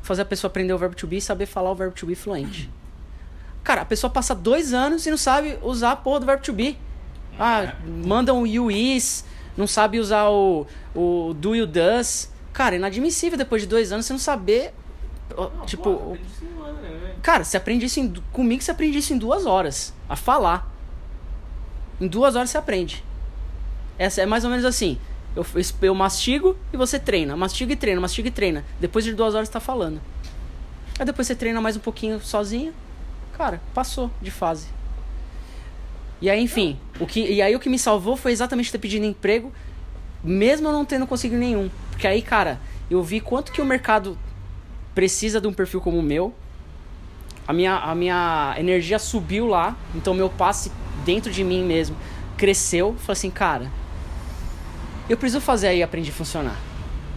Fazer 0.02 0.22
a 0.22 0.24
pessoa 0.24 0.48
aprender 0.48 0.72
o 0.72 0.78
verbo 0.78 0.96
to 0.96 1.06
be 1.06 1.18
e 1.18 1.20
saber 1.20 1.46
falar 1.46 1.70
o 1.70 1.74
verbo 1.76 1.94
to 1.94 2.06
be 2.06 2.14
fluente. 2.16 2.68
Cara, 3.62 3.82
a 3.82 3.84
pessoa 3.84 4.10
passa 4.10 4.34
dois 4.34 4.72
anos 4.72 5.06
e 5.06 5.10
não 5.10 5.16
sabe 5.16 5.56
usar 5.62 5.92
a 5.92 5.96
porra 5.96 6.18
do 6.20 6.26
verbo 6.26 6.42
to 6.42 6.52
be. 6.52 6.76
Ah, 7.38 7.76
mandam 7.86 8.42
o 8.42 8.46
you 8.46 8.68
is, 8.70 9.24
não 9.56 9.66
sabe 9.68 10.00
usar 10.00 10.28
o, 10.30 10.66
o 10.94 11.32
do 11.34 11.54
you 11.54 11.66
does. 11.66 12.32
Cara, 12.52 12.74
é 12.74 12.78
inadmissível 12.78 13.38
depois 13.38 13.62
de 13.62 13.68
dois 13.68 13.92
anos 13.92 14.06
você 14.06 14.12
não 14.12 14.18
saber. 14.20 14.74
Não, 15.36 15.64
tipo, 15.64 15.84
pô, 15.84 15.90
o- 15.90 16.18
Cara, 17.22 17.44
você 17.44 17.56
aprende 17.56 17.86
isso 17.86 18.00
em, 18.00 18.12
comigo, 18.32 18.62
você 18.62 18.70
aprende 18.70 18.98
isso 18.98 19.12
em 19.14 19.18
duas 19.18 19.46
horas. 19.46 19.94
A 20.08 20.16
falar. 20.16 20.68
Em 22.00 22.08
duas 22.08 22.34
horas 22.34 22.50
você 22.50 22.58
aprende. 22.58 23.04
Essa 23.96 24.22
é 24.22 24.26
mais 24.26 24.44
ou 24.44 24.50
menos 24.50 24.64
assim. 24.64 24.98
Eu, 25.36 25.46
eu 25.80 25.94
mastigo 25.94 26.56
e 26.72 26.76
você 26.76 26.98
treina. 26.98 27.36
Mastiga 27.36 27.72
e 27.72 27.76
treina, 27.76 28.00
mastiga 28.00 28.28
e 28.28 28.32
treina. 28.32 28.64
Depois 28.80 29.04
de 29.04 29.14
duas 29.14 29.34
horas 29.34 29.48
você 29.48 29.52
tá 29.52 29.60
falando. 29.60 30.00
Aí 30.98 31.06
depois 31.06 31.26
você 31.26 31.34
treina 31.34 31.60
mais 31.60 31.76
um 31.76 31.80
pouquinho 31.80 32.20
sozinho. 32.20 32.74
Cara, 33.36 33.62
passou 33.72 34.10
de 34.20 34.30
fase. 34.30 34.66
E 36.20 36.28
aí, 36.28 36.40
enfim, 36.40 36.78
o 37.00 37.06
que, 37.06 37.20
e 37.20 37.42
aí 37.42 37.54
o 37.56 37.58
que 37.58 37.68
me 37.68 37.78
salvou 37.78 38.16
foi 38.16 38.30
exatamente 38.30 38.70
ter 38.70 38.78
pedido 38.78 39.04
emprego, 39.04 39.52
mesmo 40.22 40.68
eu 40.68 40.72
não 40.72 40.84
tendo 40.84 41.06
conseguido 41.06 41.40
nenhum. 41.40 41.68
Porque 41.90 42.06
aí, 42.06 42.22
cara, 42.22 42.60
eu 42.88 43.02
vi 43.02 43.20
quanto 43.20 43.50
que 43.50 43.60
o 43.60 43.64
mercado 43.64 44.16
precisa 44.94 45.40
de 45.40 45.48
um 45.48 45.52
perfil 45.52 45.80
como 45.80 45.98
o 45.98 46.02
meu. 46.02 46.32
A 47.46 47.52
minha, 47.52 47.76
a 47.76 47.94
minha 47.94 48.54
energia 48.58 48.98
subiu 48.98 49.46
lá, 49.46 49.76
então 49.94 50.14
meu 50.14 50.30
passe 50.30 50.70
dentro 51.04 51.30
de 51.30 51.42
mim 51.42 51.64
mesmo 51.64 51.96
cresceu. 52.36 52.94
Falei 52.98 53.12
assim, 53.12 53.30
cara, 53.30 53.70
eu 55.08 55.16
preciso 55.16 55.40
fazer 55.40 55.68
aí 55.68 55.82
aprender 55.82 56.10
a 56.10 56.12
funcionar. 56.12 56.56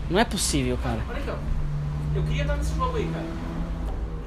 Não 0.10 0.20
é 0.20 0.26
possível, 0.26 0.78
cara. 0.82 1.00
Olha 1.08 1.18
aqui, 1.20 1.30
ó. 1.30 1.36
Eu 2.16 2.24
queria 2.24 2.42
estar 2.44 2.56
nesse 2.56 2.76
jogo 2.76 2.98
aí, 2.98 3.08
cara. 3.08 3.26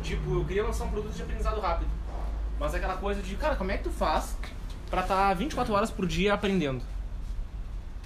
Tipo, 0.02 0.34
eu 0.34 0.44
queria 0.44 0.64
lançar 0.64 0.84
um 0.84 0.90
produto 0.90 1.14
de 1.14 1.22
aprendizado 1.22 1.61
rápido. 1.61 1.90
Mas 2.58 2.74
é 2.74 2.78
aquela 2.78 2.96
coisa 2.96 3.22
de, 3.22 3.34
cara, 3.37 3.54
como 3.56 3.70
é 3.70 3.76
que 3.76 3.84
tu 3.84 3.90
faz 3.90 4.37
pra 4.90 5.02
estar 5.02 5.34
24 5.34 5.72
horas 5.72 5.90
por 5.90 6.06
dia 6.06 6.34
aprendendo? 6.34 6.82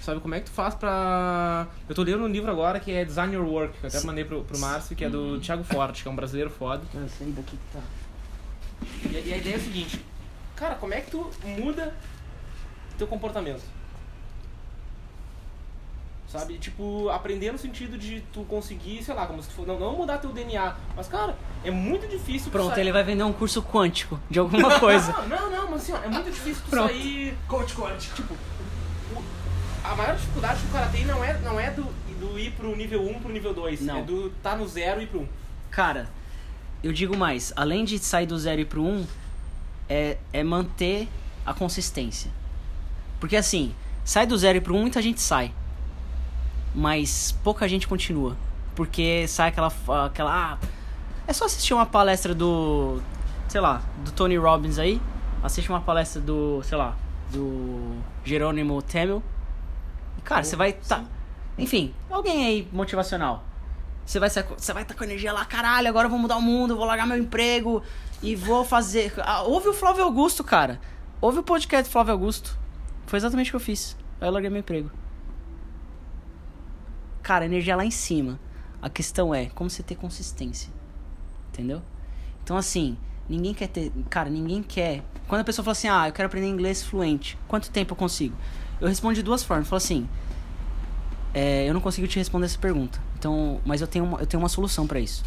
Sabe, 0.03 0.19
como 0.19 0.35
é 0.35 0.39
que 0.41 0.47
tu 0.47 0.51
faz 0.51 0.75
pra... 0.75 1.65
Eu 1.87 1.95
tô 1.95 2.03
lendo 2.03 2.25
um 2.25 2.27
livro 2.27 2.51
agora 2.51 2.77
que 2.77 2.91
é 2.91 3.05
Design 3.05 3.33
Your 3.35 3.45
Work, 3.47 3.77
que 3.79 3.85
eu 3.85 3.87
até 3.87 4.01
mandei 4.01 4.25
pro, 4.25 4.43
pro 4.43 4.59
Márcio, 4.59 4.97
que 4.97 5.05
é 5.05 5.09
do 5.09 5.39
Thiago 5.39 5.63
Forte, 5.63 6.03
que 6.03 6.09
é 6.09 6.11
um 6.11 6.15
brasileiro 6.15 6.49
foda. 6.49 6.83
Eu 6.93 7.07
sei 7.07 7.27
daqui 7.31 7.55
que 7.55 7.63
tá. 7.71 7.79
E, 9.09 9.29
e 9.29 9.33
a 9.33 9.37
ideia 9.37 9.53
é 9.53 9.57
a 9.57 9.61
seguinte, 9.61 10.03
cara, 10.57 10.75
como 10.75 10.93
é 10.93 10.99
que 10.99 11.09
tu 11.09 11.31
muda 11.45 11.95
teu 12.97 13.07
comportamento? 13.07 13.61
Sabe, 16.27 16.57
tipo, 16.57 17.09
aprender 17.09 17.51
no 17.51 17.59
sentido 17.59 17.95
de 17.97 18.21
tu 18.33 18.43
conseguir, 18.45 19.03
sei 19.03 19.13
lá, 19.13 19.27
como 19.27 19.41
se 19.41 19.49
tu 19.49 19.53
for, 19.55 19.67
não, 19.67 19.79
não 19.79 19.95
mudar 19.95 20.17
teu 20.17 20.31
DNA, 20.33 20.75
mas 20.97 21.07
cara, 21.07 21.37
é 21.63 21.69
muito 21.69 22.07
difícil 22.07 22.49
tu 22.49 22.51
Pronto, 22.51 22.71
sair- 22.73 22.81
ele 22.81 22.91
vai 22.91 23.03
vender 23.03 23.23
um 23.23 23.31
curso 23.31 23.61
quântico 23.61 24.19
de 24.31 24.39
alguma 24.39 24.79
coisa. 24.79 25.13
Não, 25.13 25.27
não, 25.39 25.51
não, 25.51 25.71
mas 25.71 25.83
assim, 25.83 25.93
ó, 25.93 25.97
é 26.03 26.07
muito 26.09 26.31
difícil 26.31 26.63
tu 26.65 26.71
Pronto. 26.71 26.87
sair. 26.91 27.37
Coach, 27.47 27.73
coach. 27.75 28.09
Tipo, 28.15 28.33
o- 28.33 28.37
a 29.83 29.95
maior 29.95 30.15
dificuldade 30.15 30.61
que 30.61 30.67
o 30.67 30.71
cara 30.71 30.87
tem 30.87 31.05
não 31.05 31.23
é, 31.23 31.37
não 31.39 31.59
é 31.59 31.71
do, 31.71 31.83
do 32.19 32.39
ir 32.39 32.51
pro 32.51 32.75
nível 32.75 33.05
1 33.07 33.19
pro 33.19 33.31
nível 33.31 33.53
2. 33.53 33.81
Não. 33.81 33.97
É 33.97 34.01
do 34.01 34.29
tá 34.41 34.55
no 34.55 34.67
0 34.67 35.01
e 35.01 35.03
ir 35.03 35.07
pro 35.07 35.19
1. 35.21 35.27
Cara, 35.69 36.07
eu 36.83 36.91
digo 36.91 37.15
mais, 37.15 37.53
além 37.55 37.85
de 37.85 37.97
sair 37.97 38.25
do 38.25 38.37
zero 38.37 38.59
e 38.59 38.65
pro 38.65 38.83
um, 38.83 39.07
é, 39.87 40.17
é 40.33 40.43
manter 40.43 41.07
a 41.45 41.53
consistência. 41.53 42.29
Porque 43.21 43.37
assim, 43.37 43.73
sai 44.03 44.27
do 44.27 44.37
zero 44.37 44.57
e 44.57 44.61
pro 44.61 44.75
um, 44.75 44.81
muita 44.81 45.01
gente 45.01 45.21
sai. 45.21 45.53
Mas 46.75 47.31
pouca 47.43 47.69
gente 47.69 47.87
continua. 47.87 48.35
Porque 48.75 49.25
sai 49.27 49.49
aquela. 49.49 49.71
aquela 50.05 50.31
ah, 50.33 50.67
é 51.25 51.31
só 51.31 51.45
assistir 51.45 51.73
uma 51.73 51.85
palestra 51.85 52.35
do. 52.35 53.01
sei 53.47 53.61
lá, 53.61 53.81
do 54.03 54.11
Tony 54.11 54.35
Robbins 54.35 54.77
aí. 54.77 55.01
Assiste 55.41 55.69
uma 55.69 55.79
palestra 55.79 56.19
do. 56.19 56.61
sei 56.63 56.77
lá, 56.77 56.97
do 57.31 57.95
Jerônimo 58.25 58.81
Temel. 58.81 59.23
E, 60.17 60.21
cara, 60.21 60.43
você 60.43 60.55
vai 60.55 60.73
tá. 60.73 61.03
Enfim, 61.57 61.93
alguém 62.09 62.45
aí 62.45 62.67
motivacional. 62.71 63.43
Você 64.05 64.19
vai 64.19 64.27
estar 64.27 64.43
você 64.43 64.73
vai 64.73 64.83
tá 64.83 64.93
com 64.93 65.03
energia 65.03 65.31
lá, 65.31 65.45
caralho, 65.45 65.87
agora 65.87 66.07
eu 66.07 66.09
vou 66.09 66.19
mudar 66.19 66.35
o 66.37 66.41
mundo, 66.41 66.75
vou 66.75 66.85
largar 66.85 67.07
meu 67.07 67.17
emprego 67.17 67.81
e 68.21 68.35
vou 68.35 68.65
fazer. 68.65 69.13
Ah, 69.19 69.43
ouve 69.43 69.69
o 69.69 69.73
Flávio 69.73 70.03
Augusto, 70.03 70.43
cara. 70.43 70.79
Ouve 71.21 71.39
o 71.39 71.43
podcast 71.43 71.89
do 71.89 71.91
Flávio 71.91 72.11
Augusto. 72.11 72.57
Foi 73.05 73.17
exatamente 73.17 73.49
o 73.49 73.51
que 73.51 73.55
eu 73.55 73.59
fiz. 73.59 73.95
Aí 74.19 74.27
eu 74.27 74.31
larguei 74.31 74.49
meu 74.49 74.59
emprego. 74.59 74.91
Cara, 77.21 77.45
energia 77.45 77.75
lá 77.75 77.85
em 77.85 77.91
cima. 77.91 78.39
A 78.81 78.89
questão 78.89 79.33
é 79.33 79.45
como 79.45 79.69
você 79.69 79.81
ter 79.81 79.95
consistência. 79.95 80.69
Entendeu? 81.49 81.81
Então, 82.43 82.57
assim, 82.57 82.97
ninguém 83.29 83.53
quer 83.53 83.67
ter. 83.67 83.91
Cara, 84.09 84.29
ninguém 84.29 84.61
quer. 84.61 85.01
Quando 85.27 85.41
a 85.41 85.43
pessoa 85.45 85.63
fala 85.63 85.71
assim, 85.71 85.87
ah, 85.87 86.09
eu 86.09 86.13
quero 86.13 86.27
aprender 86.27 86.47
inglês 86.47 86.83
fluente, 86.83 87.37
quanto 87.47 87.71
tempo 87.71 87.93
eu 87.93 87.95
consigo? 87.95 88.35
Eu 88.83 88.89
respondo 88.89 89.15
de 89.15 89.23
duas 89.23 89.41
formas. 89.41 89.65
Eu 89.65 89.69
falo 89.69 89.77
assim, 89.77 90.09
é, 91.33 91.65
eu 91.65 91.73
não 91.73 91.79
consigo 91.79 92.05
te 92.05 92.19
responder 92.19 92.47
essa 92.47 92.59
pergunta. 92.59 92.99
Então, 93.17 93.61
mas 93.63 93.79
eu 93.79 93.87
tenho 93.87 94.03
uma, 94.03 94.19
eu 94.19 94.27
tenho 94.27 94.43
uma 94.43 94.49
solução 94.49 94.85
pra 94.85 94.99
isso. 94.99 95.23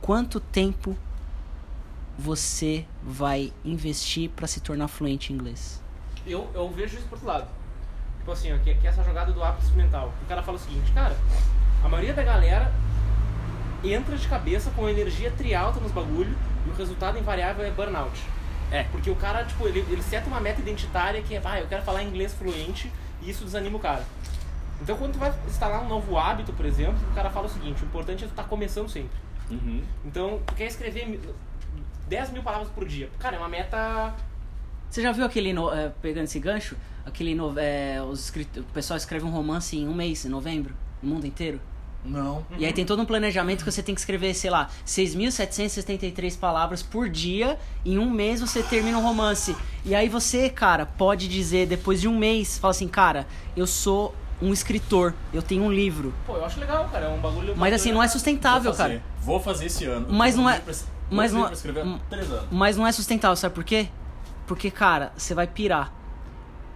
Quanto 0.00 0.38
tempo 0.38 0.96
você 2.16 2.86
vai 3.02 3.52
investir 3.64 4.30
pra 4.30 4.46
se 4.46 4.60
tornar 4.60 4.86
fluente 4.86 5.32
em 5.32 5.34
inglês? 5.34 5.82
Eu, 6.24 6.48
eu 6.54 6.70
vejo 6.70 6.98
isso 6.98 7.06
por 7.08 7.14
outro 7.14 7.26
lado. 7.26 7.48
Tipo 8.18 8.30
assim, 8.30 8.52
ó, 8.52 8.58
que, 8.58 8.74
que 8.76 8.86
é 8.86 8.90
essa 8.90 9.02
jogada 9.02 9.32
do 9.32 9.42
hábito 9.42 9.72
mental. 9.72 10.14
O 10.22 10.26
cara 10.28 10.44
fala 10.44 10.56
o 10.56 10.60
seguinte, 10.60 10.92
cara, 10.92 11.16
a 11.82 11.88
maioria 11.88 12.14
da 12.14 12.22
galera 12.22 12.72
entra 13.82 14.16
de 14.16 14.28
cabeça 14.28 14.70
com 14.70 14.88
energia 14.88 15.32
trialta 15.32 15.80
nos 15.80 15.90
bagulho 15.90 16.38
e 16.64 16.70
o 16.70 16.74
resultado 16.74 17.18
invariável 17.18 17.64
é 17.64 17.72
burnout. 17.72 18.22
É. 18.70 18.84
Porque 18.84 19.10
o 19.10 19.16
cara, 19.16 19.44
tipo, 19.44 19.66
ele, 19.66 19.80
ele 19.90 20.02
seta 20.02 20.28
uma 20.28 20.40
meta 20.40 20.60
identitária 20.60 21.20
que 21.22 21.34
é, 21.34 21.42
ah, 21.44 21.58
eu 21.58 21.66
quero 21.66 21.82
falar 21.82 22.04
inglês 22.04 22.32
fluente 22.32 22.88
e 23.22 23.30
isso 23.30 23.44
desanima 23.44 23.76
o 23.76 23.80
cara. 23.80 24.04
Então 24.82 24.96
quando 24.96 25.12
tu 25.12 25.18
vai 25.18 25.32
instalar 25.46 25.82
um 25.82 25.88
novo 25.88 26.16
hábito, 26.16 26.52
por 26.52 26.64
exemplo, 26.64 26.98
o 27.10 27.14
cara 27.14 27.30
fala 27.30 27.46
o 27.46 27.50
seguinte, 27.50 27.82
o 27.82 27.86
importante 27.86 28.24
é 28.24 28.26
tu 28.26 28.30
estar 28.30 28.44
começando 28.44 28.88
sempre. 28.88 29.10
Uhum. 29.50 29.82
Então, 30.04 30.40
tu 30.46 30.54
quer 30.54 30.66
escrever 30.66 31.06
mi- 31.08 31.20
10 32.08 32.30
mil 32.30 32.42
palavras 32.42 32.68
por 32.70 32.86
dia. 32.86 33.10
Cara, 33.18 33.36
é 33.36 33.38
uma 33.38 33.48
meta 33.48 34.14
Você 34.88 35.02
já 35.02 35.12
viu 35.12 35.24
aquele, 35.24 35.52
no- 35.52 35.72
é, 35.72 35.92
pegando 36.00 36.24
esse 36.24 36.38
gancho, 36.40 36.76
aquele, 37.04 37.34
no- 37.34 37.58
é, 37.58 38.00
os 38.02 38.20
escrit- 38.24 38.58
o 38.60 38.64
pessoal 38.64 38.96
escreve 38.96 39.24
um 39.24 39.30
romance 39.30 39.76
em 39.76 39.86
um 39.88 39.94
mês, 39.94 40.24
em 40.24 40.28
novembro, 40.28 40.74
no 41.02 41.14
mundo 41.14 41.26
inteiro? 41.26 41.60
Não. 42.04 42.44
E 42.56 42.64
aí 42.64 42.72
tem 42.72 42.84
todo 42.84 43.02
um 43.02 43.04
planejamento 43.04 43.62
que 43.64 43.70
você 43.70 43.82
tem 43.82 43.94
que 43.94 44.00
escrever, 44.00 44.32
sei 44.34 44.50
lá, 44.50 44.68
6.773 44.86 46.38
palavras 46.38 46.82
por 46.82 47.08
dia. 47.08 47.58
Em 47.84 47.98
um 47.98 48.08
mês 48.10 48.40
você 48.40 48.62
termina 48.62 48.98
um 48.98 49.02
romance. 49.02 49.54
E 49.84 49.94
aí 49.94 50.08
você, 50.08 50.48
cara, 50.48 50.86
pode 50.86 51.28
dizer 51.28 51.66
depois 51.66 52.00
de 52.00 52.08
um 52.08 52.16
mês, 52.16 52.58
fala 52.58 52.70
assim, 52.70 52.88
cara, 52.88 53.26
eu 53.56 53.66
sou 53.66 54.14
um 54.40 54.52
escritor, 54.52 55.14
eu 55.32 55.42
tenho 55.42 55.62
um 55.62 55.70
livro. 55.72 56.14
Pô, 56.26 56.36
eu 56.36 56.44
acho 56.44 56.58
legal, 56.58 56.88
cara. 56.90 57.06
É 57.06 57.08
um 57.10 57.20
bagulho. 57.20 57.54
Mas 57.56 57.74
assim, 57.74 57.92
não 57.92 58.02
é 58.02 58.08
sustentável, 58.08 58.62
Vou 58.70 58.72
fazer. 58.74 58.88
cara. 59.00 59.02
Vou 59.20 59.40
fazer 59.40 59.66
esse 59.66 59.84
ano. 59.84 60.06
Mas 60.10 60.34
não 60.34 60.48
é- 60.48 60.62
mas 61.10 61.32
não 61.32 61.46
é-. 61.46 61.52
Mas 62.50 62.76
não 62.76 62.86
é 62.86 62.92
sustentável, 62.92 63.36
sabe 63.36 63.54
por 63.54 63.64
quê? 63.64 63.88
Porque, 64.46 64.70
cara, 64.70 65.12
você 65.16 65.34
vai 65.34 65.46
pirar. 65.46 65.92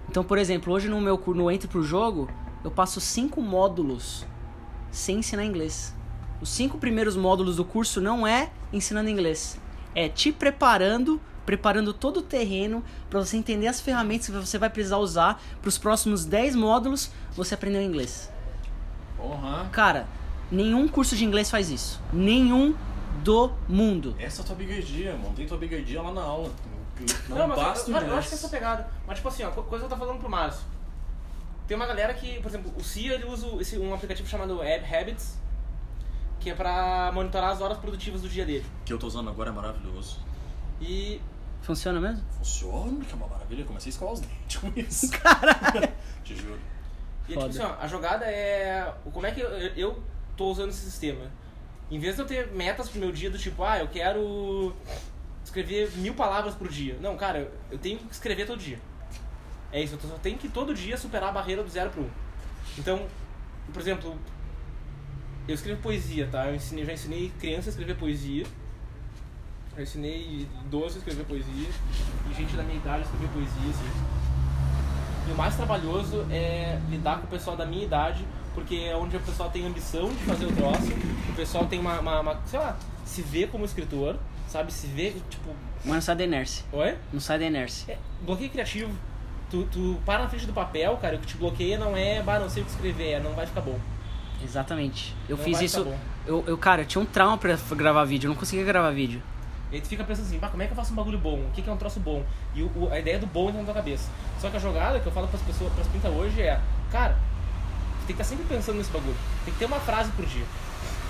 Então, 0.09 0.23
por 0.23 0.37
exemplo, 0.37 0.73
hoje 0.73 0.89
no 0.89 1.01
meu 1.01 1.21
no 1.29 1.51
Entre 1.51 1.67
pro 1.67 1.83
Jogo, 1.83 2.29
eu 2.63 2.71
passo 2.71 3.01
cinco 3.01 3.41
módulos 3.41 4.27
sem 4.95 5.19
ensinar 5.19 5.45
inglês. 5.45 5.95
Os 6.41 6.49
cinco 6.49 6.79
primeiros 6.79 7.17
módulos 7.17 7.57
do 7.57 7.65
curso 7.65 8.01
não 8.01 8.27
é 8.27 8.51
ensinando 8.73 9.11
inglês. 9.11 9.59
É 9.95 10.09
te 10.09 10.33
preparando, 10.33 11.21
preparando 11.47 11.93
todo 11.93 12.19
o 12.19 12.23
terreno 12.23 12.83
para 13.11 13.21
você 13.21 13.37
entender 13.37 13.67
as 13.67 13.81
ferramentas 13.81 14.27
que 14.27 14.33
você 14.33 14.59
vai 14.59 14.69
precisar 14.71 14.99
usar 14.99 15.41
para 15.61 15.69
os 15.69 15.79
próximos 15.79 16.25
10 16.25 16.55
módulos 16.57 17.11
você 17.37 17.55
aprender 17.55 17.79
o 17.79 17.83
inglês. 17.83 18.31
Porra. 19.17 19.69
Cara, 19.73 20.07
nenhum 20.51 20.87
curso 20.89 21.17
de 21.17 21.25
inglês 21.25 21.51
faz 21.51 21.71
isso. 21.71 22.01
Nenhum 22.13 22.75
do 23.23 23.53
mundo. 23.69 24.15
Essa 24.19 24.41
é 24.41 24.45
a 24.45 24.47
tua 24.47 24.57
bigardia, 24.57 25.13
mano. 25.17 25.33
Tem 25.35 25.47
tua 25.47 25.57
bigardia 25.57 26.03
lá 26.03 26.13
na 26.13 26.23
aula. 26.23 26.51
Não, 27.29 27.37
Não, 27.39 27.49
mas 27.49 27.57
basta 27.59 27.91
eu, 27.91 27.95
o 27.95 27.99
eu, 27.99 28.07
eu 28.07 28.17
acho 28.17 28.29
que 28.29 28.35
é 28.35 28.37
inglês. 28.37 28.45
essa 28.45 28.49
pegada. 28.49 28.89
Mas 29.07 29.17
tipo 29.17 29.29
assim, 29.29 29.43
ó, 29.45 29.51
co- 29.51 29.63
coisa 29.63 29.87
que 29.87 29.93
eu 29.93 29.97
tô 29.99 30.05
falando 30.05 30.21
pro 30.21 30.29
Márcio. 30.31 30.63
Tem 31.67 31.77
uma 31.77 31.87
galera 31.87 32.13
que, 32.15 32.41
por 32.41 32.49
exemplo, 32.49 32.73
o 32.77 32.83
Cia 32.85 33.15
ele 33.15 33.25
usa 33.25 33.47
esse, 33.61 33.79
um 33.79 33.95
aplicativo 33.95 34.29
chamado 34.29 34.63
App 34.63 34.95
Habits, 34.95 35.39
que 36.41 36.51
é 36.51 36.55
pra 36.55 37.11
monitorar 37.15 37.51
as 37.51 37.61
horas 37.61 37.79
produtivas 37.79 38.21
do 38.21 38.29
dia 38.29 38.45
dele. 38.45 38.67
que 38.85 38.93
eu 38.93 38.99
tô 38.99 39.07
usando 39.07 39.31
agora 39.31 39.51
é 39.51 39.53
maravilhoso. 39.53 40.21
E 40.81 41.21
Funciona 41.63 41.99
mesmo? 41.99 42.23
Funciona, 42.37 43.03
que 43.05 43.13
é 43.13 43.17
uma 43.17 43.27
maravilha. 43.27 43.63
Eu 43.63 43.67
comecei 43.67 43.89
a 43.89 43.93
escovar 43.93 44.13
os 44.15 44.21
dentes 44.21 44.57
com 44.59 44.71
isso. 44.79 45.11
Caralho. 45.19 45.89
Te 46.23 46.37
juro. 46.37 46.61
E 47.27 47.33
é 47.33 47.37
tipo 47.39 47.47
assim, 47.49 47.63
ó, 47.63 47.77
a 47.81 47.87
jogada 47.89 48.27
é. 48.27 48.93
Como 49.11 49.25
é 49.27 49.31
que 49.31 49.41
eu, 49.41 49.49
eu 49.49 50.03
tô 50.37 50.51
usando 50.51 50.69
esse 50.69 50.81
sistema? 50.85 51.31
Em 51.91 51.99
vez 51.99 52.17
de 52.17 52.21
eu 52.23 52.27
ter 52.27 52.49
metas 52.53 52.91
pro 52.91 53.01
meu 53.01 53.11
dia 53.11 53.31
do 53.31 53.39
tipo, 53.39 53.63
ah, 53.65 53.79
eu 53.79 53.89
quero 53.89 54.75
escrever 55.43 55.91
mil 55.97 56.13
palavras 56.15 56.55
por 56.55 56.69
dia. 56.69 56.99
Não, 57.01 57.17
cara, 57.17 57.39
eu- 57.39 57.51
eu 57.71 57.79
tenho 57.79 57.99
que 57.99 58.13
escrever 58.13 58.47
todo 58.47 58.59
dia. 58.59 58.79
É 59.75 59.83
isso, 59.83 59.99
eu 60.01 60.09
só 60.09 60.15
tenho 60.23 60.39
que 60.39 60.49
todo 60.49 60.73
dia 60.73 60.97
superar 60.97 61.31
a 61.31 61.33
barreira 61.33 61.61
do 61.65 61.69
zero 61.69 61.91
pro 61.91 62.03
um. 62.03 62.11
Então, 62.79 63.07
por 63.73 63.83
exemplo, 63.83 64.17
eu 65.49 65.55
escrevo 65.57 65.83
poesia, 65.83 66.29
tá? 66.31 66.47
Eu 66.47 66.55
ensinei, 66.55 66.85
já 66.85 66.93
ensinei 66.93 67.33
criança 67.41 67.69
a 67.69 67.73
escrever 67.73 67.97
poesia. 67.97 68.47
Eu 69.77 69.83
ensinei 69.83 70.47
idoso 70.65 70.95
a 70.95 70.99
escrever 70.99 71.25
poesia. 71.25 71.69
E 72.31 72.35
gente 72.35 72.55
da 72.55 72.63
minha 72.63 72.77
idade 72.77 72.99
a 72.99 73.01
escrever 73.03 73.29
poesia, 73.33 73.71
assim. 73.71 75.29
E 75.29 75.33
o 75.33 75.37
mais 75.37 75.57
trabalhoso 75.57 76.25
é 76.31 76.79
lidar 76.89 77.19
com 77.19 77.25
o 77.27 77.31
pessoal 77.31 77.57
da 77.57 77.67
minha 77.67 77.85
idade, 77.85 78.25
porque 78.55 78.77
é 78.77 78.95
onde 78.95 79.17
o 79.17 79.21
pessoal 79.21 79.51
tem 79.51 79.67
ambição 79.67 80.09
de 80.09 80.23
fazer 80.25 80.47
o 80.47 80.53
troço, 80.53 80.93
o 81.31 81.35
pessoal 81.35 81.67
tem 81.67 81.81
uma, 81.81 81.99
uma, 81.99 82.21
uma- 82.21 82.41
sei 82.47 82.61
lá, 82.61 82.77
se 83.05 83.23
vê 83.23 83.49
como 83.49 83.65
escritor, 83.65 84.17
sabe? 84.49 84.73
Se 84.73 84.87
vê, 84.87 85.17
tipo, 85.29 85.51
Mas 85.85 85.95
não 85.95 86.01
sai 86.01 86.15
da 86.15 86.25
inércia. 86.25 86.65
oi? 86.73 86.97
Não 87.13 87.19
sai 87.21 87.39
da 87.41 87.47
inércia. 87.47 87.93
É, 87.95 87.99
bloqueio 88.23 88.51
criativo. 88.51 88.93
Tu, 89.55 89.63
tu 89.71 90.01
para 90.05 90.25
na 90.25 90.29
frente 90.29 90.47
do 90.47 90.53
papel, 90.53 90.97
cara, 90.97 91.15
o 91.15 91.19
que 91.21 91.27
te 91.29 91.37
bloqueia 91.37 91.79
não 91.79 91.97
é, 91.97 92.21
bah, 92.21 92.41
não 92.41 92.51
sei 92.51 92.63
o 92.63 92.67
que 92.67 92.73
escrever, 92.73 93.13
é, 93.13 93.21
não 93.21 93.33
vai 93.35 93.47
ficar 93.47 93.61
bom. 93.61 93.79
Exatamente. 94.43 95.15
Eu 95.29 95.37
Não 95.37 95.45
fiz 95.45 95.61
isso. 95.61 95.87
Eu, 96.27 96.43
eu, 96.47 96.59
cara, 96.59 96.83
eu 96.83 96.87
tinha 96.87 97.01
um 97.01 97.05
trauma 97.07 97.39
pra 97.39 97.57
gravar 97.77 98.05
vídeo. 98.05 98.27
Eu 98.27 98.31
não 98.33 98.37
conseguia 98.37 98.65
gravar 98.65 98.91
vídeo. 98.91 99.23
E 99.71 99.77
aí 99.77 99.81
tu 99.81 99.87
fica 99.89 100.03
pensando 100.03 100.27
assim, 100.27 100.41
como 100.41 100.61
é 100.63 100.67
que 100.67 100.73
eu 100.73 100.77
faço 100.77 100.93
um 100.93 100.97
bagulho 100.97 101.19
bom? 101.19 101.39
O 101.39 101.51
que, 101.55 101.63
que 101.63 101.71
é 101.71 101.73
um 101.73 101.77
troço 101.77 102.01
bom? 102.01 102.25
E 102.53 102.63
o, 102.63 102.67
o- 102.75 102.89
a 102.93 102.99
ideia 102.99 103.17
do 103.19 103.27
bom 103.27 103.45
entra 103.49 103.61
na 103.61 103.65
tua 103.65 103.75
cabeça. 103.75 104.11
Só 104.41 104.51
que 104.51 104.57
a 104.57 104.61
jogada 104.61 104.99
que 104.99 105.07
eu 105.07 105.13
falo 105.13 105.29
pras 105.29 105.41
pessoas, 105.43 105.73
pras 105.73 105.87
pintas 105.87 106.13
hoje 106.13 106.43
é, 106.43 106.61
cara, 106.91 107.13
tu 108.01 108.07
tem 108.07 108.17
que 108.17 108.23
estar 108.23 108.25
sempre 108.25 108.45
pensando 108.47 108.77
nesse 108.79 108.91
bagulho. 108.91 109.17
Tem 109.45 109.53
que 109.55 109.59
ter 109.61 109.67
uma 109.67 109.79
frase 109.81 110.11
por 110.13 110.27
dia. 110.27 110.45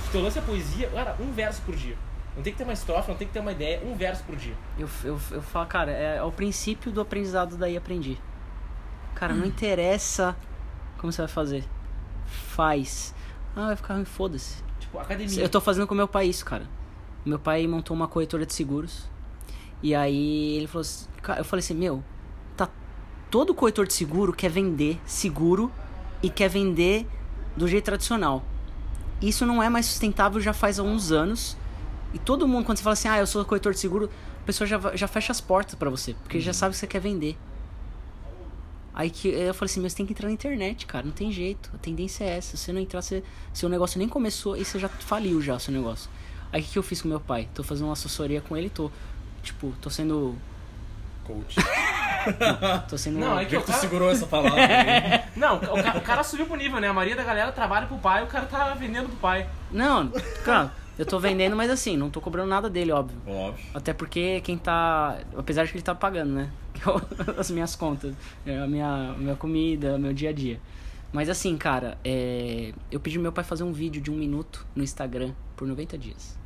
Se 0.05 0.11
teu 0.13 0.21
lance 0.23 0.39
é 0.39 0.43
poesia, 0.43 0.89
cara, 0.91 1.17
um 1.19 1.33
verso 1.33 1.63
por 1.63 1.75
dia. 1.75 1.97
Não 2.37 2.43
tem 2.43 2.53
que 2.53 2.59
ter 2.59 2.65
uma 2.65 2.73
estrofe, 2.73 3.09
não 3.11 3.17
tem 3.17 3.27
que 3.27 3.33
ter 3.33 3.41
uma 3.41 3.53
ideia, 3.53 3.81
um 3.87 3.95
verso 3.97 4.23
por 4.25 4.37
dia. 4.37 4.55
Eu, 4.79 4.89
eu, 5.03 5.19
eu 5.31 5.41
falo, 5.43 5.67
cara, 5.67 5.91
é, 5.91 6.17
é 6.17 6.23
o 6.23 6.31
princípio 6.33 6.93
do 6.93 7.01
aprendizado 7.01 7.57
daí 7.57 7.77
aprendi. 7.77 8.19
Cara, 9.15 9.35
não 9.35 9.47
interessa 9.47 10.37
como 10.99 11.13
você 11.13 11.23
vai 11.23 11.29
fazer. 11.29 11.65
Faz. 12.27 13.15
Ah, 13.55 13.67
vai 13.67 13.77
ficar 13.77 13.95
ruim, 13.95 14.05
foda-se. 14.05 14.63
Tipo, 14.81 14.99
academia. 14.99 15.43
Eu 15.43 15.49
tô 15.49 15.61
fazendo 15.61 15.87
com 15.87 15.95
meu 15.95 16.09
pai 16.09 16.27
isso, 16.27 16.45
cara. 16.45 16.69
Meu 17.25 17.39
pai 17.39 17.67
montou 17.67 17.97
uma 17.97 18.09
corretora 18.09 18.45
de 18.45 18.53
seguros. 18.53 19.09
E 19.83 19.95
aí 19.95 20.57
ele 20.57 20.67
falou 20.67 20.81
assim, 20.81 21.07
eu 21.37 21.45
falei 21.45 21.63
assim, 21.63 21.75
meu, 21.75 22.03
tá 22.57 22.69
todo 23.31 23.55
corretor 23.55 23.87
de 23.87 23.93
seguro 23.93 24.33
quer 24.33 24.51
vender 24.51 24.99
seguro 25.05 25.71
e 26.23 26.31
quer 26.31 26.49
vender 26.49 27.07
do 27.57 27.69
jeito 27.69 27.85
tradicional. 27.85 28.43
Isso 29.21 29.45
não 29.45 29.63
é 29.63 29.69
mais 29.69 29.87
sustentável 29.87 30.41
já 30.41 30.53
faz 30.53 30.79
alguns 30.79 31.13
anos. 31.13 31.57
E 32.13 32.19
todo 32.19 32.49
mundo, 32.49 32.65
quando 32.65 32.79
você 32.79 32.85
fala 32.85 32.95
assim, 32.95 33.09
ah, 33.09 33.19
eu 33.19 33.27
sou 33.27 33.45
corretor 33.45 33.73
de 33.73 33.79
seguro, 33.79 34.09
a 34.41 34.45
pessoa 34.45 34.67
já, 34.67 34.79
já 34.95 35.09
fecha 35.09 35.33
as 35.33 35.41
portas 35.41 35.75
pra 35.75 35.91
você, 35.91 36.15
porque 36.15 36.41
já 36.41 36.53
sabe 36.53 36.73
que 36.73 36.79
você 36.79 36.87
quer 36.87 37.01
vender. 37.01 37.37
Aí 38.95 39.11
que 39.11 39.29
eu 39.29 39.53
falei 39.55 39.71
assim, 39.71 39.81
mas 39.81 39.93
você 39.93 39.97
tem 39.99 40.07
que 40.07 40.13
entrar 40.13 40.29
na 40.29 40.33
internet, 40.35 40.87
cara, 40.87 41.05
não 41.05 41.13
tem 41.13 41.33
jeito. 41.33 41.69
A 41.75 41.79
tendência 41.79 42.23
é 42.25 42.37
essa. 42.37 42.57
Se 42.57 42.65
você 42.65 42.73
não 42.73 42.81
entrar, 42.81 43.03
você, 43.03 43.25
seu 43.53 43.69
negócio 43.69 43.99
nem 43.99 44.09
começou 44.09 44.57
e 44.57 44.65
você 44.65 44.79
já 44.79 44.89
faliu 44.89 45.43
já 45.43 45.57
o 45.57 45.61
seu 45.61 45.73
negócio. 45.75 46.09
Aí 46.53 46.61
o 46.61 46.65
que, 46.65 46.71
que 46.73 46.79
eu 46.79 46.83
fiz 46.83 47.03
com 47.03 47.09
meu 47.09 47.19
pai? 47.19 47.49
Tô 47.53 47.65
fazendo 47.65 47.87
uma 47.89 47.95
assessoria 47.95 48.41
com 48.41 48.57
ele, 48.57 48.71
tô. 48.71 48.91
Tipo, 49.43 49.73
tô 49.81 49.91
sendo. 49.91 50.37
Coach. 51.25 51.57
Tô 52.89 52.97
sendo. 52.99 53.19
Não, 53.19 53.39
é 53.39 53.45
que 53.45 53.57
o 53.57 53.61
tu 53.61 53.67
cara... 53.67 53.79
segurou 53.79 54.11
essa 54.11 54.27
palavra 54.27 54.61
aí? 54.63 55.23
Não, 55.37 55.57
o 55.57 55.83
ca- 55.83 55.97
o 55.97 56.01
cara 56.01 56.23
subiu 56.23 56.47
pro 56.47 56.55
nível, 56.57 56.81
né? 56.81 56.89
A 56.89 56.93
maioria 56.93 57.17
da 57.17 57.23
galera 57.25 57.51
trabalha 57.53 57.87
pro 57.87 57.99
pai, 57.99 58.23
o 58.25 58.27
cara 58.27 58.47
tá 58.47 58.73
vendendo 58.75 59.09
pro 59.09 59.17
pai. 59.17 59.47
Não, 59.71 60.11
cara, 60.45 60.73
eu 60.99 61.05
tô 61.05 61.19
vendendo, 61.19 61.57
mas 61.57 61.71
assim, 61.71 61.97
não 61.97 62.09
tô 62.09 62.21
cobrando 62.21 62.49
nada 62.49 62.71
dele, 62.71 62.93
óbvio. 62.93 63.19
Óbvio. 63.27 63.65
Até 63.75 63.93
porque 63.93 64.41
quem 64.43 64.57
tá. 64.57 65.19
Apesar 65.37 65.65
de 65.65 65.73
que 65.73 65.79
ele 65.79 65.85
tá 65.85 65.95
pagando, 65.95 66.33
né? 66.33 66.51
É 67.37 67.41
As 67.41 67.51
minhas 67.51 67.75
contas, 67.75 68.15
é 68.45 68.59
a 68.59 68.67
minha, 68.67 69.13
a 69.13 69.17
minha 69.17 69.37
comida, 69.37 69.97
o 69.97 69.99
meu 69.99 70.13
dia 70.13 70.31
a 70.31 70.33
dia. 70.33 70.61
Mas 71.13 71.29
assim, 71.29 71.57
cara, 71.57 71.97
é, 72.05 72.73
eu 72.91 72.99
pedi 73.01 73.19
meu 73.19 73.33
pai 73.33 73.45
fazer 73.45 73.63
um 73.63 73.73
vídeo 73.73 74.03
de 74.03 74.11
um 74.11 74.17
minuto 74.17 74.67
no 74.75 74.83
Instagram 74.83 75.33
por 75.57 75.67
90 75.67 75.97
dias. 75.97 76.37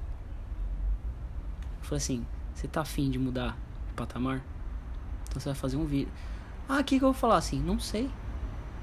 Eu 1.80 1.84
falei 1.84 1.96
assim: 1.96 2.26
você 2.55 2.68
tá 2.68 2.82
afim 2.82 3.11
de 3.11 3.18
mudar 3.18 3.59
de 3.86 3.94
patamar? 3.94 4.44
Então 5.28 5.40
você 5.40 5.49
vai 5.49 5.55
fazer 5.55 5.76
um 5.76 5.84
vídeo. 5.84 6.12
Ah, 6.68 6.80
o 6.80 6.84
que, 6.84 6.99
que 6.99 7.05
eu 7.05 7.12
vou 7.12 7.14
falar 7.14 7.36
assim? 7.36 7.61
Não 7.61 7.78
sei. 7.78 8.11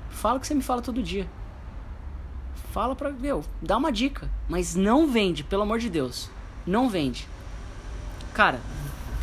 Fala 0.10 0.38
o 0.38 0.40
que 0.40 0.48
você 0.48 0.56
me 0.56 0.64
fala 0.64 0.82
todo 0.82 1.02
dia. 1.04 1.28
Fala 2.72 2.96
pra. 2.96 3.12
Meu, 3.12 3.44
dá 3.62 3.78
uma 3.78 3.92
dica. 3.92 4.30
Mas 4.50 4.76
não 4.76 5.08
vende, 5.08 5.44
pelo 5.44 5.64
amor 5.64 5.80
de 5.80 5.90
Deus. 5.90 6.30
Não 6.66 6.90
vende. 6.90 7.28
Cara, 8.34 8.60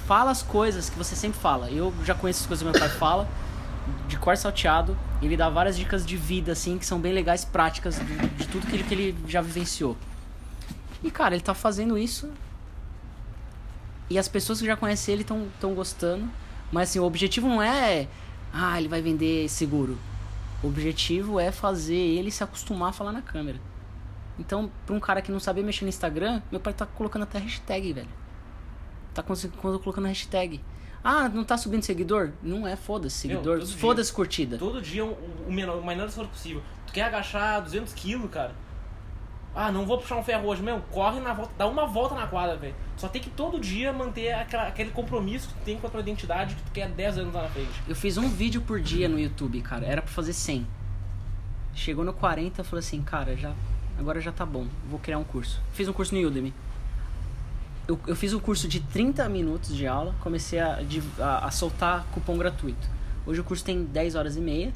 fala 0.07 0.31
as 0.31 0.43
coisas 0.43 0.89
que 0.89 0.97
você 0.97 1.15
sempre 1.15 1.39
fala. 1.41 1.71
Eu 1.71 1.93
já 2.05 2.15
conheço 2.15 2.41
as 2.41 2.47
coisas 2.47 2.67
que 2.67 2.71
meu 2.71 2.81
pai 2.81 2.89
fala, 2.99 3.29
de 4.09 4.17
cor 4.17 4.37
salteado. 4.37 4.97
Ele 5.21 5.37
dá 5.37 5.49
várias 5.49 5.77
dicas 5.77 6.05
de 6.05 6.17
vida, 6.17 6.53
assim, 6.53 6.79
que 6.79 6.87
são 6.87 7.01
bem 7.01 7.13
legais, 7.13 7.45
práticas, 7.45 7.97
de, 7.97 8.29
de 8.29 8.49
tudo 8.49 8.67
que 8.67 8.75
ele, 8.75 8.85
que 8.85 8.95
ele 8.95 9.17
já 9.29 9.41
vivenciou. 9.41 9.97
E, 11.03 11.11
cara, 11.11 11.35
ele 11.35 11.43
tá 11.43 11.55
fazendo 11.55 11.99
isso. 11.99 12.31
E 14.09 14.19
as 14.19 14.29
pessoas 14.29 14.61
que 14.61 14.67
já 14.67 14.77
conhecem 14.77 15.13
ele 15.13 15.23
estão 15.23 15.47
tão 15.61 15.75
gostando. 15.75 16.29
Mas, 16.71 16.91
assim, 16.91 16.99
o 16.99 17.05
objetivo 17.05 17.49
não 17.49 17.63
é. 17.63 18.09
Ah, 18.53 18.79
ele 18.79 18.89
vai 18.89 19.01
vender 19.01 19.49
seguro. 19.49 19.99
O 20.63 20.69
objetivo 20.69 21.41
é 21.41 21.51
fazer 21.51 21.95
ele 21.95 22.31
se 22.31 22.45
acostumar 22.45 22.91
a 22.91 22.93
falar 22.93 23.13
na 23.13 23.23
câmera. 23.23 23.61
Então, 24.39 24.71
pra 24.87 24.95
um 24.95 25.01
cara 25.01 25.21
que 25.21 25.33
não 25.33 25.41
sabia 25.41 25.63
mexer 25.63 25.85
no 25.85 25.89
Instagram, 25.89 26.41
meu 26.51 26.61
pai 26.61 26.73
tá 26.73 26.87
colocando 26.87 27.23
até 27.23 27.39
hashtag, 27.39 27.93
velho. 27.93 28.09
Tá 29.13 29.23
colocando 29.23 30.07
hashtag. 30.07 30.61
Ah, 31.05 31.29
não 31.29 31.45
tá 31.45 31.59
subindo 31.59 31.83
seguidor? 31.83 32.31
Não 32.43 32.67
é, 32.67 32.77
foda-se 32.77 33.17
seguidor. 33.17 33.67
Foda-se 33.67 34.13
curtida. 34.13 34.57
Todo 34.57 34.81
dia 34.81 35.05
o, 35.05 35.19
o 35.49 35.53
menor, 35.53 35.79
o 35.79 35.85
menor 35.85 36.07
esforço 36.07 36.31
possível. 36.31 36.63
Tu 36.87 36.93
quer 36.93 37.03
agachar 37.03 37.61
200 37.61 37.93
quilos, 37.93 38.31
cara? 38.31 38.55
Ah, 39.55 39.71
não 39.71 39.85
vou 39.85 39.99
puxar 39.99 40.17
um 40.17 40.25
ferro 40.25 40.47
hoje. 40.49 40.63
Meu, 40.63 40.81
corre 40.91 41.21
na 41.21 41.35
volta, 41.35 41.53
dá 41.59 41.67
uma 41.67 41.87
volta 41.87 42.15
na 42.15 42.27
quadra, 42.27 42.57
velho. 42.57 42.75
Só 42.97 43.07
tem 43.07 43.21
que 43.21 43.29
todo 43.29 43.61
dia 43.61 43.93
manter 43.93 44.33
aquela- 44.33 44.67
aquele 44.69 44.91
compromisso 44.91 45.49
que 45.49 45.55
tu 45.55 45.61
tem 45.65 45.77
com 45.79 45.87
a 45.87 45.91
tua 45.91 46.01
identidade 46.01 46.55
que 46.55 46.63
tu 46.63 46.71
quer 46.73 46.89
10 46.89 47.19
anos 47.19 47.35
lá 47.35 47.43
na 47.43 47.49
frente. 47.51 47.69
Eu 47.87 47.95
fiz 47.95 48.17
um 48.17 48.29
vídeo 48.31 48.63
por 48.63 48.81
dia 48.81 49.09
no 49.09 49.19
YouTube, 49.21 49.61
cara. 49.61 49.85
Era 49.85 50.01
pra 50.01 50.11
fazer 50.11 50.33
100. 50.33 50.67
Chegou 51.75 52.05
no 52.05 52.13
40, 52.15 52.61
eu 52.61 52.65
falei 52.65 52.81
assim, 52.81 53.03
cara, 53.03 53.37
já 53.37 53.53
agora 53.99 54.21
já 54.23 54.33
tá 54.33 54.47
bom. 54.47 54.67
Vou 54.89 54.99
criar 54.99 55.19
um 55.19 55.25
curso. 55.25 55.61
Fiz 55.73 55.87
um 55.87 55.93
curso 55.93 56.15
no 56.15 56.27
Udemy. 56.27 56.55
Eu, 57.87 57.99
eu 58.07 58.17
fiz 58.17 58.33
um 58.33 58.39
curso 58.41 58.67
de 58.69 58.81
30 58.81 59.29
minutos 59.29 59.75
de 59.77 59.87
aula, 59.87 60.15
comecei 60.21 60.61
a, 60.61 60.79
a, 61.19 61.47
a 61.47 61.51
soltar 61.51 62.07
cupom 62.13 62.39
gratuito. 62.39 62.89
Hoje 63.27 63.41
o 63.41 63.45
curso 63.45 63.65
tem 63.65 63.85
10 63.85 64.15
horas 64.15 64.37
e 64.37 64.41
meia. 64.41 64.73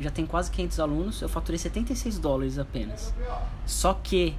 Já 0.00 0.10
tem 0.10 0.26
quase 0.26 0.50
500 0.50 0.80
alunos, 0.80 1.22
eu 1.22 1.28
faturei 1.28 1.58
76 1.58 2.18
dólares 2.18 2.58
apenas. 2.58 3.14
Só 3.66 3.94
que 3.94 4.34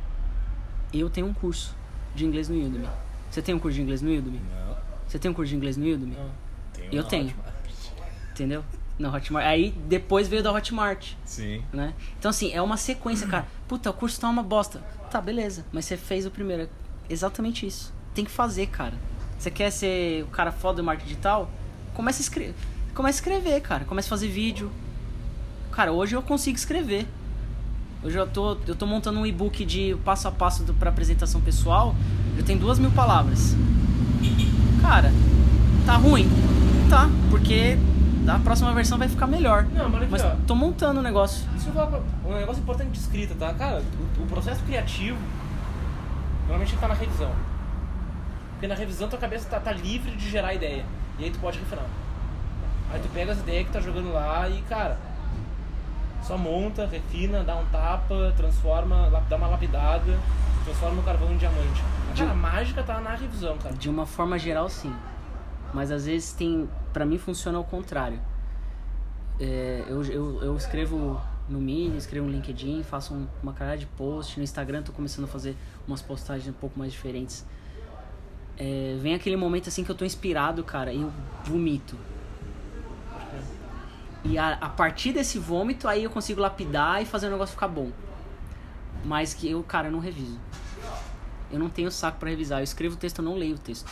eu 0.94 1.10
tenho 1.10 1.28
um 1.28 1.34
curso 1.34 1.76
de 2.14 2.26
inglês 2.26 2.50
no 2.50 2.56
Udemy. 2.56 2.88
Você 3.30 3.42
tem 3.42 3.54
um 3.56 3.60
curso 3.60 3.76
de 3.76 3.82
inglês 3.84 4.02
no 4.02 4.10
Udemy? 4.12 4.40
Não, 4.40 4.78
Você 5.08 5.20
tem 5.20 5.32
um 5.32 5.34
curso 5.34 5.50
de 5.50 5.56
inglês 5.56 5.78
no 5.78 5.86
Udemy? 5.86 6.16
Não. 6.16 6.30
Eu 6.92 7.04
tenho. 7.04 7.28
ótima. 7.28 7.44
Entendeu? 8.32 8.64
Na 8.98 9.14
Hotmart. 9.14 9.46
Aí 9.46 9.72
depois 9.88 10.28
veio 10.28 10.42
da 10.44 10.52
Hotmart, 10.54 11.14
Sim. 11.26 11.64
né? 11.74 11.94
Então 12.18 12.30
assim, 12.30 12.52
é 12.54 12.62
uma 12.62 12.78
sequência, 12.78 13.28
cara. 13.28 13.46
Puta, 13.68 13.90
o 13.90 13.94
curso 13.94 14.20
tá 14.20 14.30
uma 14.30 14.44
bosta. 14.44 14.80
Tá, 15.12 15.20
beleza. 15.20 15.66
Mas 15.72 15.86
você 15.86 15.98
fez 15.98 16.26
o 16.26 16.32
primeiro. 16.32 16.64
É 16.64 16.68
Exatamente 17.10 17.66
isso. 17.66 17.94
Tem 18.14 18.24
que 18.24 18.32
fazer, 18.32 18.68
cara. 18.68 18.94
Você 19.38 19.52
quer 19.52 19.70
ser 19.70 20.24
o 20.24 20.28
cara 20.28 20.52
foda 20.52 20.78
do 20.78 20.84
marketing 20.84 21.10
digital? 21.10 21.50
Começa 21.94 22.20
a 22.20 22.24
escrever. 22.24 22.56
Começa 22.94 23.18
a 23.18 23.20
escrever, 23.20 23.62
cara. 23.62 23.84
Começa 23.86 24.08
a 24.08 24.10
fazer 24.10 24.28
vídeo. 24.30 24.72
Cara, 25.76 25.92
hoje 25.92 26.16
eu 26.16 26.22
consigo 26.22 26.56
escrever. 26.56 27.06
Hoje 28.02 28.18
eu 28.18 28.26
tô, 28.26 28.58
eu 28.66 28.76
tô 28.76 28.86
montando 28.86 29.20
um 29.20 29.26
e-book 29.26 29.66
de 29.66 29.94
passo 30.06 30.26
a 30.26 30.32
passo 30.32 30.64
pra 30.76 30.90
apresentação 30.90 31.42
pessoal. 31.42 31.94
Já 32.38 32.44
tem 32.44 32.58
duas 32.58 32.80
mil 32.80 32.92
palavras. 32.92 33.54
Cara, 34.82 35.12
tá 35.86 35.98
ruim? 35.98 36.30
Tá, 36.90 37.10
porque 37.30 37.78
a 38.26 38.40
próxima 38.40 38.72
versão 38.74 38.98
vai 38.98 39.10
ficar 39.10 39.28
melhor. 39.28 39.66
Não, 39.66 39.90
mas 39.90 40.10
Mas 40.10 40.24
tô 40.48 40.56
montando 40.56 41.02
o 41.02 41.04
negócio. 41.04 41.46
Isso 41.58 41.70
eu 41.76 42.04
um 42.26 42.36
negócio 42.36 42.62
importante 42.62 42.92
de 42.92 43.00
escrita, 43.00 43.36
tá? 43.36 43.54
Cara, 43.54 43.84
o, 44.18 44.24
o 44.24 44.28
processo 44.28 44.64
criativo 44.64 45.18
normalmente 46.44 46.74
tá 46.78 46.88
na 46.88 46.94
revisão. 46.94 47.32
Porque 48.54 48.68
na 48.68 48.76
revisão 48.76 49.10
tua 49.10 49.20
cabeça 49.20 49.50
tá, 49.50 49.60
tá 49.60 49.74
livre 49.74 50.12
de 50.12 50.30
gerar 50.30 50.54
ideia. 50.54 50.86
E 51.20 51.26
aí 51.26 51.32
tu 51.32 51.40
pode 51.40 51.60
refinar. 51.60 51.86
Aí 52.94 53.02
tu 53.02 53.10
pega 53.10 53.34
as 53.34 53.40
ideias 53.40 53.68
que 53.68 53.74
tá 53.74 53.82
jogando 53.82 54.14
lá 54.14 54.48
e, 54.48 54.62
cara, 54.70 54.98
só 56.26 56.38
monta, 56.38 56.86
refina, 56.88 57.44
dá 57.44 57.56
um 57.56 57.66
tapa, 57.66 58.34
transforma, 58.36 59.10
dá 59.30 59.36
uma 59.36 59.48
lapidada, 59.48 60.18
transforma 60.64 61.02
o 61.02 61.04
carvão 61.04 61.32
em 61.32 61.38
diamante. 61.38 61.84
Cara, 62.18 62.32
a 62.32 62.36
mágica 62.36 62.82
tá 62.84 63.00
na 63.00 63.12
revisão, 63.16 63.58
cara. 63.58 63.76
De 63.76 63.90
uma 63.90 64.06
forma 64.06 64.40
geral, 64.40 64.68
sim. 64.70 64.94
Mas 65.74 65.92
às 65.92 66.06
vezes 66.06 66.32
tem. 66.34 66.70
Pra 66.94 67.06
mim 67.06 67.18
funciona 67.18 67.58
ao 67.58 67.64
contrário. 67.64 68.20
É, 69.40 69.84
eu, 69.88 70.02
eu, 70.06 70.42
eu 70.44 70.56
escrevo 70.58 71.20
no 71.50 71.60
Mini, 71.60 71.98
escrevo 71.98 72.26
no 72.26 72.32
LinkedIn, 72.32 72.82
faço 72.84 73.14
um- 73.14 73.28
uma 73.44 73.52
caralho 73.54 73.80
de 73.80 73.86
post. 73.86 74.38
No 74.38 74.44
Instagram 74.44 74.82
tô 74.82 74.92
começando 74.94 75.26
a 75.26 75.28
fazer 75.28 75.56
umas 75.88 76.02
postagens 76.02 76.48
um 76.48 76.54
pouco 76.54 76.80
mais 76.80 76.92
diferentes. 76.94 77.46
É, 78.58 78.96
vem 79.02 79.14
aquele 79.14 79.36
momento 79.36 79.68
assim 79.68 79.84
que 79.84 79.92
eu 79.92 79.96
tô 79.96 80.06
inspirado, 80.06 80.64
cara, 80.64 80.94
e 80.94 81.02
eu 81.02 81.12
vomito. 81.44 81.98
E 84.26 84.38
a, 84.38 84.54
a 84.54 84.70
partir 84.70 85.14
desse 85.14 85.38
vômito, 85.38 85.88
aí 85.88 86.04
eu 86.04 86.10
consigo 86.10 86.42
lapidar 86.42 87.02
e 87.02 87.06
fazer 87.06 87.28
o 87.28 87.32
negócio 87.32 87.54
ficar 87.54 87.68
bom. 87.68 87.92
Mas 89.04 89.34
que 89.34 89.50
eu, 89.50 89.62
cara, 89.64 89.88
eu 89.88 89.92
não 89.92 90.00
reviso. 90.00 90.40
Eu 91.52 91.60
não 91.60 91.70
tenho 91.70 91.92
saco 91.92 92.20
pra 92.20 92.30
revisar. 92.30 92.60
Eu 92.60 92.64
escrevo 92.64 92.96
o 92.96 92.98
texto, 92.98 93.20
eu 93.20 93.26
não 93.26 93.36
leio 93.36 93.56
o 93.56 93.60
texto. 93.60 93.88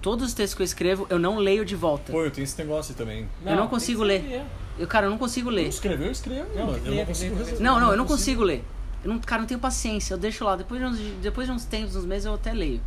Todos 0.00 0.26
os 0.26 0.32
textos 0.32 0.54
que 0.54 0.62
eu 0.62 0.64
escrevo, 0.64 1.06
eu 1.10 1.18
não 1.18 1.38
leio 1.38 1.64
de 1.64 1.74
volta. 1.74 2.12
Pô, 2.12 2.24
eu 2.24 2.30
tenho 2.30 2.44
esse 2.44 2.56
negócio 2.56 2.92
aí 2.92 2.96
também. 2.96 3.28
Eu 3.44 3.56
não 3.56 3.66
consigo 3.66 4.04
ler. 4.04 4.44
Eu, 4.78 4.86
cara, 4.86 5.06
eu 5.06 5.10
não 5.10 5.18
consigo 5.18 5.50
ler. 5.50 5.66
Escrever, 5.66 6.06
eu 6.06 6.12
escrevo, 6.12 6.48
Não, 6.54 6.76
Eu 6.76 6.94
não 6.94 7.04
consigo 7.04 7.34
ler, 7.34 7.38
resolver. 7.44 7.64
Não, 7.64 7.80
não, 7.80 7.90
eu 7.90 7.96
não 7.96 8.06
consigo 8.06 8.44
ler. 8.44 8.64
Eu 9.02 9.10
não, 9.10 9.18
cara, 9.18 9.40
eu 9.40 9.42
não 9.42 9.48
tenho 9.48 9.58
paciência. 9.58 10.14
Eu 10.14 10.18
deixo 10.18 10.44
lá. 10.44 10.54
Depois 10.54 10.80
de 10.80 10.86
uns, 10.86 10.98
depois 11.20 11.48
de 11.48 11.52
uns 11.52 11.64
tempos, 11.64 11.96
uns 11.96 12.04
meses, 12.04 12.26
eu 12.26 12.34
até 12.34 12.52
leio. 12.52 12.80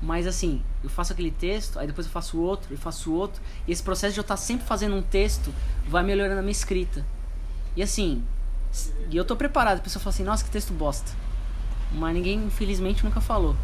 Mas 0.00 0.26
assim, 0.26 0.62
eu 0.82 0.88
faço 0.88 1.12
aquele 1.12 1.30
texto, 1.30 1.78
aí 1.78 1.86
depois 1.86 2.06
eu 2.06 2.12
faço 2.12 2.40
outro, 2.40 2.72
e 2.72 2.76
faço 2.76 3.12
outro. 3.12 3.42
E 3.66 3.72
esse 3.72 3.82
processo 3.82 4.14
de 4.14 4.20
eu 4.20 4.22
estar 4.22 4.36
sempre 4.36 4.66
fazendo 4.66 4.94
um 4.94 5.02
texto 5.02 5.52
vai 5.88 6.04
melhorando 6.04 6.38
a 6.38 6.42
minha 6.42 6.52
escrita. 6.52 7.04
E 7.76 7.82
assim, 7.82 8.22
e 9.10 9.16
eu 9.16 9.24
tô 9.24 9.36
preparado. 9.36 9.78
A 9.78 9.80
pessoa 9.80 10.02
fala 10.02 10.14
assim, 10.14 10.24
nossa, 10.24 10.44
que 10.44 10.50
texto 10.50 10.72
bosta. 10.72 11.10
Mas 11.92 12.14
ninguém, 12.14 12.38
infelizmente, 12.44 13.04
nunca 13.04 13.20
falou. 13.20 13.56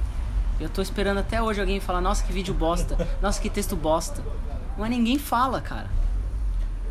Eu 0.59 0.68
tô 0.68 0.80
esperando 0.80 1.18
até 1.18 1.43
hoje 1.43 1.61
alguém 1.61 1.80
falar, 1.80 2.01
nossa, 2.01 2.22
que 2.24 2.32
vídeo 2.32 2.55
bosta. 2.55 2.97
Nossa, 3.20 3.41
que 3.41 3.51
texto 3.51 3.74
bosta. 3.74 4.22
Mas 4.78 4.89
ninguém 4.89 5.18
fala, 5.18 5.61
cara. 5.61 5.91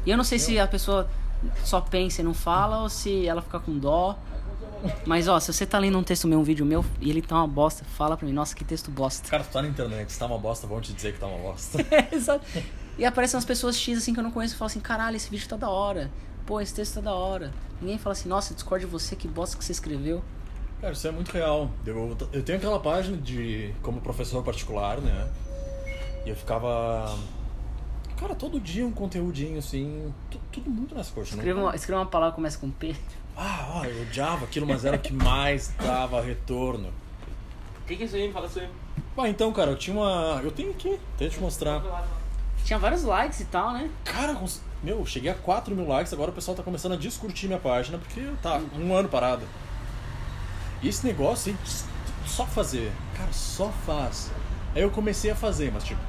E 0.05 0.11
eu 0.11 0.17
não 0.17 0.23
sei 0.23 0.37
se 0.37 0.59
a 0.59 0.67
pessoa 0.67 1.09
só 1.63 1.79
pensa 1.79 2.21
e 2.21 2.23
não 2.23 2.33
fala 2.33 2.81
ou 2.81 2.89
se 2.89 3.25
ela 3.25 3.41
fica 3.41 3.59
com 3.59 3.77
dó. 3.77 4.17
Mas 5.05 5.27
ó, 5.27 5.39
se 5.39 5.51
você 5.53 5.65
tá 5.65 5.79
lendo 5.79 5.97
um 5.97 6.03
texto 6.03 6.27
meu, 6.27 6.39
um 6.39 6.43
vídeo 6.43 6.65
meu, 6.65 6.83
e 6.99 7.09
ele 7.09 7.21
tá 7.21 7.35
uma 7.35 7.47
bosta, 7.47 7.83
fala 7.85 8.17
pra 8.17 8.25
mim, 8.27 8.33
nossa, 8.33 8.55
que 8.55 8.63
texto 8.65 8.91
bosta. 8.91 9.29
Cara, 9.29 9.43
tu 9.43 9.51
tá 9.51 9.61
na 9.61 9.67
internet, 9.67 10.11
se 10.11 10.19
tá 10.19 10.25
uma 10.25 10.37
bosta, 10.37 10.67
vão 10.67 10.81
te 10.81 10.91
dizer 10.93 11.13
que 11.13 11.19
tá 11.19 11.27
uma 11.27 11.37
bosta. 11.37 11.77
Exato. 12.11 12.45
E 12.97 13.05
aparecem 13.05 13.35
umas 13.37 13.45
pessoas 13.45 13.77
X 13.77 13.97
assim 13.97 14.13
que 14.13 14.19
eu 14.19 14.23
não 14.23 14.31
conheço 14.31 14.55
e 14.55 14.57
falam 14.57 14.67
assim, 14.67 14.79
caralho, 14.79 15.15
esse 15.15 15.29
vídeo 15.29 15.47
tá 15.47 15.55
da 15.57 15.69
hora. 15.69 16.11
Pô, 16.45 16.59
esse 16.59 16.73
texto 16.73 16.95
tá 16.95 17.01
da 17.01 17.13
hora. 17.13 17.51
Ninguém 17.81 17.97
fala 17.97 18.11
assim, 18.13 18.27
nossa, 18.29 18.53
discordo 18.53 18.85
de 18.85 18.91
você, 18.91 19.15
que 19.15 19.27
bosta 19.27 19.57
que 19.57 19.63
você 19.63 19.71
escreveu. 19.71 20.21
Cara, 20.81 20.93
isso 20.93 21.07
é 21.07 21.11
muito 21.11 21.31
real. 21.31 21.71
Eu, 21.85 22.17
eu 22.33 22.43
tenho 22.43 22.57
aquela 22.57 22.79
página 22.79 23.15
de 23.17 23.73
como 23.81 24.01
professor 24.01 24.43
particular, 24.43 24.99
né? 24.99 25.27
E 26.25 26.29
eu 26.29 26.35
ficava. 26.35 27.17
Cara, 28.17 28.35
todo 28.35 28.59
dia 28.59 28.85
um 28.85 28.91
conteúdinho 28.91 29.57
assim. 29.59 30.13
tu- 30.29 30.39
Tudo 30.51 30.69
muito 30.69 30.93
nas 30.93 31.09
coxas, 31.09 31.33
Escreva 31.35 31.61
uma, 31.61 31.75
escreva 31.75 32.01
uma 32.01 32.05
palavra 32.07 32.31
que 32.33 32.35
começa 32.35 32.57
com 32.57 32.69
P. 32.69 32.95
Ah, 33.35 33.67
ó, 33.75 33.85
eu 33.85 34.01
odiava 34.03 34.45
aquilo, 34.45 34.67
mas 34.67 34.85
era 34.85 34.95
o 34.95 34.99
que 34.99 35.11
mais 35.13 35.73
dava 35.83 36.21
retorno. 36.21 36.89
O 37.81 37.85
que, 37.87 37.95
que 37.95 38.03
é 38.03 38.05
isso 38.05 38.15
aí? 38.15 38.27
Me 38.27 38.33
fala 38.33 38.45
isso 38.47 38.59
aí. 38.59 38.69
Ah, 39.17 39.29
então, 39.29 39.51
cara, 39.51 39.71
eu 39.71 39.77
tinha 39.77 39.95
uma. 39.95 40.39
Eu 40.43 40.51
tenho 40.51 40.71
aqui, 40.71 40.99
deixa 41.17 41.35
eu 41.35 41.39
te 41.39 41.43
mostrar. 41.43 41.81
Tinha 42.63 42.79
vários 42.79 43.03
likes 43.03 43.39
e 43.41 43.45
tal, 43.45 43.73
né? 43.73 43.89
Cara, 44.05 44.35
cons- 44.35 44.61
meu, 44.81 44.99
eu 44.99 45.05
cheguei 45.05 45.29
a 45.29 45.35
4 45.35 45.75
mil 45.75 45.87
likes, 45.87 46.13
agora 46.13 46.31
o 46.31 46.33
pessoal 46.33 46.55
tá 46.55 46.63
começando 46.63 46.93
a 46.93 46.95
descurtir 46.97 47.47
minha 47.47 47.59
página, 47.59 47.97
porque 47.97 48.21
tá 48.41 48.61
um 48.77 48.95
ano 48.95 49.09
parado. 49.09 49.45
E 50.81 50.87
esse 50.87 51.05
negócio 51.05 51.51
aí, 51.51 51.57
só 52.25 52.45
fazer. 52.45 52.91
Cara, 53.17 53.31
só 53.33 53.69
faz. 53.85 54.31
Aí 54.75 54.81
eu 54.81 54.89
comecei 54.91 55.31
a 55.31 55.35
fazer, 55.35 55.71
mas 55.73 55.83
tipo, 55.83 55.99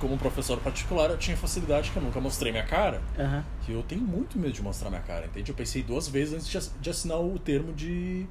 como 0.00 0.16
professor 0.18 0.58
particular, 0.58 1.10
eu 1.10 1.18
tinha 1.18 1.36
facilidade 1.36 1.90
que 1.90 1.96
eu 1.96 2.02
nunca 2.02 2.20
mostrei 2.20 2.50
minha 2.50 2.64
cara. 2.66 3.00
Aham. 3.18 3.44
Que 3.64 3.72
eu 3.72 3.82
tenho 3.82 4.00
muito 4.02 4.38
medo 4.38 4.52
de 4.52 4.62
mostrar 4.62 4.88
minha 4.90 5.02
cara, 5.02 5.26
entende? 5.26 5.50
Eu 5.50 5.54
pensei 5.54 5.82
duas 5.82 6.08
vezes 6.08 6.34
antes 6.34 6.48
de 6.48 6.56
ass- 6.58 6.72
de 6.80 6.90
assinar 6.90 7.20
o 7.20 7.38
termo 7.38 7.72
de. 7.72 8.26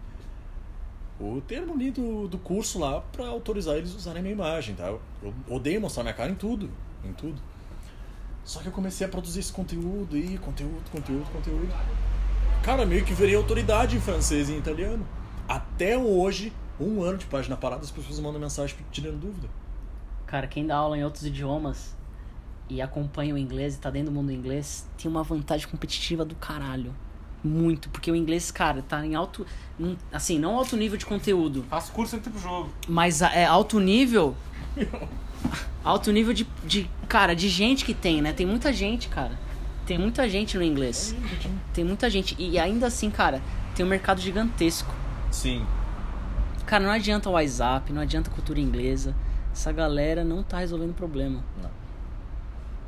O 1.19 1.41
termo 1.41 1.73
ali 1.73 1.91
do, 1.91 2.27
do 2.27 2.37
curso 2.37 2.79
lá 2.79 3.01
pra 3.01 3.27
autorizar 3.27 3.75
eles 3.75 3.93
usarem 3.93 4.19
a 4.19 4.21
minha 4.23 4.33
imagem, 4.33 4.73
tá? 4.75 4.87
Eu, 4.87 5.01
eu 5.21 5.33
odeio 5.49 5.79
mostrar 5.81 6.01
minha 6.03 6.15
cara 6.15 6.31
em 6.31 6.35
tudo. 6.35 6.69
Em 7.03 7.11
tudo. 7.13 7.39
Só 8.45 8.61
que 8.61 8.67
eu 8.67 8.71
comecei 8.71 9.05
a 9.05 9.09
produzir 9.09 9.41
esse 9.41 9.51
conteúdo 9.51 10.17
e 10.17 10.37
conteúdo, 10.37 10.81
conteúdo, 10.91 11.29
conteúdo. 11.31 11.69
Cara, 12.63 12.85
meio 12.85 13.03
que 13.05 13.13
virei 13.13 13.35
autoridade 13.35 13.95
em 13.95 13.99
francês 13.99 14.49
e 14.49 14.53
em 14.53 14.57
italiano. 14.57 15.05
Até 15.47 15.97
hoje, 15.97 16.53
um 16.79 17.03
ano 17.03 17.17
de 17.17 17.25
página 17.25 17.55
parada, 17.57 17.81
as 17.83 17.91
pessoas 17.91 18.19
mandam 18.19 18.39
mensagem 18.39 18.75
tirando 18.91 19.19
dúvida. 19.19 19.47
Cara, 20.29 20.45
quem 20.45 20.67
dá 20.67 20.75
aula 20.75 20.95
em 20.95 21.03
outros 21.03 21.25
idiomas 21.25 21.97
e 22.69 22.83
acompanha 22.83 23.33
o 23.33 23.37
inglês 23.37 23.73
e 23.73 23.79
tá 23.79 23.89
dentro 23.89 24.11
do 24.11 24.15
mundo 24.15 24.27
do 24.27 24.31
inglês, 24.31 24.87
tem 24.95 25.09
uma 25.09 25.23
vantagem 25.23 25.67
competitiva 25.67 26.23
do 26.23 26.35
caralho. 26.35 26.93
Muito, 27.43 27.89
porque 27.89 28.11
o 28.11 28.15
inglês, 28.15 28.51
cara, 28.51 28.83
tá 28.83 29.03
em 29.03 29.15
alto. 29.15 29.43
Assim, 30.13 30.37
não 30.37 30.55
alto 30.55 30.77
nível 30.77 30.99
de 30.99 31.05
conteúdo, 31.07 31.65
Faz 31.67 31.89
curso 31.89 32.15
em 32.15 32.19
tempo 32.19 32.37
jogo. 32.37 32.69
mas 32.87 33.23
é 33.23 33.43
alto 33.43 33.79
nível. 33.79 34.35
Alto 35.83 36.11
nível 36.11 36.33
de, 36.33 36.45
de. 36.65 36.89
Cara, 37.07 37.33
de 37.33 37.47
gente 37.47 37.85
que 37.85 37.93
tem, 37.93 38.21
né? 38.21 38.33
Tem 38.33 38.45
muita 38.45 38.71
gente, 38.71 39.07
cara. 39.07 39.31
Tem 39.85 39.97
muita 39.97 40.29
gente 40.29 40.57
no 40.57 40.63
inglês. 40.63 41.15
Tem 41.73 41.85
muita 41.85 42.09
gente. 42.09 42.35
E 42.37 42.59
ainda 42.59 42.87
assim, 42.87 43.09
cara, 43.09 43.41
tem 43.73 43.85
um 43.85 43.89
mercado 43.89 44.19
gigantesco. 44.19 44.93
Sim. 45.31 45.65
Cara, 46.65 46.83
não 46.83 46.91
adianta 46.91 47.29
o 47.29 47.31
WhatsApp, 47.31 47.93
não 47.93 48.01
adianta 48.01 48.29
a 48.29 48.33
cultura 48.33 48.59
inglesa. 48.59 49.15
Essa 49.59 49.73
galera 49.73 50.23
não 50.23 50.41
tá 50.41 50.59
resolvendo 50.59 50.95
problema. 50.95 51.43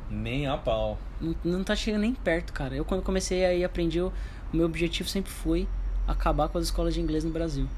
Nem 0.08 0.46
a 0.46 0.56
pau. 0.56 0.96
Não, 1.20 1.36
não 1.44 1.62
tá 1.62 1.76
chegando 1.76 2.00
nem 2.00 2.14
perto, 2.14 2.50
cara. 2.50 2.74
Eu 2.74 2.82
quando 2.82 3.02
comecei 3.02 3.44
aí 3.44 3.62
aprendi, 3.62 4.00
o 4.00 4.10
meu 4.54 4.64
objetivo 4.64 5.06
sempre 5.06 5.30
foi 5.30 5.68
acabar 6.08 6.48
com 6.48 6.56
as 6.56 6.64
escolas 6.64 6.94
de 6.94 7.00
inglês 7.02 7.24
no 7.24 7.30
Brasil. 7.30 7.68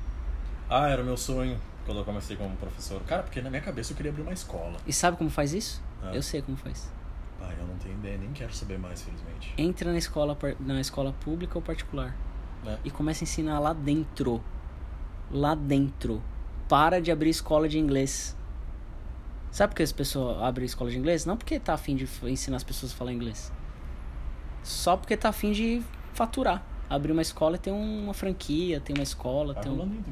Ah, 0.71 0.89
era 0.89 1.03
o 1.03 1.05
meu 1.05 1.17
sonho 1.17 1.59
quando 1.85 1.99
eu 1.99 2.05
comecei 2.05 2.37
como 2.37 2.55
professor. 2.55 3.03
Cara, 3.03 3.25
porque 3.25 3.43
na 3.43 3.51
minha 3.51 3.61
cabeça 3.61 3.91
eu 3.91 3.97
queria 3.97 4.13
abrir 4.13 4.23
uma 4.23 4.33
escola. 4.33 4.77
E 4.87 4.93
sabe 4.93 5.17
como 5.17 5.29
faz 5.29 5.53
isso? 5.53 5.83
Ah. 6.01 6.15
Eu 6.15 6.23
sei 6.23 6.41
como 6.41 6.57
faz. 6.57 6.89
Ah, 7.43 7.51
eu 7.59 7.67
não 7.67 7.75
tenho 7.79 7.97
ideia, 7.97 8.17
nem 8.17 8.31
quero 8.31 8.55
saber 8.55 8.79
mais, 8.79 9.03
felizmente. 9.03 9.53
Entra 9.59 9.91
na 9.91 9.99
escola, 9.99 10.39
na 10.61 10.81
escola 10.81 11.13
pública 11.15 11.59
ou 11.59 11.63
particular 11.63 12.17
Né? 12.63 12.79
e 12.85 12.93
começa 12.93 13.25
a 13.25 13.27
ensinar 13.27 13.59
lá 13.59 13.73
dentro. 13.73 14.41
Lá 15.33 15.57
dentro. 15.57 16.23
Para 16.69 17.01
de 17.03 17.11
abrir 17.11 17.31
escola 17.31 17.69
de 17.69 17.77
inglês. 17.77 18.37
Sabe 19.55 19.71
por 19.71 19.77
que 19.77 19.85
as 19.85 19.93
pessoas 19.93 20.43
abrem 20.43 20.67
escola 20.67 20.91
de 20.91 20.99
inglês? 20.99 21.25
Não 21.25 21.37
porque 21.37 21.61
tá 21.61 21.75
afim 21.75 21.95
de 21.95 22.09
ensinar 22.25 22.57
as 22.57 22.65
pessoas 22.65 22.91
a 22.91 22.97
falar 22.97 23.13
inglês. 23.13 23.53
Só 24.65 24.97
porque 24.97 25.17
tá 25.17 25.29
afim 25.29 25.53
de 25.53 25.81
faturar. 26.13 26.61
Abrir 26.91 27.13
uma 27.13 27.23
escola 27.23 27.55
e 27.55 27.59
ter 27.61 27.71
uma 27.71 28.13
franquia, 28.13 28.81
ter 28.81 28.93
uma 28.95 29.05
escola, 29.05 29.55
ter 29.55 29.69
um... 29.69 30.03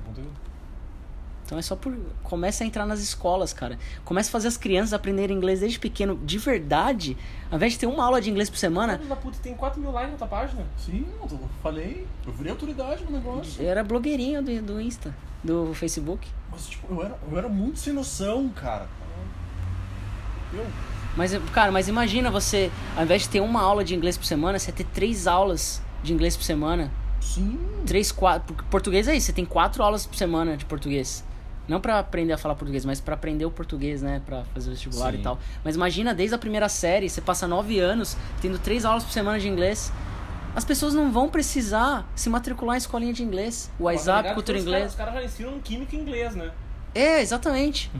Então 1.44 1.58
é 1.58 1.62
só 1.62 1.74
por. 1.74 1.92
Começa 2.22 2.62
a 2.62 2.66
entrar 2.68 2.86
nas 2.86 3.00
escolas, 3.00 3.52
cara. 3.52 3.80
Começa 4.04 4.28
a 4.28 4.32
fazer 4.32 4.46
as 4.46 4.56
crianças 4.56 4.92
aprenderem 4.92 5.36
inglês 5.36 5.58
desde 5.58 5.76
pequeno, 5.76 6.16
de 6.24 6.38
verdade. 6.38 7.18
Ao 7.50 7.56
invés 7.56 7.72
de 7.72 7.80
ter 7.80 7.86
uma 7.86 8.04
aula 8.04 8.20
de 8.20 8.30
inglês 8.30 8.48
por 8.48 8.58
semana, 8.58 8.96
Filho 8.96 9.08
da 9.08 9.16
puta, 9.16 9.38
tem 9.42 9.56
4 9.56 9.80
mil 9.80 9.90
likes 9.90 10.12
na 10.12 10.18
tua 10.18 10.28
página. 10.28 10.64
Sim, 10.78 11.04
eu 11.20 11.40
falei. 11.60 12.06
Eu 12.24 12.32
virei 12.32 12.52
autoridade 12.52 13.04
no 13.04 13.10
negócio. 13.10 13.60
eu 13.60 13.68
era 13.68 13.82
blogueirinho 13.82 14.40
do, 14.40 14.62
do 14.62 14.80
Insta, 14.80 15.12
do 15.42 15.74
Facebook. 15.74 16.28
Mas, 16.48 16.68
tipo, 16.68 16.86
eu 16.94 17.04
era, 17.04 17.18
eu 17.28 17.36
era 17.36 17.48
muito 17.48 17.80
sem 17.80 17.92
noção, 17.92 18.48
cara. 18.50 18.86
Mas, 21.16 21.36
cara, 21.52 21.70
mas 21.70 21.88
imagina 21.88 22.30
você, 22.30 22.70
ao 22.96 23.04
invés 23.04 23.22
de 23.22 23.28
ter 23.28 23.40
uma 23.40 23.60
aula 23.60 23.84
de 23.84 23.94
inglês 23.94 24.16
por 24.16 24.24
semana, 24.24 24.58
você 24.58 24.72
ter 24.72 24.84
três 24.84 25.26
aulas 25.26 25.82
de 26.02 26.12
inglês 26.12 26.36
por 26.36 26.42
semana. 26.44 26.90
sim. 27.20 27.58
Três, 27.86 28.12
quatro. 28.12 28.54
porque 28.54 28.62
Português 28.70 29.08
é 29.08 29.14
isso, 29.16 29.26
você 29.26 29.32
tem 29.32 29.44
quatro 29.44 29.82
aulas 29.82 30.06
por 30.06 30.16
semana 30.16 30.56
de 30.56 30.64
português. 30.64 31.24
Não 31.68 31.80
pra 31.80 31.98
aprender 31.98 32.32
a 32.32 32.38
falar 32.38 32.54
português, 32.54 32.84
mas 32.84 33.00
pra 33.00 33.14
aprender 33.14 33.44
o 33.44 33.50
português, 33.50 34.02
né? 34.02 34.20
Pra 34.26 34.44
fazer 34.54 34.68
o 34.68 34.72
vestibular 34.72 35.12
Sim. 35.12 35.18
e 35.18 35.22
tal. 35.22 35.38
Mas 35.64 35.74
imagina, 35.76 36.12
desde 36.14 36.34
a 36.34 36.38
primeira 36.38 36.68
série, 36.68 37.08
você 37.08 37.20
passa 37.20 37.46
nove 37.46 37.78
anos 37.78 38.16
tendo 38.40 38.58
três 38.58 38.84
aulas 38.84 39.04
por 39.04 39.12
semana 39.12 39.38
de 39.38 39.48
inglês. 39.48 39.92
As 40.56 40.64
pessoas 40.64 40.92
não 40.94 41.10
vão 41.12 41.28
precisar 41.28 42.06
se 42.16 42.28
matricular 42.28 42.74
em 42.76 42.78
escolinha 42.78 43.12
de 43.12 43.22
inglês. 43.22 43.70
O 43.78 43.84
WhatsApp, 43.84 44.34
cultura 44.34 44.58
que 44.58 44.62
os 44.62 44.66
inglês. 44.66 44.80
caras- 44.82 44.92
Os 44.92 44.98
caras 44.98 45.14
já 45.14 45.24
ensinam 45.24 45.60
química 45.60 45.94
e 45.96 45.98
inglês, 46.00 46.34
né? 46.34 46.50
É, 46.94 47.20
exatamente. 47.22 47.90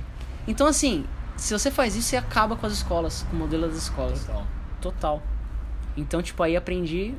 Então, 0.47 0.67
assim, 0.67 1.05
se 1.43 1.53
você 1.53 1.73
faz 1.73 1.97
isso, 1.97 2.09
você 2.09 2.17
acaba 2.17 2.55
com 2.55 2.65
as 2.65 2.73
escolas, 2.73 3.27
com 3.29 3.35
o 3.35 3.39
modelo 3.41 3.67
das 3.67 3.77
escolas. 3.77 4.25
Total. 4.25 4.47
Total. 4.81 5.23
Então, 5.97 6.23
tipo, 6.23 6.41
aí 6.41 6.57
aprendi. 6.57 7.17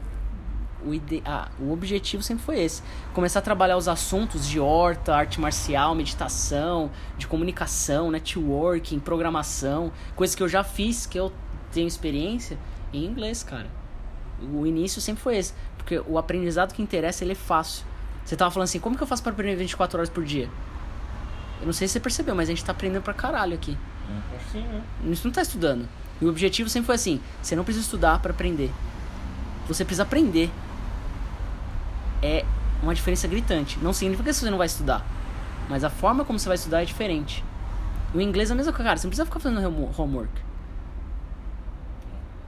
O, 0.86 0.94
ide... 0.94 1.22
ah, 1.26 1.50
o 1.60 1.74
objetivo 1.74 2.24
sempre 2.24 2.42
foi 2.42 2.62
esse: 2.62 2.82
começar 3.14 3.40
a 3.40 3.42
trabalhar 3.42 3.76
os 3.76 3.90
assuntos 3.90 4.48
de 4.48 4.62
horta, 4.62 5.14
arte 5.14 5.42
marcial, 5.42 5.94
meditação, 5.94 6.90
de 7.18 7.28
comunicação, 7.28 8.10
networking, 8.10 8.98
programação, 8.98 9.92
coisas 10.16 10.36
que 10.36 10.42
eu 10.42 10.48
já 10.48 10.64
fiz, 10.64 11.06
que 11.06 11.20
eu 11.20 11.32
tenho 11.74 11.88
experiência 11.88 12.58
em 12.94 13.04
inglês, 13.04 13.44
cara. 13.44 13.68
O 14.54 14.66
início 14.66 15.02
sempre 15.02 15.22
foi 15.22 15.36
esse, 15.36 15.54
porque 15.78 16.02
o 16.08 16.18
aprendizado 16.18 16.74
que 16.74 16.82
interessa 16.82 17.26
ele 17.26 17.34
é 17.34 17.36
fácil. 17.36 17.86
Você 18.24 18.38
tava 18.38 18.52
falando 18.52 18.70
assim: 18.70 18.80
como 18.80 18.96
que 18.96 19.04
eu 19.04 19.08
faço 19.08 19.22
para 19.22 19.34
aprender 19.34 19.58
24 19.58 19.98
horas 19.98 20.10
por 20.10 20.24
dia? 20.24 20.50
Eu 21.60 21.66
não 21.66 21.74
sei 21.74 21.90
se 21.90 21.94
você 21.94 22.00
percebeu, 22.00 22.34
mas 22.34 22.48
a 22.48 22.52
gente 22.54 22.64
tá 22.64 22.72
aprendendo 22.72 23.04
pra 23.04 23.14
caralho 23.14 23.54
aqui. 23.54 23.78
Acho 24.36 24.46
que 24.46 24.52
sim, 24.52 24.62
né? 24.68 24.82
Isso 25.06 25.28
não 25.28 25.34
tá 25.34 25.42
estudando. 25.42 25.88
E 26.22 26.26
o 26.26 26.30
objetivo 26.30 26.70
sempre 26.70 26.86
foi 26.88 26.96
assim: 26.96 27.20
você 27.42 27.56
não 27.56 27.64
precisa 27.64 27.84
estudar 27.86 28.20
para 28.20 28.32
aprender. 28.32 28.72
Você 29.68 29.84
precisa 29.86 30.04
aprender. 30.04 30.52
É 32.22 32.46
uma 32.82 32.94
diferença 32.94 33.28
gritante. 33.28 33.80
Não 33.82 33.94
significa 33.94 34.30
que 34.30 34.34
você 34.36 34.50
não 34.50 34.58
vai 34.58 34.68
estudar. 34.68 35.06
Mas 35.70 35.84
a 35.84 35.90
forma 35.90 36.26
como 36.26 36.38
você 36.38 36.48
vai 36.48 36.56
estudar 36.56 36.82
é 36.82 36.86
diferente. 36.86 37.44
O 38.14 38.22
inglês 38.22 38.50
é 38.50 38.54
a 38.54 38.56
mesma 38.56 38.72
coisa, 38.72 38.84
cara. 38.84 38.98
Você 38.98 39.08
não 39.08 39.10
precisa 39.10 39.26
ficar 39.26 39.40
fazendo 39.40 39.66
home- 39.66 39.90
homework. 39.98 40.42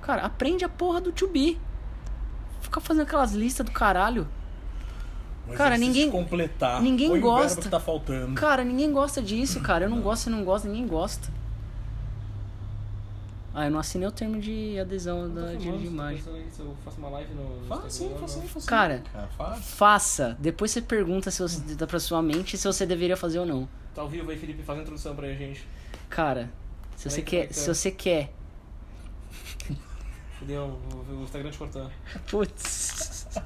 Cara, 0.01 0.21
aprende 0.23 0.63
a 0.63 0.69
porra 0.69 1.01
do 1.01 1.11
to 1.11 1.27
be. 1.27 1.57
Fica 2.61 2.79
fazendo 2.79 3.03
aquelas 3.03 3.31
listas 3.33 3.65
do 3.65 3.71
caralho. 3.71 4.27
Mas 5.47 5.57
Cara, 5.57 5.77
ninguém- 5.77 6.09
completar. 6.11 6.81
ninguém 6.81 7.09
verbo 7.11 7.27
gosta. 7.27 7.61
que 7.61 7.69
tá 7.69 7.79
faltando. 7.79 8.33
Cara, 8.35 8.63
ninguém 8.63 8.91
gosta 8.91 9.21
disso, 9.21 9.61
cara. 9.61 9.85
Eu 9.85 9.89
não 9.89 10.01
gosto, 10.01 10.23
você 10.23 10.29
não 10.29 10.43
gosta, 10.43 10.67
ninguém 10.67 10.87
gosta. 10.87 11.27
Ah, 13.57 13.67
eu 13.67 13.71
não 13.71 13.79
assinei 13.79 14.05
o 14.05 14.11
termo 14.11 14.37
de 14.37 14.77
adesão 14.77 15.33
da 15.33 15.55
de, 15.55 15.69
imagem. 15.69 16.21
eu 16.59 16.75
faço 16.83 16.97
uma 16.97 17.07
live 17.07 17.33
no 17.33 17.65
Faz 17.65 17.93
sim, 17.93 18.09
não. 18.09 18.27
sim, 18.27 18.45
sim. 18.45 18.65
Cara, 18.67 19.01
faz. 19.37 19.65
Faça. 19.65 20.35
Depois 20.37 20.71
você 20.71 20.81
pergunta 20.81 21.31
se 21.31 21.41
você, 21.41 21.73
da 21.73 21.87
pra 21.87 21.97
sua 21.97 22.21
mente 22.21 22.57
se 22.57 22.67
você 22.67 22.85
deveria 22.85 23.15
fazer 23.15 23.39
ou 23.39 23.45
não. 23.45 23.65
Tá 23.95 24.01
ao 24.01 24.09
vivo 24.09 24.29
aí, 24.29 24.37
Felipe, 24.37 24.61
faz 24.61 24.79
a 24.79 24.81
introdução 24.81 25.15
pra 25.15 25.31
gente. 25.33 25.65
Cara, 26.09 26.51
se 26.97 27.09
você 27.09 27.21
quer, 27.21 27.45
é 27.45 27.47
que 27.47 27.53
se 27.53 27.69
é? 27.69 27.73
você 27.73 27.91
quer, 27.91 28.33
Fudeu, 30.37 30.77
o, 31.09 31.23
Instagram 31.23 31.49
te 31.49 31.57
cortando. 31.57 31.91
putz. 32.29 33.25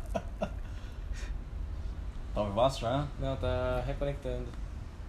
Tá 2.34 2.42
ao 2.42 2.48
vivaço 2.48 2.82
já? 2.82 3.08
Não, 3.20 3.36
tá 3.38 3.84
reconectando. 3.86 4.46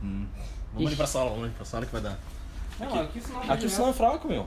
Hum. 0.03 0.27
Vamos 0.73 0.89
ali 0.89 0.97
pra 0.97 1.07
sala, 1.07 1.31
vamos 1.31 1.45
ali 1.45 1.55
pra 1.55 1.65
sala 1.65 1.87
que 1.87 1.93
vai 1.93 2.01
dar. 2.01 2.19
Não, 2.79 3.01
aqui 3.03 3.19
o 3.19 3.23
sinal 3.23 3.43
Aqui 3.49 3.67
o 3.67 3.71
sinal 3.71 3.91
é 3.91 3.93
fraco, 3.93 4.27
meu. 4.29 4.47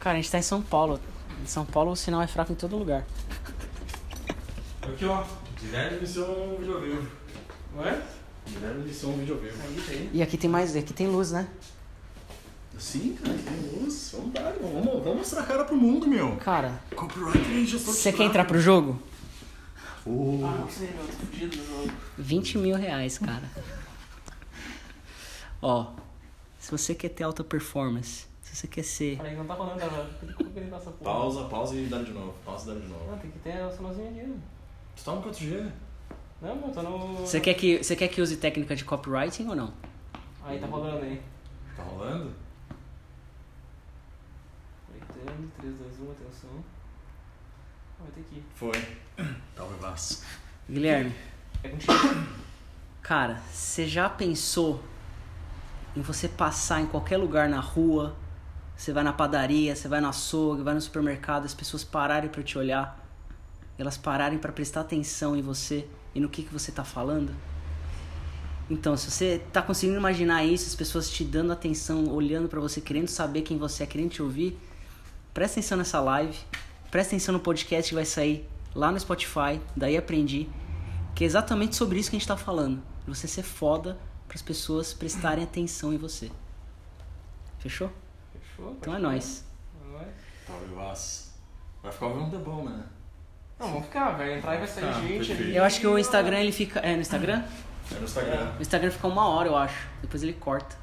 Cara, 0.00 0.18
a 0.18 0.20
gente 0.20 0.30
tá 0.30 0.38
em 0.38 0.42
São 0.42 0.62
Paulo. 0.62 1.00
Em 1.42 1.46
São 1.46 1.64
Paulo 1.64 1.92
o 1.92 1.96
sinal 1.96 2.22
é 2.22 2.26
fraco 2.26 2.52
em 2.52 2.56
todo 2.56 2.76
lugar. 2.76 3.04
Aqui, 4.82 5.04
ó. 5.04 5.24
Direto 5.60 6.00
de 6.00 6.06
ser 6.06 6.20
um 6.20 6.56
vídeo 6.58 6.80
vivo. 6.80 7.10
Ué? 7.78 8.02
Direto 8.46 8.80
de 8.80 8.92
ser 8.94 9.06
vídeo 9.12 9.38
vivo. 9.38 9.56
Aí, 9.62 9.74
tá 9.80 9.92
aí. 9.92 10.10
E 10.12 10.22
aqui 10.22 10.36
tem 10.36 10.50
mais, 10.50 10.76
aqui 10.76 10.92
tem 10.92 11.06
luz, 11.06 11.32
né? 11.32 11.48
Sim, 12.78 13.16
cara, 13.22 13.38
tem 13.38 13.80
luz. 13.80 14.10
Vamos 14.12 14.32
dar, 14.32 14.52
vamos, 14.60 15.02
vamos 15.04 15.18
mostrar 15.18 15.42
a 15.42 15.46
cara 15.46 15.64
pro 15.64 15.76
mundo, 15.76 16.06
meu. 16.06 16.36
Cara, 16.36 16.82
Copyright 16.94 17.66
já 17.66 17.78
você 17.78 18.12
quer 18.12 18.24
entrar 18.24 18.44
pro 18.44 18.60
jogo? 18.60 19.00
Oh. 20.04 20.40
Ah, 20.44 20.58
não 20.58 20.68
sei, 20.68 20.88
meu, 20.88 21.06
tô 21.06 21.12
fudido 21.12 21.56
no 21.56 21.66
jogo. 21.66 21.92
20 22.18 22.58
mil 22.58 22.76
reais, 22.76 23.16
cara. 23.16 23.50
Ó, 25.62 25.92
se 26.58 26.70
você 26.70 26.94
quer 26.94 27.08
ter 27.08 27.24
alta 27.24 27.42
performance, 27.42 28.26
se 28.54 28.60
você 28.60 28.68
quer 28.68 28.82
ser. 28.84 29.16
Peraí, 29.16 29.36
não 29.36 29.44
tá 29.46 29.54
essa 29.54 30.90
porra? 30.90 31.04
Pausa, 31.04 31.44
pausa 31.44 31.74
e 31.74 31.86
dá 31.86 32.02
de 32.02 32.12
novo. 32.12 32.34
Pausa 32.44 32.70
e 32.70 32.74
dá 32.74 32.80
de 32.80 32.86
novo. 32.86 33.10
Não, 33.10 33.18
tem 33.18 33.30
que 33.30 33.38
ter 33.40 33.64
o 33.64 33.70
sinalzinho 33.70 34.08
ali. 34.08 34.22
né? 34.22 34.38
Tu 34.96 35.04
tá 35.04 35.12
no 35.14 35.22
4G? 35.22 35.72
Não, 36.40 36.56
meu, 36.56 36.70
tá 36.70 36.82
no... 36.82 37.16
Você 37.18 37.40
quer 37.40 37.54
que, 37.54 37.82
você 37.82 37.96
quer 37.96 38.08
que 38.08 38.20
use 38.20 38.36
técnica 38.36 38.76
de 38.76 38.84
copywriting 38.84 39.48
ou 39.48 39.56
não? 39.56 39.72
Aí, 40.44 40.58
tá 40.60 40.66
rolando 40.66 41.02
aí. 41.04 41.20
Tá 41.76 41.82
rolando? 41.82 42.32
Conectando, 44.86 45.50
3, 45.58 45.74
2, 45.74 46.00
1, 46.00 46.12
atenção. 46.12 46.50
Ah, 47.98 48.02
vai 48.04 48.10
ter 48.12 48.22
que 48.28 48.36
ir. 48.36 48.44
Foi. 48.54 48.72
Tá 49.56 49.64
vivaço. 49.64 50.22
Guilherme, 50.70 51.12
É 51.62 51.68
contigo. 51.68 51.92
cara, 53.02 53.40
você 53.52 53.86
já 53.86 54.08
pensou 54.08 54.82
em 55.96 56.02
você 56.02 56.28
passar 56.28 56.80
em 56.80 56.86
qualquer 56.86 57.16
lugar 57.16 57.48
na 57.48 57.60
rua? 57.60 58.14
Você 58.76 58.92
vai 58.92 59.04
na 59.04 59.12
padaria, 59.12 59.74
você 59.74 59.88
vai 59.88 60.00
no 60.00 60.08
açougue, 60.08 60.62
vai 60.62 60.74
no 60.74 60.80
supermercado, 60.80 61.44
as 61.44 61.54
pessoas 61.54 61.84
pararem 61.84 62.28
pra 62.28 62.42
te 62.42 62.58
olhar, 62.58 62.98
elas 63.78 63.96
pararem 63.96 64.38
pra 64.38 64.52
prestar 64.52 64.80
atenção 64.80 65.36
em 65.36 65.42
você 65.42 65.86
e 66.14 66.20
no 66.20 66.28
que, 66.28 66.42
que 66.42 66.52
você 66.52 66.72
tá 66.72 66.84
falando? 66.84 67.34
Então, 68.68 68.96
se 68.96 69.10
você 69.10 69.42
tá 69.52 69.60
conseguindo 69.60 69.98
imaginar 69.98 70.44
isso, 70.44 70.66
as 70.66 70.74
pessoas 70.74 71.10
te 71.10 71.22
dando 71.22 71.52
atenção, 71.52 72.08
olhando 72.08 72.48
pra 72.48 72.60
você, 72.60 72.80
querendo 72.80 73.08
saber 73.08 73.42
quem 73.42 73.58
você 73.58 73.82
é, 73.82 73.86
querendo 73.86 74.10
te 74.10 74.22
ouvir, 74.22 74.58
presta 75.34 75.60
atenção 75.60 75.76
nessa 75.76 76.00
live, 76.00 76.36
presta 76.90 77.14
atenção 77.14 77.34
no 77.34 77.40
podcast 77.40 77.90
que 77.90 77.94
vai 77.94 78.06
sair 78.06 78.48
lá 78.74 78.90
no 78.90 78.98
Spotify, 78.98 79.60
daí 79.76 79.96
aprendi, 79.96 80.48
que 81.14 81.24
é 81.24 81.26
exatamente 81.26 81.76
sobre 81.76 81.98
isso 81.98 82.10
que 82.10 82.16
a 82.16 82.18
gente 82.18 82.28
tá 82.28 82.36
falando. 82.36 82.82
Você 83.06 83.28
ser 83.28 83.42
foda 83.42 83.98
para 84.26 84.36
as 84.36 84.42
pessoas 84.42 84.94
prestarem 84.94 85.44
atenção 85.44 85.92
em 85.92 85.98
você. 85.98 86.30
Fechou? 87.58 87.92
Então 88.58 88.94
é 88.94 88.98
nóis. 88.98 89.44
É 89.84 89.92
nóis. 89.92 90.08
Tá 90.46 90.52
ao 90.52 90.60
vivaço. 90.60 91.32
Vai 91.82 91.92
ficar 91.92 92.06
ouvindo 92.06 92.30
The 92.30 92.38
bom, 92.44 92.64
né? 92.64 92.82
Não, 93.58 93.68
vamos 93.68 93.84
ficar, 93.86 94.10
vai 94.16 94.34
entrar 94.38 94.54
e 94.56 94.58
vai 94.58 94.66
sair 94.66 94.84
Tá, 94.84 94.92
gente 95.00 95.16
perfeito. 95.18 95.42
ali. 95.42 95.56
Eu 95.56 95.64
acho 95.64 95.80
que 95.80 95.86
o 95.86 95.98
Instagram 95.98 96.38
ele 96.40 96.52
fica. 96.52 96.80
É, 96.80 96.94
no 96.94 97.00
Instagram? 97.02 97.42
É 97.90 97.94
no 97.98 98.04
Instagram. 98.04 98.52
O 98.58 98.62
Instagram 98.62 98.90
fica 98.90 99.06
uma 99.06 99.28
hora, 99.28 99.48
eu 99.48 99.56
acho. 99.56 99.88
Depois 100.02 100.22
ele 100.22 100.32
corta. 100.32 100.76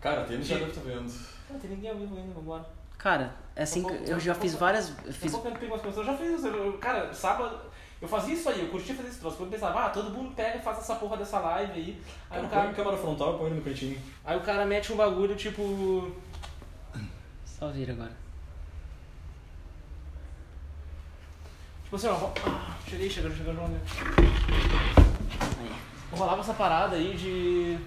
Cara, 0.00 0.24
tem 0.24 0.42
já 0.42 0.56
deve 0.58 0.70
estar 0.70 0.82
vendo. 0.82 1.12
Não, 1.50 1.58
tem 1.58 1.70
ninguém 1.70 1.90
ao 1.90 1.96
vivo 1.96 2.16
ainda, 2.16 2.34
vambora. 2.34 2.66
Cara, 2.98 3.34
é 3.54 3.62
assim 3.62 3.82
que 3.84 4.10
eu 4.10 4.18
já 4.20 4.34
fiz 4.34 4.54
várias. 4.54 4.92
Eu 5.04 5.12
fiz, 5.12 5.32
eu 5.32 5.38
pego 5.40 5.66
umas 5.66 5.80
pessoas, 5.80 6.06
eu 6.06 6.12
já 6.12 6.18
fiz 6.18 6.38
isso. 6.38 6.46
eu- 6.48 6.78
Cara, 6.78 7.12
sábado, 7.14 7.58
eu 8.00 8.08
fazia 8.08 8.34
isso 8.34 8.48
aí, 8.48 8.60
eu 8.60 8.68
curtia 8.68 8.94
fazer 8.94 9.08
esse 9.08 9.18
troço. 9.20 9.36
Quando 9.36 9.52
eu 9.52 9.58
pensava, 9.58 9.86
ah, 9.86 9.90
todo 9.90 10.10
mundo 10.10 10.34
pega 10.34 10.58
e 10.58 10.62
faz 10.62 10.78
essa 10.78 10.96
porra 10.96 11.16
dessa 11.16 11.38
live 11.38 11.72
aí. 11.72 12.02
Aí 12.30 12.38
o 12.44 12.48
Põe 12.48 12.58
a 12.58 12.62
cara, 12.62 12.74
câmera 12.74 12.96
frontal 12.96 13.34
e 13.34 13.38
põe 13.38 13.50
no 13.50 13.62
cantinho. 13.62 14.00
aí 14.24 14.36
o 14.36 14.40
cara 14.42 14.66
mete 14.66 14.92
um 14.92 14.96
bagulho 14.96 15.34
tipo. 15.36 16.12
Só 17.58 17.68
vira 17.70 17.92
agora. 17.92 18.12
Tipo 21.84 21.96
assim, 21.96 22.08
ó. 22.08 22.14
ro- 22.14 22.32
Ah, 22.44 22.74
cheguei, 22.88 23.08
chegando, 23.08 23.34
chegando, 23.36 23.56
chegando. 23.60 23.80
Aí. 25.60 25.72
Rolava 26.12 26.40
essa 26.40 26.54
parada 26.54 26.96
aí 26.96 27.16
de. 27.16 27.78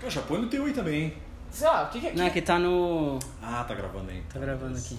Cara, 0.00 0.10
já 0.10 0.22
põe 0.22 0.40
no 0.40 0.48
teu 0.48 0.64
aí 0.64 0.72
também. 0.72 1.16
Sei 1.50 1.66
lá, 1.66 1.84
o 1.84 1.90
que 1.90 2.00
que 2.00 2.06
é. 2.08 2.12
Não, 2.14 2.24
é 2.24 2.30
que 2.30 2.42
tá 2.42 2.58
no. 2.58 3.18
Ah, 3.42 3.64
tá 3.64 3.74
gravando 3.74 4.10
aí. 4.10 4.22
Tá 4.32 4.40
gravando 4.40 4.76
aqui. 4.76 4.98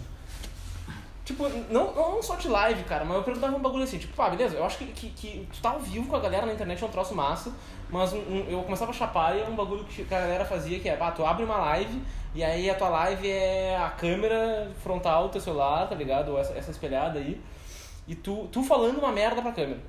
Tipo, 1.27 1.43
não, 1.69 1.93
não 1.93 2.23
só 2.23 2.35
de 2.37 2.47
live, 2.47 2.83
cara, 2.85 3.03
mas 3.03 3.17
eu 3.17 3.23
perguntava 3.23 3.53
um 3.53 3.59
bagulho 3.59 3.83
assim, 3.83 3.97
tipo, 3.97 4.15
pá, 4.15 4.29
beleza, 4.29 4.55
eu 4.55 4.63
acho 4.63 4.77
que, 4.77 4.85
que, 4.85 5.09
que 5.09 5.45
tu 5.51 5.61
tá 5.61 5.71
ao 5.71 5.79
vivo 5.79 6.07
com 6.07 6.15
a 6.15 6.19
galera 6.21 6.45
na 6.45 6.53
internet 6.53 6.81
é 6.81 6.87
um 6.87 6.89
troço 6.89 7.13
massa, 7.13 7.51
mas 7.89 8.13
um- 8.13 8.19
um- 8.19 8.45
eu 8.49 8.63
começava 8.63 8.91
a 8.91 8.93
chapar 8.93 9.35
e 9.35 9.41
é 9.41 9.45
um 9.45 9.53
bagulho 9.53 9.83
que 9.83 10.01
a 10.03 10.05
galera 10.21 10.45
fazia 10.45 10.79
que 10.79 10.87
é, 10.87 10.95
pá, 10.95 11.11
tu 11.11 11.25
abre 11.25 11.43
uma 11.43 11.57
live 11.57 12.01
e 12.33 12.41
aí 12.41 12.69
a 12.69 12.75
tua 12.75 12.87
live 12.87 13.29
é 13.29 13.75
a 13.75 13.89
câmera 13.89 14.71
frontal 14.81 15.23
do 15.23 15.31
teu 15.33 15.41
celular, 15.41 15.85
tá 15.89 15.95
ligado? 15.95 16.29
Ou 16.31 16.39
essa, 16.39 16.53
essa 16.53 16.71
espelhada 16.71 17.19
aí, 17.19 17.41
e 18.07 18.15
tu, 18.15 18.47
tu 18.49 18.63
falando 18.63 18.97
uma 18.99 19.11
merda 19.11 19.41
pra 19.41 19.51
câmera. 19.51 19.81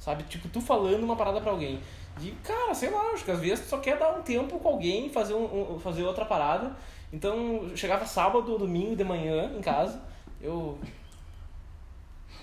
Sabe? 0.00 0.24
Tipo, 0.24 0.48
tu 0.48 0.60
falando 0.60 1.04
uma 1.04 1.14
parada 1.14 1.40
pra 1.40 1.52
alguém. 1.52 1.78
E, 2.20 2.32
cara, 2.42 2.74
sei 2.74 2.90
lá, 2.90 3.12
acho 3.12 3.24
que 3.24 3.30
às 3.30 3.38
vezes 3.38 3.60
tu 3.66 3.68
só 3.68 3.78
quer 3.78 3.96
dar 3.98 4.10
um 4.18 4.22
tempo 4.22 4.58
com 4.58 4.68
alguém, 4.68 5.08
fazer, 5.08 5.34
um, 5.34 5.74
um- 5.74 5.78
fazer 5.78 6.02
outra 6.02 6.24
parada. 6.24 6.72
Então, 7.12 7.70
chegava 7.76 8.04
sábado 8.04 8.50
ou 8.50 8.58
domingo 8.58 8.96
de 8.96 9.04
manhã 9.04 9.52
em 9.56 9.60
casa, 9.60 10.00
eu. 10.42 10.78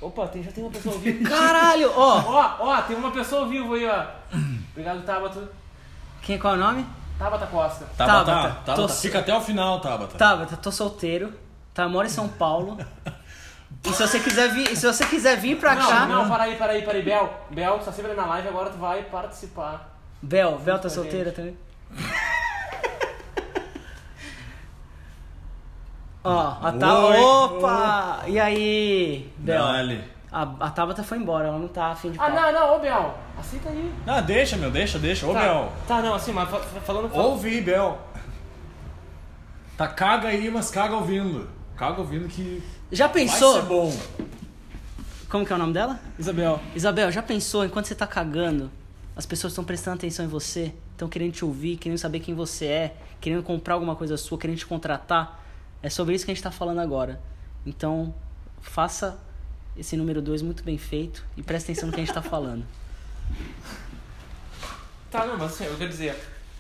Opa, 0.02 0.28
tem, 0.28 0.42
já 0.42 0.52
tem 0.52 0.64
uma 0.64 0.72
pessoa 0.72 0.96
ao 0.96 1.02
vivo. 1.02 1.24
Caralho, 1.30 1.92
ó. 1.96 2.20
Ó, 2.26 2.56
ó, 2.60 2.82
tem 2.84 2.96
uma 2.96 3.12
pessoa 3.12 3.42
ao 3.42 3.50
vivo 3.50 3.74
aí, 3.74 3.86
ó. 3.86 4.06
Obrigado, 4.72 5.04
Tabata. 5.06 5.50
Quem, 6.22 6.40
qual 6.40 6.54
é 6.56 6.58
o 6.58 6.60
nome? 6.60 6.86
Tabata 7.18 7.48
Costa. 7.48 7.86
Tabata, 7.98 8.26
Tabata, 8.26 8.50
Tabata, 8.66 8.76
tô- 8.76 8.88
fica 8.88 9.20
até 9.20 9.36
o 9.36 9.42
final, 9.42 9.82
Tabata. 9.82 10.18
Tabata, 10.18 10.56
tô 10.56 10.72
solteiro. 10.72 11.34
Tá, 11.74 11.88
moro 11.88 12.08
em 12.08 12.10
São 12.10 12.30
Paulo. 12.30 12.78
E 13.86 13.90
se 13.94 14.02
você 14.08 14.20
quiser 14.20 14.50
vir, 14.54 14.76
se 14.76 14.86
você 14.88 15.06
quiser 15.06 15.38
vir 15.38 15.58
pra 15.60 15.76
cá. 15.76 16.06
Não, 16.08 16.24
não, 16.24 16.30
para 16.30 16.44
aí, 16.44 16.56
para 16.56 16.72
aí, 16.74 16.82
para 16.82 16.94
aí. 16.94 17.02
Bel, 17.04 17.34
Bel, 17.50 17.80
tu 17.80 17.86
tá 17.86 17.92
sempre 17.92 18.14
na 18.14 18.26
live, 18.26 18.48
agora 18.48 18.70
tu 18.70 18.78
vai 18.78 19.04
participar. 19.04 19.98
Bel, 20.22 20.58
Bel 20.60 20.80
tá 20.80 20.90
solteira 20.90 21.26
gente. 21.30 21.36
também? 21.36 21.58
Ó, 26.30 26.58
a 26.68 26.72
Tabata. 26.72 27.20
Opa! 27.20 28.24
E 28.28 28.40
aí, 28.40 29.30
Bel? 29.38 29.62
Dale. 29.64 30.04
A, 30.32 30.44
a 30.60 30.70
Tabata 30.70 31.04
foi 31.04 31.18
embora, 31.18 31.48
ela 31.48 31.58
não 31.58 31.68
tá 31.68 31.88
afim 31.88 32.12
de 32.12 32.20
Ah, 32.20 32.24
papo. 32.30 32.36
não, 32.36 32.52
não, 32.54 32.76
ô 32.76 32.80
Bel, 32.80 33.18
aceita 33.38 33.70
aí. 33.70 33.92
Ah, 34.06 34.22
deixa, 34.22 34.58
meu, 34.58 34.70
deixa, 34.70 35.00
deixa. 35.00 35.26
Ô, 35.26 35.34
tá, 35.34 35.40
Bel. 35.42 35.74
Tá, 35.88 36.02
não, 36.02 36.14
assim, 36.14 36.32
mas 36.32 36.48
fa- 36.50 36.60
fa- 36.60 36.80
falando... 36.82 37.12
Ouve, 37.16 37.62
Bel. 37.62 38.00
Tá 39.78 39.88
caga 39.88 40.28
aí, 40.28 40.50
mas 40.52 40.70
caga 40.70 40.96
ouvindo. 40.96 41.50
Caga 41.76 42.00
ouvindo 42.02 42.28
que 42.28 42.62
Já 42.92 43.08
vai 43.08 43.14
pensou? 43.16 43.54
ser 43.56 43.62
bom. 43.64 43.98
Como 45.30 45.46
que 45.46 45.54
é 45.54 45.56
o 45.56 45.60
nome 45.60 45.74
dela? 45.74 46.00
Isabel. 46.18 46.60
Isabel, 46.76 47.12
já 47.12 47.22
pensou 47.24 47.64
enquanto 47.64 47.86
você 47.86 47.96
tá 47.96 48.06
cagando, 48.08 48.70
as 49.16 49.26
pessoas 49.26 49.52
estão 49.54 49.64
prestando 49.64 49.96
atenção 49.98 50.26
em 50.26 50.28
você, 50.28 50.74
estão 50.92 51.08
querendo 51.08 51.32
te 51.34 51.46
ouvir, 51.46 51.78
querendo 51.78 51.98
saber 51.98 52.20
quem 52.20 52.34
você 52.36 52.66
é, 52.66 52.96
querendo 53.22 53.42
comprar 53.44 53.76
alguma 53.76 53.96
coisa 53.96 54.18
sua, 54.18 54.38
querendo 54.38 54.58
te 54.58 54.66
contratar? 54.66 55.39
É 55.82 55.90
sobre 55.90 56.16
isso 56.16 56.26
que 56.26 56.32
a 56.32 56.34
gente 56.34 56.44
tá 56.44 56.52
falando 56.52 56.80
agora. 56.80 57.20
Então, 57.66 58.14
faça 58.62 59.20
esse 59.78 59.96
número 59.96 60.22
2 60.22 60.42
muito 60.42 60.64
bem 60.64 60.78
feito 60.78 61.24
e 61.38 61.44
preste 61.44 61.66
atenção 61.72 61.88
no 61.88 61.94
que 61.94 62.02
a 62.02 62.06
gente 62.06 62.14
tá 62.14 62.22
falando. 62.22 62.66
Tá, 65.12 65.26
não, 65.26 65.38
mas 65.40 65.54
assim, 65.54 65.64
eu 65.66 65.76
quero 65.76 65.90
dizer, 65.90 66.16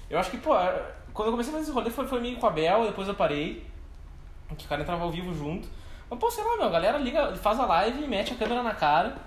eu 0.09 0.17
acho 0.17 0.31
que, 0.31 0.37
pô, 0.39 0.49
quando 1.13 1.27
eu 1.27 1.31
comecei 1.33 1.51
a 1.53 1.57
fazer 1.57 1.65
esse 1.65 1.71
rolê 1.71 1.91
foi, 1.91 2.07
foi 2.07 2.19
meio 2.19 2.37
com 2.37 2.47
a 2.47 2.49
Bel, 2.49 2.83
depois 2.87 3.07
eu 3.07 3.13
parei, 3.13 3.63
que 4.57 4.65
o 4.65 4.67
cara 4.67 4.81
entrava 4.81 5.03
ao 5.03 5.11
vivo 5.11 5.31
junto. 5.35 5.67
Mas, 6.09 6.17
pô, 6.19 6.31
sei 6.31 6.43
lá, 6.43 6.57
meu, 6.57 6.65
a 6.65 6.69
galera 6.71 6.97
liga, 6.97 7.35
faz 7.35 7.59
a 7.59 7.65
live, 7.67 8.07
mete 8.07 8.33
a 8.33 8.35
câmera 8.35 8.63
na 8.63 8.73
cara 8.73 9.17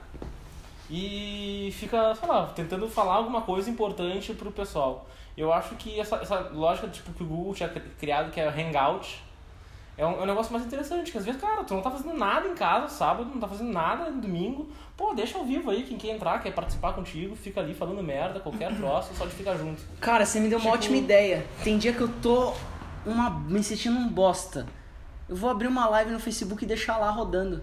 e 0.91 1.71
fica, 1.79 2.15
sei 2.17 2.29
lá, 2.29 2.47
tentando 2.47 2.89
falar 2.89 3.15
alguma 3.15 3.43
coisa 3.43 3.71
importante 3.71 4.35
pro 4.35 4.51
pessoal. 4.51 5.07
Eu 5.37 5.53
acho 5.53 5.77
que 5.77 6.01
essa, 6.01 6.17
essa 6.17 6.41
lógica, 6.53 6.89
tipo, 6.89 7.13
que 7.13 7.23
o 7.23 7.27
Google 7.27 7.55
tinha 7.55 7.69
cri- 7.69 7.93
criado, 8.01 8.33
que 8.33 8.41
é 8.41 8.49
Hangout, 8.49 9.23
é 9.97 10.07
um, 10.07 10.13
é 10.21 10.23
um 10.23 10.27
negócio 10.27 10.53
mais 10.53 10.65
interessante, 10.65 11.13
que 11.13 11.19
às 11.19 11.25
vezes, 11.25 11.41
cara, 11.41 11.63
tu 11.65 11.75
não 11.75 11.83
tá 11.83 11.91
fazendo 11.91 12.15
nada 12.15 12.49
em 12.49 12.55
casa, 12.55 12.89
sábado, 12.89 13.31
não 13.33 13.41
tá 13.41 13.47
fazendo 13.49 13.73
nada 13.73 14.11
no 14.11 14.21
domingo, 14.21 14.69
pô, 14.97 15.13
deixa 15.15 15.37
ao 15.39 15.45
vivo 15.45 15.71
aí, 15.71 15.83
quem 15.85 15.99
quer 15.99 16.09
entrar, 16.15 16.43
quer 16.43 16.53
participar 16.53 16.93
contigo, 16.95 17.37
fica 17.37 17.61
ali 17.61 17.75
falando 17.75 18.03
merda, 18.03 18.41
qualquer 18.41 18.75
troço, 18.77 19.11
só 19.15 19.25
de 19.27 19.33
ficar 19.33 19.57
junto. 19.57 19.83
Cara, 20.01 20.25
você 20.25 20.41
me 20.41 20.49
deu 20.49 20.59
uma 20.59 20.63
Tipo- 20.65 20.75
ótima 20.75 20.97
ideia. 20.97 21.45
Tem 21.63 21.77
dia 21.79 21.93
que 21.93 22.01
eu 22.01 22.09
tô 22.23 22.53
uma, 23.05 23.31
me 23.31 23.63
sentindo 23.63 23.97
um 23.99 24.09
bosta. 24.09 24.67
Eu 25.29 25.37
vou 25.37 25.51
abrir 25.51 25.67
uma 25.69 25.87
live 25.89 26.11
no 26.11 26.19
Facebook 26.21 26.65
e 26.65 26.67
deixar 26.67 26.97
lá 26.99 27.11
rodando. 27.11 27.63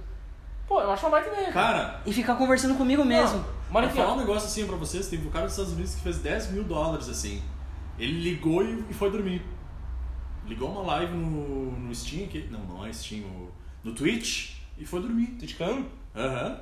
Pô, 0.68 0.80
eu 0.82 0.92
acho 0.92 1.04
uma 1.06 1.12
baita 1.12 1.30
ideia. 1.34 1.52
Cara, 1.52 2.02
E 2.06 2.14
ficar 2.14 2.36
conversando 2.36 2.76
comigo 2.76 3.04
mesmo. 3.04 3.44
Mas 3.72 3.84
Pra 3.84 3.86
aqui, 3.88 3.98
falar 3.98 4.14
um 4.14 4.18
negócio 4.18 4.48
assim 4.48 4.66
pra 4.68 4.76
vocês, 4.76 5.08
teve 5.08 5.28
um 5.28 5.32
cara 5.32 5.46
dos 5.46 5.54
Estados 5.54 5.74
Unidos 5.74 5.96
que 5.96 6.02
fez 6.02 6.18
10 6.20 6.52
mil 6.52 6.64
dólares 6.64 7.08
assim. 7.10 7.42
Ele 7.98 8.20
ligou 8.22 8.64
e 8.64 8.94
foi 8.94 9.12
dormir. 9.12 9.42
Ligou 10.50 10.72
uma 10.72 10.82
live 10.82 11.14
no, 11.16 11.72
no 11.80 11.94
Steam 11.94 12.26
aqui. 12.26 12.48
Não, 12.50 12.60
não 12.62 12.84
é 12.84 12.92
Steam, 12.92 13.22
no, 13.22 13.52
no 13.84 13.94
Twitch 13.94 14.56
e 14.80 14.86
foi 14.86 15.00
dormir. 15.00 15.28
Twitchcam? 15.38 15.86
Aham. 16.16 16.60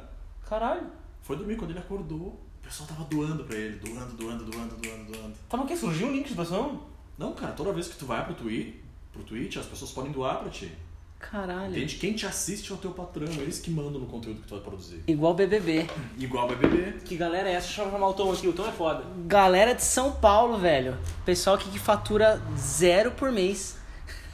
Caralho. 0.48 0.88
Foi 1.22 1.38
dormir. 1.38 1.56
Quando 1.56 1.72
ele 1.72 1.80
acordou, 1.80 2.28
o 2.28 2.40
pessoal 2.62 2.90
tava 2.90 3.06
doando 3.06 3.46
pra 3.46 3.56
ele. 3.56 3.78
Doando, 3.80 4.14
doando, 4.16 4.44
doando, 4.44 4.76
doando, 4.76 5.12
doando. 5.12 5.34
Tava 5.48 5.64
o 5.64 5.66
quê? 5.66 5.78
Surgiu 5.78 6.08
um 6.08 6.12
link 6.12 6.28
de 6.28 6.34
doação? 6.34 6.82
Não, 7.18 7.32
cara, 7.32 7.54
toda 7.54 7.72
vez 7.72 7.88
que 7.88 7.98
tu 7.98 8.06
vai 8.06 8.26
pro 8.26 8.34
Twitch, 8.34 8.76
pro 9.14 9.24
Twitch, 9.24 9.56
as 9.56 9.66
pessoas 9.66 9.92
podem 9.92 10.12
doar 10.12 10.40
pra 10.40 10.50
ti. 10.50 10.70
Caralho. 11.18 11.72
Entende? 11.72 11.96
Quem 11.96 12.14
te 12.14 12.28
assiste 12.28 12.72
é 12.72 12.76
o 12.76 12.78
teu 12.78 12.92
patrão, 12.92 13.26
eles 13.26 13.60
que 13.60 13.72
mandam 13.72 14.00
no 14.00 14.06
conteúdo 14.06 14.42
que 14.42 14.48
tu 14.48 14.54
vai 14.54 14.64
produzir. 14.64 15.04
Igual 15.08 15.34
BBB. 15.34 15.88
Igual 16.20 16.48
BBB. 16.48 17.00
Que 17.06 17.16
galera 17.16 17.50
é 17.50 17.54
essa? 17.54 17.68
Deixa 17.68 17.82
eu 17.84 17.92
chamar 17.92 18.10
o 18.10 18.14
Tom 18.14 18.32
aqui, 18.32 18.48
o 18.48 18.54
Tom 18.54 18.68
é 18.68 18.72
foda. 18.72 19.04
Galera 19.26 19.74
de 19.74 19.84
São 19.84 20.12
Paulo, 20.12 20.58
velho. 20.60 20.96
Pessoal 21.26 21.56
aqui 21.56 21.70
que 21.72 21.80
fatura 21.80 22.42
zero 22.58 23.12
por 23.12 23.32
mês. 23.32 23.77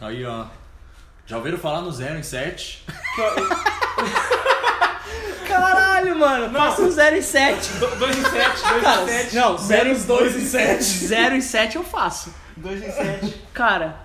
Aí, 0.03 0.25
ó. 0.25 0.45
Já 1.25 1.37
ouviram 1.37 1.57
falar 1.57 1.81
no 1.81 1.89
0 1.89 2.19
em 2.19 2.23
7? 2.23 2.83
Caralho, 5.47 6.19
mano. 6.19 6.53
Passa 6.53 6.81
um 6.81 6.91
0 6.91 7.15
em 7.15 7.21
7. 7.21 7.69
2 7.97 8.17
em 8.17 8.23
7, 8.23 8.61
2 8.69 8.83
Cara, 8.83 9.03
em 9.03 9.07
7. 9.07 9.35
não, 9.35 9.57
0 9.57 9.89
em 9.89 10.01
2 10.01 10.35
em 10.35 10.45
7. 10.45 10.83
0 10.83 11.35
em 11.35 11.41
7 11.41 11.75
eu 11.77 11.83
faço. 11.85 12.33
2 12.57 12.83
em 12.83 12.91
7. 12.91 13.41
Cara, 13.53 13.95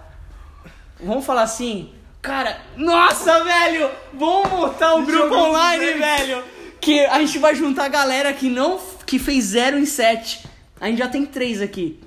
vamos 1.03 1.27
falar 1.27 1.43
assim. 1.43 1.93
Cara, 2.23 2.61
nossa, 2.77 3.43
velho! 3.43 3.91
Vamos 4.15 4.51
montar 4.51 4.95
um 4.95 5.05
grupo 5.05 5.35
online, 5.35 5.95
velho! 5.95 6.45
Que 6.81 7.05
a 7.07 7.19
gente 7.19 7.41
vai 7.41 7.57
juntar 7.57 7.87
a 7.87 7.89
galera 7.89 8.33
que 8.33 8.49
não. 8.49 8.79
que 9.05 9.19
fez 9.19 9.47
0 9.47 9.79
em 9.79 9.87
7. 9.87 10.47
A 10.81 10.87
gente 10.87 10.99
já 10.99 11.09
tem 11.09 11.27
3 11.27 11.61
aqui. 11.61 12.01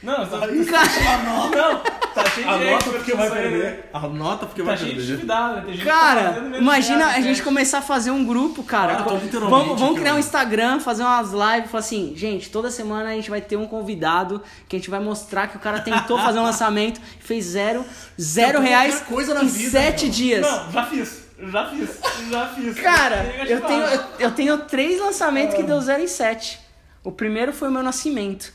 Não, 0.00 0.14
tá, 0.24 0.38
Cara, 0.38 1.22
não, 1.24 1.80
tá 2.14 2.24
cheio 2.30 2.46
de 2.46 2.52
Anota 2.68 2.90
porque 2.90 3.14
vai 3.14 3.30
perder. 3.30 3.84
Anota 3.92 4.46
porque 4.46 4.62
Tá 4.62 4.66
vai 4.68 4.76
cheio 4.76 4.90
de 4.90 4.96
perder. 4.96 5.12
atividade, 5.12 5.54
né? 5.56 5.62
Tem 5.66 5.74
gente 5.74 5.84
tá 5.84 5.90
Cara, 5.92 6.56
imagina 6.56 7.04
em 7.04 7.14
a 7.14 7.20
gente 7.20 7.42
começar 7.42 7.78
a 7.78 7.82
fazer 7.82 8.12
um 8.12 8.24
grupo, 8.24 8.62
cara. 8.62 8.98
Ah, 8.98 9.10
eu 9.10 9.28
tô 9.30 9.40
vamos, 9.48 9.80
vamos 9.80 9.98
criar 9.98 10.14
um. 10.14 10.18
Instagram, 10.18 10.78
fazer 10.78 11.02
umas 11.02 11.32
lives, 11.32 11.70
falar 11.70 11.80
assim, 11.80 12.12
gente, 12.14 12.48
toda 12.48 12.70
semana 12.70 13.08
a 13.10 13.12
gente 13.12 13.28
vai 13.28 13.40
ter 13.40 13.56
um 13.56 13.66
convidado 13.66 14.40
que 14.68 14.76
a 14.76 14.78
gente 14.78 14.88
vai 14.88 15.00
mostrar 15.00 15.48
que 15.48 15.56
o 15.56 15.60
cara 15.60 15.80
tentou 15.80 16.18
fazer 16.18 16.38
um 16.38 16.44
lançamento, 16.44 17.00
fez 17.18 17.44
zero, 17.46 17.84
zero 18.20 18.60
reais 18.60 19.00
coisa 19.00 19.34
na 19.34 19.42
em 19.42 19.48
vida, 19.48 19.70
sete 19.70 20.08
dias. 20.08 20.42
Não, 20.46 20.70
já 20.70 20.86
fiz. 20.86 21.28
Já 21.40 21.66
fiz. 21.70 22.00
Já 22.30 22.46
fiz. 22.48 22.80
Cara, 22.80 23.16
de 23.44 23.52
eu 23.52 23.60
tenho, 23.62 23.82
eu, 23.82 24.00
eu 24.18 24.30
tenho 24.32 24.58
três 24.58 25.00
lançamentos 25.00 25.56
que 25.56 25.62
deu 25.64 25.80
zero 25.80 26.02
em 26.02 26.08
sete. 26.08 26.60
O 27.02 27.10
primeiro 27.10 27.52
foi 27.52 27.68
o 27.68 27.72
meu 27.72 27.82
nascimento. 27.82 28.52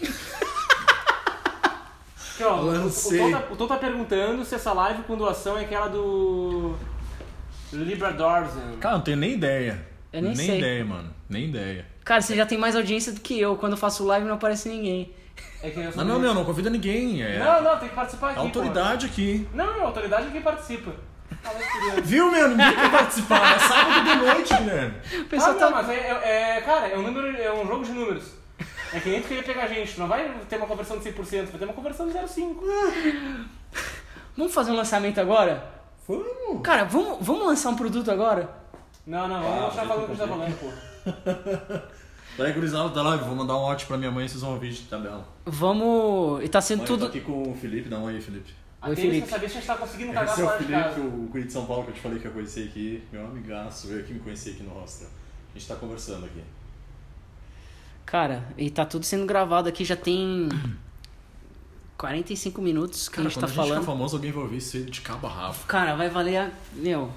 Aqui, 2.36 2.44
ó, 2.44 2.56
o, 2.56 2.60
o, 2.60 2.66
Lancei. 2.66 3.18
Tom 3.18 3.30
tá, 3.32 3.42
o 3.50 3.56
Tom 3.56 3.66
tá 3.66 3.76
perguntando 3.78 4.44
se 4.44 4.54
essa 4.54 4.72
live 4.72 5.02
com 5.04 5.16
doação 5.16 5.56
é 5.58 5.62
aquela 5.62 5.88
do. 5.88 6.76
Libra 7.72 8.12
Dorsen. 8.12 8.76
Cara, 8.78 8.96
não 8.96 9.02
tenho 9.02 9.16
nem 9.16 9.32
ideia. 9.32 9.86
Eu 10.12 10.22
nem 10.22 10.34
sei. 10.36 10.58
ideia, 10.58 10.84
mano. 10.84 11.12
Nem 11.28 11.44
ideia. 11.46 11.86
Cara, 12.04 12.20
você 12.20 12.36
já 12.36 12.46
tem 12.46 12.56
mais 12.58 12.76
audiência 12.76 13.12
do 13.12 13.20
que 13.20 13.40
eu. 13.40 13.56
Quando 13.56 13.72
eu 13.72 13.78
faço 13.78 14.04
live 14.04 14.26
não 14.26 14.34
aparece 14.34 14.68
ninguém. 14.68 15.12
É 15.62 15.70
que 15.70 15.80
eu 15.80 15.92
sou 15.92 16.04
Não, 16.04 16.14
não, 16.14 16.20
meu, 16.20 16.34
não 16.34 16.44
convida 16.44 16.70
ninguém. 16.70 17.22
É 17.22 17.38
Não, 17.38 17.62
não, 17.62 17.78
tem 17.78 17.88
que 17.88 17.94
participar 17.94 18.30
aqui. 18.30 18.38
a 18.38 18.42
autoridade 18.42 19.06
aqui. 19.06 19.46
Pô. 19.50 19.56
Não, 19.56 19.78
não, 19.78 19.86
autoridade 19.86 20.28
é 20.28 20.30
quem 20.30 20.42
participa. 20.42 20.92
Deus. 21.42 22.06
Viu, 22.06 22.30
meu? 22.30 22.48
Ninguém 22.50 22.74
quer 22.74 22.90
participar. 22.90 23.56
É 23.56 23.58
sábado 23.58 24.04
de 24.04 24.16
noite, 24.26 24.54
Guilherme. 24.54 24.94
O 24.96 25.42
Ah, 25.42 25.48
não, 25.48 25.58
tá. 25.58 25.70
mas 25.70 25.88
é, 25.90 25.94
é- 25.94 26.56
é- 26.58 26.60
Cara, 26.60 26.88
é 26.88 26.96
um, 26.96 27.02
número, 27.02 27.36
é 27.36 27.52
um 27.52 27.66
jogo 27.66 27.84
de 27.84 27.92
números. 27.92 28.35
É 28.92 29.00
que 29.00 29.08
nem 29.08 29.20
tu 29.22 29.28
queria 29.28 29.42
pegar 29.42 29.64
a 29.64 29.68
gente. 29.68 29.94
Tu 29.94 30.00
não 30.00 30.08
vai 30.08 30.28
ter 30.48 30.56
uma 30.56 30.66
conversão 30.66 30.98
de 30.98 31.04
100%, 31.10 31.46
vai 31.46 31.58
ter 31.58 31.64
uma 31.64 31.74
conversão 31.74 32.06
de 32.06 32.14
0,5. 32.14 33.46
Vamos 34.36 34.52
fazer 34.54 34.70
um 34.70 34.76
lançamento 34.76 35.20
agora? 35.20 35.72
Vamos. 36.06 36.62
Cara, 36.62 36.84
vamos, 36.84 37.18
vamos 37.20 37.46
lançar 37.46 37.70
um 37.70 37.76
produto 37.76 38.10
agora? 38.10 38.48
Não, 39.06 39.26
não, 39.28 39.42
vamos 39.42 39.58
Ah, 39.58 39.62
continuar 39.66 39.86
vai 39.86 39.86
falando 39.86 40.02
o 40.02 40.06
que 40.06 40.12
a 40.12 40.26
gente 40.26 40.28
tá 40.28 40.28
falando, 40.28 41.80
pô. 41.80 41.86
Peraí, 42.36 42.52
gurizada 42.52 42.88
da 42.90 43.02
live. 43.02 43.24
Vou 43.24 43.34
mandar 43.36 43.54
um 43.56 43.60
ótimo 43.62 43.88
pra 43.88 43.96
minha 43.98 44.10
mãe, 44.10 44.28
vocês 44.28 44.42
vão 44.42 44.52
ouvir 44.54 44.70
de 44.70 44.82
tabela. 44.82 45.26
Vamos. 45.44 46.44
E 46.44 46.48
tá 46.48 46.60
sendo 46.60 46.78
Mãe, 46.80 46.86
tudo. 46.86 47.04
eu 47.06 47.10
tô 47.10 47.16
aqui 47.16 47.20
com 47.24 47.50
o 47.50 47.54
Felipe. 47.56 47.88
Dá 47.88 47.98
um 47.98 48.06
aí, 48.08 48.20
Felipe. 48.20 48.52
A 48.82 48.90
Oi, 48.90 48.94
Tênis 48.94 49.10
Felipe. 49.10 49.28
saber 49.30 49.48
se 49.48 49.52
a 49.56 49.60
gente 49.60 49.66
tá 49.66 49.76
conseguindo 49.76 50.12
cagar 50.12 50.32
Esse 50.32 50.40
é 50.42 50.44
o 50.44 50.46
fora 50.48 50.58
de 50.58 50.64
Felipe, 50.66 50.82
casa. 50.84 51.00
o 51.00 51.28
Curi 51.32 51.44
de 51.44 51.52
São 51.52 51.64
Paulo 51.66 51.84
que 51.84 51.90
eu 51.90 51.94
te 51.94 52.00
falei 52.00 52.18
que 52.18 52.26
eu 52.26 52.32
conheci 52.32 52.64
aqui. 52.64 53.02
Meu 53.10 53.24
amigaço, 53.24 53.88
veio 53.88 54.00
aqui 54.00 54.12
me 54.12 54.20
conhecer 54.20 54.50
aqui 54.50 54.62
no 54.62 54.70
hostel. 54.74 55.08
A 55.54 55.58
gente 55.58 55.66
tá 55.68 55.76
conversando 55.76 56.26
aqui. 56.26 56.42
Cara, 58.06 58.44
e 58.56 58.70
tá 58.70 58.86
tudo 58.86 59.04
sendo 59.04 59.26
gravado 59.26 59.68
aqui, 59.68 59.84
já 59.84 59.96
tem 59.96 60.48
45 61.98 62.60
minutos 62.62 63.08
que 63.08 63.16
Cara, 63.16 63.26
a 63.26 63.30
gente 63.30 63.34
quando 63.34 63.40
tá 63.42 63.46
a 63.46 63.48
gente 63.48 63.56
falando. 63.56 63.80
ficar 63.80 63.92
famoso, 63.92 64.16
alguém 64.16 64.30
vai 64.32 64.42
ouvir 64.44 64.56
isso 64.58 64.78
de 64.84 65.00
cabo 65.00 65.26
a 65.26 65.30
rabo. 65.30 65.56
Cara, 65.66 65.94
vai 65.96 66.08
valer 66.08 66.36
a. 66.36 66.50
Meu, 66.74 67.10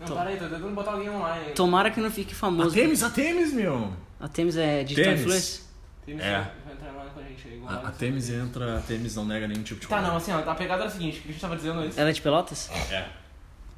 Não, 0.00 0.06
para 0.06 0.30
aí, 0.30 0.36
tô 0.36 0.44
tentando 0.44 0.74
botar 0.74 0.92
alguém 0.92 1.08
online. 1.08 1.46
aí. 1.46 1.52
tomara 1.52 1.90
que 1.90 2.00
não 2.00 2.10
fique 2.10 2.32
A 2.32 2.36
famoso. 2.36 2.72
Temis, 2.74 3.02
a 3.02 3.10
Temis, 3.10 3.52
meu! 3.52 3.92
A 4.20 4.28
Temis 4.28 4.56
é 4.56 4.82
digital 4.84 5.04
Temis. 5.14 5.20
influencer? 5.22 5.60
Tem 6.04 6.20
É. 6.20 6.50
Vai 6.66 6.74
entrar 6.74 6.92
mais 6.92 7.12
com 7.12 7.20
a 7.20 7.22
gente 7.22 7.48
aí. 7.48 7.54
igual 7.54 7.72
A, 7.72 7.78
a 7.78 7.82
mais. 7.84 7.96
Temis 7.96 8.30
entra, 8.30 8.78
a 8.78 8.80
Temis 8.82 9.16
não 9.16 9.24
nega 9.24 9.48
nenhum 9.48 9.62
tipo 9.62 9.80
de 9.80 9.86
Tá, 9.86 10.02
não, 10.02 10.16
assim, 10.16 10.32
ó, 10.32 10.38
a 10.38 10.54
pegada 10.54 10.82
era 10.82 10.90
a 10.90 10.92
seguinte, 10.92 11.20
o 11.20 11.22
que 11.22 11.28
a 11.28 11.32
gente 11.32 11.40
tava 11.40 11.56
dizendo 11.56 11.80
antes. 11.80 11.96
Ela 11.96 12.10
é 12.10 12.12
de 12.12 12.20
Pelotas? 12.20 12.68
É. 12.90 13.08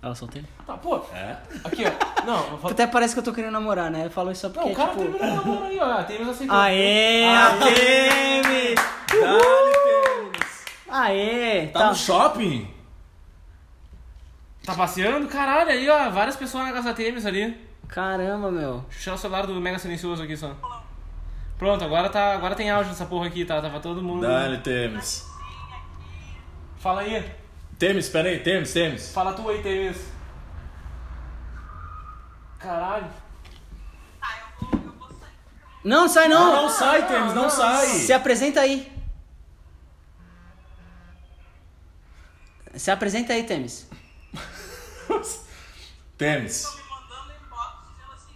Ela 0.03 0.15
solteira? 0.15 0.47
Tá, 0.67 0.77
pô. 0.77 0.99
É? 1.13 1.37
Aqui, 1.65 1.85
ó. 1.85 2.25
Não, 2.25 2.59
falo... 2.59 2.73
Até 2.73 2.87
parece 2.87 3.15
que 3.15 3.21
eu 3.21 3.25
tô 3.25 3.33
querendo 3.33 3.53
namorar, 3.53 3.91
né? 3.91 4.07
Eu 4.07 4.11
falo 4.11 4.31
isso 4.31 4.43
só 4.43 4.51
porque, 4.51 4.67
Não, 4.67 4.73
o 4.73 4.77
cara 4.77 4.91
tipo... 4.91 5.03
terminou 5.03 5.29
o 5.29 5.37
namoro 5.37 5.65
aí, 5.65 5.79
ó. 5.79 5.93
A 5.99 6.05
Temis 6.05 6.29
aceitou. 6.29 6.57
Aê, 6.57 7.25
a 7.25 7.57
Temis! 7.57 8.75
Dale, 9.21 10.31
tênis. 10.33 10.65
Aê! 10.89 11.67
Tá 11.69 11.89
no 11.89 11.95
shopping? 11.95 12.71
Tá 14.65 14.75
passeando? 14.75 15.27
Caralho, 15.29 15.71
aí, 15.71 15.89
ó. 15.89 16.11
Várias 16.11 16.37
pessoas 16.37 16.65
na 16.65 16.73
casa 16.73 16.89
da 16.91 16.95
Temis 16.95 17.25
ali. 17.27 17.67
Caramba, 17.89 18.51
meu. 18.51 18.85
Deixa 18.89 18.99
eu 18.99 19.03
tirar 19.03 19.15
o 19.15 19.19
celular 19.19 19.47
do 19.47 19.61
Mega 19.61 19.79
Silencioso 19.79 20.23
aqui 20.23 20.37
só. 20.37 20.55
Pronto, 21.59 21.85
agora, 21.85 22.11
tá, 22.11 22.35
agora 22.35 22.55
tem 22.55 22.71
áudio 22.71 22.91
dessa 22.91 23.07
porra 23.07 23.29
aqui, 23.29 23.45
tá? 23.45 23.63
Tava 23.63 23.81
todo 23.81 24.03
mundo. 24.03 24.23
Dale, 24.27 24.59
Temis. 24.59 25.27
Fala 26.79 27.01
aí. 27.01 27.25
Temis, 27.79 28.09
pera 28.09 28.29
aí, 28.29 28.43
Temis, 28.43 28.73
Temis. 28.73 29.13
Fala 29.13 29.35
tu 29.35 29.49
aí, 29.49 29.63
Temis. 29.63 29.99
Caralho. 32.59 33.11
Não, 35.85 36.09
sai 36.09 36.27
Não, 36.27 36.47
não! 36.47 36.63
não 36.63 36.69
sai, 36.71 37.07
Temis, 37.07 37.35
não 37.35 37.51
sai. 37.51 37.87
Se 37.87 38.13
apresenta 38.13 38.61
aí. 38.61 38.93
Se 42.75 42.91
apresenta 42.91 43.35
aí, 43.35 43.45
inbox 47.45 47.73
dizendo 47.91 48.13
assim. 48.15 48.35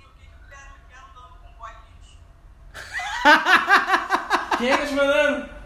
Quem 4.58 4.70
é 4.70 4.76
que 4.76 4.82
tá 4.82 4.86
te 4.86 4.94
mandando? 4.94 5.59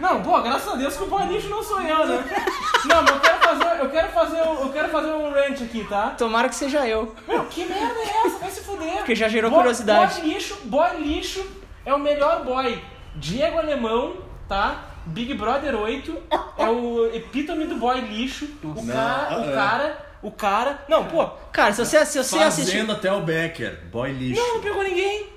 Não, 0.00 0.22
pô, 0.22 0.40
graças 0.40 0.72
a 0.72 0.76
Deus 0.76 0.96
que 0.96 1.02
o 1.02 1.06
boy 1.06 1.24
lixo 1.26 1.48
não 1.48 1.62
sou 1.62 1.80
eu, 1.80 2.06
né? 2.06 2.24
Não, 2.86 3.02
mas 3.02 3.10
eu 3.14 3.20
quero 3.20 3.38
fazer, 3.40 3.80
eu 3.82 3.90
quero 3.90 4.08
fazer, 4.12 4.42
um- 4.42 4.60
eu 4.62 4.68
quero 4.72 4.88
fazer 4.88 5.08
um 5.12 5.30
rant 5.32 5.62
aqui, 5.62 5.84
tá? 5.88 6.10
Tomara 6.16 6.48
que 6.48 6.54
seja 6.54 6.86
eu. 6.86 7.14
Meu, 7.28 7.44
que 7.46 7.64
merda 7.64 7.98
é 7.98 8.26
essa? 8.26 8.38
Vai 8.38 8.50
se 8.50 8.60
fuder. 8.62 8.96
Porque 8.98 9.14
já 9.14 9.28
gerou 9.28 9.50
Boy- 9.50 9.60
curiosidade. 9.60 10.20
Boy 10.20 10.30
lixo, 10.32 10.56
boy 10.64 10.96
lixo 10.98 11.46
é 11.84 11.94
o 11.94 11.98
melhor 11.98 12.44
boy. 12.44 12.82
Diego 13.16 13.58
Alemão, 13.58 14.16
tá? 14.48 14.84
Big 15.06 15.34
Brother 15.34 15.74
8 15.74 16.16
é 16.58 16.68
o 16.68 17.06
epítome 17.14 17.64
do 17.66 17.76
boy 17.76 18.00
lixo. 18.00 18.48
O 18.62 18.68
Não, 18.68 18.86
cara, 18.86 19.38
o 19.40 19.50
é. 19.50 19.52
cara, 19.54 20.06
o 20.22 20.30
cara. 20.30 20.84
Não, 20.88 21.04
pô, 21.06 21.26
Cara, 21.52 21.72
se 21.72 21.84
você, 21.84 22.04
se 22.06 22.18
você 22.22 22.38
assistir. 22.38 22.72
Fazenda 22.72 22.94
Tel 22.96 23.20
Becker, 23.22 23.80
boy 23.90 24.12
lixo. 24.12 24.40
não, 24.40 24.54
não 24.54 24.60
pegou 24.60 24.82
ninguém. 24.84 25.28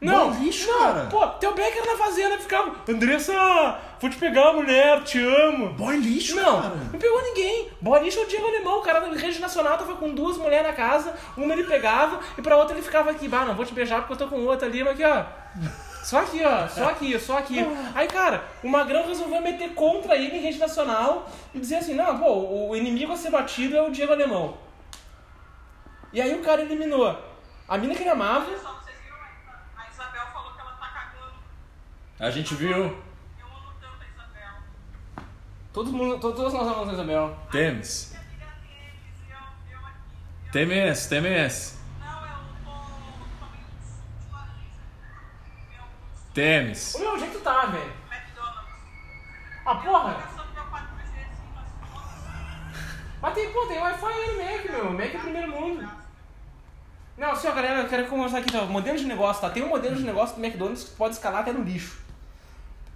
Não, 0.00 0.30
lixo, 0.30 0.70
não, 0.70 0.78
cara. 0.78 1.08
pô, 1.10 1.26
teu 1.26 1.52
Becker 1.54 1.84
na 1.84 1.96
fazenda 1.96 2.38
ficava. 2.38 2.72
Andressa, 2.88 3.78
vou 4.00 4.08
te 4.08 4.16
pegar, 4.16 4.52
mulher, 4.52 5.02
te 5.02 5.18
amo. 5.18 5.70
Boy 5.70 5.96
lixo, 5.96 6.36
Não, 6.36 6.62
cara. 6.62 6.74
não 6.92 6.98
pegou 7.00 7.20
ninguém. 7.22 7.68
Boy 7.80 8.00
lixo 8.04 8.20
é 8.20 8.22
o 8.22 8.26
Diego 8.28 8.46
Alemão, 8.46 8.78
o 8.78 8.82
cara 8.82 9.00
da 9.00 9.08
Rede 9.08 9.40
Nacional 9.40 9.76
tava 9.76 9.96
com 9.96 10.14
duas 10.14 10.36
mulheres 10.36 10.66
na 10.68 10.72
casa, 10.72 11.14
uma 11.36 11.52
ele 11.52 11.64
pegava 11.64 12.20
e 12.36 12.42
pra 12.42 12.56
outra 12.56 12.76
ele 12.76 12.84
ficava 12.84 13.10
aqui, 13.10 13.26
bah, 13.26 13.44
não 13.44 13.56
vou 13.56 13.64
te 13.64 13.74
beijar 13.74 13.98
porque 14.06 14.12
eu 14.12 14.16
tô 14.18 14.28
com 14.28 14.44
outra 14.46 14.68
ali, 14.68 14.84
mas 14.84 14.92
aqui, 14.92 15.04
ó. 15.04 15.24
Só 16.04 16.20
aqui, 16.20 16.42
ó, 16.44 16.68
só 16.68 16.88
aqui, 16.90 17.18
só 17.18 17.36
aqui. 17.38 17.58
Aí, 17.94 18.06
cara, 18.06 18.44
o 18.62 18.68
Magrão 18.68 19.04
resolveu 19.06 19.42
meter 19.42 19.74
contra 19.74 20.16
ele 20.16 20.36
em 20.36 20.40
rede 20.40 20.58
nacional 20.58 21.28
e 21.52 21.58
dizer 21.58 21.76
assim, 21.78 21.94
não, 21.94 22.18
pô, 22.18 22.68
o 22.70 22.76
inimigo 22.76 23.12
a 23.12 23.16
ser 23.16 23.30
batido 23.30 23.76
é 23.76 23.82
o 23.82 23.90
Diego 23.90 24.12
Alemão. 24.12 24.56
E 26.12 26.20
aí 26.22 26.32
o 26.34 26.42
cara 26.42 26.62
eliminou 26.62 27.14
a 27.68 27.76
mina 27.76 27.94
que 27.94 28.02
ele 28.02 28.08
amava, 28.10 28.46
A 32.20 32.30
gente 32.30 32.54
viu. 32.54 32.70
Eu 32.70 32.84
amo 32.86 33.72
tanto 33.80 34.02
a 34.02 34.06
Isabel. 34.06 34.52
todo 35.72 35.92
mundo, 35.92 36.18
to- 36.18 36.32
todos 36.32 36.52
nós 36.52 36.66
amamos 36.66 36.88
a 36.90 36.92
Isabel. 36.94 37.38
De 44.18 44.32
laranja. 44.32 44.58
Meu 45.70 45.84
Temis. 46.34 46.94
Ô 46.94 46.98
meu, 46.98 47.12
onde 47.14 47.24
é 47.24 47.26
que 47.28 47.32
tu 47.34 47.40
tá, 47.40 47.66
velho? 47.66 47.92
McDonald's. 48.10 48.74
Ah, 49.64 49.74
porra! 49.76 50.14
Passando 50.14 50.52
meu 50.54 50.64
4G 50.64 51.26
mas 53.20 53.34
tem, 53.34 53.52
pô, 53.52 53.66
tem 53.66 53.78
Wi-Fi 53.80 54.06
aí 54.06 54.26
no 54.36 54.44
Mac, 54.44 54.70
meu. 54.70 54.92
Mac 54.92 55.14
é 55.14 55.18
primeiro 55.18 55.50
mundo. 55.50 55.88
Não, 57.16 57.30
ó, 57.30 57.52
galera, 57.52 57.80
eu 57.82 57.88
quero 57.88 58.06
conversar 58.08 58.38
aqui, 58.38 58.52
tá? 58.52 58.62
Modelo 58.62 58.96
de 58.96 59.04
negócio, 59.04 59.40
tá? 59.42 59.50
Tem 59.50 59.62
um 59.64 59.68
modelo 59.68 59.96
de 59.96 60.04
negócio 60.04 60.36
do 60.36 60.44
McDonald's 60.44 60.84
que 60.84 60.90
tu 60.90 60.96
pode 60.96 61.14
escalar 61.14 61.40
até 61.42 61.52
no 61.52 61.64
lixo. 61.64 62.07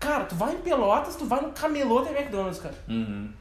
Cara, 0.03 0.25
tu 0.25 0.35
vai 0.35 0.53
em 0.53 0.59
Pelotas, 0.59 1.15
tu 1.15 1.25
vai 1.27 1.41
no 1.41 1.53
camelô 1.53 2.03
tem 2.03 2.13
McDonald's, 2.13 2.59
cara. 2.59 2.75
Uhum. 2.89 3.33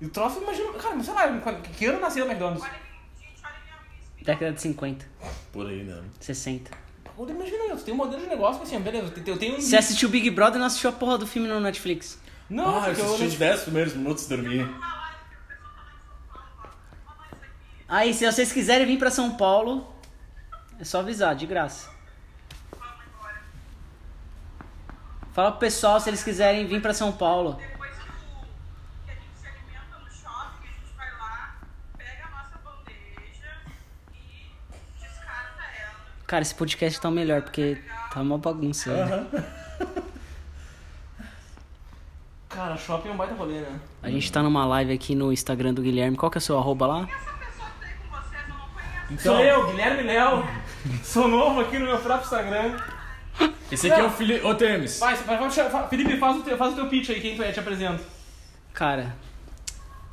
E 0.00 0.06
o 0.06 0.10
troço, 0.10 0.40
imagina, 0.42 0.72
cara, 0.72 0.96
mas 0.96 1.06
sei 1.06 1.14
lá, 1.14 1.28
que 1.76 1.86
ano 1.86 2.00
nasceu 2.00 2.24
o 2.24 2.28
McDonald's? 2.28 2.64
olha, 2.64 2.72
gente, 3.20 3.40
olha 3.44 3.54
minha 3.64 3.76
amiga. 3.76 4.24
Década 4.24 4.52
de 4.52 4.60
50, 4.60 5.06
Por 5.52 5.68
aí, 5.68 5.84
né? 5.84 6.02
60. 6.18 6.72
Pô, 7.16 7.24
Imagina, 7.28 7.76
tu 7.76 7.84
tem 7.84 7.94
um 7.94 7.96
modelo 7.96 8.20
de 8.20 8.28
negócio 8.28 8.60
que 8.60 8.66
assim, 8.66 8.80
beleza, 8.80 9.12
eu 9.26 9.38
tenho 9.38 9.56
um... 9.56 9.60
Você 9.60 9.76
assistiu 9.76 10.08
Big 10.08 10.28
Brother 10.30 10.56
e 10.56 10.58
não 10.58 10.66
assistiu 10.66 10.90
a 10.90 10.92
porra 10.92 11.18
do 11.18 11.26
filme 11.26 11.46
no 11.48 11.60
Netflix? 11.60 12.18
Não, 12.50 12.80
Ah, 12.82 12.88
eu 12.88 12.94
eu 12.94 13.04
assisti 13.04 13.26
os 13.26 13.34
10 13.36 13.62
primeiros 13.62 13.94
minutos 13.94 14.24
e 14.24 14.28
dormi. 14.28 14.74
Aí, 17.88 18.12
se 18.12 18.26
vocês 18.30 18.52
quiserem 18.52 18.86
vir 18.86 18.98
pra 18.98 19.10
São 19.10 19.36
Paulo, 19.36 19.86
é 20.80 20.84
só 20.84 20.98
avisar, 21.00 21.34
de 21.36 21.46
graça. 21.46 21.90
Fala 25.38 25.52
pro 25.52 25.60
pessoal 25.60 26.00
se 26.00 26.10
eles 26.10 26.24
quiserem 26.24 26.66
vir 26.66 26.82
pra 26.82 26.92
São 26.92 27.12
Paulo. 27.12 27.52
Depois 27.52 27.92
do 27.92 27.96
que 29.04 29.10
a 29.12 29.14
gente 29.14 29.38
se 29.40 29.46
alimenta 29.46 29.98
no 30.00 30.10
shopping, 30.10 30.66
a 30.66 30.66
gente 30.66 30.96
vai 30.96 31.10
lá, 31.12 31.54
pega 31.96 32.24
a 32.24 32.30
nossa 32.30 32.58
bandeja 32.64 33.54
e 34.12 34.50
descarta 34.98 35.62
ela. 35.80 35.94
Cara, 36.26 36.42
esse 36.42 36.52
podcast 36.56 37.00
tá 37.00 37.08
o 37.08 37.12
melhor, 37.12 37.42
porque 37.42 37.80
tá 38.12 38.20
uma 38.20 38.36
bagunça. 38.36 38.92
né? 38.92 39.26
Cara, 42.50 42.76
shopping 42.76 43.10
é 43.10 43.12
um 43.12 43.16
baita 43.16 43.34
rolê, 43.34 43.60
né? 43.60 43.78
A 44.02 44.10
gente 44.10 44.32
tá 44.32 44.42
numa 44.42 44.66
live 44.66 44.92
aqui 44.92 45.14
no 45.14 45.32
Instagram 45.32 45.72
do 45.72 45.82
Guilherme. 45.82 46.16
Qual 46.16 46.32
que 46.32 46.38
é 46.38 46.40
o 46.40 46.42
seu 46.42 46.58
arroba 46.58 46.84
lá? 46.84 47.08
Essa 47.08 47.38
pessoa 47.38 47.70
que 47.70 47.78
tá 47.78 47.86
aí 47.86 47.94
com 47.94 48.08
vocês, 48.10 48.42
eu 48.42 48.54
não 48.56 48.68
conheço. 48.70 49.12
Então, 49.12 49.36
Sou 49.36 49.44
eu, 49.44 49.66
Guilherme 49.68 50.02
Léo. 50.02 50.44
Sou 51.04 51.28
novo 51.28 51.60
aqui 51.60 51.78
no 51.78 51.86
meu 51.86 51.98
próprio 52.00 52.24
Instagram. 52.24 52.97
Esse 53.70 53.90
aqui 53.90 54.00
é 54.00 54.04
o 54.04 54.10
Felipe. 54.10 54.46
Ô, 54.46 54.54
Temis. 54.54 54.98
Vai, 54.98 55.14
vai, 55.14 55.38
vai, 55.38 55.88
Felipe, 55.88 56.16
faz 56.16 56.36
o, 56.36 56.42
teu, 56.42 56.56
faz 56.56 56.72
o 56.72 56.76
teu 56.76 56.88
pitch 56.88 57.10
aí, 57.10 57.20
quem 57.20 57.36
tu 57.36 57.42
é, 57.42 57.52
te 57.52 57.60
apresenta. 57.60 58.02
Cara, 58.72 59.16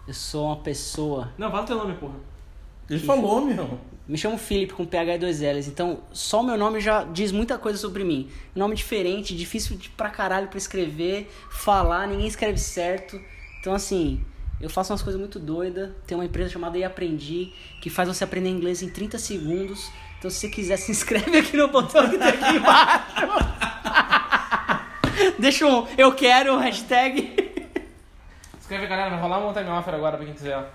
eu 0.08 0.14
sou 0.14 0.48
uma 0.48 0.58
pessoa. 0.58 1.32
Não, 1.38 1.50
fala 1.50 1.64
o 1.64 1.66
teu 1.66 1.78
nome, 1.78 1.94
porra. 1.96 2.16
Ele 2.90 3.00
falou, 3.00 3.42
meu. 3.42 3.80
Me 4.08 4.18
chamo 4.18 4.38
Felipe 4.38 4.74
com 4.74 4.86
PH 4.86 5.16
e 5.16 5.18
dois 5.18 5.42
L's, 5.42 5.68
então 5.68 6.02
só 6.14 6.42
o 6.42 6.44
meu 6.44 6.56
nome 6.56 6.80
já 6.80 7.04
diz 7.04 7.32
muita 7.32 7.58
coisa 7.58 7.76
sobre 7.76 8.04
mim. 8.04 8.30
Nome 8.54 8.76
diferente, 8.76 9.36
difícil 9.36 9.76
de 9.78 9.90
pra 9.90 10.12
caralho 10.12 10.48
pra 10.48 10.60
escrever, 10.60 11.28
falar, 11.50 12.08
ninguém 12.08 12.28
escreve 12.28 12.60
certo. 12.60 13.20
Então 13.60 13.74
assim, 13.74 14.24
eu 14.62 14.70
faço 14.70 14.94
umas 14.94 15.02
coisas 15.02 15.20
muito 15.20 15.40
doidas. 15.40 15.92
Tem 16.06 16.16
uma 16.16 16.26
empresa 16.26 16.52
chamada 16.52 16.78
E 16.78 16.84
Aprendi, 16.84 17.52
que 17.82 17.90
faz 17.90 18.08
você 18.08 18.24
aprender 18.24 18.50
inglês 18.50 18.84
em 18.84 18.90
30 18.90 19.18
segundos. 19.18 19.90
Então 20.20 20.30
se 20.32 20.38
você 20.38 20.50
quiser, 20.50 20.78
se 20.78 20.92
inscreve 20.92 21.38
aqui 21.38 21.58
no 21.58 21.68
botão 21.68 22.10
que 22.10 22.18
tá 22.18 22.30
aqui 22.30 22.56
embaixo. 22.56 23.28
Deixa 25.40 25.66
um 25.66 25.88
eu 25.98 26.14
quero, 26.14 26.58
hashtag. 26.58 27.46
Escreve, 28.60 28.88
galera, 28.88 29.12
vai 29.12 29.20
rolar 29.20 29.40
um 29.40 29.54
time 29.54 29.70
offer 29.70 29.94
agora 29.94 30.18
pra 30.18 30.26
quem 30.26 30.34
quiser. 30.34 30.56
Maluco 30.58 30.74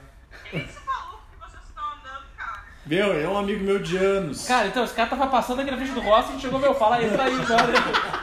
que 1.30 1.38
vocês 1.40 1.62
estão 1.68 1.84
andando, 1.84 2.24
cara. 2.36 2.62
Meu, 2.86 3.12
é 3.12 3.28
um 3.28 3.36
amigo 3.36 3.64
meu 3.64 3.78
de 3.80 3.96
anos. 3.96 4.46
Cara, 4.46 4.68
então, 4.68 4.84
esse 4.84 4.94
cara 4.94 5.08
tava 5.10 5.26
passando 5.26 5.60
aqui 5.60 5.70
na 5.70 5.76
frente 5.76 5.92
do 5.92 6.00
Rossi 6.00 6.28
e 6.28 6.30
a 6.30 6.32
gente 6.32 6.42
chegou, 6.42 6.60
meu, 6.60 6.74
fala, 6.74 7.02
entra 7.02 7.24
aí, 7.24 7.44
cara. 7.44 7.72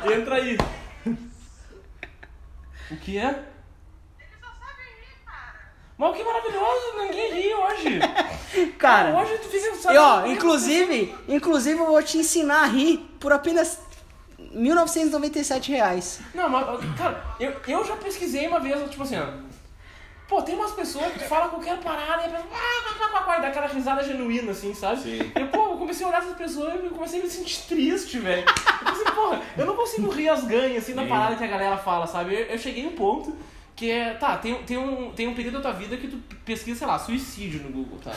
Entra 0.15 0.35
aí. 0.35 0.57
O 2.89 2.95
que 2.95 3.17
é? 3.17 3.27
Ele 3.27 4.29
só 4.39 4.47
sabe 4.47 4.81
rir, 5.01 5.25
cara. 5.25 5.71
Mas 5.97 6.15
que 6.15 6.23
maravilhoso, 6.23 6.97
ninguém 6.99 7.33
ri 7.33 7.53
hoje. 7.53 7.99
Cara, 8.77 9.19
Hoje 9.19 9.37
tu 9.39 9.49
fica 9.49 9.93
E 9.93 9.97
ó, 9.97 10.27
inclusive, 10.27 11.15
inclusive 11.27 11.79
eu 11.79 11.87
vou 11.87 12.03
te 12.03 12.19
ensinar 12.19 12.61
a 12.61 12.65
rir 12.65 12.99
por 13.19 13.33
apenas 13.33 13.79
1997 14.37 15.71
reais. 15.71 16.19
Não, 16.35 16.47
mas, 16.47 16.65
cara, 16.95 17.23
eu, 17.39 17.53
eu 17.67 17.85
já 17.85 17.95
pesquisei 17.95 18.47
uma 18.47 18.59
vez, 18.59 18.89
tipo 18.89 19.03
assim, 19.03 19.17
ó. 19.17 19.25
Pô, 20.27 20.41
tem 20.41 20.55
umas 20.55 20.71
pessoas 20.71 21.11
que 21.13 21.19
tu 21.19 21.25
fala 21.25 21.47
qualquer 21.47 21.79
parada 21.79 22.23
e 22.23 22.25
a 22.25 22.29
pessoa 22.29 22.47
ah, 22.53 23.37
e 23.37 23.41
dá 23.41 23.47
aquela 23.47 23.67
risada 23.67 24.03
genuína, 24.03 24.51
assim, 24.51 24.73
sabe? 24.73 25.01
Sim. 25.01 25.19
E, 25.35 25.45
pô, 25.45 25.71
eu 25.71 25.77
comecei 25.77 26.05
a 26.05 26.09
olhar 26.09 26.21
essas 26.21 26.37
pessoas 26.37 26.73
e 26.75 26.85
eu 26.85 26.91
comecei 26.91 27.19
a 27.19 27.23
me 27.23 27.29
sentir 27.29 27.61
triste, 27.67 28.19
velho. 28.19 28.45
Eu 28.45 28.91
pensei, 28.91 29.05
porra, 29.13 29.41
eu 29.57 29.65
não 29.65 29.75
consigo 29.75 30.09
rir 30.09 30.29
as 30.29 30.43
ganhas, 30.43 30.83
assim, 30.83 30.93
da 30.93 31.03
Sim. 31.03 31.09
parada 31.09 31.35
que 31.35 31.43
a 31.43 31.47
galera 31.47 31.77
fala, 31.77 32.05
sabe? 32.07 32.35
Eu, 32.35 32.45
eu 32.47 32.57
cheguei 32.57 32.85
um 32.85 32.91
ponto 32.91 33.35
que 33.77 33.91
é, 33.91 34.13
tá, 34.15 34.35
tem, 34.37 34.55
tem, 34.63 34.75
um, 34.77 35.11
tem 35.11 35.27
um 35.27 35.35
período 35.35 35.55
da 35.61 35.61
tua 35.61 35.73
vida 35.73 35.95
que 35.95 36.07
tu 36.07 36.17
pesquisa, 36.43 36.79
sei 36.79 36.87
lá, 36.87 36.97
suicídio 36.99 37.61
no 37.61 37.69
Google, 37.69 37.99
tá? 37.99 38.11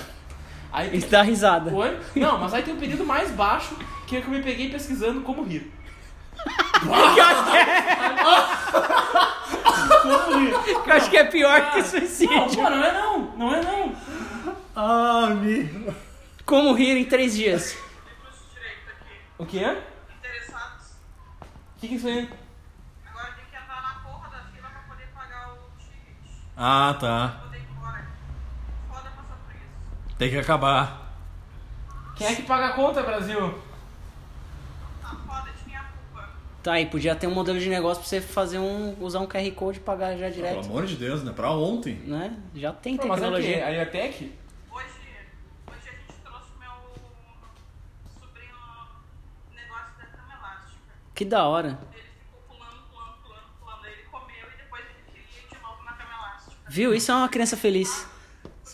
Aí 0.73 0.97
Isso 0.97 1.09
dá 1.09 1.23
risada. 1.23 1.71
Oi? 1.73 2.01
Não, 2.17 2.39
mas 2.39 2.55
aí 2.55 2.63
tem 2.63 2.75
um 2.75 2.79
período 2.79 3.05
mais 3.05 3.31
baixo 3.31 3.77
que 4.07 4.17
é 4.17 4.21
que 4.21 4.27
eu 4.27 4.31
me 4.33 4.43
peguei 4.43 4.71
pesquisando 4.71 5.21
como 5.21 5.43
rir. 5.43 5.71
como 6.83 6.95
rir. 10.39 10.53
Eu 10.87 10.93
acho 10.95 11.11
que 11.11 11.17
é 11.17 11.25
pior 11.25 11.71
que 11.73 11.79
Não, 11.79 11.85
suicídio. 11.85 12.39
pô, 12.39 12.47
não 12.71 12.85
é 12.85 12.93
não. 12.93 13.19
Não 13.37 13.55
é 13.55 13.63
não. 13.63 13.95
Ah, 14.75 15.27
amigo. 15.27 15.95
Como 16.47 16.73
rir 16.73 16.97
em 16.97 17.05
três 17.05 17.35
dias. 17.35 17.75
Livros 17.75 18.41
de 18.41 18.49
direito 18.55 18.89
aqui. 18.89 19.15
O 19.39 19.47
quê? 19.47 19.77
Interessados. 20.19 20.87
O 21.77 21.81
que, 21.81 21.89
que 21.89 21.95
é 21.95 21.97
isso 21.97 22.07
aí? 22.09 22.29
Agora 23.07 23.27
tem 23.35 23.45
que 23.51 23.57
entrar 23.57 23.83
na 23.83 23.95
porra 24.09 24.31
da 24.31 24.39
fila 24.51 24.69
pra 24.71 24.81
poder 24.89 25.07
pagar 25.15 25.53
o 25.53 25.57
ticket. 25.79 26.31
Ah, 26.63 26.95
tá. 27.01 27.41
Poder 27.45 27.59
ir 27.59 27.67
embora. 27.71 28.07
Foda 28.89 29.01
passar 29.11 29.39
por 29.47 29.55
isso. 29.57 30.17
Tem 30.19 30.29
que 30.31 30.37
acabar. 30.37 31.15
Quem 32.17 32.27
é 32.27 32.35
que 32.37 32.43
paga 32.43 32.67
a 32.67 32.73
conta, 32.75 33.03
Brasil? 33.03 33.59
Tá 35.01 35.09
foda, 35.27 35.51
de 35.53 35.65
minha 35.67 35.81
culpa. 35.83 36.29
Tá 36.63 36.73
aí, 36.75 36.85
podia 36.85 37.17
ter 37.17 37.27
um 37.27 37.35
modelo 37.35 37.59
de 37.59 37.69
negócio 37.71 38.03
pra 38.03 38.09
você 38.11 38.21
fazer 38.21 38.59
um. 38.59 38.95
usar 39.01 39.21
um 39.21 39.27
QR 39.27 39.51
Code 39.53 39.79
e 39.79 39.81
pagar 39.81 40.11
já 40.19 40.25
Pelo 40.29 40.35
direto. 40.35 40.67
amor 40.67 40.85
de 40.85 40.97
Deus, 40.97 41.23
né? 41.25 41.33
Pra 41.33 41.51
ontem. 41.51 41.95
Né? 42.05 42.37
Já 42.55 42.73
tem 42.75 42.99
Pô, 42.99 43.07
mas 43.07 43.23
é 43.23 43.27
o 43.27 43.31
quê? 43.31 43.37
tecnologia. 43.43 43.67
A 43.67 43.71
Iatec? 43.71 44.25
Hoje, 44.71 44.85
hoje 45.67 45.89
a 45.89 45.93
gente 45.93 46.21
trouxe 46.23 46.49
meu 46.61 46.73
sobrinho 48.21 48.55
no 49.49 49.57
negócio 49.57 49.93
da 49.99 50.05
cama 50.05 50.35
elástica. 50.39 50.83
Que 51.15 51.25
da 51.25 51.45
hora. 51.49 51.79
Viu? 56.71 56.95
Isso 56.95 57.11
é 57.11 57.15
uma 57.17 57.29
criança 57.29 57.57
feliz. 57.57 58.07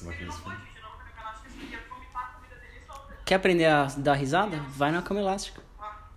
Ele 0.03 0.27
não 0.27 0.37
pôde 0.37 0.57
ir 0.57 0.75
de 0.75 0.81
novo 0.83 0.99
na 0.99 1.05
cama 1.07 1.23
elástica, 1.23 1.49
ele 1.49 1.61
queria 1.61 1.79
vomitar 1.89 2.23
a 2.25 2.27
comida 2.27 2.57
dele 2.57 2.83
e 2.83 2.87
soltar. 2.87 3.17
Quer 3.25 3.35
aprender 3.37 3.65
a 3.65 3.85
dar 3.97 4.13
risada? 4.13 4.59
Vai 4.69 4.93
na 4.93 5.01
cama 5.01 5.21
elástica. 5.21 5.63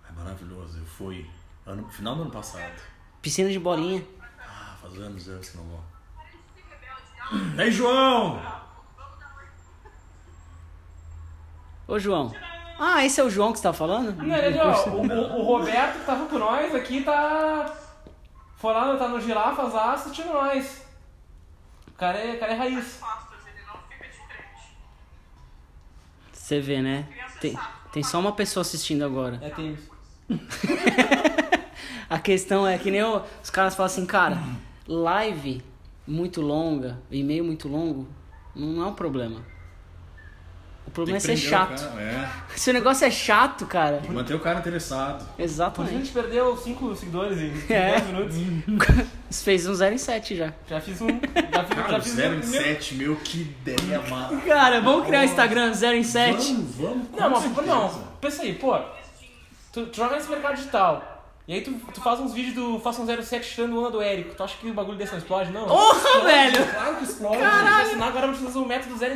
É 0.06 0.12
maravilhoso. 0.12 0.78
Eu 0.78 0.84
fui 0.84 1.26
ano, 1.64 1.88
final 1.88 2.16
do 2.16 2.22
ano 2.22 2.30
passado. 2.30 2.82
Piscina 3.22 3.48
de 3.48 3.58
bolinha. 3.58 4.06
Ah, 4.38 4.76
faz 4.82 4.94
anos 4.98 5.26
eu 5.26 5.40
que 5.40 5.56
não 5.56 5.64
vou. 5.64 5.80
Ei, 7.58 7.72
João! 7.72 8.42
Ô, 11.88 11.98
João. 11.98 12.30
Ah, 12.78 13.06
esse 13.06 13.22
é 13.22 13.24
o 13.24 13.30
João 13.30 13.52
que 13.52 13.58
você 13.58 13.62
tá 13.62 13.72
falando? 13.72 14.22
Não, 14.22 14.36
ele, 14.36 14.58
ó, 14.58 14.86
o, 14.86 15.00
o, 15.00 15.40
o 15.40 15.42
Roberto 15.44 16.00
que 16.00 16.04
tava 16.04 16.26
com 16.26 16.36
nós 16.36 16.74
aqui 16.74 17.02
tá. 17.04 17.74
Foi 18.56 18.74
lá, 18.74 18.94
tá 18.98 19.08
no 19.08 19.18
girafas 19.18 19.72
lá 19.72 19.94
assistindo 19.94 20.28
nós. 20.28 20.89
O 22.00 22.02
cara 22.02 22.18
é, 22.18 22.36
cara 22.36 22.52
é 22.52 22.56
raiz. 22.56 22.96
Costas, 22.98 23.38
ele 23.46 23.62
não 23.66 23.74
fica 23.90 24.04
de 24.08 24.14
frente. 24.14 24.74
Você 26.32 26.58
vê, 26.58 26.80
né? 26.80 27.06
Tem, 27.42 27.58
tem 27.92 28.02
só 28.02 28.18
uma 28.18 28.32
pessoa 28.32 28.62
assistindo 28.62 29.04
agora. 29.04 29.38
É, 29.42 29.50
tem 29.50 29.74
isso. 29.74 29.90
A 32.08 32.18
questão 32.18 32.66
é 32.66 32.78
que 32.78 32.90
nem 32.90 33.02
o- 33.02 33.22
os 33.44 33.50
caras 33.50 33.74
falam 33.74 33.86
assim, 33.92 34.06
cara, 34.06 34.38
live 34.88 35.62
muito 36.06 36.40
longa, 36.40 36.98
e-mail 37.10 37.44
muito 37.44 37.68
longo, 37.68 38.08
não 38.56 38.82
é 38.82 38.86
um 38.86 38.94
problema. 38.94 39.44
O 40.90 40.92
problema 40.92 41.18
é 41.18 41.20
ser 41.20 41.34
o 41.34 41.36
chato. 41.36 41.88
cara, 41.88 42.00
É. 42.02 42.28
Se 42.58 42.68
o 42.70 42.72
negócio 42.72 43.06
é 43.06 43.10
chato, 43.12 43.64
cara. 43.64 43.98
Tem 43.98 44.08
que 44.08 44.12
manter 44.12 44.34
o 44.34 44.40
cara 44.40 44.58
interessado. 44.58 45.20
Isso 45.22 45.30
a 45.38 45.42
Exatamente. 45.44 45.94
gente 45.94 46.10
perdeu 46.10 46.56
5 46.56 46.96
seguidores 46.96 47.38
em 47.38 47.50
10 47.50 47.70
É. 47.70 48.00
minutos. 48.00 48.36
Você 49.30 49.44
fez 49.44 49.66
um 49.68 49.74
0 49.74 49.94
em 49.94 49.98
7 49.98 50.36
já. 50.36 50.52
Já 50.68 50.80
fiz 50.80 51.00
um. 51.00 51.06
Já 51.08 51.64
fiz, 51.64 51.76
Cara, 51.76 51.92
já 51.92 52.00
fiz 52.00 52.12
0 52.14 52.34
um- 52.34 52.38
em 52.40 52.42
7, 52.42 52.94
meu, 52.96 53.14
que 53.16 53.42
ideia 53.42 54.00
massa. 54.10 54.36
Cara, 54.38 54.80
vamos 54.80 55.06
criar 55.06 55.20
um 55.20 55.24
Instagram 55.24 55.72
0 55.72 55.96
em 55.96 56.02
7. 56.02 56.52
Vamos, 56.54 56.76
vamos. 56.76 57.08
com 57.08 57.20
Não, 57.20 57.30
mas 57.30 57.42
certeza. 57.44 57.66
não, 57.66 57.88
pensa 58.20 58.42
aí, 58.42 58.54
pô. 58.54 58.76
Tu, 59.72 59.86
tu 59.86 59.96
joga 59.96 60.16
nesse 60.16 60.28
mercado 60.28 60.56
digital. 60.56 61.06
E 61.46 61.54
aí 61.54 61.60
tu, 61.62 61.72
tu 61.94 62.00
faz 62.00 62.18
uns 62.20 62.32
vídeos 62.34 62.54
do 62.54 62.80
Faça 62.80 63.00
um 63.00 63.06
07 63.22 63.48
tirando 63.54 63.78
onda 63.78 63.90
do 63.90 64.02
Érico. 64.02 64.34
Tu 64.34 64.42
acha 64.42 64.56
que 64.58 64.68
o 64.68 64.74
bagulho 64.74 64.98
desse 64.98 65.12
não 65.12 65.18
explode, 65.18 65.50
não? 65.52 65.66
Porra, 65.66 66.20
velho! 66.24 66.66
Claro 66.66 66.96
que 66.96 67.04
explode. 67.04 67.38
Caralho. 67.38 67.86
Assinar, 67.86 68.08
agora 68.08 68.26
vamos 68.26 68.40
fazer 68.42 68.58
um 68.58 68.66
método 68.66 68.96
0 68.98 69.14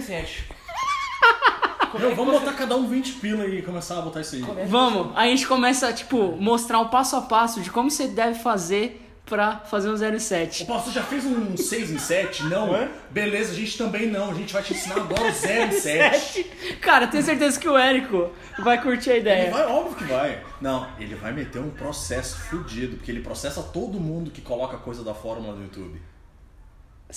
em 1.96 2.00
7. 2.00 2.06
Meu, 2.06 2.16
vamos 2.16 2.40
botar 2.40 2.52
cada 2.54 2.76
um 2.76 2.86
20 2.88 3.12
pila 3.14 3.46
e 3.46 3.62
começar 3.62 3.98
a 3.98 4.02
botar 4.02 4.20
isso 4.20 4.34
aí. 4.36 4.42
Vamos, 4.66 5.12
aí 5.16 5.32
a 5.32 5.36
gente 5.36 5.46
começa, 5.46 5.92
tipo, 5.92 6.36
mostrar 6.38 6.80
o 6.80 6.88
passo 6.88 7.16
a 7.16 7.22
passo 7.22 7.60
de 7.60 7.70
como 7.70 7.90
você 7.90 8.06
deve 8.08 8.38
fazer 8.38 9.00
pra 9.26 9.60
fazer 9.60 9.88
um 9.88 9.96
0 9.96 10.16
em 10.16 10.18
7. 10.18 10.64
Opa, 10.64 10.78
você 10.80 10.90
já 10.90 11.02
fez 11.02 11.24
um 11.24 11.56
6 11.56 11.92
em 11.92 11.98
7? 11.98 12.42
Não? 12.44 12.74
Hã? 12.74 12.88
Beleza, 13.10 13.52
a 13.52 13.54
gente 13.54 13.78
também 13.78 14.06
não. 14.06 14.30
A 14.30 14.34
gente 14.34 14.52
vai 14.52 14.62
te 14.62 14.74
ensinar 14.74 14.96
agora 14.96 15.30
o 15.30 15.32
0 15.32 15.64
em 15.68 15.72
7. 15.80 16.44
Cara, 16.82 17.06
tenho 17.06 17.22
certeza 17.24 17.58
que 17.58 17.66
o 17.66 17.74
Érico 17.74 18.30
vai 18.58 18.82
curtir 18.82 19.08
a 19.10 19.12
Ele 19.14 19.20
ideia. 19.22 19.50
vai, 19.50 19.64
óbvio 19.66 19.96
que 19.96 20.04
vai. 20.04 20.42
Não, 20.60 20.86
ele 21.00 21.14
vai 21.14 21.32
meter 21.32 21.58
um 21.58 21.70
processo 21.70 22.36
fudido, 22.36 22.96
porque 22.98 23.10
ele 23.10 23.20
processa 23.22 23.62
todo 23.62 23.98
mundo 23.98 24.30
que 24.30 24.42
coloca 24.42 24.76
coisa 24.76 25.02
da 25.02 25.14
fórmula 25.14 25.54
no 25.54 25.62
YouTube. 25.62 26.02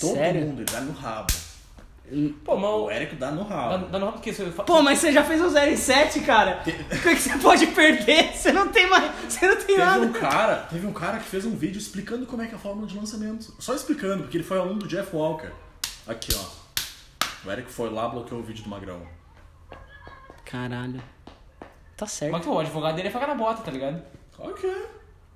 Todo 0.00 0.14
Sério? 0.14 0.40
mundo, 0.46 0.60
ele 0.62 0.72
dá 0.72 0.80
no 0.80 0.92
rabo. 0.92 1.30
Pô, 2.44 2.56
mas 2.56 2.70
O. 2.70 2.90
Érico 2.90 3.16
dá 3.16 3.30
no 3.30 3.44
Dá, 3.44 3.54
rabo. 3.54 3.86
dá 3.86 3.98
no 3.98 4.12
porque 4.12 4.32
você. 4.32 4.44
Pô, 4.44 4.82
mas 4.82 4.98
você 4.98 5.12
já 5.12 5.22
fez 5.24 5.40
um 5.40 5.48
0 5.48 5.70
em 5.70 5.76
7, 5.76 6.20
cara? 6.20 6.60
O 6.60 6.64
que, 6.64 6.72
que 7.14 7.16
você 7.16 7.36
pode 7.38 7.66
perder? 7.68 8.32
Você 8.36 8.52
não 8.52 8.68
tem 8.68 8.88
mais. 8.88 9.12
Você 9.28 9.46
não 9.46 9.56
tem 9.56 9.66
Teve 9.66 9.78
nada. 9.84 10.06
um 10.06 10.12
cara, 10.12 10.56
teve 10.70 10.86
um 10.86 10.92
cara 10.92 11.18
que 11.18 11.24
fez 11.28 11.44
um 11.44 11.56
vídeo 11.56 11.78
explicando 11.78 12.24
como 12.26 12.42
é 12.42 12.46
que 12.46 12.52
é 12.54 12.56
a 12.56 12.60
fórmula 12.60 12.86
de 12.86 12.96
lançamento. 12.96 13.54
Só 13.58 13.74
explicando, 13.74 14.22
porque 14.22 14.36
ele 14.36 14.44
foi 14.44 14.58
aluno 14.58 14.78
do 14.80 14.86
Jeff 14.88 15.14
Walker. 15.14 15.50
Aqui, 16.06 16.32
ó. 16.34 17.46
O 17.46 17.50
Érico 17.50 17.70
foi 17.70 17.90
lá, 17.90 18.08
bloqueou 18.08 18.40
o 18.40 18.42
vídeo 18.44 18.64
do 18.64 18.70
Magrão. 18.70 19.02
Caralho. 20.44 21.02
Tá 21.96 22.06
certo. 22.06 22.32
Mas 22.32 22.44
pô, 22.44 22.54
o 22.54 22.58
advogado 22.58 22.94
dele 22.96 23.08
é 23.08 23.10
faca 23.10 23.26
na 23.26 23.34
bota, 23.34 23.62
tá 23.62 23.70
ligado? 23.70 24.00
Ok. 24.38 24.70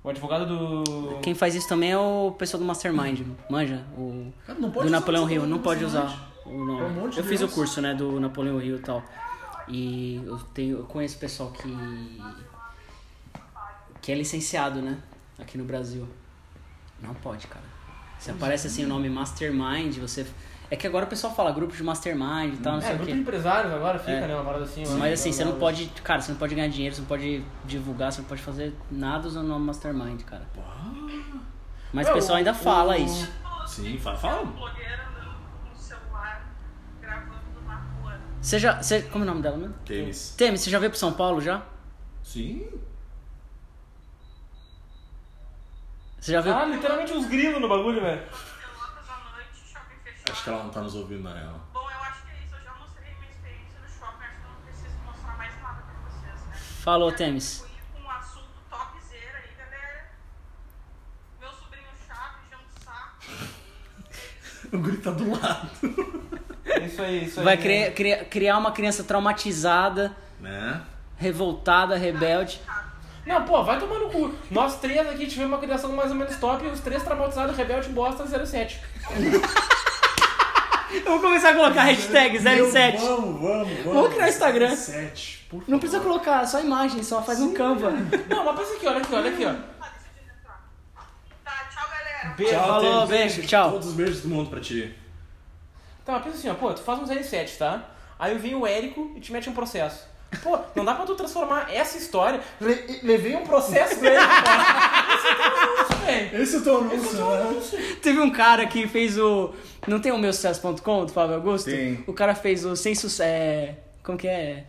O 0.03 0.09
advogado 0.09 0.45
do. 0.45 1.19
Quem 1.21 1.33
faz 1.35 1.55
isso 1.55 1.67
também 1.67 1.91
é 1.91 1.97
o 1.97 2.31
pessoal 2.37 2.59
do 2.59 2.65
Mastermind, 2.65 3.21
manja? 3.49 3.83
O 3.97 4.31
Cara, 4.45 4.59
não 4.59 4.69
pode 4.71 4.85
do 4.85 4.89
usar 4.89 4.99
Napoleão 4.99 5.29
Hill, 5.29 5.45
não 5.47 5.59
pode 5.59 5.83
usar 5.85 6.32
o 6.45 6.65
nome. 6.65 6.85
Amor 6.85 7.09
de 7.09 7.17
eu 7.19 7.23
fiz 7.23 7.39
o 7.41 7.45
Deus. 7.45 7.53
curso, 7.53 7.81
né, 7.81 7.93
do 7.93 8.19
Napoleão 8.19 8.61
Hill 8.61 8.77
e 8.77 8.81
tal. 8.81 9.03
E 9.67 10.21
eu 10.25 10.37
tenho, 10.53 10.79
eu 10.79 10.83
conheço 10.85 11.17
pessoal 11.17 11.51
que 11.51 12.21
que 14.01 14.11
é 14.11 14.15
licenciado, 14.15 14.81
né, 14.81 14.97
aqui 15.39 15.57
no 15.57 15.63
Brasil. 15.63 16.07
Não 17.01 17.13
pode, 17.13 17.47
cara. 17.47 17.63
Você 18.19 18.31
aparece 18.31 18.67
assim 18.67 18.85
o 18.85 18.87
nome 18.87 19.09
Mastermind, 19.09 19.97
você 19.97 20.25
é 20.71 20.75
que 20.75 20.87
agora 20.87 21.05
o 21.05 21.07
pessoal 21.07 21.33
fala 21.35 21.51
grupo 21.51 21.73
de 21.75 21.83
Mastermind 21.83 22.53
e 22.53 22.57
tal, 22.57 22.73
não 22.73 22.79
É, 22.79 22.81
sei 22.83 22.91
o 22.91 22.95
grupo 22.95 23.05
quê. 23.07 23.13
de 23.13 23.19
empresários 23.21 23.73
agora 23.73 23.99
fica, 23.99 24.11
É. 24.11 24.27
né? 24.27 24.35
Uma 24.35 24.43
parada 24.45 24.63
assim. 24.63 24.83
Mas 24.97 25.13
assim, 25.19 25.31
você 25.31 25.43
não 25.45 25.57
pode, 25.59 25.87
cara, 26.03 26.21
você 26.21 26.31
não 26.31 26.39
pode 26.39 26.55
ganhar 26.55 26.67
dinheiro, 26.69 26.95
você 26.95 27.01
não 27.01 27.07
pode 27.07 27.43
divulgar, 27.65 28.11
você 28.11 28.21
não 28.21 28.27
pode 28.27 28.41
fazer 28.41 28.73
nada 28.89 29.27
usando 29.27 29.45
o 29.45 29.49
nome 29.49 29.65
Mastermind, 29.65 30.21
cara. 30.23 30.45
Mas 31.93 32.07
o 32.07 32.11
É, 32.11 32.13
pessoal 32.13 32.35
o- 32.35 32.37
ainda 32.39 32.53
fala 32.53 32.93
o- 32.93 32.97
isso. 32.97 33.31
Sim, 33.67 33.97
fala, 33.99 34.17
fala. 34.17 34.45
Blogueira 34.45 35.03
andando 35.09 35.35
com 35.63 35.71
o 35.73 35.75
celular, 35.77 36.49
gravando 37.01 37.61
na 37.67 37.75
rua. 37.75 38.19
Você 38.43 38.59
já, 38.59 38.81
você, 38.83 39.01
como 39.03 39.23
é 39.23 39.27
o 39.27 39.29
nome 39.29 39.41
dela 39.41 39.55
mesmo? 39.55 39.73
Tênis. 39.85 40.35
Temi, 40.37 40.57
você 40.57 40.69
já 40.69 40.77
veio 40.77 40.91
pro 40.91 40.99
São 40.99 41.13
Paulo 41.13 41.39
já? 41.39 41.65
Sim. 42.21 42.69
Você 46.19 46.33
já 46.33 46.41
veio? 46.41 46.53
Ah, 46.53 46.65
literalmente 46.65 47.13
uns 47.13 47.25
grilos 47.27 47.61
no 47.61 47.69
bagulho, 47.69 48.01
velho. 48.01 48.21
Acho 50.29 50.43
que 50.43 50.49
ela 50.49 50.63
não 50.63 50.69
tá 50.71 50.81
nos 50.81 50.93
ouvindo, 50.95 51.23
na 51.23 51.33
real. 51.33 51.59
Bom, 51.71 51.89
eu 51.89 51.97
acho 52.03 52.23
que 52.23 52.31
é 52.31 52.43
isso. 52.45 52.55
Eu 52.55 52.63
já 52.63 52.73
mostrei 52.73 53.13
minha 53.17 53.31
experiência 53.31 53.79
no 53.79 53.87
shopping. 53.87 54.25
Acho 54.25 54.35
que 54.39 54.45
eu 54.45 54.49
não 54.51 54.61
preciso 54.61 54.95
mostrar 55.05 55.37
mais 55.37 55.61
nada 55.61 55.81
pra 55.81 55.93
vocês, 56.09 56.47
né? 56.47 56.55
Falou, 56.81 57.09
Eu 57.11 57.15
Temis. 57.15 57.59
fui 57.59 57.69
com 57.93 58.01
um 58.07 58.11
assunto 58.11 58.47
topzera 58.69 59.37
aí, 59.37 59.55
galera. 59.57 60.11
Meu 61.39 61.51
sobrinho 61.51 61.87
chato, 62.07 62.39
enchendo 62.45 62.63
o 62.67 62.83
saco. 62.83 63.15
O 64.75 64.79
guri 64.79 64.97
tá 64.97 65.11
do 65.11 65.31
lado. 65.31 65.69
É 66.65 66.79
Isso 66.85 67.01
aí, 67.01 67.25
isso 67.25 67.39
aí. 67.39 67.45
Vai 67.45 67.57
criar, 67.57 67.91
criar, 67.91 68.25
criar 68.25 68.57
uma 68.57 68.71
criança 68.71 69.03
traumatizada, 69.03 70.15
Né? 70.39 70.81
revoltada, 71.17 71.95
rebelde. 71.97 72.59
Não, 73.25 73.43
pô, 73.45 73.63
vai 73.63 73.79
tomar 73.79 73.99
no 73.99 74.09
cu. 74.09 74.33
Nós 74.51 74.77
três 74.79 74.99
aqui 75.07 75.25
tivemos 75.27 75.53
uma 75.53 75.59
criação 75.59 75.91
mais 75.93 76.11
ou 76.11 76.17
menos 76.17 76.35
top 76.37 76.65
e 76.65 76.67
os 76.67 76.81
três 76.81 77.01
traumatizados, 77.03 77.55
rebelde, 77.55 77.89
bosta, 77.89 78.25
07. 78.27 78.81
Vamos 81.05 81.21
começar 81.21 81.49
a 81.51 81.55
colocar 81.55 81.83
hashtag 81.83 82.39
07. 82.39 82.97
Vamos, 82.97 83.41
vamos, 83.41 83.41
vamos. 83.41 83.83
Vamos 83.85 84.13
criar 84.13 84.29
Instagram. 84.29 84.75
07, 84.75 85.45
por 85.49 85.59
favor. 85.59 85.71
Não 85.71 85.79
precisa 85.79 86.01
colocar, 86.01 86.45
só 86.45 86.59
imagem, 86.59 87.01
só 87.03 87.21
faz 87.23 87.39
um 87.39 87.53
Canva. 87.53 87.91
Não, 88.29 88.45
mas 88.45 88.59
pensa 88.59 88.73
aqui, 88.75 88.87
olha 88.87 88.97
aqui, 88.97 89.15
olha 89.15 89.31
aqui, 89.31 89.45
ó. 89.45 89.53
Tá. 89.53 89.91
Tá, 91.45 91.69
tchau, 91.73 91.89
galera. 91.89 92.35
Beijo. 92.35 92.53
Falou, 92.59 93.07
beijo, 93.07 93.41
tchau. 93.43 93.71
Todos 93.71 93.87
os 93.87 93.93
beijos 93.93 94.21
do 94.21 94.27
mundo 94.29 94.49
pra 94.49 94.59
ti. 94.59 94.93
Tá, 96.05 96.13
mas 96.13 96.23
pensa 96.23 96.37
assim, 96.37 96.49
ó, 96.49 96.53
pô, 96.53 96.73
tu 96.73 96.81
faz 96.81 96.99
um 96.99 97.05
07, 97.23 97.57
tá? 97.57 97.89
Aí 98.19 98.37
vem 98.37 98.55
o 98.55 98.65
Érico 98.67 99.11
e 99.15 99.19
te 99.19 99.31
mete 99.31 99.49
um 99.49 99.53
processo. 99.53 100.05
Pô, 100.41 100.57
não 100.75 100.83
dá 100.83 100.95
pra 100.95 101.05
tu 101.05 101.15
transformar 101.15 101.67
essa 101.71 101.97
história. 101.97 102.39
Le- 102.59 102.99
levei 103.03 103.35
um 103.35 103.43
processo 103.43 103.99
do 103.99 104.07
Érico. 104.07 104.23
Esse 105.13 105.27
é 105.27 105.35
teu 105.35 105.55
anúncio, 105.55 106.01
velho. 106.05 106.43
Esse 106.43 106.55
é 106.55 106.59
o 106.59 106.61
teu 106.61 107.31
é 107.33 107.41
anúncio, 107.41 107.79
né? 107.79 107.95
Teve 108.01 108.19
um 108.19 108.29
cara 108.31 108.65
que 108.65 108.87
fez 108.87 109.17
o. 109.17 109.53
Não 109.87 109.99
tem 109.99 110.11
o 110.11 110.17
meu 110.17 110.33
sucesso.com 110.33 111.05
do 111.05 111.11
Fábio 111.13 111.35
Augusto? 111.35 111.69
Tem. 111.69 112.03
O 112.07 112.13
cara 112.13 112.35
fez 112.35 112.65
o 112.65 112.75
sem 112.75 112.93
sucesso. 112.95 113.23
É... 113.23 113.75
Como 114.03 114.17
que 114.17 114.27
é? 114.27 114.65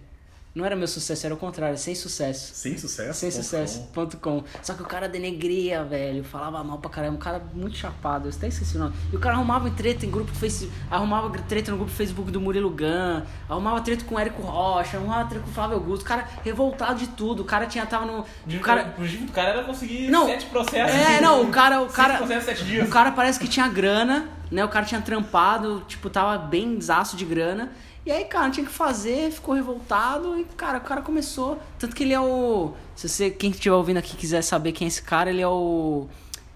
Não 0.54 0.64
era 0.64 0.76
meu 0.76 0.86
sucesso, 0.86 1.26
era 1.26 1.34
o 1.34 1.38
contrário, 1.38 1.76
sem 1.76 1.96
sucesso. 1.96 2.54
Sem 2.54 2.78
sucesso? 2.78 3.18
Sem 3.18 3.28
ponto 3.28 3.42
sucesso.com. 3.42 4.44
Só 4.62 4.74
que 4.74 4.82
o 4.82 4.86
cara 4.86 5.08
denegria, 5.08 5.82
velho. 5.82 6.22
Falava 6.22 6.62
mal 6.62 6.78
pra 6.78 6.88
caramba. 6.88 7.16
Um 7.16 7.18
cara 7.18 7.42
muito 7.52 7.76
chapado. 7.76 8.28
Eu 8.28 8.32
até 8.32 8.46
esqueci 8.46 8.76
o 8.76 8.78
nome. 8.78 8.94
E 9.12 9.16
o 9.16 9.18
cara 9.18 9.34
arrumava 9.34 9.68
treta 9.70 10.06
em 10.06 10.10
grupo 10.10 10.30
do 10.30 10.38
Facebook. 10.38 10.72
Arrumava 10.88 11.28
treta 11.40 11.72
no 11.72 11.78
grupo 11.78 11.90
do 11.90 11.96
Facebook 11.96 12.30
do 12.30 12.40
Murilo 12.40 12.70
Gun. 12.70 13.22
Arrumava 13.48 13.80
treta 13.80 14.04
com 14.04 14.14
o 14.14 14.18
Érico 14.18 14.42
Rocha. 14.42 14.96
Arrumava 14.96 15.28
treta 15.28 15.44
com 15.44 15.50
o 15.50 15.54
Flávio 15.54 15.76
Augusto. 15.76 16.02
O 16.02 16.06
cara 16.06 16.28
revoltado 16.44 17.00
de 17.00 17.08
tudo. 17.08 17.42
O 17.42 17.44
cara 17.44 17.66
tinha, 17.66 17.84
tava 17.84 18.06
no. 18.06 18.20
O 18.20 18.60
cara. 18.60 18.94
O 19.28 19.32
cara 19.32 19.48
era 19.48 19.64
conseguir 19.64 20.08
Não. 20.08 20.26
sete 20.26 20.46
processos. 20.46 20.96
É, 20.96 21.20
não, 21.20 21.42
o 21.42 21.48
cara. 21.48 21.82
O 21.82 21.88
cara, 21.88 22.18
processos, 22.18 22.44
sete 22.44 22.64
dias. 22.64 22.86
o 22.86 22.90
cara 22.92 23.10
parece 23.10 23.40
que 23.40 23.48
tinha 23.48 23.66
grana, 23.66 24.28
né? 24.52 24.64
O 24.64 24.68
cara 24.68 24.86
tinha 24.86 25.00
trampado, 25.00 25.82
tipo, 25.88 26.08
tava 26.08 26.38
bem 26.38 26.80
zaço 26.80 27.16
de 27.16 27.24
grana. 27.24 27.72
E 28.06 28.12
aí, 28.12 28.24
cara, 28.26 28.50
tinha 28.50 28.66
que 28.66 28.72
fazer, 28.72 29.30
ficou 29.30 29.54
revoltado 29.54 30.38
e, 30.38 30.44
cara, 30.56 30.78
o 30.78 30.80
cara 30.82 31.00
começou. 31.00 31.58
Tanto 31.78 31.96
que 31.96 32.02
ele 32.04 32.12
é 32.12 32.20
o. 32.20 32.72
Se 32.94 33.08
você, 33.08 33.30
quem 33.30 33.50
estiver 33.50 33.74
ouvindo 33.74 33.96
aqui 33.96 34.14
quiser 34.16 34.42
saber 34.42 34.72
quem 34.72 34.84
é 34.84 34.88
esse 34.88 35.02
cara, 35.02 35.30
ele 35.30 35.40
é 35.40 35.48
o. 35.48 36.06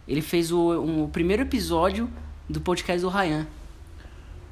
Ele 0.06 0.20
fez 0.22 0.52
o, 0.52 0.58
um- 0.58 1.04
o 1.04 1.08
primeiro 1.08 1.42
episódio 1.42 2.08
do 2.48 2.60
podcast 2.60 3.00
do 3.00 3.08
Ryan. 3.08 3.46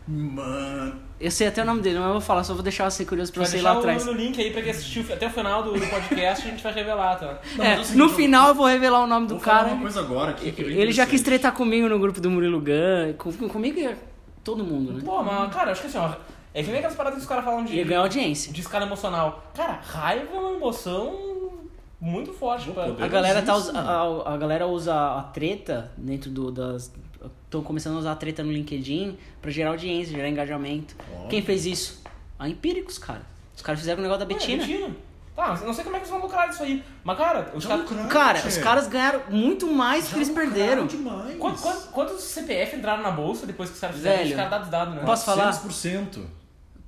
Mano. 0.09 0.95
Eu 1.19 1.31
sei 1.31 1.47
até 1.49 1.63
o 1.63 1.65
nome 1.67 1.81
dele, 1.81 1.97
mas 1.99 2.07
eu 2.07 2.13
vou 2.13 2.21
falar, 2.21 2.45
só 2.45 2.53
vou 2.55 2.63
deixar 2.63 2.89
você 2.91 3.05
curioso 3.05 3.33
pra 3.33 3.43
Vai 3.43 3.51
você 3.51 3.59
ir 3.59 3.63
lá 3.63 3.75
o- 3.75 3.79
atrás. 3.79 4.05
no 4.05 4.13
link 4.13 4.41
aí 4.41 4.53
pra 4.53 4.61
quem 4.63 4.71
assistiu 4.71 5.03
até 5.13 5.27
o 5.27 5.31
final 5.31 5.63
do, 5.63 5.73
do 5.73 5.87
podcast, 5.87 6.47
a 6.47 6.51
gente 6.51 6.63
vai 6.63 6.73
revelar, 6.75 7.17
tá? 7.19 7.39
Não, 7.57 7.65
É, 7.65 7.71
mas 7.71 7.81
é 7.81 7.85
seguinte, 7.85 7.97
no 7.99 8.05
eu- 8.05 8.09
final 8.15 8.49
eu 8.49 8.55
vou 8.55 8.67
revelar 8.67 9.03
o 9.03 9.07
nome 9.07 9.27
do 9.27 9.39
cara. 9.41 9.69
uma 9.69 9.81
coisa 9.81 10.01
agora 10.01 10.31
aqui 10.33 10.53
que 10.53 10.63
é 10.63 10.67
Ele 10.67 10.93
já 10.93 11.07
quis 11.07 11.23
tretar 11.23 11.53
comigo 11.53 11.89
no 11.89 11.99
grupo 11.99 12.21
do 12.21 12.31
Murilo 12.31 12.61
Gun. 12.61 13.15
Com, 13.19 13.33
comigo 13.49 13.81
e 13.81 13.97
todo 14.45 14.63
mundo, 14.63 14.93
né? 14.93 15.03
Pô, 15.05 15.23
mas, 15.23 15.53
cara, 15.53 15.73
acho 15.73 15.81
que 15.81 15.87
assim, 15.89 15.99
ó. 15.99 16.13
É 16.57 16.63
que 16.63 16.69
nem 16.71 16.79
aquelas 16.79 16.97
paradas 16.97 17.19
que 17.19 17.23
os 17.23 17.29
caras 17.29 17.45
falam 17.45 17.65
de. 17.65 17.79
E 17.79 17.85
ganhou 17.85 18.03
audiência. 18.05 18.51
de 18.53 18.61
escala 18.63 18.87
emocional. 18.87 19.45
Cara, 19.55 19.79
raiva 19.83 20.35
é 20.35 20.39
uma 20.39 20.53
emoção 20.53 21.53
muito 22.01 22.33
forte. 22.33 22.71
Pra... 22.71 22.85
A 22.85 23.09
galera, 23.09 23.43
tá, 23.43 23.53
Poderosíssimo. 23.53 23.79
usa- 23.79 24.25
a, 24.29 24.35
a 24.35 24.37
galera 24.39 24.67
usa 24.67 24.95
a 24.95 25.23
treta 25.25 25.93
dentro 25.97 26.31
do, 26.31 26.51
das. 26.51 26.91
Estão 27.45 27.63
começando 27.63 27.97
a 27.97 27.99
usar 27.99 28.13
a 28.13 28.17
treta 28.17 28.43
no 28.43 28.53
LinkedIn 28.53 29.19
pra 29.43 29.51
gerar 29.51 29.71
audiência, 29.71 30.15
gerar 30.15 30.29
engajamento. 30.29 30.95
Óbvio. 31.13 31.29
Quem 31.29 31.43
fez 31.43 31.67
isso? 31.67 32.03
A 32.39 32.49
Empíricos, 32.49 32.99
cara. 32.99 33.23
Os 33.55 33.63
caras 33.63 33.81
fizeram 33.81 33.99
o 34.01 34.03
negócio 34.03 34.21
da 34.21 34.27
Betina. 34.27 34.65
Betina. 34.67 34.95
Tá, 35.35 35.49
não 35.67 35.75
sei 35.75 35.85
como 35.85 35.97
é 35.97 35.99
que 36.01 36.07
eles 36.07 36.11
vão 36.11 36.21
lucrar 36.23 36.49
disso 36.49 36.63
aí. 36.63 36.83
Mas, 37.05 37.19
cara, 37.19 37.53
os 37.55 37.67
Cara, 38.09 38.41
tchê. 38.41 38.49
os 38.49 38.57
caras 38.57 38.87
ganharam 38.89 39.21
muito 39.29 39.67
mais 39.67 40.05
do 40.05 40.11
que 40.11 40.17
eles 40.17 40.31
perderam. 40.31 40.89
Quantos, 41.39 41.61
quantos, 41.61 41.85
quantos 41.93 42.23
CPF 42.25 42.77
entraram 42.77 43.03
na 43.03 43.11
bolsa 43.11 43.47
depois 43.47 43.69
que 43.69 43.75
os 43.75 43.81
caras 43.81 43.97
fizeram 43.97 44.17
Velho, 44.17 44.31
os 44.31 44.37
caras 44.37 44.51
dados 44.51 44.69
dados, 44.71 44.95
né? 44.95 45.03
posso 45.05 45.25
falar? 45.27 45.53
400%. 45.53 46.21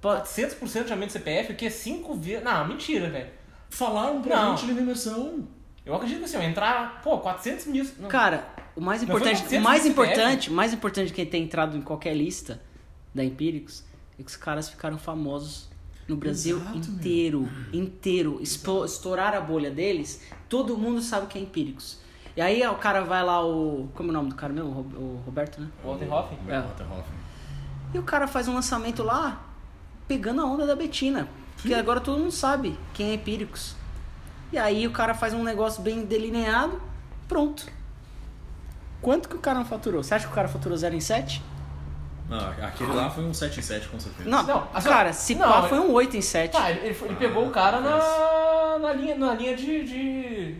Pô, 0.00 0.08
400% 0.10 0.84
de 0.84 0.92
aumento 0.92 1.08
de 1.08 1.12
CPF, 1.14 1.52
o 1.52 1.56
que 1.56 1.66
é 1.66 1.70
5 1.70 2.14
vezes. 2.14 2.44
Não, 2.44 2.66
mentira, 2.68 3.10
velho. 3.10 3.30
Falaram 3.70 4.22
pra 4.22 4.36
Não. 4.36 4.56
gente 4.56 4.64
ali 4.66 4.74
na 4.74 4.82
imersão. 4.82 5.46
Eu 5.84 5.94
acredito 5.94 6.18
que 6.18 6.24
assim, 6.24 6.44
entrar, 6.44 7.00
pô, 7.02 7.18
400 7.18 7.66
mil. 7.66 7.86
Não. 7.98 8.08
Cara, 8.08 8.46
o 8.76 8.80
mais 8.80 9.02
importante, 9.02 9.38
400 9.42 9.58
o 9.58 9.60
mais 9.64 9.86
importante, 9.86 10.50
mais 10.50 10.72
importante 10.72 11.12
que 11.12 11.24
ter 11.26 11.38
entrado 11.38 11.76
em 11.76 11.82
qualquer 11.82 12.14
lista 12.14 12.60
da 13.14 13.24
Empíricos 13.24 13.84
é 14.18 14.22
que 14.22 14.28
os 14.30 14.36
caras 14.36 14.68
ficaram 14.68 14.98
famosos 14.98 15.68
no 16.06 16.16
Brasil 16.16 16.56
Exato, 16.58 16.70
meu. 16.70 16.78
inteiro, 16.78 17.48
inteiro, 17.72 18.38
Expo- 18.42 18.84
estouraram 18.84 19.38
a 19.38 19.40
bolha 19.40 19.70
deles. 19.70 20.22
Todo 20.48 20.76
mundo 20.78 21.00
sabe 21.02 21.26
que 21.26 21.38
é 21.38 21.40
Empíricos. 21.42 21.98
E 22.36 22.40
aí 22.40 22.64
o 22.66 22.74
cara 22.76 23.00
vai 23.02 23.22
lá 23.24 23.44
o, 23.44 23.88
como 23.94 24.08
é 24.08 24.12
o 24.12 24.14
nome 24.14 24.28
do 24.28 24.34
cara 24.36 24.52
mesmo, 24.52 24.70
o 24.70 24.72
Ro- 24.72 24.98
o 24.98 25.22
Roberto, 25.26 25.60
né? 25.60 25.68
Walter 25.84 26.12
Hoff? 26.12 26.34
É. 26.48 26.58
Walterhofen. 26.60 27.14
E 27.94 27.98
o 27.98 28.02
cara 28.02 28.26
faz 28.28 28.46
um 28.46 28.54
lançamento 28.54 29.02
lá, 29.02 29.47
pegando 30.08 30.40
a 30.40 30.44
onda 30.44 30.66
da 30.66 30.74
Betina. 30.74 31.28
Porque 31.56 31.74
agora 31.74 32.00
todo 32.00 32.18
mundo 32.18 32.32
sabe 32.32 32.78
quem 32.94 33.10
é 33.10 33.14
Empíricos. 33.14 33.76
E 34.52 34.56
aí 34.58 34.86
o 34.86 34.90
cara 34.90 35.12
faz 35.14 35.34
um 35.34 35.42
negócio 35.44 35.82
bem 35.82 36.04
delineado, 36.04 36.80
pronto. 37.28 37.66
Quanto 39.02 39.28
que 39.28 39.36
o 39.36 39.38
cara 39.38 39.58
não 39.58 39.66
faturou? 39.66 40.02
Você 40.02 40.14
acha 40.14 40.26
que 40.26 40.32
o 40.32 40.34
cara 40.34 40.48
faturou 40.48 40.76
0 40.76 40.94
em 40.94 41.00
7? 41.00 41.42
Não, 42.28 42.38
aquele 42.38 42.92
lá 42.92 43.08
foi 43.10 43.24
um 43.24 43.32
7 43.34 43.58
em 43.58 43.62
7 43.62 43.88
com 43.88 43.98
certeza. 44.00 44.28
Não, 44.28 44.42
Não, 44.42 44.68
assim, 44.74 44.88
cara, 44.88 45.12
se 45.12 45.34
não, 45.34 45.48
pá 45.48 45.60
mas- 45.60 45.68
foi 45.70 45.78
um 45.80 45.92
8 45.92 46.16
em 46.16 46.20
7. 46.22 46.52
Tá, 46.52 46.70
ele, 46.70 46.80
ele 46.88 46.98
ele 47.04 47.16
pegou 47.16 47.46
o 47.46 47.50
cara 47.50 47.80
na, 47.80 48.78
na 48.78 48.92
linha, 48.92 49.14
na 49.14 49.34
linha 49.34 49.56
de, 49.56 49.84
de- 49.84 50.54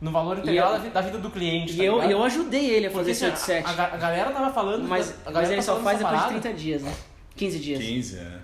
No 0.00 0.10
valor 0.10 0.38
integral 0.38 0.68
eu- 0.72 0.76
da, 0.78 0.82
vi- 0.84 0.90
da 0.90 1.00
vida 1.00 1.18
do 1.18 1.30
cliente. 1.30 1.74
e 1.74 1.76
tá 1.78 1.82
eu, 1.84 1.94
ligado? 1.96 2.10
eu 2.10 2.24
ajudei 2.24 2.66
ele 2.70 2.86
a 2.86 2.90
fazer 2.90 2.98
Porque, 3.00 3.10
esse 3.12 3.24
8 3.24 3.32
em 3.32 3.36
assim, 3.36 3.66
7. 3.66 3.80
a, 3.80 3.84
a, 3.94 3.96
galera 3.96 4.30
tava 4.30 4.52
falando. 4.52 4.86
Mas, 4.86 5.10
a 5.10 5.14
mas 5.26 5.34
galera 5.34 5.52
ele 5.52 5.56
tá 5.56 5.62
só 5.62 5.80
faz 5.80 5.98
depois 5.98 6.14
de 6.16 6.20
parada. 6.22 6.40
30 6.40 6.52
dias, 6.58 6.82
né? 6.82 6.94
15 7.38 7.58
dias. 7.58 7.82
15, 7.82 8.18
é. 8.18 8.38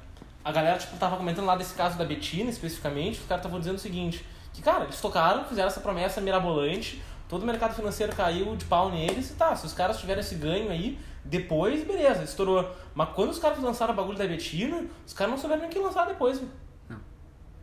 A 0.44 0.52
galera, 0.52 0.78
tipo, 0.78 0.96
tava 0.96 1.16
comentando 1.16 1.46
lá 1.46 1.56
desse 1.56 1.74
caso 1.74 1.98
da 1.98 2.04
Betina, 2.04 2.50
especificamente, 2.50 3.20
os 3.20 3.26
caras 3.26 3.42
estavam 3.42 3.58
dizendo 3.58 3.76
o 3.76 3.80
seguinte, 3.80 4.24
que, 4.52 4.62
cara, 4.62 4.84
eles 4.84 5.00
tocaram, 5.00 5.44
fizeram 5.44 5.68
essa 5.68 5.80
promessa 5.80 6.20
mirabolante, 6.20 7.02
todo 7.28 7.42
o 7.42 7.46
mercado 7.46 7.74
financeiro 7.74 8.14
caiu 8.14 8.54
de 8.56 8.64
pau 8.66 8.90
neles, 8.90 9.30
e 9.30 9.34
tá, 9.34 9.56
se 9.56 9.66
os 9.66 9.72
caras 9.72 9.98
tiveram 9.98 10.20
esse 10.20 10.34
ganho 10.34 10.70
aí, 10.70 10.98
depois, 11.24 11.84
beleza, 11.84 12.22
estourou. 12.22 12.70
Mas 12.94 13.08
quando 13.10 13.30
os 13.30 13.38
caras 13.38 13.58
lançaram 13.58 13.94
o 13.94 13.96
bagulho 13.96 14.18
da 14.18 14.26
Betina, 14.26 14.84
os 15.06 15.12
caras 15.12 15.32
não 15.32 15.38
souberam 15.38 15.62
nem 15.62 15.70
o 15.70 15.72
que 15.72 15.78
lançar 15.78 16.06
depois, 16.06 16.38
velho. 16.38 16.50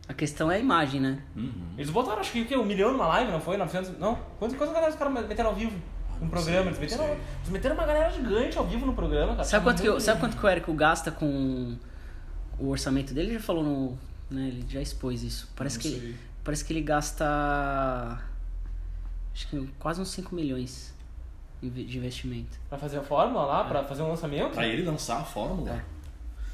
A 0.08 0.14
questão 0.14 0.50
é 0.50 0.56
a 0.56 0.58
imagem, 0.58 1.00
né? 1.00 1.22
Uhum. 1.34 1.74
Eles 1.78 1.88
botaram, 1.88 2.20
acho 2.20 2.32
que, 2.32 2.42
o 2.42 2.46
quê? 2.46 2.56
Um 2.56 2.64
milhão 2.64 2.92
numa 2.92 3.06
live, 3.06 3.30
não 3.30 3.40
foi? 3.40 3.56
900, 3.56 3.98
não? 3.98 4.18
Quantas, 4.38 4.58
quantas 4.58 4.74
galera 4.74 4.92
os 4.92 4.98
caras 4.98 5.26
meteram 5.26 5.50
ao 5.50 5.56
vivo? 5.56 5.80
Não 6.22 6.28
programa, 6.30 6.72
sei, 6.72 6.80
eles, 6.84 6.92
meteram, 6.92 7.04
eles 7.14 7.48
meteram 7.50 7.74
uma 7.74 7.84
galera 7.86 8.10
gigante 8.10 8.58
ao 8.58 8.64
vivo 8.66 8.86
no 8.86 8.94
programa, 8.94 9.32
cara. 9.32 9.44
Sabe 9.44 9.64
quanto, 9.64 9.82
que, 9.82 9.88
eu- 9.88 10.00
sabe 10.00 10.20
quanto 10.20 10.36
que 10.36 10.44
o 10.44 10.48
Érico 10.48 10.72
gasta 10.74 11.10
com 11.10 11.76
o 12.58 12.68
orçamento 12.68 13.12
dele? 13.14 13.28
Ele 13.30 13.38
já 13.38 13.44
falou 13.44 13.62
no. 13.64 13.98
Né, 14.30 14.48
ele 14.48 14.64
já 14.68 14.80
expôs 14.80 15.22
isso. 15.22 15.50
Parece 15.54 15.76
Não 15.76 15.82
que, 15.82 15.88
ele, 15.88 16.16
parece 16.42 16.64
que 16.64 16.72
ele 16.72 16.80
gasta. 16.80 17.24
Acho 19.34 19.48
que 19.48 19.66
quase 19.78 20.00
uns 20.00 20.08
5 20.10 20.34
milhões 20.34 20.92
de 21.62 21.96
investimento. 21.98 22.58
Pra 22.68 22.76
fazer 22.78 22.98
a 22.98 23.02
fórmula 23.02 23.44
lá, 23.44 23.64
pra 23.64 23.84
fazer 23.84 24.02
um 24.02 24.08
lançamento? 24.08 24.50
Pra 24.50 24.66
ele 24.66 24.82
lançar 24.82 25.18
a 25.20 25.24
fórmula. 25.24 25.70
É. 25.72 25.80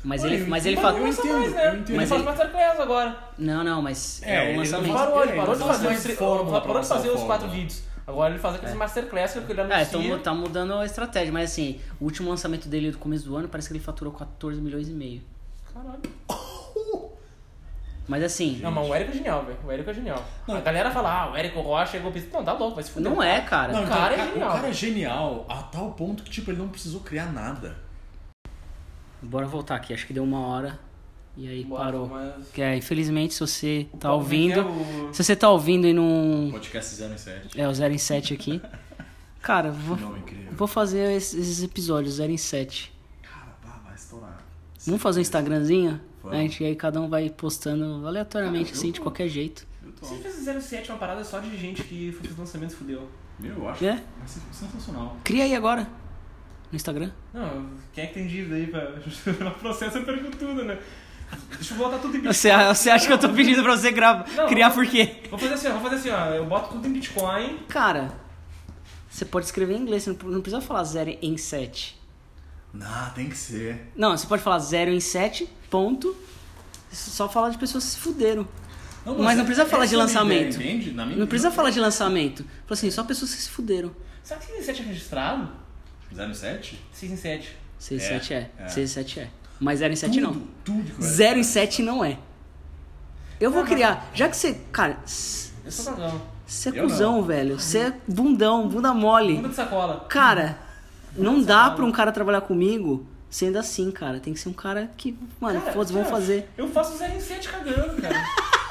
Mas 0.05 0.23
Olha, 0.23 0.35
ele, 0.35 0.47
mas 0.47 0.65
ele. 0.65 0.77
Não 0.77 0.83
lança 1.03 1.21
entendo, 1.21 1.39
mais, 1.41 1.53
né? 1.55 1.67
eu 1.67 1.75
entendo. 1.75 1.89
Ele 1.89 1.97
Mas 1.97 2.09
faz 2.09 2.21
ele- 2.23 2.31
Masterclass 2.31 2.81
agora. 2.81 3.19
Não, 3.37 3.65
não, 3.65 3.83
mas 3.83 4.23
É, 4.23 4.35
é, 4.37 4.43
um 4.43 4.49
ele 4.51 4.59
lançamento. 4.59 4.85
Ele 4.85 4.93
Mas- 4.93 5.03
parou, 5.07 5.23
ele 5.25 5.33
é, 5.33 5.37
parou 5.37 5.55
de 5.55 5.61
faz 5.61 5.71
fazer 5.73 6.17
parou 6.17 6.81
de 6.81 6.87
fazer 6.89 7.11
os 7.11 7.23
quatro 7.25 7.49
vídeos. 7.49 7.83
Agora 8.09 8.31
ele 8.33 8.39
faz 8.39 8.55
aqueles 8.55 8.75
masterclass 8.75 9.33
que 9.35 9.53
ele 9.53 9.61
É, 9.61 9.65
anuncia. 9.65 9.99
então 9.99 10.19
tá 10.21 10.33
mudando 10.35 10.73
a 10.73 10.87
estratégia, 10.87 11.31
mas 11.31 11.51
assim, 11.53 11.79
o 12.01 12.05
último 12.05 12.31
lançamento 12.31 12.67
dele 12.67 12.91
do 12.91 12.97
começo 12.97 13.27
do 13.27 13.37
ano 13.37 13.49
parece 13.49 13.69
que 13.69 13.75
ele 13.75 13.85
faturou 13.85 14.15
14 14.15 14.59
milhões 14.63 14.89
e 14.89 14.93
meio. 14.93 15.23
Caralho. 15.75 16.01
Mas 18.09 18.23
assim, 18.23 18.59
Não, 18.63 18.71
mas 18.71 18.89
o 18.89 18.95
Érico 18.95 19.11
é 19.11 19.15
genial, 19.15 19.45
velho. 19.45 19.59
O 19.63 19.71
Érico 19.71 19.91
é 19.91 19.93
genial. 19.95 20.25
A 20.49 20.61
galera 20.61 20.91
fala, 20.91 21.13
ah, 21.25 21.31
o 21.33 21.37
Érico 21.37 21.61
Rocha 21.61 21.99
é 21.99 22.01
golpista. 22.01 22.39
Não, 22.39 22.43
tá 22.43 22.55
louco, 22.55 22.77
vai 22.77 22.83
se 22.85 22.91
fuder. 22.91 23.13
não 23.13 23.23
é, 23.23 23.43
cara. 23.43 23.75
Não, 23.75 23.81
O 23.81 23.85
então, 23.85 23.95
cara 23.99 24.15
é 24.15 24.27
genial. 24.27 24.49
O 24.49 24.53
cara 24.55 24.69
é 24.69 24.73
genial 24.73 25.47
a 25.47 25.63
tal 25.65 25.91
ponto 25.93 26.23
que, 26.23 26.31
tipo, 26.31 26.51
ele 26.51 26.59
não 26.59 26.69
precisou 26.71 27.01
criar 27.03 27.27
nada. 27.31 27.77
Bora 29.21 29.45
voltar 29.47 29.75
aqui, 29.77 29.93
acho 29.93 30.07
que 30.07 30.15
deu 30.15 30.25
uma 30.25 30.41
hora. 30.47 30.79
E 31.41 31.47
aí 31.49 31.65
Bora, 31.65 31.85
parou. 31.85 32.09
mas- 32.09 32.49
Que 32.53 32.61
é, 32.61 32.77
infelizmente, 32.77 33.33
se 33.35 33.41
você 33.41 33.87
tá 33.93 34.09
Como 34.09 34.13
é 34.13 34.17
ouvindo. 34.17 34.61
é 34.61 34.65
o- 34.65 35.15
Se 35.15 35.23
você 35.23 35.37
tá 35.37 35.49
ouvindo 35.49 35.87
e 35.87 35.93
não. 35.93 36.49
Podcast 36.51 36.95
0 36.97 37.15
em 37.15 37.19
7. 37.19 37.61
É 37.61 37.69
o 37.69 37.73
0 37.73 37.95
em 37.95 37.99
7 37.99 38.35
aqui. 38.35 38.61
Cara, 39.41 39.71
vou, 39.71 39.97
vou 40.53 40.67
fazer 40.67 41.13
esses, 41.17 41.63
episódios 41.63 42.15
0 42.15 42.33
em 42.33 42.37
7. 42.37 42.93
Cara, 43.23 43.57
pá, 43.63 43.81
vai 43.85 43.95
estourar. 43.95 44.45
Vamos 44.85 45.01
fazer 45.01 45.21
um 45.21 45.23
Instagramzinho? 45.23 46.01
Vamos. 46.23 46.37
A 46.37 46.43
gente, 46.43 46.65
aí 46.65 46.75
cada 46.75 47.01
um 47.01 47.09
vai 47.09 47.31
postando 47.31 48.05
aleatoriamente, 48.07 48.73
assim, 48.73 48.91
de 48.91 49.01
qualquer 49.01 49.29
jeito. 49.29 49.65
Eu 49.85 49.93
tô... 49.93 50.07
Se 50.07 50.15
ele 50.15 50.23
fez 50.25 50.35
07 50.65 50.91
uma 50.91 50.99
parada 50.99 51.23
só 51.23 51.39
de 51.39 51.57
gente 51.57 51.85
que 51.85 52.11
fez 52.21 52.37
lançamentos 52.37 52.75
fudeu. 52.75 53.09
Meu, 53.39 53.55
eu 53.55 53.69
acho 53.69 53.85
É? 53.85 53.93
vai 54.19 54.27
ser 54.27 54.41
sensacional. 54.53 55.17
Cria 55.23 55.45
aí 55.45 55.55
agora. 55.55 55.89
No 56.73 56.75
Instagram. 56.77 57.13
Não, 57.33 57.71
quem 57.95 58.05
é 58.05 58.07
que 58.09 58.15
tem 58.15 58.27
dívida 58.27 58.57
aí 58.57 58.67
pra 58.67 58.91
o 59.49 59.55
processo 59.55 59.99
eu 59.99 60.05
pergunto 60.05 60.37
tudo, 60.37 60.65
né? 60.65 60.79
Deixa 61.57 61.75
eu 61.75 61.79
botar 61.79 61.99
tudo 61.99 62.17
em 62.17 62.21
Bitcoin. 62.21 62.33
Você, 62.33 62.51
você 62.69 62.91
acha 62.91 63.07
que 63.07 63.13
eu 63.13 63.19
tô 63.19 63.29
pedindo 63.31 63.63
pra 63.63 63.77
você 63.77 63.91
gravar, 63.91 64.27
Não, 64.37 64.47
criar 64.49 64.69
não. 64.69 64.75
por 64.75 64.87
quê? 64.87 65.23
Vou 65.31 65.39
fazer 65.39 65.55
assim, 65.55 65.69
ó, 65.69 65.73
vou 65.73 65.81
fazer 65.91 65.97
assim, 65.97 66.11
ó. 66.11 66.35
Eu 66.35 66.47
boto 66.47 66.71
tudo 66.75 66.87
em 66.87 66.93
Bitcoin. 66.93 67.59
Cara, 67.69 68.13
você 69.11 69.25
pode 69.25 69.47
escrever 69.47 69.75
em 69.75 69.81
inglês, 69.81 70.05
você 70.05 70.11
não 70.11 70.31
não 70.31 70.41
precisa 70.41 70.61
falar 70.63 70.85
0 70.85 71.19
em 71.21 71.37
7. 71.37 71.99
Não, 72.73 73.11
tem 73.11 73.29
que 73.29 73.37
ser. 73.37 73.91
Não, 73.97 74.17
você 74.17 74.27
pode 74.27 74.43
falar 74.43 74.59
0 74.59 74.91
em 74.93 75.01
7, 75.01 75.49
ponto. 75.71 76.15
Só 76.93 77.29
falar 77.29 77.51
de 77.51 77.59
pessoas 77.59 77.85
que 77.85 77.91
se 77.91 77.99
fuderam. 77.99 78.47
Mas 79.05 79.37
não 79.39 79.45
precisa 79.45 79.67
falar 79.67 79.87
de 79.87 79.95
essa 79.95 80.19
é 80.19 80.21
a 80.21 80.25
minha 80.25 80.39
lançamento. 80.41 80.55
ideia, 80.57 80.73
entende? 80.73 80.91
Na 80.93 81.07
minha 81.07 81.19
Não 81.19 81.27
precisa 81.27 81.51
falar 81.51 81.71
de 81.71 81.81
lançamento. 81.81 82.43
Fala 82.45 82.51
assim, 82.71 82.91
só 82.91 83.03
pessoas 83.05 83.35
que 83.35 83.41
se 83.41 83.49
fuderam. 83.51 83.91
Será 84.23 84.39
que 84.39 84.47
6 84.47 84.59
em 84.59 84.63
7 84.63 84.83
é 84.83 84.85
registrado? 84.85 85.49
0 86.15 86.31
em 86.31 86.35
7? 86.35 86.81
6 86.93 87.13
em 87.13 87.17
7. 87.17 87.57
6 87.79 88.03
em 88.03 88.05
É, 88.05 88.09
7 88.09 88.35
é. 88.35 88.51
é. 88.59 88.69
6 88.69 88.91
em 88.91 88.93
7 88.95 89.21
é. 89.21 89.31
Mas 89.61 89.81
0 89.81 89.93
em 89.93 89.97
7 89.97 90.21
não. 90.21 90.33
Tudo, 90.33 90.49
tudo 90.65 90.85
que 90.85 90.93
vai 90.93 91.11
0 91.11 91.39
em 91.39 91.43
7 91.43 91.83
não 91.83 92.05
é. 92.05 92.19
Eu 93.41 93.51
vou 93.51 93.65
criar. 93.65 94.09
Já 94.15 94.29
que 94.29 94.37
você. 94.37 94.55
Cara, 94.73 94.99
Eu 95.65 95.71
sou 95.73 95.93
cagão. 95.95 96.21
você 96.47 96.69
é 96.71 96.79
Eu 96.79 96.83
cuzão, 96.85 97.13
não. 97.19 97.23
velho. 97.25 97.59
Você 97.59 97.79
é 97.79 97.93
bundão, 98.07 98.69
bunda 98.69 98.93
mole. 98.95 99.37
Bunda 99.37 99.49
de 99.49 99.55
sacola. 99.55 100.07
Cara, 100.09 100.59
não 101.17 101.43
dá 101.43 101.71
pra 101.71 101.85
um 101.85 101.93
cara 101.93 102.11
trabalhar 102.13 102.41
comigo 102.43 103.07
sendo 103.31 103.59
assim, 103.59 103.91
cara. 103.91 104.19
Tem 104.21 104.33
que 104.33 104.41
ser 104.41 104.49
um 104.49 104.53
cara 104.53 104.91
que, 104.97 105.17
mano, 105.41 105.61
foda-se, 105.73 105.93
vamos 105.93 106.09
fazer. 106.09 106.49
Eu 106.57 106.69
faço 106.69 106.97
0 106.97 107.15
em 107.15 107.21
7 107.21 107.49
cagando, 107.49 108.01
cara. 108.01 108.17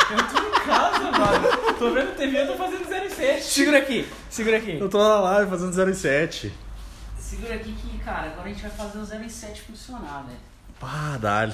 Eu 0.09 0.17
tô 0.17 0.47
em 0.47 0.65
casa, 0.65 1.11
mano. 1.11 1.73
Tô 1.77 1.91
vendo 1.91 2.15
TV, 2.15 2.41
eu 2.41 2.47
tô 2.47 2.53
fazendo 2.55 2.87
0 2.87 3.05
em 3.05 3.09
7. 3.09 3.43
Segura 3.43 3.77
aqui, 3.77 4.07
segura 4.29 4.57
aqui. 4.57 4.77
Eu 4.79 4.89
tô 4.89 4.97
na 4.99 5.19
live 5.19 5.49
fazendo 5.49 5.73
0 5.73 5.89
em 5.91 5.93
7. 5.93 6.53
Segura 7.19 7.55
aqui 7.55 7.73
que, 7.73 7.97
cara, 7.99 8.27
agora 8.27 8.45
a 8.45 8.47
gente 8.49 8.61
vai 8.61 8.71
fazer 8.71 8.97
o 8.99 9.05
0 9.05 9.23
em 9.23 9.29
7 9.29 9.61
funcionar, 9.63 10.23
velho. 10.25 10.39
Pá, 10.79 11.17
dale. 11.17 11.53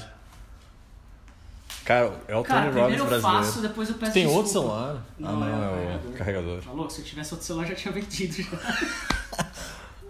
Cara, 1.85 2.17
é 2.27 2.35
o 2.35 2.43
Cara, 2.43 2.71
Tony 2.71 2.79
Robbins 2.79 2.97
primeiro 2.97 3.03
eu 3.03 3.07
brasileiro. 3.07 3.43
faço, 3.45 3.61
depois 3.61 3.89
eu 3.89 3.95
peço 3.95 4.13
Tem 4.13 4.25
outro 4.25 4.43
desculpa. 4.43 4.69
celular? 4.69 4.95
ah, 4.95 5.13
Não, 5.19 5.39
não, 5.39 5.47
é 5.47 5.51
o 5.51 5.55
é 5.55 5.95
o 5.95 6.13
carregador. 6.13 6.61
carregador. 6.61 6.61
Tá? 6.85 6.89
Se 6.89 7.01
eu 7.01 7.05
tivesse 7.05 7.33
outro 7.33 7.45
celular, 7.47 7.65
já 7.67 7.75
tinha 7.75 7.91
vendido 7.93 8.33
já. 8.41 8.49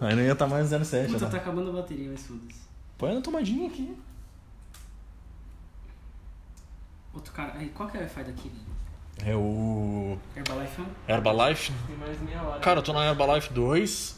Aí 0.00 0.14
não 0.14 0.22
ia 0.22 0.32
estar 0.32 0.46
mais 0.46 0.68
07, 0.68 1.12
Puta, 1.12 1.24
né? 1.24 1.30
tá 1.30 1.36
acabando 1.38 1.70
a 1.70 1.72
bateria, 1.72 2.10
mas 2.10 2.26
foda-se. 2.26 2.60
Põe 2.98 3.14
na 3.14 3.20
tomadinha 3.20 3.68
aqui. 3.68 3.96
Outro 7.12 7.32
cara. 7.32 7.54
Aí, 7.56 7.68
qual 7.70 7.88
que 7.88 7.96
é 7.96 8.00
o 8.00 8.02
Wi-Fi 8.02 8.24
daqui, 8.24 8.48
velho? 8.48 9.30
É 9.30 9.36
o 9.36 10.18
Herbalife 10.36 10.80
é 10.80 10.84
um? 10.84 11.14
Herbalife. 11.14 11.72
Tem 11.86 11.96
mais 11.96 12.20
meia 12.20 12.42
hora. 12.42 12.60
Cara, 12.60 12.80
eu 12.80 12.82
tô 12.82 12.92
na 12.92 13.06
Herbalife 13.06 13.52
2. 13.52 14.16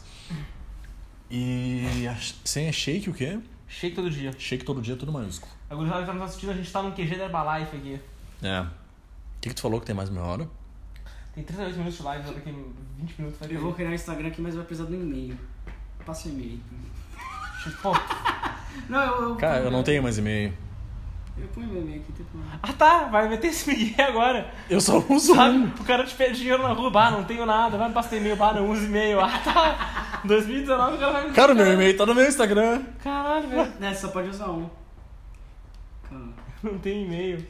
E 1.29 2.07
a 2.07 2.15
senha 2.45 2.69
é 2.69 2.71
shake 2.71 3.09
o 3.09 3.13
quê? 3.13 3.39
Shake 3.67 3.95
todo 3.95 4.09
dia. 4.09 4.31
Shake 4.37 4.63
todo 4.63 4.81
dia, 4.81 4.95
tudo 4.95 5.11
maiúsculo. 5.11 5.51
A 5.69 5.75
gurizada 5.75 6.01
que 6.01 6.07
tá 6.07 6.13
nos 6.13 6.23
assistindo, 6.23 6.51
a 6.51 6.53
gente 6.53 6.71
tá 6.71 6.81
no 6.81 6.91
QG 6.93 7.15
da 7.15 7.25
Herbalife 7.25 7.75
aqui. 7.75 7.99
É. 8.41 8.61
O 8.61 8.67
que, 9.41 9.49
que 9.49 9.55
tu 9.55 9.61
falou 9.61 9.79
que 9.79 9.85
tem 9.85 9.95
mais 9.95 10.09
meia 10.09 10.25
hora? 10.25 10.49
Tem 11.35 11.43
38 11.43 11.77
minutos 11.77 11.97
de 11.97 12.03
live, 12.03 12.33
daqui 12.33 12.65
20 12.97 13.17
minutos 13.19 13.39
vai 13.39 13.49
ter. 13.49 13.55
Eu 13.55 13.61
vou 13.61 13.73
criar 13.73 13.89
o 13.89 13.93
Instagram 13.93 14.27
aqui, 14.29 14.41
mas 14.41 14.55
vai 14.55 14.63
precisar 14.65 14.89
do 14.89 14.95
e-mail. 14.95 15.37
Passa 16.05 16.27
o 16.27 16.31
e-mail. 16.31 16.59
Pô. 17.81 17.93
Não, 18.89 19.01
eu. 19.01 19.29
eu 19.29 19.35
Cara, 19.35 19.63
eu 19.65 19.71
não 19.71 19.83
tenho 19.83 20.01
mais 20.01 20.17
e-mail. 20.17 20.53
Eu 21.39 21.47
ponho 21.49 21.67
meu 21.67 21.81
e-mail 21.81 22.01
aqui, 22.01 22.11
tem 22.13 22.25
problema. 22.25 22.59
Ah 22.63 22.73
tá, 22.73 23.05
vai 23.05 23.29
meter 23.29 23.47
esse 23.47 23.69
Miguel 23.69 24.07
agora. 24.07 24.51
Eu 24.69 24.81
só 24.81 25.03
uso 25.09 25.35
Sabe? 25.35 25.57
um. 25.57 25.67
O 25.67 25.83
cara 25.83 26.03
te 26.03 26.15
pede 26.15 26.39
dinheiro 26.39 26.63
na 26.63 26.73
rua, 26.73 26.89
bah, 26.89 27.11
não 27.11 27.23
tenho 27.23 27.45
nada, 27.45 27.77
vai 27.77 27.87
me 27.87 27.93
passar 27.93 28.17
e-mail, 28.17 28.35
bah, 28.35 28.53
não 28.53 28.69
uso 28.69 28.85
e-mail. 28.85 29.19
Ah 29.19 29.39
tá. 29.39 30.21
2019 30.23 30.95
o 30.95 30.99
cara 30.99 31.11
vai 31.11 31.27
me 31.27 31.33
Cara, 31.33 31.53
meu 31.53 31.73
e-mail 31.73 31.95
tá 31.95 32.05
no 32.05 32.15
meu 32.15 32.27
Instagram. 32.27 32.81
Caralho, 33.03 33.47
velho. 33.47 33.73
É, 33.81 33.93
só 33.93 34.07
pode 34.07 34.29
usar 34.29 34.49
um. 34.49 34.69
Calma. 36.09 36.33
Não 36.63 36.79
tem 36.79 37.03
e-mail. 37.03 37.45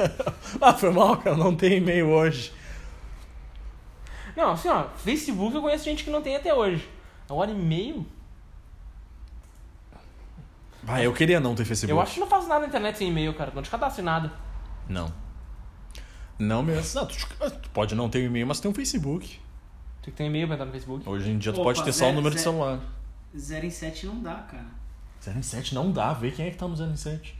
ah, 0.60 0.72
foi 0.72 0.90
mal, 0.90 1.16
cara. 1.18 1.36
Não 1.36 1.54
tem 1.54 1.76
e-mail 1.76 2.08
hoje. 2.08 2.52
Não, 4.34 4.52
assim, 4.52 4.68
ó, 4.68 4.84
Facebook 4.96 5.54
eu 5.54 5.60
conheço 5.60 5.84
gente 5.84 6.04
que 6.04 6.10
não 6.10 6.22
tem 6.22 6.36
até 6.36 6.54
hoje. 6.54 6.88
Agora 7.28 7.50
e-mail? 7.50 8.06
Ah, 10.86 11.02
eu 11.02 11.12
queria 11.12 11.38
não 11.40 11.54
ter 11.54 11.64
Facebook. 11.64 11.90
Eu 11.96 12.00
acho 12.00 12.14
que 12.14 12.20
não 12.20 12.26
faço 12.26 12.48
nada 12.48 12.62
na 12.62 12.66
internet 12.68 12.96
sem 12.98 13.08
e-mail, 13.08 13.34
cara. 13.34 13.52
Não 13.54 13.62
te 13.62 13.70
cadastro 13.70 14.02
em 14.02 14.04
nada. 14.04 14.32
Não. 14.88 15.12
Não 16.38 16.62
mesmo. 16.62 17.00
Não, 17.00 17.06
tu, 17.06 17.16
tu 17.62 17.70
pode 17.70 17.94
não 17.94 18.08
ter 18.08 18.24
e-mail, 18.24 18.46
mas 18.46 18.60
tem 18.60 18.70
um 18.70 18.74
Facebook. 18.74 19.28
Tem 20.02 20.10
que 20.10 20.12
ter 20.12 20.24
e-mail 20.24 20.46
pra 20.46 20.54
entrar 20.56 20.66
no 20.66 20.72
Facebook. 20.72 21.06
Hoje 21.08 21.30
em 21.30 21.38
dia 21.38 21.52
tu 21.52 21.56
Opa, 21.60 21.64
pode 21.64 21.84
ter 21.84 21.92
só 21.92 22.04
o 22.04 22.08
zero- 22.08 22.16
número 22.16 22.34
de 22.34 22.40
zero- 22.40 22.52
celular. 22.56 22.80
0 23.36 23.66
em 23.66 23.70
7 23.70 24.06
não 24.06 24.20
dá, 24.22 24.34
cara. 24.36 24.64
0 25.22 25.38
em 25.38 25.42
7 25.42 25.74
não 25.74 25.92
dá. 25.92 26.12
Vê 26.14 26.30
quem 26.30 26.46
é 26.46 26.50
que 26.50 26.56
tá 26.56 26.66
no 26.66 26.74
0 26.74 26.90
em 26.90 26.96
7. 26.96 27.38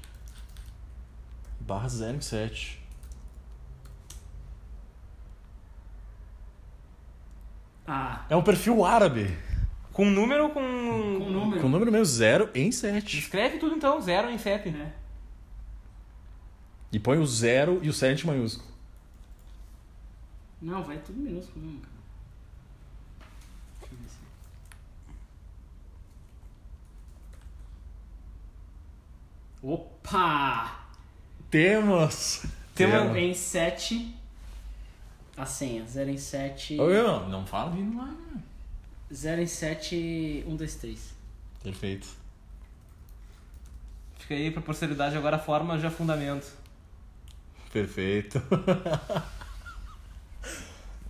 Barra 1.61 1.89
0 1.89 2.17
em 2.19 2.21
7. 2.21 2.79
Ah, 7.87 8.25
É 8.29 8.37
um 8.37 8.43
perfil 8.43 8.85
árabe. 8.85 9.37
Com 9.93 10.09
número 10.09 10.45
ou 10.45 10.51
com. 10.51 10.61
com 10.61 11.31
número. 11.31 11.61
Com 11.61 11.67
o 11.67 11.71
número 11.71 11.91
mesmo 11.93 12.05
0 12.07 12.51
em 12.55 12.71
7. 12.73 13.19
Escreve 13.19 13.59
tudo 13.59 13.75
então, 13.75 14.01
0 14.01 14.31
em 14.31 14.39
7. 14.39 14.71
né? 14.71 14.93
E 16.93 16.99
põe 16.99 17.19
o 17.19 17.27
0 17.27 17.81
e 17.83 17.89
o 17.89 17.93
7 17.93 18.27
maiúsculo. 18.27 18.69
Não, 20.63 20.83
vai 20.83 20.99
tudo 20.99 21.19
minúsculo 21.19 21.65
mesmo, 21.65 21.81
cara. 21.81 21.95
Deixa 23.81 23.95
eu 23.95 23.99
ver 23.99 24.09
se. 24.09 24.19
Opa! 29.63 30.79
Temos! 31.51 32.45
Temos-. 32.75 33.17
Em 33.17 33.35
7. 33.35 34.15
A 35.37 35.45
senha. 35.47 35.85
0 35.87 36.11
em 36.11 36.17
7. 36.19 36.81
Ô, 36.81 36.89
Não, 36.89 37.29
não 37.29 37.47
fala 37.47 37.71
vindo 37.71 37.97
lá. 37.97 38.07
né? 38.07 38.43
0 39.13 39.43
em 39.43 39.47
7. 39.47 40.45
1, 40.47 40.57
2, 40.57 40.75
3. 40.77 41.15
Perfeito. 41.63 42.09
Fica 44.19 44.35
aí 44.35 44.51
pra 44.51 44.63
posteridade 44.63 45.17
agora 45.17 45.37
a 45.37 45.41
forma 45.41 45.79
de 45.79 45.91
fundamento. 45.91 46.47
Perfeito. 47.73 48.41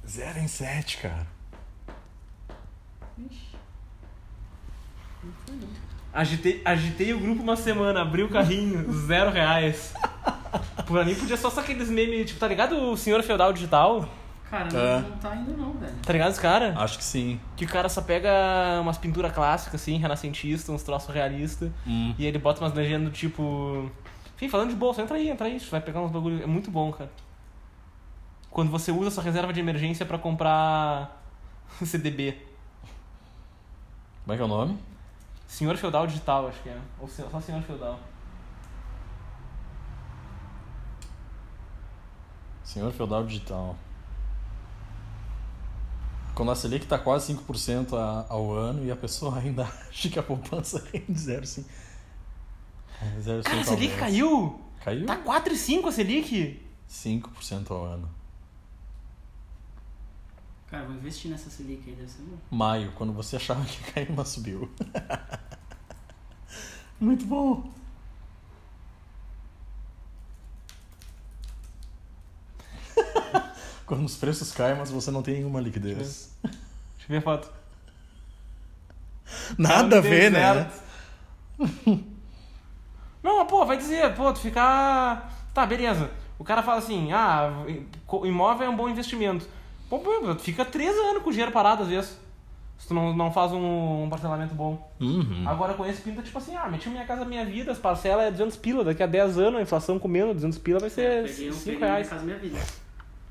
0 0.07 0.39
em 0.41 0.49
7, 0.49 0.97
cara. 0.99 1.27
Agitei, 6.13 6.61
agitei 6.65 7.15
o 7.15 7.21
grupo 7.21 7.43
uma 7.43 7.55
semana, 7.57 8.03
abri 8.03 8.23
o 8.23 8.29
carrinho, 8.29 8.91
zero 9.07 9.31
reais. 9.31 9.93
Pra 10.87 11.05
mim 11.05 11.15
podia 11.15 11.37
só 11.37 11.49
ser 11.51 11.61
aqueles 11.61 11.89
memes, 11.89 12.27
tipo, 12.27 12.41
tá 12.41 12.49
ligado 12.49 12.77
o 12.77 12.97
senhor 12.97 13.23
feudal 13.23 13.53
digital? 13.53 14.09
Cara, 14.51 14.69
não, 14.73 14.81
É. 14.81 15.01
não 15.01 15.17
tá 15.19 15.37
indo 15.37 15.57
não, 15.57 15.73
velho. 15.75 15.95
Tá 16.05 16.13
ligado 16.13 16.31
esse 16.33 16.41
cara? 16.41 16.75
Acho 16.77 16.99
que 16.99 17.05
sim. 17.05 17.41
Que 17.57 17.65
o 17.65 17.69
cara 17.69 17.89
só 17.89 18.03
pega 18.03 18.31
umas 18.83 18.99
pinturas 18.99 19.33
clássicas, 19.33 19.81
assim, 19.81 19.97
renascentistas, 19.97 20.69
uns 20.75 20.83
troços 20.83 21.15
realistas, 21.15 21.71
Hum. 21.87 22.13
e 22.19 22.27
ele 22.27 22.37
bota 22.39 22.61
umas 22.61 22.73
legendas 22.75 23.11
do 23.11 23.15
tipo. 23.15 23.89
Enfim, 24.35 24.49
falando 24.49 24.71
de 24.71 24.75
bolsa, 24.77 25.03
entra 25.03 25.17
aí, 25.17 25.29
entra 25.31 25.47
aí, 25.47 25.59
vai 25.71 25.81
pegar 25.81 26.01
uns 26.01 26.11
bagulho. 26.11 26.43
É 26.43 26.47
muito 26.47 26.69
bom, 26.71 26.91
cara. 26.93 27.11
Quando 28.51 28.71
você 28.73 28.91
usa 28.91 29.09
sua 29.11 29.23
reserva 29.23 29.53
de 29.53 29.61
emergência 29.61 30.05
pra 30.05 30.19
comprar 30.19 31.23
CDB. 31.85 32.37
Como 34.25 34.33
é 34.33 34.37
que 34.37 34.43
é 34.43 34.45
o 34.45 34.49
nome? 34.49 34.77
Senhor 35.47 35.77
Feudal 35.77 36.07
Digital, 36.09 36.49
acho 36.49 36.61
que 36.63 36.69
é. 36.69 36.79
Ou 36.99 37.07
se- 37.07 37.25
só 37.31 37.41
Senhor 37.41 37.63
Feudal. 37.63 37.99
Senhor 42.65 42.93
Feudal 42.93 43.25
Digital. 43.25 43.77
Quando 46.41 46.53
a 46.53 46.57
Selic 46.57 46.87
tá 46.87 46.99
quase 46.99 47.35
5% 47.35 47.95
a- 47.99 48.25
ao 48.31 48.51
ano 48.51 48.83
e 48.83 48.91
a 48.91 48.97
pessoa 48.97 49.39
ainda 49.39 49.65
acha 49.91 50.09
que 50.09 50.19
a 50.19 50.23
poupança 50.23 50.83
rende 50.91 51.13
0,5%. 51.13 51.67
É, 53.03 53.21
0,5 53.21 53.43
Cara, 53.43 53.61
a 53.61 53.65
Selic 53.65 53.97
caiu! 53.99 54.59
Caiu? 54.83 55.05
Tá 55.05 55.19
4,5 55.19 55.87
a 55.89 55.93
Selic? 55.93 56.63
5% 56.89 57.71
ao 57.71 57.85
ano. 57.85 58.09
Cara, 60.69 60.87
vou 60.87 60.97
investir 60.97 61.31
nessa 61.31 61.51
Selic 61.51 61.83
aí, 61.91 61.95
deve 61.95 62.09
ser 62.11 62.23
bom. 62.23 62.39
Maio, 62.51 62.91
quando 62.93 63.13
você 63.13 63.37
achava 63.37 63.63
que 63.67 63.79
ia 63.79 63.93
cair, 63.93 64.11
mas 64.11 64.29
subiu. 64.29 64.71
Muito 66.99 67.27
bom. 67.27 67.71
Quando 73.91 74.07
os 74.07 74.17
preços 74.17 74.53
caem, 74.53 74.77
mas 74.77 74.89
você 74.89 75.11
não 75.11 75.21
tem 75.21 75.35
nenhuma 75.35 75.61
liquidez. 75.61 76.33
Deixa 76.45 76.57
eu 77.01 77.09
ver 77.09 77.17
a 77.17 77.23
foto. 77.23 77.51
Nada 79.59 79.99
a 79.99 80.01
ver, 80.01 80.31
né? 80.31 80.71
Não, 83.21 83.39
mas, 83.39 83.49
pô, 83.49 83.67
vai 83.67 83.77
dizer, 83.77 84.15
pô, 84.15 84.33
tu 84.33 84.39
ficar. 84.39 85.35
Tá, 85.53 85.67
beleza. 85.67 86.09
O 86.39 86.45
cara 86.45 86.63
fala 86.63 86.79
assim, 86.79 87.13
ah, 87.13 87.65
imóvel 88.25 88.69
é 88.69 88.71
um 88.71 88.77
bom 88.77 88.89
investimento. 88.89 89.47
Pô, 89.89 89.99
pô, 89.99 90.35
tu 90.37 90.41
fica 90.41 90.65
três 90.65 90.97
anos 90.97 91.23
com 91.25 91.29
o 91.29 91.33
dinheiro 91.33 91.51
parado 91.51 91.83
às 91.83 91.89
vezes. 91.89 92.17
Se 92.79 92.87
tu 92.87 92.95
não, 92.95 93.15
não 93.15 93.33
faz 93.33 93.51
um, 93.51 94.05
um 94.05 94.09
parcelamento 94.09 94.55
bom. 94.55 94.89
Uhum. 95.01 95.45
Agora 95.47 95.75
com 95.75 95.85
esse 95.85 96.01
pinta 96.01 96.23
tipo 96.23 96.39
assim, 96.39 96.55
ah, 96.55 96.69
meti 96.69 96.89
minha 96.89 97.05
casa 97.05 97.25
minha 97.25 97.45
vida, 97.45 97.73
as 97.73 97.79
parcelas 97.79 98.27
é 98.27 98.31
200 98.31 98.57
pila. 98.57 98.85
Daqui 98.85 99.03
a 99.03 99.07
10 99.07 99.37
anos, 99.37 99.59
a 99.59 99.63
inflação 99.63 99.99
comendo 99.99 100.33
200 100.33 100.59
pila 100.59 100.79
vai 100.79 100.91
ser 100.91 101.25
Peguei 101.25 101.51
um 101.51 101.53
5 101.53 101.65
peguei 101.65 101.79
minha 101.79 101.91
reais. 101.91 102.09
casa 102.09 102.25
minha 102.25 102.39
vida. 102.39 102.59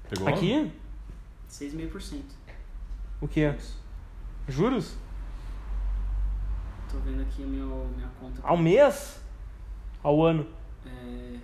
Pegou? 0.10 0.28
Aqui? 0.28 0.72
6,5%. 1.48 2.24
O 3.22 3.28
quê? 3.28 3.56
Juros? 4.48 4.96
Tô 6.92 6.98
vendo 7.00 7.22
aqui 7.22 7.44
a 7.44 7.46
meu, 7.46 7.88
minha 7.96 8.10
conta. 8.20 8.42
Ao 8.44 8.58
mês? 8.58 9.22
Ao 10.02 10.26
ano? 10.26 10.48
É... 10.86 11.38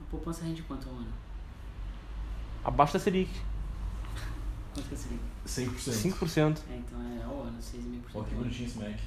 A 0.00 0.04
poupança 0.10 0.44
rende 0.44 0.62
quanto 0.62 0.88
ao 0.88 0.94
ano? 0.94 1.12
Abaixo 2.64 2.94
da 2.94 2.98
Selic. 2.98 3.30
Quanto 4.72 4.88
que 4.88 4.94
é 4.94 4.96
Selic? 4.96 5.22
5%. 5.46 6.16
5%. 6.18 6.58
É, 6.70 6.76
então 6.76 6.98
é 7.02 7.22
ao 7.22 7.42
ano, 7.42 7.58
6,5%. 7.58 8.02
Ó, 8.14 8.22
que 8.22 8.34
bonitinho 8.34 8.66
esse 8.68 8.78
Mac. 8.78 8.98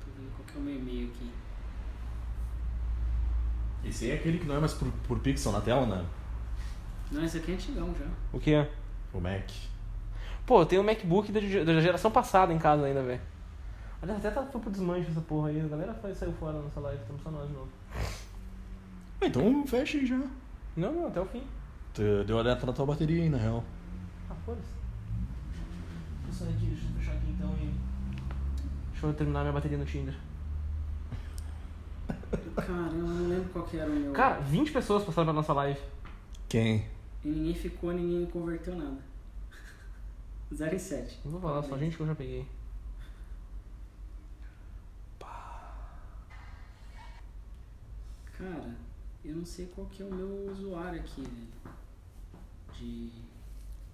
Tô 0.00 0.10
vendo 0.16 0.32
qual 0.34 0.44
que 0.48 0.56
é 0.56 0.60
o 0.60 0.62
meu 0.64 0.74
e-mail 0.74 1.10
aqui. 1.10 1.30
Esse 3.84 4.06
aí 4.06 4.10
é 4.12 4.14
aquele 4.14 4.38
que 4.38 4.46
não 4.46 4.56
é 4.56 4.60
mais 4.60 4.72
por, 4.72 4.90
por 5.06 5.18
pixel 5.20 5.52
na 5.52 5.60
tela, 5.60 5.86
né? 5.86 6.04
Não, 7.12 7.24
esse 7.24 7.38
aqui 7.38 7.52
é 7.52 7.54
antigão 7.54 7.94
já. 7.98 8.06
O 8.32 8.40
quê? 8.40 8.66
O 9.12 9.20
Mac. 9.20 9.50
Pô, 10.46 10.60
eu 10.60 10.66
tenho 10.66 10.82
um 10.82 10.84
MacBook 10.84 11.30
da, 11.32 11.40
da 11.40 11.80
geração 11.80 12.10
passada 12.10 12.52
em 12.52 12.58
casa 12.58 12.84
ainda, 12.84 13.02
velho. 13.02 13.20
Aliás, 14.02 14.24
até 14.24 14.34
tá, 14.34 14.46
foi 14.46 14.60
pro 14.60 14.70
desmanche 14.70 15.10
essa 15.10 15.20
porra 15.20 15.48
aí. 15.48 15.60
A 15.60 15.68
galera 15.68 15.94
foi, 15.94 16.14
saiu 16.14 16.32
fora 16.34 16.60
nessa 16.60 16.80
live, 16.80 17.00
estamos 17.00 17.22
só 17.22 17.30
nós 17.30 17.48
de 17.48 17.54
novo. 17.54 17.68
Ah, 19.20 19.26
então 19.26 19.66
fecha 19.66 19.96
aí 19.96 20.06
já. 20.06 20.20
Não, 20.76 20.92
não, 20.92 21.06
até 21.06 21.20
o 21.20 21.26
fim. 21.26 21.42
Tu 21.94 22.02
Deu 22.26 22.38
alerta 22.38 22.66
na 22.66 22.72
tua 22.72 22.84
bateria 22.84 23.22
aí, 23.22 23.30
na 23.30 23.38
real. 23.38 23.64
Ah, 24.28 24.34
foda-se. 24.44 24.74
Deixa 26.26 26.44
eu 26.44 26.94
fechar 26.98 27.12
aqui 27.12 27.30
então 27.30 27.54
e. 27.62 27.72
Deixa 28.90 29.06
eu 29.06 29.14
terminar 29.14 29.40
minha 29.40 29.52
bateria 29.52 29.78
no 29.78 29.84
Tinder. 29.84 30.14
Caramba, 32.56 32.94
eu 32.94 33.06
não 33.06 33.28
lembro 33.28 33.50
qual 33.52 33.64
que 33.64 33.76
era 33.76 33.90
o 33.90 33.94
meu. 33.94 34.12
Cara, 34.12 34.40
20 34.40 34.72
pessoas 34.72 35.04
passaram 35.04 35.26
pela 35.26 35.36
nossa 35.36 35.52
live. 35.52 35.80
Quem? 36.48 36.86
E 37.24 37.28
ninguém 37.28 37.54
ficou, 37.54 37.92
ninguém 37.92 38.26
converteu 38.26 38.76
nada. 38.76 38.98
0 40.52 40.76
e 40.76 40.78
7. 40.78 41.20
Não 41.24 41.32
vou 41.32 41.40
falar, 41.40 41.62
só 41.62 41.76
gente 41.76 41.96
que 41.96 42.02
eu 42.02 42.06
já 42.06 42.14
peguei. 42.14 42.46
Cara, 48.38 48.74
eu 49.24 49.36
não 49.36 49.44
sei 49.44 49.66
qual 49.66 49.86
que 49.86 50.02
é 50.02 50.06
o 50.06 50.12
meu 50.12 50.52
usuário 50.52 51.00
aqui, 51.00 51.22
velho. 51.22 51.48
De. 52.78 53.10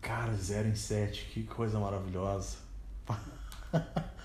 Cara, 0.01 0.35
0 0.35 0.69
em 0.69 0.75
7, 0.75 1.27
que 1.27 1.45
coisa 1.45 1.79
maravilhosa. 1.79 2.57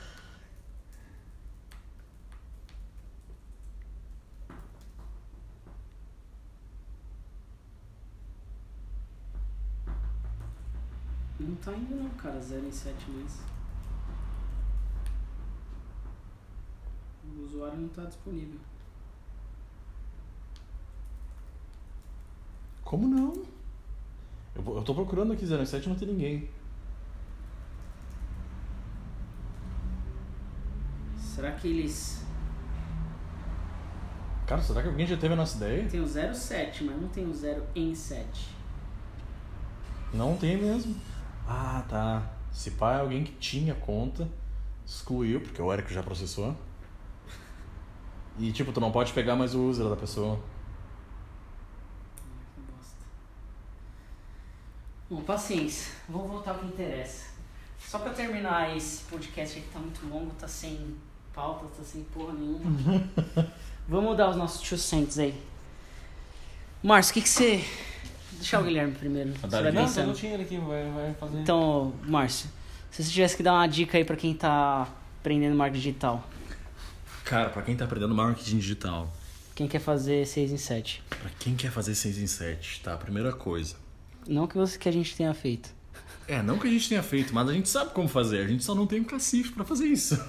Não 11.45 11.55
tá 11.57 11.71
indo 11.73 11.95
não, 11.95 12.09
cara, 12.11 12.41
0 12.41 12.65
em 12.65 12.71
7 12.71 13.11
mais. 13.11 13.39
O 17.23 17.43
usuário 17.43 17.79
não 17.81 17.89
tá 17.89 18.03
disponível. 18.05 18.59
Como 22.83 23.07
não? 23.07 23.45
Eu, 24.55 24.77
eu 24.77 24.83
tô 24.83 24.95
procurando 24.95 25.33
aqui 25.33 25.45
0 25.45 25.61
em 25.61 25.65
7 25.67 25.85
e 25.85 25.89
não 25.89 25.95
tem 25.95 26.07
ninguém. 26.07 26.49
Será 31.19 31.51
que 31.51 31.67
eles. 31.67 32.25
Cara, 34.47 34.61
será 34.63 34.81
que 34.81 34.87
alguém 34.87 35.05
já 35.05 35.17
teve 35.17 35.33
a 35.35 35.37
nossa 35.37 35.57
ideia? 35.57 35.87
Tem 35.87 36.01
o 36.01 36.07
07, 36.07 36.85
mas 36.85 36.99
não 36.99 37.07
tem 37.09 37.29
o 37.29 37.33
0 37.33 37.63
em 37.75 37.93
7. 37.93 38.49
Não 40.11 40.37
tem 40.37 40.57
mesmo. 40.57 40.95
Ah, 41.47 41.83
tá. 41.87 42.31
Se 42.51 42.71
pá 42.71 42.93
é 42.93 42.99
alguém 43.01 43.23
que 43.23 43.33
tinha 43.33 43.75
conta, 43.75 44.27
excluiu, 44.85 45.41
porque 45.41 45.61
o 45.61 45.71
Eric 45.71 45.93
já 45.93 46.01
processou. 46.01 46.55
E 48.37 48.51
tipo, 48.51 48.71
tu 48.71 48.81
não 48.81 48.91
pode 48.91 49.13
pegar 49.13 49.35
mais 49.35 49.55
o 49.55 49.67
user 49.67 49.87
da 49.87 49.95
pessoa. 49.95 50.39
Bom, 55.09 55.21
paciência. 55.21 55.93
Vamos 56.09 56.29
voltar 56.29 56.51
ao 56.51 56.59
que 56.59 56.65
interessa. 56.65 57.25
Só 57.79 57.99
pra 57.99 58.11
terminar 58.11 58.75
esse 58.75 59.03
podcast 59.03 59.57
aqui 59.57 59.67
que 59.67 59.73
tá 59.73 59.79
muito 59.79 60.05
longo, 60.07 60.31
tá 60.33 60.47
sem 60.47 60.95
pauta, 61.33 61.65
tá 61.77 61.83
sem 61.83 62.03
porra 62.05 62.33
nenhuma. 62.33 62.71
Vamos 63.87 64.17
dar 64.17 64.31
os 64.31 64.35
nossos 64.35 64.61
tio 64.61 64.77
cents 64.77 65.19
aí. 65.19 65.39
Márcio, 66.81 67.11
o 67.11 67.13
que 67.13 67.21
que 67.21 67.29
você... 67.29 67.63
Deixa 68.37 68.59
o 68.59 68.63
Guilherme 68.63 68.93
primeiro. 68.93 69.31
Você 69.33 69.47
vai 69.47 69.63
Não, 69.63 69.71
Não, 69.73 69.81
pensando. 69.87 70.07
no 70.07 70.13
Tinder 70.13 70.41
aqui, 70.41 70.57
vai, 70.57 70.89
vai 70.91 71.13
fazer. 71.19 71.39
Então, 71.39 71.93
Márcio, 72.03 72.49
se 72.91 73.03
você 73.03 73.11
tivesse 73.11 73.35
que 73.37 73.43
dar 73.43 73.53
uma 73.53 73.67
dica 73.67 73.97
aí 73.97 74.05
pra 74.05 74.15
quem 74.15 74.33
tá 74.33 74.87
aprendendo 75.19 75.55
marketing 75.55 75.79
digital, 75.81 76.29
Cara, 77.23 77.49
pra 77.49 77.61
quem 77.63 77.75
tá 77.75 77.85
aprendendo 77.85 78.13
marketing 78.13 78.57
digital, 78.59 79.11
quem 79.55 79.67
quer 79.67 79.79
fazer 79.79 80.27
6 80.27 80.51
em 80.51 80.57
7. 80.57 81.01
pra 81.09 81.29
quem 81.39 81.55
quer 81.55 81.71
fazer 81.71 81.95
6 81.95 82.19
em 82.19 82.27
7, 82.27 82.81
tá? 82.83 82.95
Primeira 82.97 83.33
coisa. 83.33 83.75
Não 84.27 84.45
que, 84.47 84.55
você, 84.55 84.77
que 84.77 84.87
a 84.87 84.91
gente 84.91 85.15
tenha 85.15 85.33
feito. 85.33 85.69
É, 86.27 86.41
não 86.43 86.57
que 86.59 86.67
a 86.67 86.69
gente 86.71 86.87
tenha 86.89 87.01
feito, 87.03 87.33
mas 87.33 87.47
a 87.49 87.53
gente 87.53 87.69
sabe 87.69 87.91
como 87.93 88.07
fazer. 88.07 88.39
A 88.43 88.47
gente 88.47 88.63
só 88.63 88.75
não 88.75 88.85
tem 88.87 88.99
um 89.01 89.03
cacife 89.03 89.51
pra 89.53 89.63
fazer 89.65 89.85
isso. 89.85 90.19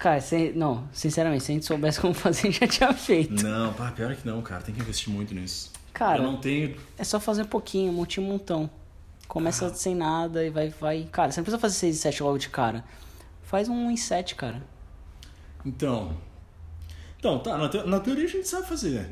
Cara, 0.00 0.20
se- 0.20 0.52
não, 0.54 0.88
sinceramente, 0.92 1.42
se 1.44 1.50
a 1.50 1.54
gente 1.54 1.66
soubesse 1.66 2.00
como 2.00 2.14
fazer, 2.14 2.50
já 2.52 2.66
tinha 2.66 2.92
feito. 2.94 3.42
Não, 3.44 3.72
pá, 3.74 3.90
pior 3.90 4.10
é 4.12 4.14
que 4.14 4.26
não, 4.26 4.40
cara. 4.42 4.62
Tem 4.62 4.74
que 4.74 4.80
investir 4.80 5.12
muito 5.12 5.34
nisso. 5.34 5.72
Cara, 5.98 6.18
Eu 6.18 6.22
não 6.22 6.36
tenho. 6.36 6.76
é 6.96 7.02
só 7.04 7.18
fazer 7.18 7.42
um 7.42 7.46
pouquinho, 7.46 7.92
monte 7.92 8.20
um 8.20 8.24
montão. 8.24 8.70
Começa 9.26 9.68
sem 9.74 9.94
nada 9.94 10.44
e 10.46 10.48
vai, 10.50 10.68
vai. 10.70 11.08
Cara, 11.10 11.32
você 11.32 11.40
não 11.40 11.44
precisa 11.44 11.60
fazer 11.60 11.74
6 11.74 11.96
e 11.96 11.98
7 11.98 12.22
logo 12.22 12.38
de 12.38 12.48
cara. 12.48 12.84
Faz 13.42 13.68
um 13.68 13.74
1 13.86 13.90
em 13.90 13.96
7, 13.96 14.34
cara. 14.36 14.62
Então. 15.66 16.16
Então, 17.18 17.38
tá, 17.40 17.58
na, 17.58 17.68
te- 17.68 17.82
na 17.82 17.98
teoria 18.00 18.24
a 18.24 18.28
gente 18.28 18.46
sabe 18.46 18.66
fazer. 18.68 19.10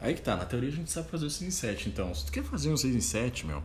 Aí 0.00 0.14
que 0.14 0.20
tá, 0.20 0.36
na 0.36 0.44
teoria 0.44 0.68
a 0.68 0.72
gente 0.72 0.90
sabe 0.90 1.08
fazer 1.08 1.26
o 1.26 1.30
6 1.30 1.48
em 1.48 1.50
7. 1.52 1.88
Então, 1.88 2.12
se 2.14 2.26
tu 2.26 2.32
quer 2.32 2.42
fazer 2.42 2.70
um 2.70 2.76
6 2.76 2.94
em 2.94 3.00
7, 3.00 3.46
meu. 3.46 3.62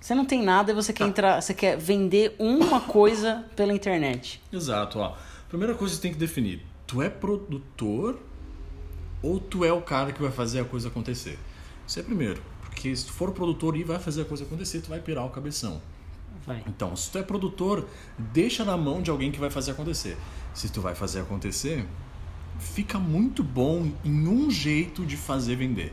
Você 0.00 0.14
não 0.14 0.24
tem 0.24 0.42
nada 0.42 0.70
e 0.72 0.74
você 0.74 0.92
quer 0.92 1.04
entrar. 1.08 1.40
Você 1.40 1.54
quer 1.54 1.76
vender 1.78 2.34
uma 2.38 2.80
coisa 2.80 3.44
pela 3.56 3.72
internet. 3.72 4.40
Exato, 4.52 4.98
ó. 4.98 5.16
Primeira 5.48 5.74
coisa 5.74 5.92
que 5.94 5.96
você 5.96 6.02
tem 6.02 6.12
que 6.12 6.18
definir: 6.18 6.64
tu 6.86 7.00
é 7.00 7.08
produtor 7.08 8.20
ou 9.22 9.38
tu 9.38 9.64
é 9.64 9.72
o 9.72 9.80
cara 9.80 10.12
que 10.12 10.20
vai 10.20 10.30
fazer 10.30 10.60
a 10.60 10.64
coisa 10.64 10.88
acontecer? 10.88 11.38
Isso 11.86 12.00
é 12.00 12.02
primeiro. 12.02 12.42
Porque 12.60 12.94
se 12.94 13.06
tu 13.06 13.12
for 13.12 13.32
produtor 13.32 13.76
e 13.76 13.84
vai 13.84 13.98
fazer 13.98 14.22
a 14.22 14.24
coisa 14.24 14.44
acontecer, 14.44 14.80
tu 14.80 14.88
vai 14.88 15.00
pirar 15.00 15.24
o 15.24 15.30
cabeção. 15.30 15.80
Vai. 16.46 16.64
Então, 16.66 16.96
se 16.96 17.10
tu 17.10 17.18
é 17.18 17.22
produtor, 17.22 17.86
deixa 18.18 18.64
na 18.64 18.76
mão 18.76 19.02
de 19.02 19.10
alguém 19.10 19.30
que 19.30 19.38
vai 19.38 19.50
fazer 19.50 19.72
acontecer. 19.72 20.16
Se 20.54 20.68
tu 20.68 20.80
vai 20.80 20.94
fazer 20.94 21.20
acontecer, 21.20 21.86
fica 22.58 22.98
muito 22.98 23.42
bom 23.42 23.92
em 24.04 24.26
um 24.26 24.50
jeito 24.50 25.04
de 25.04 25.16
fazer 25.16 25.56
vender. 25.56 25.92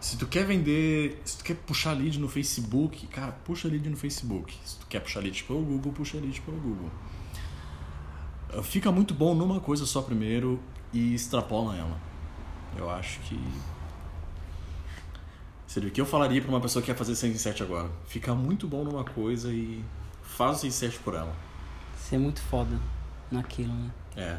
Se 0.00 0.16
tu 0.16 0.26
quer 0.26 0.44
vender, 0.44 1.20
se 1.24 1.38
tu 1.38 1.44
quer 1.44 1.56
puxar 1.56 1.92
lead 1.92 2.18
no 2.18 2.28
Facebook, 2.28 3.06
cara, 3.08 3.32
puxa 3.32 3.66
lead 3.68 3.88
no 3.88 3.96
Facebook. 3.96 4.54
Se 4.64 4.78
tu 4.78 4.86
quer 4.86 5.00
puxar 5.00 5.20
lead 5.20 5.42
pelo 5.44 5.60
Google, 5.62 5.92
puxa 5.92 6.18
lead 6.18 6.40
pelo 6.42 6.58
Google. 6.58 6.90
Uh, 8.54 8.62
Fica 8.62 8.92
muito 8.92 9.14
bom 9.14 9.34
numa 9.34 9.60
coisa 9.60 9.86
só 9.86 10.02
primeiro 10.02 10.60
e 10.92 11.14
extrapola 11.14 11.76
ela. 11.76 12.00
Eu 12.76 12.90
acho 12.90 13.20
que 13.20 13.38
Seria 15.76 15.90
o 15.90 15.92
que 15.92 16.00
eu 16.00 16.06
falaria 16.06 16.40
pra 16.40 16.48
uma 16.48 16.60
pessoa 16.60 16.80
que 16.80 16.86
quer 16.90 16.96
fazer 16.96 17.14
6 17.14 17.34
em 17.34 17.38
7 17.38 17.62
agora. 17.62 17.90
Fica 18.06 18.34
muito 18.34 18.66
bom 18.66 18.82
numa 18.82 19.04
coisa 19.04 19.52
e 19.52 19.84
faz 20.22 20.56
o 20.56 20.60
6 20.60 20.72
em 20.72 20.76
7 20.88 20.98
por 21.00 21.14
ela. 21.14 21.34
Você 21.98 22.14
é 22.14 22.18
muito 22.18 22.40
foda 22.40 22.78
naquilo, 23.30 23.74
né? 23.74 23.90
É, 24.16 24.38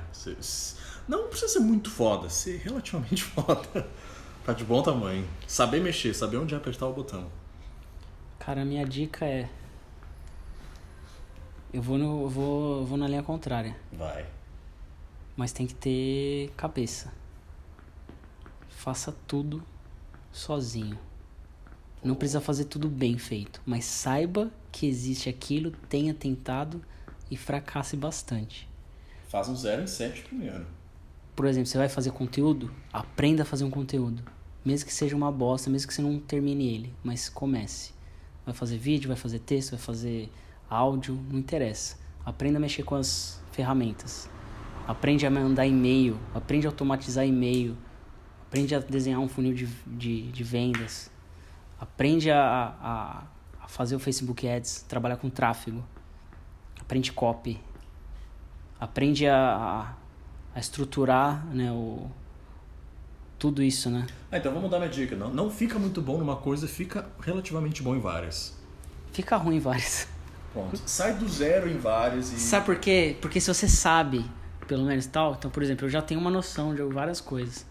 não 1.07 1.27
precisa 1.27 1.53
ser 1.53 1.59
muito 1.59 1.91
foda, 1.91 2.27
ser 2.27 2.57
relativamente 2.57 3.22
foda. 3.23 3.88
Tá 4.43 4.53
de 4.53 4.64
bom 4.64 4.81
tamanho. 4.81 5.27
Saber 5.45 5.80
mexer, 5.80 6.14
saber 6.15 6.38
onde 6.38 6.55
apertar 6.55 6.88
o 6.88 6.93
botão. 6.93 7.27
Cara, 8.39 8.61
a 8.61 8.65
minha 8.65 8.85
dica 8.85 9.26
é. 9.26 9.49
Eu 11.72 11.81
vou, 11.81 11.97
no, 11.97 12.23
eu 12.23 12.30
vou, 12.30 12.80
eu 12.80 12.85
vou 12.85 12.97
na 12.97 13.07
linha 13.07 13.22
contrária. 13.22 13.76
Vai. 13.91 14.26
Mas 15.35 15.51
tem 15.51 15.68
que 15.68 15.76
ter 15.76 16.51
cabeça. 16.55 17.14
Faça 18.88 19.14
tudo 19.27 19.61
sozinho. 20.31 20.97
Não 22.01 22.15
precisa 22.15 22.39
fazer 22.39 22.64
tudo 22.64 22.88
bem 22.88 23.18
feito, 23.18 23.61
mas 23.65 23.84
saiba 23.84 24.49
que 24.72 24.88
existe 24.88 25.27
aquilo, 25.27 25.72
tenha 25.89 26.14
tentado 26.14 26.81
e 27.30 27.35
fracasse 27.35 27.97
bastante. 27.97 28.65
Faz 29.27 29.49
um 29.49 29.55
0 29.57 29.84
em 29.84 29.88
7 29.88 30.22
primeiro. 30.22 30.65
Por 31.35 31.45
exemplo, 31.45 31.68
você 31.68 31.77
vai 31.77 31.89
fazer 31.89 32.11
conteúdo, 32.11 32.73
aprenda 32.93 33.43
a 33.43 33.45
fazer 33.45 33.65
um 33.65 33.69
conteúdo. 33.69 34.23
Mesmo 34.64 34.88
que 34.88 34.93
seja 34.93 35.18
uma 35.18 35.34
bosta, 35.34 35.69
mesmo 35.69 35.89
que 35.89 35.93
você 35.93 36.01
não 36.01 36.18
termine 36.18 36.73
ele, 36.73 36.95
mas 37.03 37.27
comece. 37.27 37.91
Vai 38.45 38.55
fazer 38.55 38.77
vídeo, 38.77 39.09
vai 39.09 39.18
fazer 39.18 39.39
texto, 39.39 39.72
vai 39.72 39.80
fazer 39.80 40.31
áudio, 40.69 41.22
não 41.30 41.39
interessa. 41.39 41.97
Aprenda 42.26 42.57
a 42.57 42.61
mexer 42.61 42.84
com 42.84 42.95
as 42.95 43.38
ferramentas. 43.51 44.30
Aprende 44.88 45.26
a 45.26 45.30
mandar 45.30 45.68
e-mail, 45.68 46.18
aprende 46.34 46.65
a 46.65 46.69
automatizar 46.69 47.27
e-mail, 47.27 47.76
aprende 48.48 48.74
a 48.74 48.80
desenhar 48.80 49.19
um 49.19 49.28
funil 49.28 49.53
de, 49.53 49.68
de, 49.86 50.32
de 50.32 50.44
vendas, 50.44 51.11
aprende 51.80 52.32
a, 52.32 52.76
a, 52.82 53.24
a 53.61 53.68
fazer 53.68 53.95
o 53.95 53.99
Facebook 53.99 54.48
Ads, 54.48 54.86
trabalhar 54.88 55.18
com 55.18 55.30
tráfego, 55.30 55.84
aprende 56.80 57.11
copy, 57.11 57.60
aprende 58.80 59.28
a, 59.28 59.94
a, 60.56 60.60
estruturar 60.60 61.45
né, 61.48 61.69
o, 61.72 62.10
tudo 63.38 63.61
isso, 63.61 63.90
né? 63.90 64.07
Ah, 64.32 64.38
então 64.38 64.53
vamos 64.53 64.72
dar 64.72 64.80
minha 64.80 64.90
dica. 64.90 65.15
Não, 65.15 65.30
não 65.34 65.52
fica 65.52 65.78
muito 65.78 66.02
bom 66.02 66.18
numa 66.18 66.38
coisa, 66.38 66.68
fica 66.68 67.06
relativamente 67.19 67.84
bom 67.84 67.95
em 67.95 67.99
várias. 67.99 68.57
Fica 69.11 69.36
ruim 69.36 69.60
vários. 69.60 70.07
Pronto. 70.53 70.82
Sai 70.86 71.14
do 71.14 71.28
zero 71.28 71.69
em 71.69 71.78
várias 71.78 72.32
e. 72.32 72.40
Sabe 72.40 72.65
por 72.65 72.80
quê? 72.80 73.18
Porque 73.22 73.41
se 73.41 73.53
você 73.53 73.68
sabe, 73.68 74.26
pelo 74.68 74.86
menos 74.86 75.06
tal, 75.06 75.34
então, 75.34 75.52
por 75.52 75.61
exemplo, 75.61 75.86
eu 75.86 75.90
já 75.90 76.02
tenho 76.02 76.19
uma 76.19 76.32
noção 76.32 76.74
de 76.74 76.82
várias 76.84 77.19
coisas. 77.19 77.65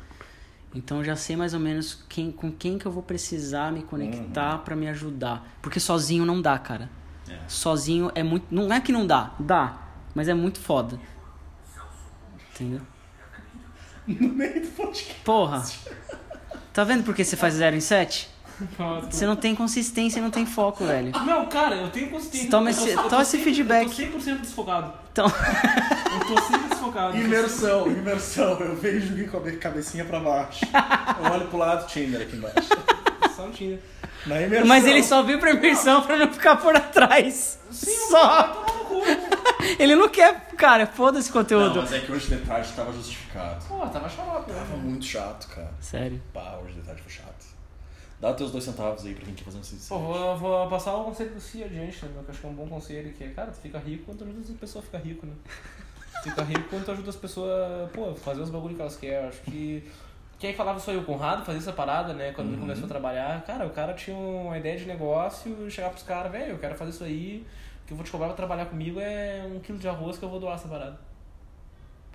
Então 0.77 1.03
já 1.03 1.17
sei 1.17 1.37
mais 1.37 1.55
ou 1.55 1.61
menos 1.61 2.05
quem, 2.07 2.31
com 2.31 2.53
quem 2.53 2.79
que 2.79 2.85
eu 2.85 2.93
vou 2.93 3.03
precisar 3.03 3.73
me 3.73 3.83
conectar 3.83 4.59
pra 4.59 4.77
me 4.77 4.87
ajudar. 4.89 5.49
Porque 5.63 5.81
sozinho 5.81 6.27
não 6.27 6.43
dá, 6.43 6.59
cara. 6.59 6.91
É. 7.29 7.39
Sozinho 7.49 8.13
é 8.15 8.23
muito. 8.23 8.47
Não 8.51 8.73
é 8.73 8.81
que 8.81 8.93
não 8.93 9.07
dá, 9.07 9.35
dá, 9.41 9.79
mas 10.15 10.29
é 10.29 10.35
muito 10.35 10.61
foda. 10.61 11.01
Entendeu? 12.55 12.83
No 14.07 14.29
meio 14.29 14.63
do 14.63 14.69
podcast. 14.69 15.21
Porra. 15.25 15.65
Tá 16.73 16.85
vendo 16.85 17.05
por 17.05 17.15
que 17.15 17.25
você 17.25 17.37
faz 17.37 17.55
0 17.55 17.75
em 17.75 17.81
7? 17.81 18.29
Você 19.11 19.27
não 19.27 19.37
tem 19.37 19.55
consistência 19.55 20.19
e 20.19 20.23
não 20.23 20.31
tem 20.31 20.47
foco, 20.47 20.85
velho. 20.85 21.13
Não, 21.25 21.47
cara, 21.47 21.75
eu 21.77 21.91
tenho 21.91 22.11
consciência. 22.11 22.51
Toma 22.51 22.71
eu 22.71 22.75
tô- 22.77 22.83
esse- 22.85 22.91
eu 22.97 23.03
tô 23.03 23.09
toma 23.11 23.23
esse 23.23 23.39
feedback. 23.39 23.83
Eu 23.85 23.91
tô 24.13 24.19
100% 24.19 24.41
desfocado. 24.41 24.93
Então, 25.13 25.27
Eu 25.27 26.35
tô 26.35 26.41
sempre 26.43 26.69
desfocado. 26.69 27.17
Imersão, 27.17 27.87
imersão. 27.89 28.59
Eu 28.61 28.77
vejo 28.77 29.13
o 29.13 29.17
Gui 29.17 29.29
com 29.29 29.37
a 29.39 29.53
cabecinha 29.53 30.05
pra 30.05 30.19
baixo. 30.21 30.65
Eu 31.23 31.33
olho 31.33 31.47
pro 31.49 31.59
lado, 31.59 31.87
Tinder 31.87 32.23
aqui 32.23 32.37
embaixo. 32.37 32.69
Só 33.35 33.45
um 33.45 33.51
tinha. 33.51 33.79
Na 34.27 34.41
imersão. 34.43 34.67
mas 34.67 34.85
ele 34.87 35.03
só 35.05 35.23
viu 35.23 35.39
pra 35.39 35.51
imersão 35.53 36.03
pra 36.03 36.17
não 36.17 36.33
ficar 36.33 36.57
por 36.57 36.75
atrás. 36.75 37.59
Só. 37.71 38.65
Ele 39.79 39.95
não 39.97 40.09
quer, 40.09 40.49
cara, 40.57 40.87
foda-se 40.87 41.29
Não, 41.29 41.33
conteúdo. 41.43 41.81
mas 41.83 41.93
é 41.93 41.99
que 42.01 42.11
hoje 42.13 42.29
de 42.29 42.37
tarde 42.47 42.69
tava 42.75 42.93
justificado. 42.93 43.65
Pô, 43.67 43.79
tava 43.89 44.09
xarope, 44.09 44.51
né? 44.53 44.59
Tava 44.59 44.77
muito 44.77 45.05
chato, 45.05 45.49
cara. 45.49 45.71
Sério. 45.81 46.23
Pá, 46.33 46.59
hoje 46.65 46.75
de 46.75 46.81
tarde 46.83 47.03
foi 47.03 47.13
chato. 47.13 47.36
Dá 48.21 48.31
os 48.31 48.37
teus 48.37 48.51
dois 48.51 48.65
centavos 48.65 49.05
aí 49.05 49.15
pra 49.15 49.25
quem 49.25 49.35
quer 49.35 49.45
fazer 49.45 49.59
um 49.59 49.61
Pô, 49.61 49.67
suicídio. 49.67 49.99
vou, 49.99 50.37
vou 50.39 50.69
passar 50.69 50.97
o 50.97 51.05
conselho 51.05 51.35
do 51.35 51.41
Cia 51.41 51.67
adiante, 51.67 52.05
né? 52.07 52.11
Que 52.13 52.19
eu 52.19 52.31
acho 52.31 52.41
que 52.41 52.47
é 52.47 52.51
um 52.51 52.55
bom 52.55 52.67
conselho, 52.67 53.13
que 53.13 53.25
é, 53.25 53.29
cara, 53.29 53.51
tu 53.51 53.59
fica 53.59 53.79
rico 53.79 54.05
quando 54.07 54.19
tu 54.19 54.25
ajuda 54.25 54.41
as 54.41 54.59
pessoas 54.59 54.85
a 54.85 54.87
ficar 54.87 54.99
rico, 54.99 55.27
né? 55.27 55.33
Tu 56.23 56.31
fica 56.31 56.43
rico 56.43 56.69
quando 56.71 56.85
tu 56.87 56.91
ajuda 56.93 57.11
as 57.11 57.17
pessoas, 57.17 57.91
pô, 57.93 58.15
fazer 58.15 58.41
os 58.41 58.51
bagulho 58.51 58.75
que 58.75 58.81
elas 58.81 58.97
querem. 58.97 59.29
Acho 59.29 59.43
que. 59.43 59.91
Quem 60.39 60.55
falava 60.55 60.79
só 60.79 60.93
eu, 60.93 61.01
o 61.01 61.05
Conrado, 61.05 61.45
fazia 61.45 61.61
essa 61.61 61.73
parada, 61.73 62.13
né? 62.13 62.33
Quando 62.33 62.49
ele 62.49 62.59
começou 62.61 62.85
a 62.85 62.89
trabalhar, 62.89 63.43
cara, 63.45 63.67
o 63.67 63.71
cara 63.71 63.95
tinha 63.95 64.15
uma 64.17 64.57
ideia 64.59 64.77
de 64.79 64.85
negócio, 64.85 65.71
chegar 65.71 65.89
pros 65.89 66.03
caras, 66.03 66.31
velho, 66.31 66.53
eu 66.53 66.59
quero 66.59 66.75
fazer 66.75 66.91
isso 66.91 67.05
aí, 67.05 67.47
o 67.83 67.87
que 67.87 67.93
eu 67.95 67.97
vou 67.97 68.05
te 68.05 68.11
cobrar 68.11 68.27
pra 68.27 68.37
trabalhar 68.37 68.67
comigo 68.67 69.01
é 69.01 69.49
um 69.51 69.61
quilo 69.61 69.79
de 69.79 69.89
arroz 69.89 70.19
que 70.19 70.25
eu 70.25 70.29
vou 70.29 70.39
doar 70.39 70.57
essa 70.57 70.69
parada. 70.69 70.99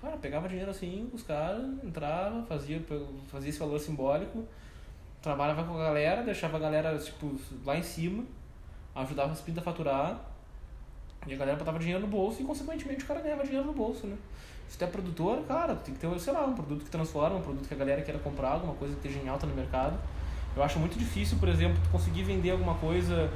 Cara, 0.00 0.16
pegava 0.16 0.48
dinheiro 0.48 0.70
assim, 0.70 1.10
os 1.12 1.22
caras, 1.24 1.64
entrava, 1.82 2.44
fazia, 2.44 2.80
fazia 3.26 3.50
esse 3.50 3.58
valor 3.58 3.80
simbólico, 3.80 4.44
trabalhava 5.22 5.64
com 5.64 5.74
a 5.78 5.84
galera, 5.84 6.22
deixava 6.22 6.56
a 6.56 6.60
galera, 6.60 6.98
tipo, 6.98 7.34
lá 7.64 7.76
em 7.76 7.82
cima, 7.82 8.24
ajudava 8.94 9.32
as 9.32 9.40
pintas 9.40 9.62
a 9.62 9.64
faturar, 9.64 10.20
e 11.26 11.32
a 11.32 11.36
galera 11.36 11.56
botava 11.56 11.78
dinheiro 11.78 12.00
no 12.00 12.08
bolso 12.08 12.42
e, 12.42 12.44
consequentemente, 12.44 13.04
o 13.04 13.06
cara 13.06 13.20
ganhava 13.20 13.44
dinheiro 13.44 13.66
no 13.66 13.72
bolso, 13.72 14.06
né? 14.06 14.16
Se 14.68 14.76
tu 14.76 14.84
é 14.84 14.86
produtor, 14.86 15.42
cara, 15.46 15.76
tem 15.76 15.94
que 15.94 16.00
ter, 16.00 16.18
sei 16.18 16.32
lá, 16.32 16.44
um 16.44 16.54
produto 16.54 16.84
que 16.84 16.90
transforma, 16.90 17.36
um 17.36 17.42
produto 17.42 17.68
que 17.68 17.74
a 17.74 17.76
galera 17.76 18.02
queira 18.02 18.18
comprar, 18.18 18.52
alguma 18.52 18.74
coisa 18.74 18.94
que 18.94 19.06
esteja 19.06 19.24
em 19.24 19.28
alta 19.28 19.46
no 19.46 19.54
mercado. 19.54 19.98
Eu 20.56 20.62
acho 20.62 20.78
muito 20.78 20.98
difícil, 20.98 21.38
por 21.38 21.48
exemplo, 21.48 21.78
tu 21.82 21.90
conseguir 21.90 22.24
vender 22.24 22.50
alguma 22.50 22.74
coisa 22.74 23.30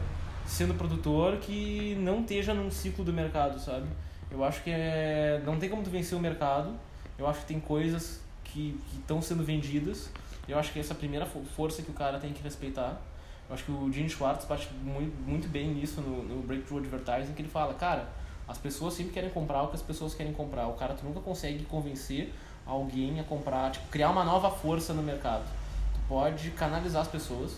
sendo 0.47 0.75
produtor 0.75 1.37
que 1.37 1.97
não 2.01 2.21
esteja 2.21 2.55
num 2.55 2.71
ciclo 2.71 3.05
do 3.05 3.13
mercado, 3.13 3.61
sabe? 3.61 3.87
Eu 4.31 4.43
acho 4.45 4.63
que 4.63 4.71
é, 4.71 5.41
não 5.45 5.59
tem 5.59 5.69
como 5.69 5.83
tu 5.83 5.91
vencer 5.91 6.17
o 6.17 6.21
mercado. 6.21 6.75
Eu 7.19 7.27
acho 7.27 7.41
que 7.41 7.47
tem 7.47 7.61
coisas 7.61 8.21
que 8.45 8.79
estão 8.95 9.23
sendo 9.23 9.45
vendidas. 9.45 10.11
Eu 10.49 10.59
acho 10.59 10.73
que 10.73 10.79
essa 10.79 10.93
é 10.93 10.97
a 10.97 10.99
primeira 10.99 11.27
fo- 11.27 11.43
força 11.57 11.83
que 11.83 11.91
o 11.91 11.95
cara 11.95 12.19
tem 12.19 12.33
que 12.33 12.43
respeitar. 12.43 13.01
Eu 13.49 13.55
acho 13.55 13.65
que 13.65 13.71
o 13.73 13.93
Gene 13.93 14.09
Schwartz 14.09 14.45
bate 14.45 14.69
muito, 14.83 15.15
muito 15.29 15.49
bem 15.49 15.69
nisso 15.75 16.01
no, 16.01 16.23
no 16.23 16.43
Breakthrough 16.43 16.79
Advertising, 16.79 17.33
que 17.33 17.43
ele 17.43 17.49
fala, 17.49 17.75
cara, 17.75 18.09
as 18.49 18.59
pessoas 18.59 18.95
sempre 18.95 19.13
querem 19.13 19.31
comprar 19.31 19.63
o 19.63 19.69
que 19.69 19.77
as 19.77 19.83
pessoas 19.83 20.15
querem 20.15 20.33
comprar. 20.33 20.67
O 20.69 20.75
cara, 20.75 20.95
tu 20.95 21.05
nunca 21.05 21.21
consegue 21.21 21.65
convencer 21.65 22.33
alguém 22.65 23.21
a 23.21 23.25
comprar, 23.25 23.71
tipo, 23.71 23.87
criar 23.89 24.11
uma 24.11 24.25
nova 24.25 24.51
força 24.51 24.93
no 24.93 25.03
mercado. 25.03 25.45
Tu 25.95 26.01
pode 26.09 26.51
canalizar 26.51 27.03
as 27.03 27.09
pessoas. 27.09 27.57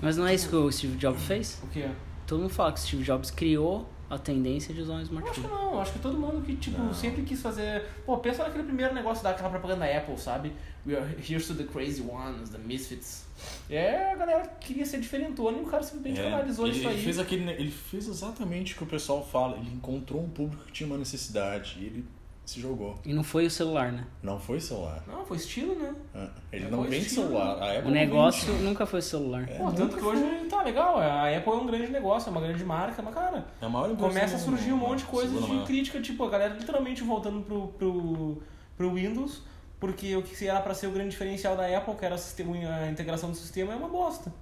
Mas 0.00 0.16
não 0.16 0.26
é 0.26 0.34
isso 0.34 0.48
que 0.48 0.56
o 0.56 0.70
Steve 0.70 0.96
Jobs 0.96 1.22
fez? 1.24 1.60
O 1.62 1.66
quê? 1.68 1.88
Todo 2.26 2.42
mundo 2.42 2.50
fala 2.52 2.72
que 2.72 2.78
o 2.78 2.82
Steve 2.82 3.02
Jobs 3.02 3.30
criou 3.30 3.88
a 4.10 4.18
tendência 4.18 4.74
de 4.74 4.80
usar 4.82 4.94
um 4.94 4.96
Eu 4.96 5.00
acho 5.02 5.08
que 5.10 5.16
smartphone. 5.16 5.48
não, 5.54 5.80
acho 5.80 5.92
que 5.92 5.98
todo 6.00 6.18
mundo 6.18 6.44
que, 6.44 6.56
tipo, 6.56 6.78
Não. 6.78 6.92
sempre 6.92 7.22
quis 7.22 7.40
fazer. 7.40 7.84
Pô, 8.04 8.18
pensa 8.18 8.42
naquele 8.42 8.64
primeiro 8.64 8.92
negócio 8.92 9.22
daquela 9.24 9.48
propaganda 9.48 9.86
da 9.86 9.96
Apple, 9.96 10.18
sabe? 10.18 10.52
We 10.84 10.96
are 10.96 11.06
here's 11.26 11.46
to 11.46 11.54
the 11.54 11.64
crazy 11.64 12.02
ones, 12.02 12.50
the 12.50 12.58
misfits. 12.58 13.24
É, 13.70 14.10
a 14.12 14.16
galera 14.16 14.46
queria 14.60 14.84
ser 14.84 15.00
diferentona 15.00 15.58
e 15.58 15.62
o 15.62 15.66
cara 15.66 15.82
simplesmente 15.82 16.20
canalizou 16.20 16.66
É, 16.66 16.68
ele, 16.70 16.78
isso 16.78 16.88
aí. 16.88 16.94
ele 16.94 17.02
fez 17.04 17.18
aquele, 17.18 17.50
ele 17.52 17.70
fez 17.70 18.08
exatamente 18.08 18.74
o 18.74 18.76
que 18.78 18.82
o 18.84 18.86
pessoal 18.86 19.24
fala. 19.24 19.56
Ele 19.56 19.70
encontrou 19.72 20.22
um 20.22 20.28
público 20.28 20.64
que 20.64 20.72
tinha 20.72 20.86
uma 20.86 20.98
necessidade 20.98 21.78
e 21.80 21.84
ele 21.86 22.04
se 22.50 22.60
jogou. 22.60 22.98
E 23.04 23.12
não 23.12 23.22
foi 23.22 23.46
o 23.46 23.50
celular, 23.50 23.92
né? 23.92 24.06
Não 24.22 24.38
foi 24.38 24.60
celular. 24.60 25.02
Não, 25.06 25.24
foi 25.24 25.36
estilo, 25.36 25.74
né? 25.74 25.94
Ah, 26.14 26.28
Ele 26.52 26.66
É, 26.66 26.68
não 26.70 26.78
foi 26.80 26.88
vende 26.90 27.06
estilo. 27.06 27.26
celular. 27.28 27.58
A 27.62 27.70
Apple 27.70 27.80
O 27.80 27.84
não 27.84 27.90
negócio 27.90 28.52
vende. 28.52 28.64
nunca 28.64 28.86
foi 28.86 28.98
o 28.98 29.02
celular. 29.02 29.48
É, 29.48 29.58
Pô, 29.58 29.70
tanto 29.72 29.96
que 29.96 30.02
hoje 30.04 30.22
tá 30.48 30.62
legal, 30.62 30.98
a 30.98 31.28
Apple 31.36 31.52
é 31.52 31.56
um 31.56 31.66
grande 31.66 31.90
negócio, 31.92 32.28
é 32.28 32.32
uma 32.32 32.40
grande 32.40 32.64
marca, 32.64 33.00
mas 33.02 33.14
cara, 33.14 33.46
É 33.60 33.66
a 33.66 33.68
maior 33.68 33.96
começa 33.96 34.36
a 34.36 34.38
surgir 34.38 34.72
um 34.72 34.76
monte 34.76 34.98
de 35.00 35.04
coisas 35.06 35.42
de 35.44 35.48
maior. 35.50 35.66
crítica, 35.66 36.00
tipo, 36.00 36.24
a 36.24 36.28
galera 36.30 36.54
literalmente 36.54 37.02
voltando 37.02 37.42
pro, 37.42 37.68
pro, 37.68 38.42
pro 38.76 38.94
Windows, 38.94 39.42
porque 39.78 40.14
o 40.16 40.22
que 40.22 40.46
era 40.46 40.60
pra 40.60 40.74
ser 40.74 40.88
o 40.88 40.90
grande 40.90 41.10
diferencial 41.10 41.56
da 41.56 41.66
Apple, 41.76 41.94
que 41.94 42.04
era 42.04 42.14
o 42.14 42.18
sistema, 42.18 42.54
a 42.68 42.90
integração 42.90 43.30
do 43.30 43.36
sistema, 43.36 43.72
é 43.72 43.76
uma 43.76 43.88
bosta. 43.88 44.32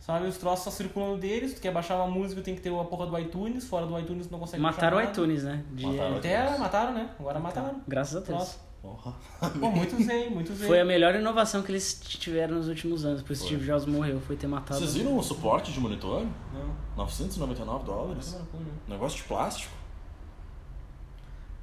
Sabe, 0.00 0.26
os 0.26 0.38
troços 0.38 0.64
só 0.64 0.70
circulando 0.70 1.18
deles, 1.18 1.52
tu 1.54 1.60
quer 1.60 1.70
baixar 1.72 1.96
uma 1.96 2.06
música, 2.08 2.40
tem 2.40 2.54
que 2.54 2.60
ter 2.62 2.74
a 2.74 2.84
porra 2.84 3.06
do 3.06 3.18
iTunes, 3.18 3.68
fora 3.68 3.84
do 3.86 3.98
iTunes 3.98 4.26
tu 4.26 4.32
não 4.32 4.38
consegue 4.40 4.62
Mataram 4.62 4.96
o 4.96 5.00
iTunes, 5.02 5.44
né? 5.44 5.62
De- 5.72 5.86
Mataram 5.86 6.16
Até 6.16 6.58
mataram, 6.58 6.94
né? 6.94 7.10
Agora 7.18 7.38
mataram. 7.38 7.82
Graças 7.86 8.16
a 8.16 8.20
Deus. 8.26 8.58
Porra. 8.80 9.14
Pô, 9.60 9.70
muito 9.70 9.94
usei, 9.96 10.30
muito 10.30 10.52
usei. 10.52 10.66
Foi 10.66 10.80
a 10.80 10.84
melhor 10.86 11.14
inovação 11.14 11.62
que 11.62 11.70
eles 11.70 12.00
tiveram 12.00 12.54
nos 12.56 12.66
últimos 12.66 13.04
anos. 13.04 13.20
Por 13.20 13.34
isso. 13.34 13.44
Steve 13.44 13.62
Jobs 13.66 13.84
morreu, 13.84 14.18
foi 14.22 14.36
ter 14.36 14.46
matado. 14.46 14.80
Vocês 14.80 14.94
viram 14.94 15.18
o 15.18 15.22
suporte 15.22 15.70
de 15.70 15.78
monitor? 15.78 16.24
Não, 16.54 16.74
999 16.96 17.84
dólares. 17.84 18.32
não, 18.32 18.38
não, 18.38 18.46
não. 18.66 18.72
Negócio 18.88 19.18
de 19.18 19.24
plástico. 19.24 19.74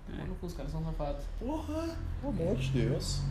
Mano, 0.08 0.38
Os 0.40 0.54
caras 0.54 0.72
são 0.72 0.84
safados. 0.84 1.24
Porra, 1.40 1.90
pelo 2.22 2.34
amor 2.34 2.56
de 2.56 2.70
Deus. 2.70 3.22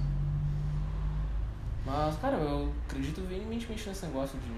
Mas, 1.87 2.17
cara, 2.19 2.37
eu 2.39 2.73
acredito 2.87 3.21
veementemente 3.21 3.89
nesse 3.89 4.05
negócio 4.07 4.37
de. 4.41 4.51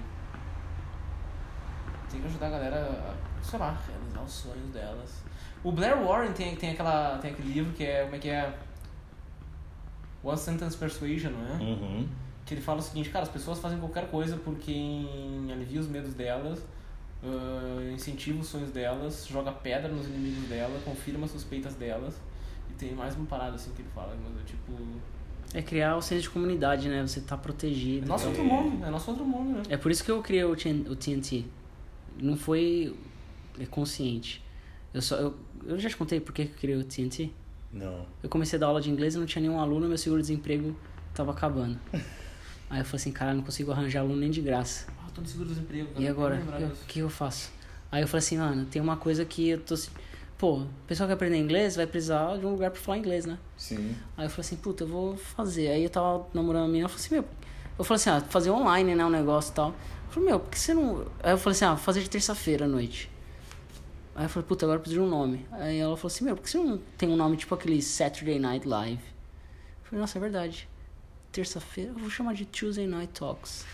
Tem 2.11 2.21
que 2.21 2.27
ajudar 2.27 2.47
a 2.47 2.51
galera 2.51 2.77
a, 2.77 3.45
sei 3.45 3.59
lá, 3.59 3.77
realizar 3.87 4.23
os 4.23 4.33
sonhos 4.33 4.71
delas. 4.73 5.23
O 5.63 5.73
Blair 5.73 5.97
Warren 6.03 6.33
tem, 6.33 6.55
tem, 6.57 6.71
aquela, 6.71 7.19
tem 7.19 7.33
aquele 7.33 7.53
livro 7.53 7.73
que 7.73 7.85
é. 7.85 8.05
Como 8.05 8.17
é 8.17 8.19
que 8.19 8.29
é? 8.29 8.55
One 10.23 10.37
Sentence 10.39 10.77
Persuasion, 10.77 11.31
não 11.33 11.47
é? 11.57 11.61
Uhum. 11.63 12.09
Que 12.45 12.55
ele 12.55 12.61
fala 12.61 12.79
o 12.79 12.83
seguinte, 12.83 13.11
cara, 13.11 13.25
as 13.25 13.31
pessoas 13.31 13.59
fazem 13.59 13.79
qualquer 13.79 14.11
coisa 14.11 14.37
por 14.37 14.57
quem 14.57 15.49
alivia 15.53 15.81
os 15.81 15.87
medos 15.87 16.15
delas, 16.15 16.65
ah, 17.23 17.91
incentiva 17.93 18.41
os 18.41 18.47
sonhos 18.49 18.71
delas, 18.71 19.27
joga 19.29 19.53
pedra 19.53 19.89
nos 19.91 20.07
inimigos 20.07 20.49
dela, 20.49 20.81
confirma 20.85 21.27
as 21.27 21.31
suspeitas 21.31 21.75
delas. 21.75 22.15
E 22.71 22.75
tem 22.75 22.95
mais 22.95 23.15
uma 23.17 23.27
parada 23.27 23.55
assim 23.57 23.71
que 23.73 23.83
ele 23.83 23.91
fala, 23.95 24.17
mas 24.23 24.41
é 24.43 24.45
tipo. 24.45 24.73
É 25.55 25.63
criar 25.63 25.97
o 25.97 26.03
senso 26.03 26.23
de 26.23 26.31
comunidade, 26.31 26.89
né? 26.89 27.07
Você 27.07 27.21
tá 27.21 27.35
É 27.35 27.39
protegido. 27.39 28.07
nosso 28.07 28.29
outro 28.29 28.45
mundo, 28.45 28.85
é 28.85 28.91
nosso 28.91 29.11
outro 29.11 29.25
mundo, 29.25 29.57
né? 29.59 29.63
É 29.71 29.77
por 29.77 29.91
isso 29.91 30.05
que 30.05 30.11
eu 30.11 30.21
criei 30.23 30.45
o 30.45 30.55
TNT. 30.97 31.47
Não 32.19 32.37
foi 32.37 32.95
é 33.59 33.67
consciente. 33.67 34.43
Eu 34.93 35.03
só 35.03 35.17
eu, 35.17 35.35
eu 35.67 35.79
já 35.79 35.89
te 35.89 35.97
contei 35.97 36.21
por 36.21 36.33
que 36.33 36.43
eu 36.43 36.49
criei 36.49 36.77
o 36.77 36.85
TNT. 36.85 37.31
Não. 37.73 38.07
Eu 38.23 38.29
comecei 38.29 38.57
a 38.57 38.61
dar 38.61 38.67
aula 38.67 38.81
de 38.81 38.91
inglês 38.91 39.15
e 39.15 39.19
não 39.19 39.27
tinha 39.27 39.43
nenhum 39.43 39.61
aluno, 39.61 39.87
meu 39.89 39.99
seguro-desemprego 39.99 40.75
tava 41.15 41.33
acabando. 41.33 41.79
Aí 42.71 42.81
eu 42.81 42.85
falei 42.85 42.97
assim, 43.01 43.13
cara, 43.13 43.33
não 43.35 43.43
consigo 43.43 43.73
arranjar 43.73 44.01
aluno 44.01 44.17
nem 44.17 44.31
de 44.31 44.41
graça. 44.43 44.87
Ah, 44.99 45.09
tô 45.15 45.21
no 45.23 45.27
seguro-desemprego. 45.27 45.89
E 45.99 46.07
agora? 46.07 46.37
Eu- 46.61 46.69
O 46.69 46.87
que 46.87 46.99
eu 47.01 47.09
faço? 47.11 47.51
Aí 47.91 48.03
eu 48.03 48.09
falei 48.09 48.19
assim, 48.19 48.37
mano, 48.37 48.67
tem 48.67 48.81
uma 48.83 48.97
coisa 48.97 49.25
que 49.25 49.49
eu 49.49 49.59
tô. 49.61 49.75
Pô, 50.37 50.59
o 50.61 50.69
pessoal 50.87 51.07
que 51.09 51.13
aprender 51.15 51.37
inglês 51.39 51.75
vai 51.77 51.87
precisar 51.87 52.37
de 52.37 52.47
um 52.47 52.51
lugar 52.53 52.71
pra 52.71 52.81
falar 52.81 52.99
inglês, 52.99 53.25
né? 53.27 53.39
Sim. 53.57 53.97
Aí 54.17 54.27
eu 54.27 54.31
falei 54.31 54.41
assim, 54.47 54.57
puta, 54.57 54.85
eu 54.85 54.89
vou 54.89 55.17
fazer. 55.17 55.69
Aí 55.69 55.83
eu 55.83 55.91
tava 55.91 56.27
namorando 56.33 56.65
a 56.65 56.69
menina, 56.69 56.85
eu 56.85 56.89
falei 56.89 57.05
assim, 57.05 57.15
meu. 57.15 57.25
Eu 57.79 57.85
falei 57.85 57.97
assim, 58.01 58.11
ah, 58.11 58.21
fazer 58.21 58.51
online, 58.51 58.95
né, 58.95 59.05
o 59.05 59.11
negócio 59.11 59.51
e 59.53 59.55
tal. 59.55 59.75
Eu 60.09 60.13
falei, 60.13 60.29
meu, 60.31 60.41
por 60.41 60.51
que 60.51 60.59
você 60.59 60.73
não. 60.73 61.07
Aí 61.23 61.33
eu 61.33 61.39
falei 61.39 61.55
assim, 61.55 61.65
ah, 61.67 61.75
vou 61.75 61.85
fazer 61.85 62.03
de 62.03 62.09
terça-feira 62.09 62.65
à 62.65 62.69
noite. 62.69 63.11
Aí 64.15 64.25
eu 64.25 64.29
falei, 64.29 64.49
puta, 64.49 64.65
agora 64.65 64.79
eu 64.79 64.81
preciso 64.81 65.03
de 65.03 65.07
um 65.07 65.11
nome. 65.11 65.47
Aí 65.53 65.79
ela 65.79 65.97
falou 65.99 66.09
assim, 66.09 66.25
meu, 66.25 66.35
por 66.35 66.43
que 66.43 66.51
você 66.51 66.57
não 66.59 66.79
tem 66.97 67.11
um 67.11 67.17
nome 67.17 67.37
tipo 67.37 67.55
aquele 67.55 67.81
Saturday 67.83 68.39
Night 68.39 68.67
Live? 68.67 69.03
Eu 69.03 69.85
falei, 69.85 70.01
nossa, 70.01 70.17
é 70.17 70.21
verdade. 70.21 70.67
Terça-feira, 71.31 71.91
eu 71.91 71.99
vou 71.99 72.09
chamar 72.09 72.33
de 72.33 72.47
Tuesday 72.47 72.87
Night 72.87 73.13
Talks. 73.13 73.67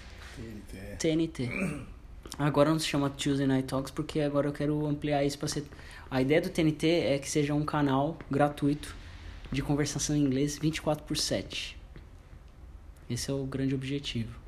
TNT. 0.98 1.48
Agora 2.36 2.68
não 2.70 2.80
se 2.80 2.88
chama 2.88 3.08
Tuesday 3.10 3.46
Night 3.46 3.68
Talks 3.68 3.92
porque 3.92 4.20
agora 4.20 4.48
eu 4.48 4.52
quero 4.52 4.84
ampliar 4.86 5.24
isso 5.24 5.38
para 5.38 5.46
ser. 5.46 5.64
A 6.10 6.20
ideia 6.20 6.40
do 6.40 6.50
TNT 6.50 6.86
é 6.86 7.18
que 7.18 7.30
seja 7.30 7.54
um 7.54 7.64
canal 7.64 8.18
gratuito 8.28 8.94
de 9.52 9.62
conversação 9.62 10.16
em 10.16 10.20
inglês 10.20 10.58
24 10.58 11.04
por 11.04 11.16
7. 11.16 11.78
Esse 13.08 13.30
é 13.30 13.34
o 13.34 13.44
grande 13.44 13.72
objetivo. 13.72 14.43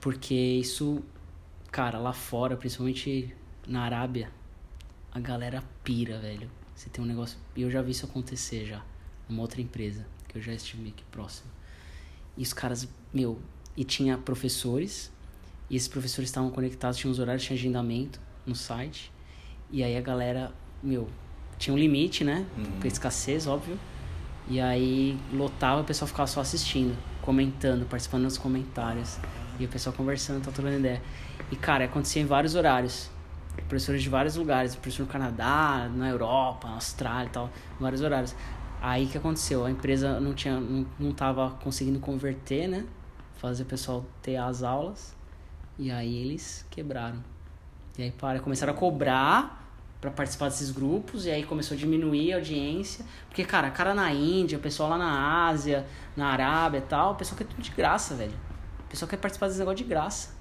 Porque 0.00 0.34
isso, 0.34 1.02
cara, 1.70 1.98
lá 1.98 2.12
fora, 2.12 2.56
principalmente 2.56 3.34
na 3.66 3.82
Arábia, 3.82 4.30
a 5.12 5.20
galera 5.20 5.62
pira, 5.84 6.18
velho. 6.18 6.50
Você 6.74 6.88
tem 6.88 7.04
um 7.04 7.06
negócio. 7.06 7.38
E 7.54 7.62
eu 7.62 7.70
já 7.70 7.82
vi 7.82 7.90
isso 7.90 8.06
acontecer 8.06 8.64
já. 8.64 8.82
Numa 9.28 9.42
outra 9.42 9.60
empresa, 9.60 10.06
que 10.26 10.38
eu 10.38 10.42
já 10.42 10.52
estive 10.52 10.88
aqui 10.88 11.04
próximo. 11.10 11.50
E 12.36 12.42
os 12.42 12.52
caras, 12.52 12.88
meu, 13.12 13.40
e 13.76 13.84
tinha 13.84 14.16
professores, 14.16 15.12
e 15.68 15.76
esses 15.76 15.88
professores 15.88 16.30
estavam 16.30 16.50
conectados, 16.50 16.98
tinha 16.98 17.10
uns 17.10 17.18
horários, 17.18 17.44
tinha 17.44 17.56
agendamento. 17.56 18.20
no 18.46 18.54
site. 18.54 19.12
E 19.70 19.84
aí 19.84 19.96
a 19.96 20.00
galera, 20.00 20.52
meu, 20.82 21.08
tinha 21.58 21.74
um 21.74 21.78
limite, 21.78 22.24
né? 22.24 22.46
Uhum. 22.56 22.80
Escassez, 22.84 23.46
óbvio. 23.46 23.78
E 24.48 24.60
aí 24.60 25.16
lotava, 25.32 25.82
o 25.82 25.84
pessoal 25.84 26.08
ficava 26.08 26.26
só 26.26 26.40
assistindo, 26.40 26.96
comentando, 27.22 27.86
participando 27.86 28.24
dos 28.24 28.38
comentários. 28.38 29.18
E 29.60 29.66
o 29.66 29.68
pessoal 29.68 29.94
conversando, 29.94 30.42
tá 30.42 30.50
trocando 30.50 30.78
ideia. 30.78 31.02
E 31.52 31.56
cara, 31.56 31.84
acontecia 31.84 32.22
em 32.22 32.24
vários 32.24 32.54
horários. 32.54 33.10
Professores 33.68 34.02
de 34.02 34.08
vários 34.08 34.36
lugares, 34.36 34.74
professor 34.74 35.02
no 35.02 35.08
Canadá, 35.08 35.90
na 35.94 36.08
Europa, 36.08 36.66
na 36.66 36.74
Austrália 36.76 37.26
e 37.28 37.30
tal, 37.30 37.50
vários 37.78 38.00
horários. 38.00 38.34
Aí 38.80 39.06
que 39.06 39.18
aconteceu? 39.18 39.66
A 39.66 39.70
empresa 39.70 40.18
não 40.18 40.32
tinha, 40.32 40.58
não, 40.58 40.86
não 40.98 41.12
tava 41.12 41.50
conseguindo 41.62 42.00
converter, 42.00 42.68
né? 42.68 42.86
Fazer 43.36 43.64
o 43.64 43.66
pessoal 43.66 44.06
ter 44.22 44.36
as 44.36 44.62
aulas. 44.62 45.14
E 45.78 45.90
aí 45.90 46.16
eles 46.16 46.64
quebraram. 46.70 47.22
E 47.98 48.04
aí 48.04 48.10
para, 48.10 48.40
começaram 48.40 48.72
a 48.72 48.76
cobrar 48.76 49.60
pra 50.00 50.10
participar 50.10 50.48
desses 50.48 50.70
grupos, 50.70 51.26
e 51.26 51.30
aí 51.30 51.44
começou 51.44 51.76
a 51.76 51.78
diminuir 51.78 52.32
a 52.32 52.36
audiência. 52.36 53.04
Porque, 53.28 53.44
cara, 53.44 53.70
cara 53.70 53.92
na 53.92 54.10
Índia, 54.10 54.56
o 54.56 54.60
pessoal 54.60 54.88
lá 54.88 54.96
na 54.96 55.48
Ásia, 55.48 55.86
na 56.16 56.28
Arábia 56.28 56.78
e 56.78 56.82
tal, 56.82 57.12
o 57.12 57.14
pessoal 57.16 57.36
quer 57.36 57.44
tudo 57.44 57.60
de 57.60 57.70
graça, 57.72 58.14
velho. 58.14 58.49
O 58.90 58.92
pessoal 58.92 59.08
quer 59.08 59.18
participar 59.18 59.46
desse 59.46 59.60
negócio 59.60 59.76
de 59.76 59.84
graça. 59.84 60.34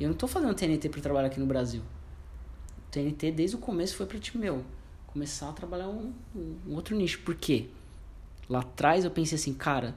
Eu 0.00 0.08
não 0.08 0.16
tô 0.16 0.26
fazendo 0.26 0.52
TNT 0.54 0.88
pra 0.88 1.00
trabalhar 1.00 1.28
aqui 1.28 1.38
no 1.38 1.46
Brasil. 1.46 1.82
O 2.78 2.90
TNT 2.90 3.30
desde 3.30 3.54
o 3.54 3.60
começo 3.60 3.94
foi 3.94 4.06
pra, 4.06 4.18
tipo, 4.18 4.38
meu, 4.38 4.64
começar 5.06 5.50
a 5.50 5.52
trabalhar 5.52 5.86
um, 5.86 6.12
um 6.34 6.74
outro 6.74 6.96
nicho. 6.96 7.20
Por 7.20 7.36
quê? 7.36 7.68
Lá 8.48 8.58
atrás 8.58 9.04
eu 9.04 9.10
pensei 9.12 9.36
assim, 9.36 9.54
cara, 9.54 9.94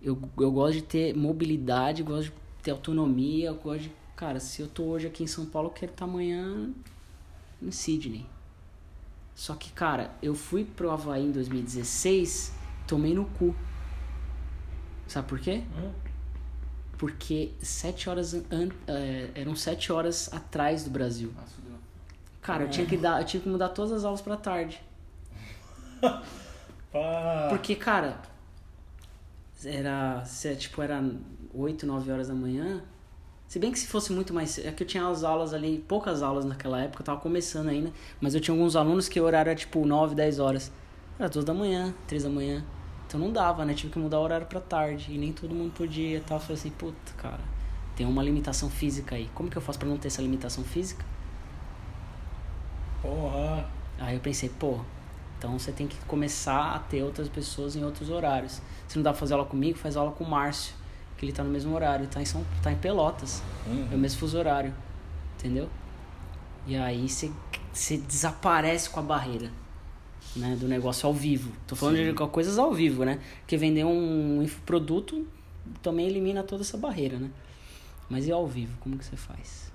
eu, 0.00 0.16
eu 0.38 0.52
gosto 0.52 0.74
de 0.74 0.82
ter 0.82 1.16
mobilidade, 1.16 2.04
gosto 2.04 2.30
de 2.30 2.62
ter 2.62 2.70
autonomia, 2.70 3.52
gosto 3.52 3.82
de. 3.82 3.92
Cara, 4.14 4.38
se 4.38 4.62
eu 4.62 4.68
tô 4.68 4.84
hoje 4.84 5.08
aqui 5.08 5.24
em 5.24 5.26
São 5.26 5.44
Paulo, 5.44 5.70
eu 5.70 5.72
quero 5.72 5.90
estar 5.90 6.04
amanhã 6.04 6.72
em 7.60 7.70
Sydney. 7.72 8.24
Só 9.34 9.56
que, 9.56 9.72
cara, 9.72 10.14
eu 10.22 10.36
fui 10.36 10.64
pro 10.64 10.88
Havaí 10.88 11.24
em 11.24 11.32
2016, 11.32 12.54
tomei 12.86 13.12
no 13.12 13.24
cu. 13.24 13.56
Sabe 15.08 15.26
por 15.26 15.40
quê? 15.40 15.64
Hum. 15.76 16.01
Porque 17.02 17.50
sete 17.60 18.08
horas 18.08 18.32
an- 18.32 18.68
é, 18.86 19.30
eram 19.34 19.56
sete 19.56 19.92
horas 19.92 20.32
atrás 20.32 20.84
do 20.84 20.90
Brasil. 20.90 21.32
Ah. 21.36 21.42
Cara, 22.40 22.62
eu 22.62 22.70
tinha 22.70 22.86
que 22.86 22.96
dar, 22.96 23.20
eu 23.20 23.26
tinha 23.26 23.42
que 23.42 23.48
mudar 23.48 23.70
todas 23.70 23.90
as 23.90 24.04
aulas 24.04 24.20
pra 24.20 24.36
tarde. 24.36 24.80
Porque, 27.50 27.74
cara, 27.74 28.18
era, 29.64 30.24
se- 30.24 30.54
tipo, 30.54 30.80
era 30.80 31.02
8, 31.52 31.84
9 31.86 32.12
horas 32.12 32.28
da 32.28 32.34
manhã. 32.34 32.82
Se 33.48 33.58
bem 33.58 33.72
que 33.72 33.78
se 33.80 33.88
fosse 33.88 34.12
muito 34.12 34.32
mais 34.32 34.50
cedo, 34.50 34.68
é 34.68 34.70
que 34.72 34.84
eu 34.84 34.86
tinha 34.86 35.04
as 35.08 35.24
aulas 35.24 35.52
ali, 35.52 35.84
poucas 35.88 36.22
aulas 36.22 36.44
naquela 36.44 36.80
época, 36.80 37.02
eu 37.02 37.06
tava 37.06 37.20
começando 37.20 37.68
ainda, 37.68 37.92
mas 38.20 38.34
eu 38.34 38.40
tinha 38.40 38.54
alguns 38.54 38.76
alunos 38.76 39.08
que 39.08 39.20
o 39.20 39.24
horário 39.24 39.50
era 39.50 39.58
tipo 39.58 39.84
9, 39.84 40.14
10 40.14 40.38
horas. 40.38 40.70
Era 41.18 41.28
2 41.28 41.44
da 41.44 41.52
manhã, 41.52 41.92
3 42.06 42.22
da 42.22 42.30
manhã. 42.30 42.64
Então 43.12 43.20
não 43.20 43.30
dava, 43.30 43.62
né? 43.66 43.74
Tive 43.74 43.92
que 43.92 43.98
mudar 43.98 44.20
o 44.20 44.22
horário 44.22 44.46
pra 44.46 44.58
tarde. 44.58 45.12
E 45.12 45.18
nem 45.18 45.34
todo 45.34 45.54
mundo 45.54 45.70
podia 45.74 46.16
e 46.16 46.20
tal. 46.20 46.38
Eu 46.38 46.40
falei 46.40 46.56
assim, 46.56 46.70
puta, 46.70 47.12
cara, 47.18 47.40
tem 47.94 48.06
uma 48.06 48.22
limitação 48.22 48.70
física 48.70 49.16
aí. 49.16 49.28
Como 49.34 49.50
que 49.50 49.56
eu 49.58 49.60
faço 49.60 49.78
pra 49.78 49.86
não 49.86 49.98
ter 49.98 50.08
essa 50.08 50.22
limitação 50.22 50.64
física? 50.64 51.04
Porra. 53.02 53.66
Aí 53.98 54.14
eu 54.14 54.20
pensei, 54.20 54.48
pô, 54.48 54.78
então 55.38 55.58
você 55.58 55.72
tem 55.72 55.86
que 55.86 55.96
começar 56.06 56.74
a 56.74 56.78
ter 56.78 57.02
outras 57.02 57.28
pessoas 57.28 57.76
em 57.76 57.84
outros 57.84 58.08
horários. 58.08 58.62
Se 58.88 58.96
não 58.96 59.02
dá 59.02 59.10
pra 59.10 59.20
fazer 59.20 59.34
aula 59.34 59.44
comigo, 59.44 59.76
faz 59.76 59.94
aula 59.94 60.12
com 60.12 60.24
o 60.24 60.30
Márcio, 60.30 60.74
que 61.18 61.26
ele 61.26 61.32
tá 61.32 61.44
no 61.44 61.50
mesmo 61.50 61.74
horário, 61.74 62.06
tá 62.06 62.18
em, 62.22 62.24
São, 62.24 62.42
tá 62.62 62.72
em 62.72 62.76
Pelotas, 62.76 63.42
Uhum. 63.66 63.88
é 63.92 63.94
o 63.94 63.98
mesmo 63.98 64.20
fuso 64.20 64.38
horário, 64.38 64.72
entendeu? 65.38 65.68
E 66.66 66.76
aí 66.76 67.06
você, 67.06 67.30
você 67.72 67.98
desaparece 67.98 68.88
com 68.88 69.00
a 69.00 69.02
barreira, 69.02 69.50
né, 70.34 70.56
do 70.58 70.66
negócio 70.66 71.06
ao 71.06 71.14
vivo. 71.14 71.52
Tô 71.66 71.76
falando 71.76 71.96
Sim. 71.96 72.12
de 72.12 72.14
coisas 72.28 72.58
ao 72.58 72.72
vivo, 72.72 73.04
né? 73.04 73.20
Porque 73.40 73.56
vender 73.56 73.84
um 73.84 74.42
infoproduto 74.42 75.26
também 75.82 76.06
elimina 76.06 76.42
toda 76.42 76.62
essa 76.62 76.76
barreira, 76.76 77.18
né? 77.18 77.30
Mas 78.08 78.26
e 78.26 78.32
ao 78.32 78.46
vivo, 78.46 78.76
como 78.80 78.96
que 78.98 79.04
você 79.04 79.16
faz? 79.16 79.70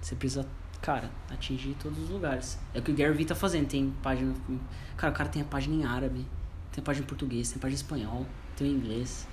Você 0.00 0.14
precisa, 0.14 0.46
cara, 0.80 1.10
atingir 1.30 1.74
todos 1.82 1.98
os 1.98 2.10
lugares. 2.10 2.58
É 2.74 2.78
o 2.78 2.82
que 2.82 2.90
o 2.90 2.94
Gary 2.94 3.14
Vee 3.14 3.26
tá 3.26 3.34
fazendo. 3.34 3.68
Tem 3.68 3.92
página. 4.02 4.34
Cara, 4.96 5.12
o 5.12 5.16
cara 5.16 5.28
tem 5.28 5.42
a 5.42 5.44
página 5.44 5.74
em 5.74 5.84
árabe, 5.84 6.24
tem 6.72 6.80
a 6.80 6.84
página 6.84 7.04
em 7.04 7.08
português, 7.08 7.48
tem 7.48 7.58
a 7.58 7.60
página 7.60 7.74
em 7.74 7.82
espanhol, 7.82 8.26
tem 8.56 8.68
em 8.68 8.74
inglês. 8.74 9.26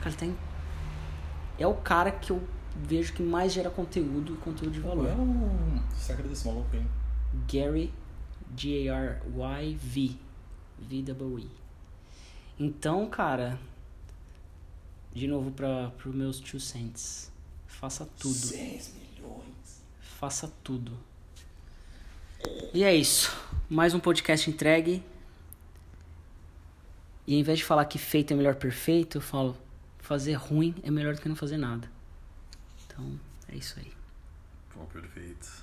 Cara, 0.00 0.14
tem. 0.16 0.36
É 1.58 1.66
o 1.66 1.74
cara 1.74 2.10
que 2.10 2.30
eu 2.30 2.42
vejo 2.76 3.12
que 3.12 3.22
mais 3.22 3.52
gera 3.52 3.70
conteúdo 3.70 4.34
e 4.34 4.36
conteúdo 4.36 4.72
de 4.72 4.80
Qual 4.80 4.96
valor. 4.96 5.10
é 5.10 5.14
o 5.14 5.80
segredo 5.94 6.28
desse 6.28 6.46
maluco 6.46 6.68
aí? 6.72 6.86
Gary 7.52 7.92
G-A-R-Y-V. 8.56 10.16
V-W-E. 10.78 11.50
Então, 12.58 13.08
cara. 13.08 13.58
De 15.12 15.26
novo 15.26 15.50
para 15.50 15.92
os 16.04 16.14
meus 16.14 16.40
two 16.40 16.60
cents. 16.60 17.32
Faça 17.66 18.06
tudo. 18.18 18.34
6 18.34 18.94
milhões. 18.94 19.82
Faça 20.00 20.52
tudo. 20.62 20.96
E 22.72 22.84
é 22.84 22.94
isso. 22.94 23.36
Mais 23.68 23.94
um 23.94 24.00
podcast 24.00 24.48
entregue. 24.48 25.02
E 27.26 27.36
em 27.36 27.42
vez 27.42 27.58
de 27.58 27.64
falar 27.64 27.84
que 27.84 27.98
feito 27.98 28.32
é 28.32 28.36
melhor 28.36 28.54
que 28.54 28.60
perfeito, 28.60 29.18
eu 29.18 29.22
falo 29.22 29.56
fazer 29.98 30.34
ruim 30.34 30.74
é 30.82 30.90
melhor 30.90 31.14
do 31.14 31.20
que 31.20 31.28
não 31.28 31.36
fazer 31.36 31.56
nada. 31.56 31.90
Então, 32.86 33.18
é 33.48 33.56
isso 33.56 33.78
aí. 33.78 33.92
Pô, 34.70 34.80
perfeito. 34.86 35.59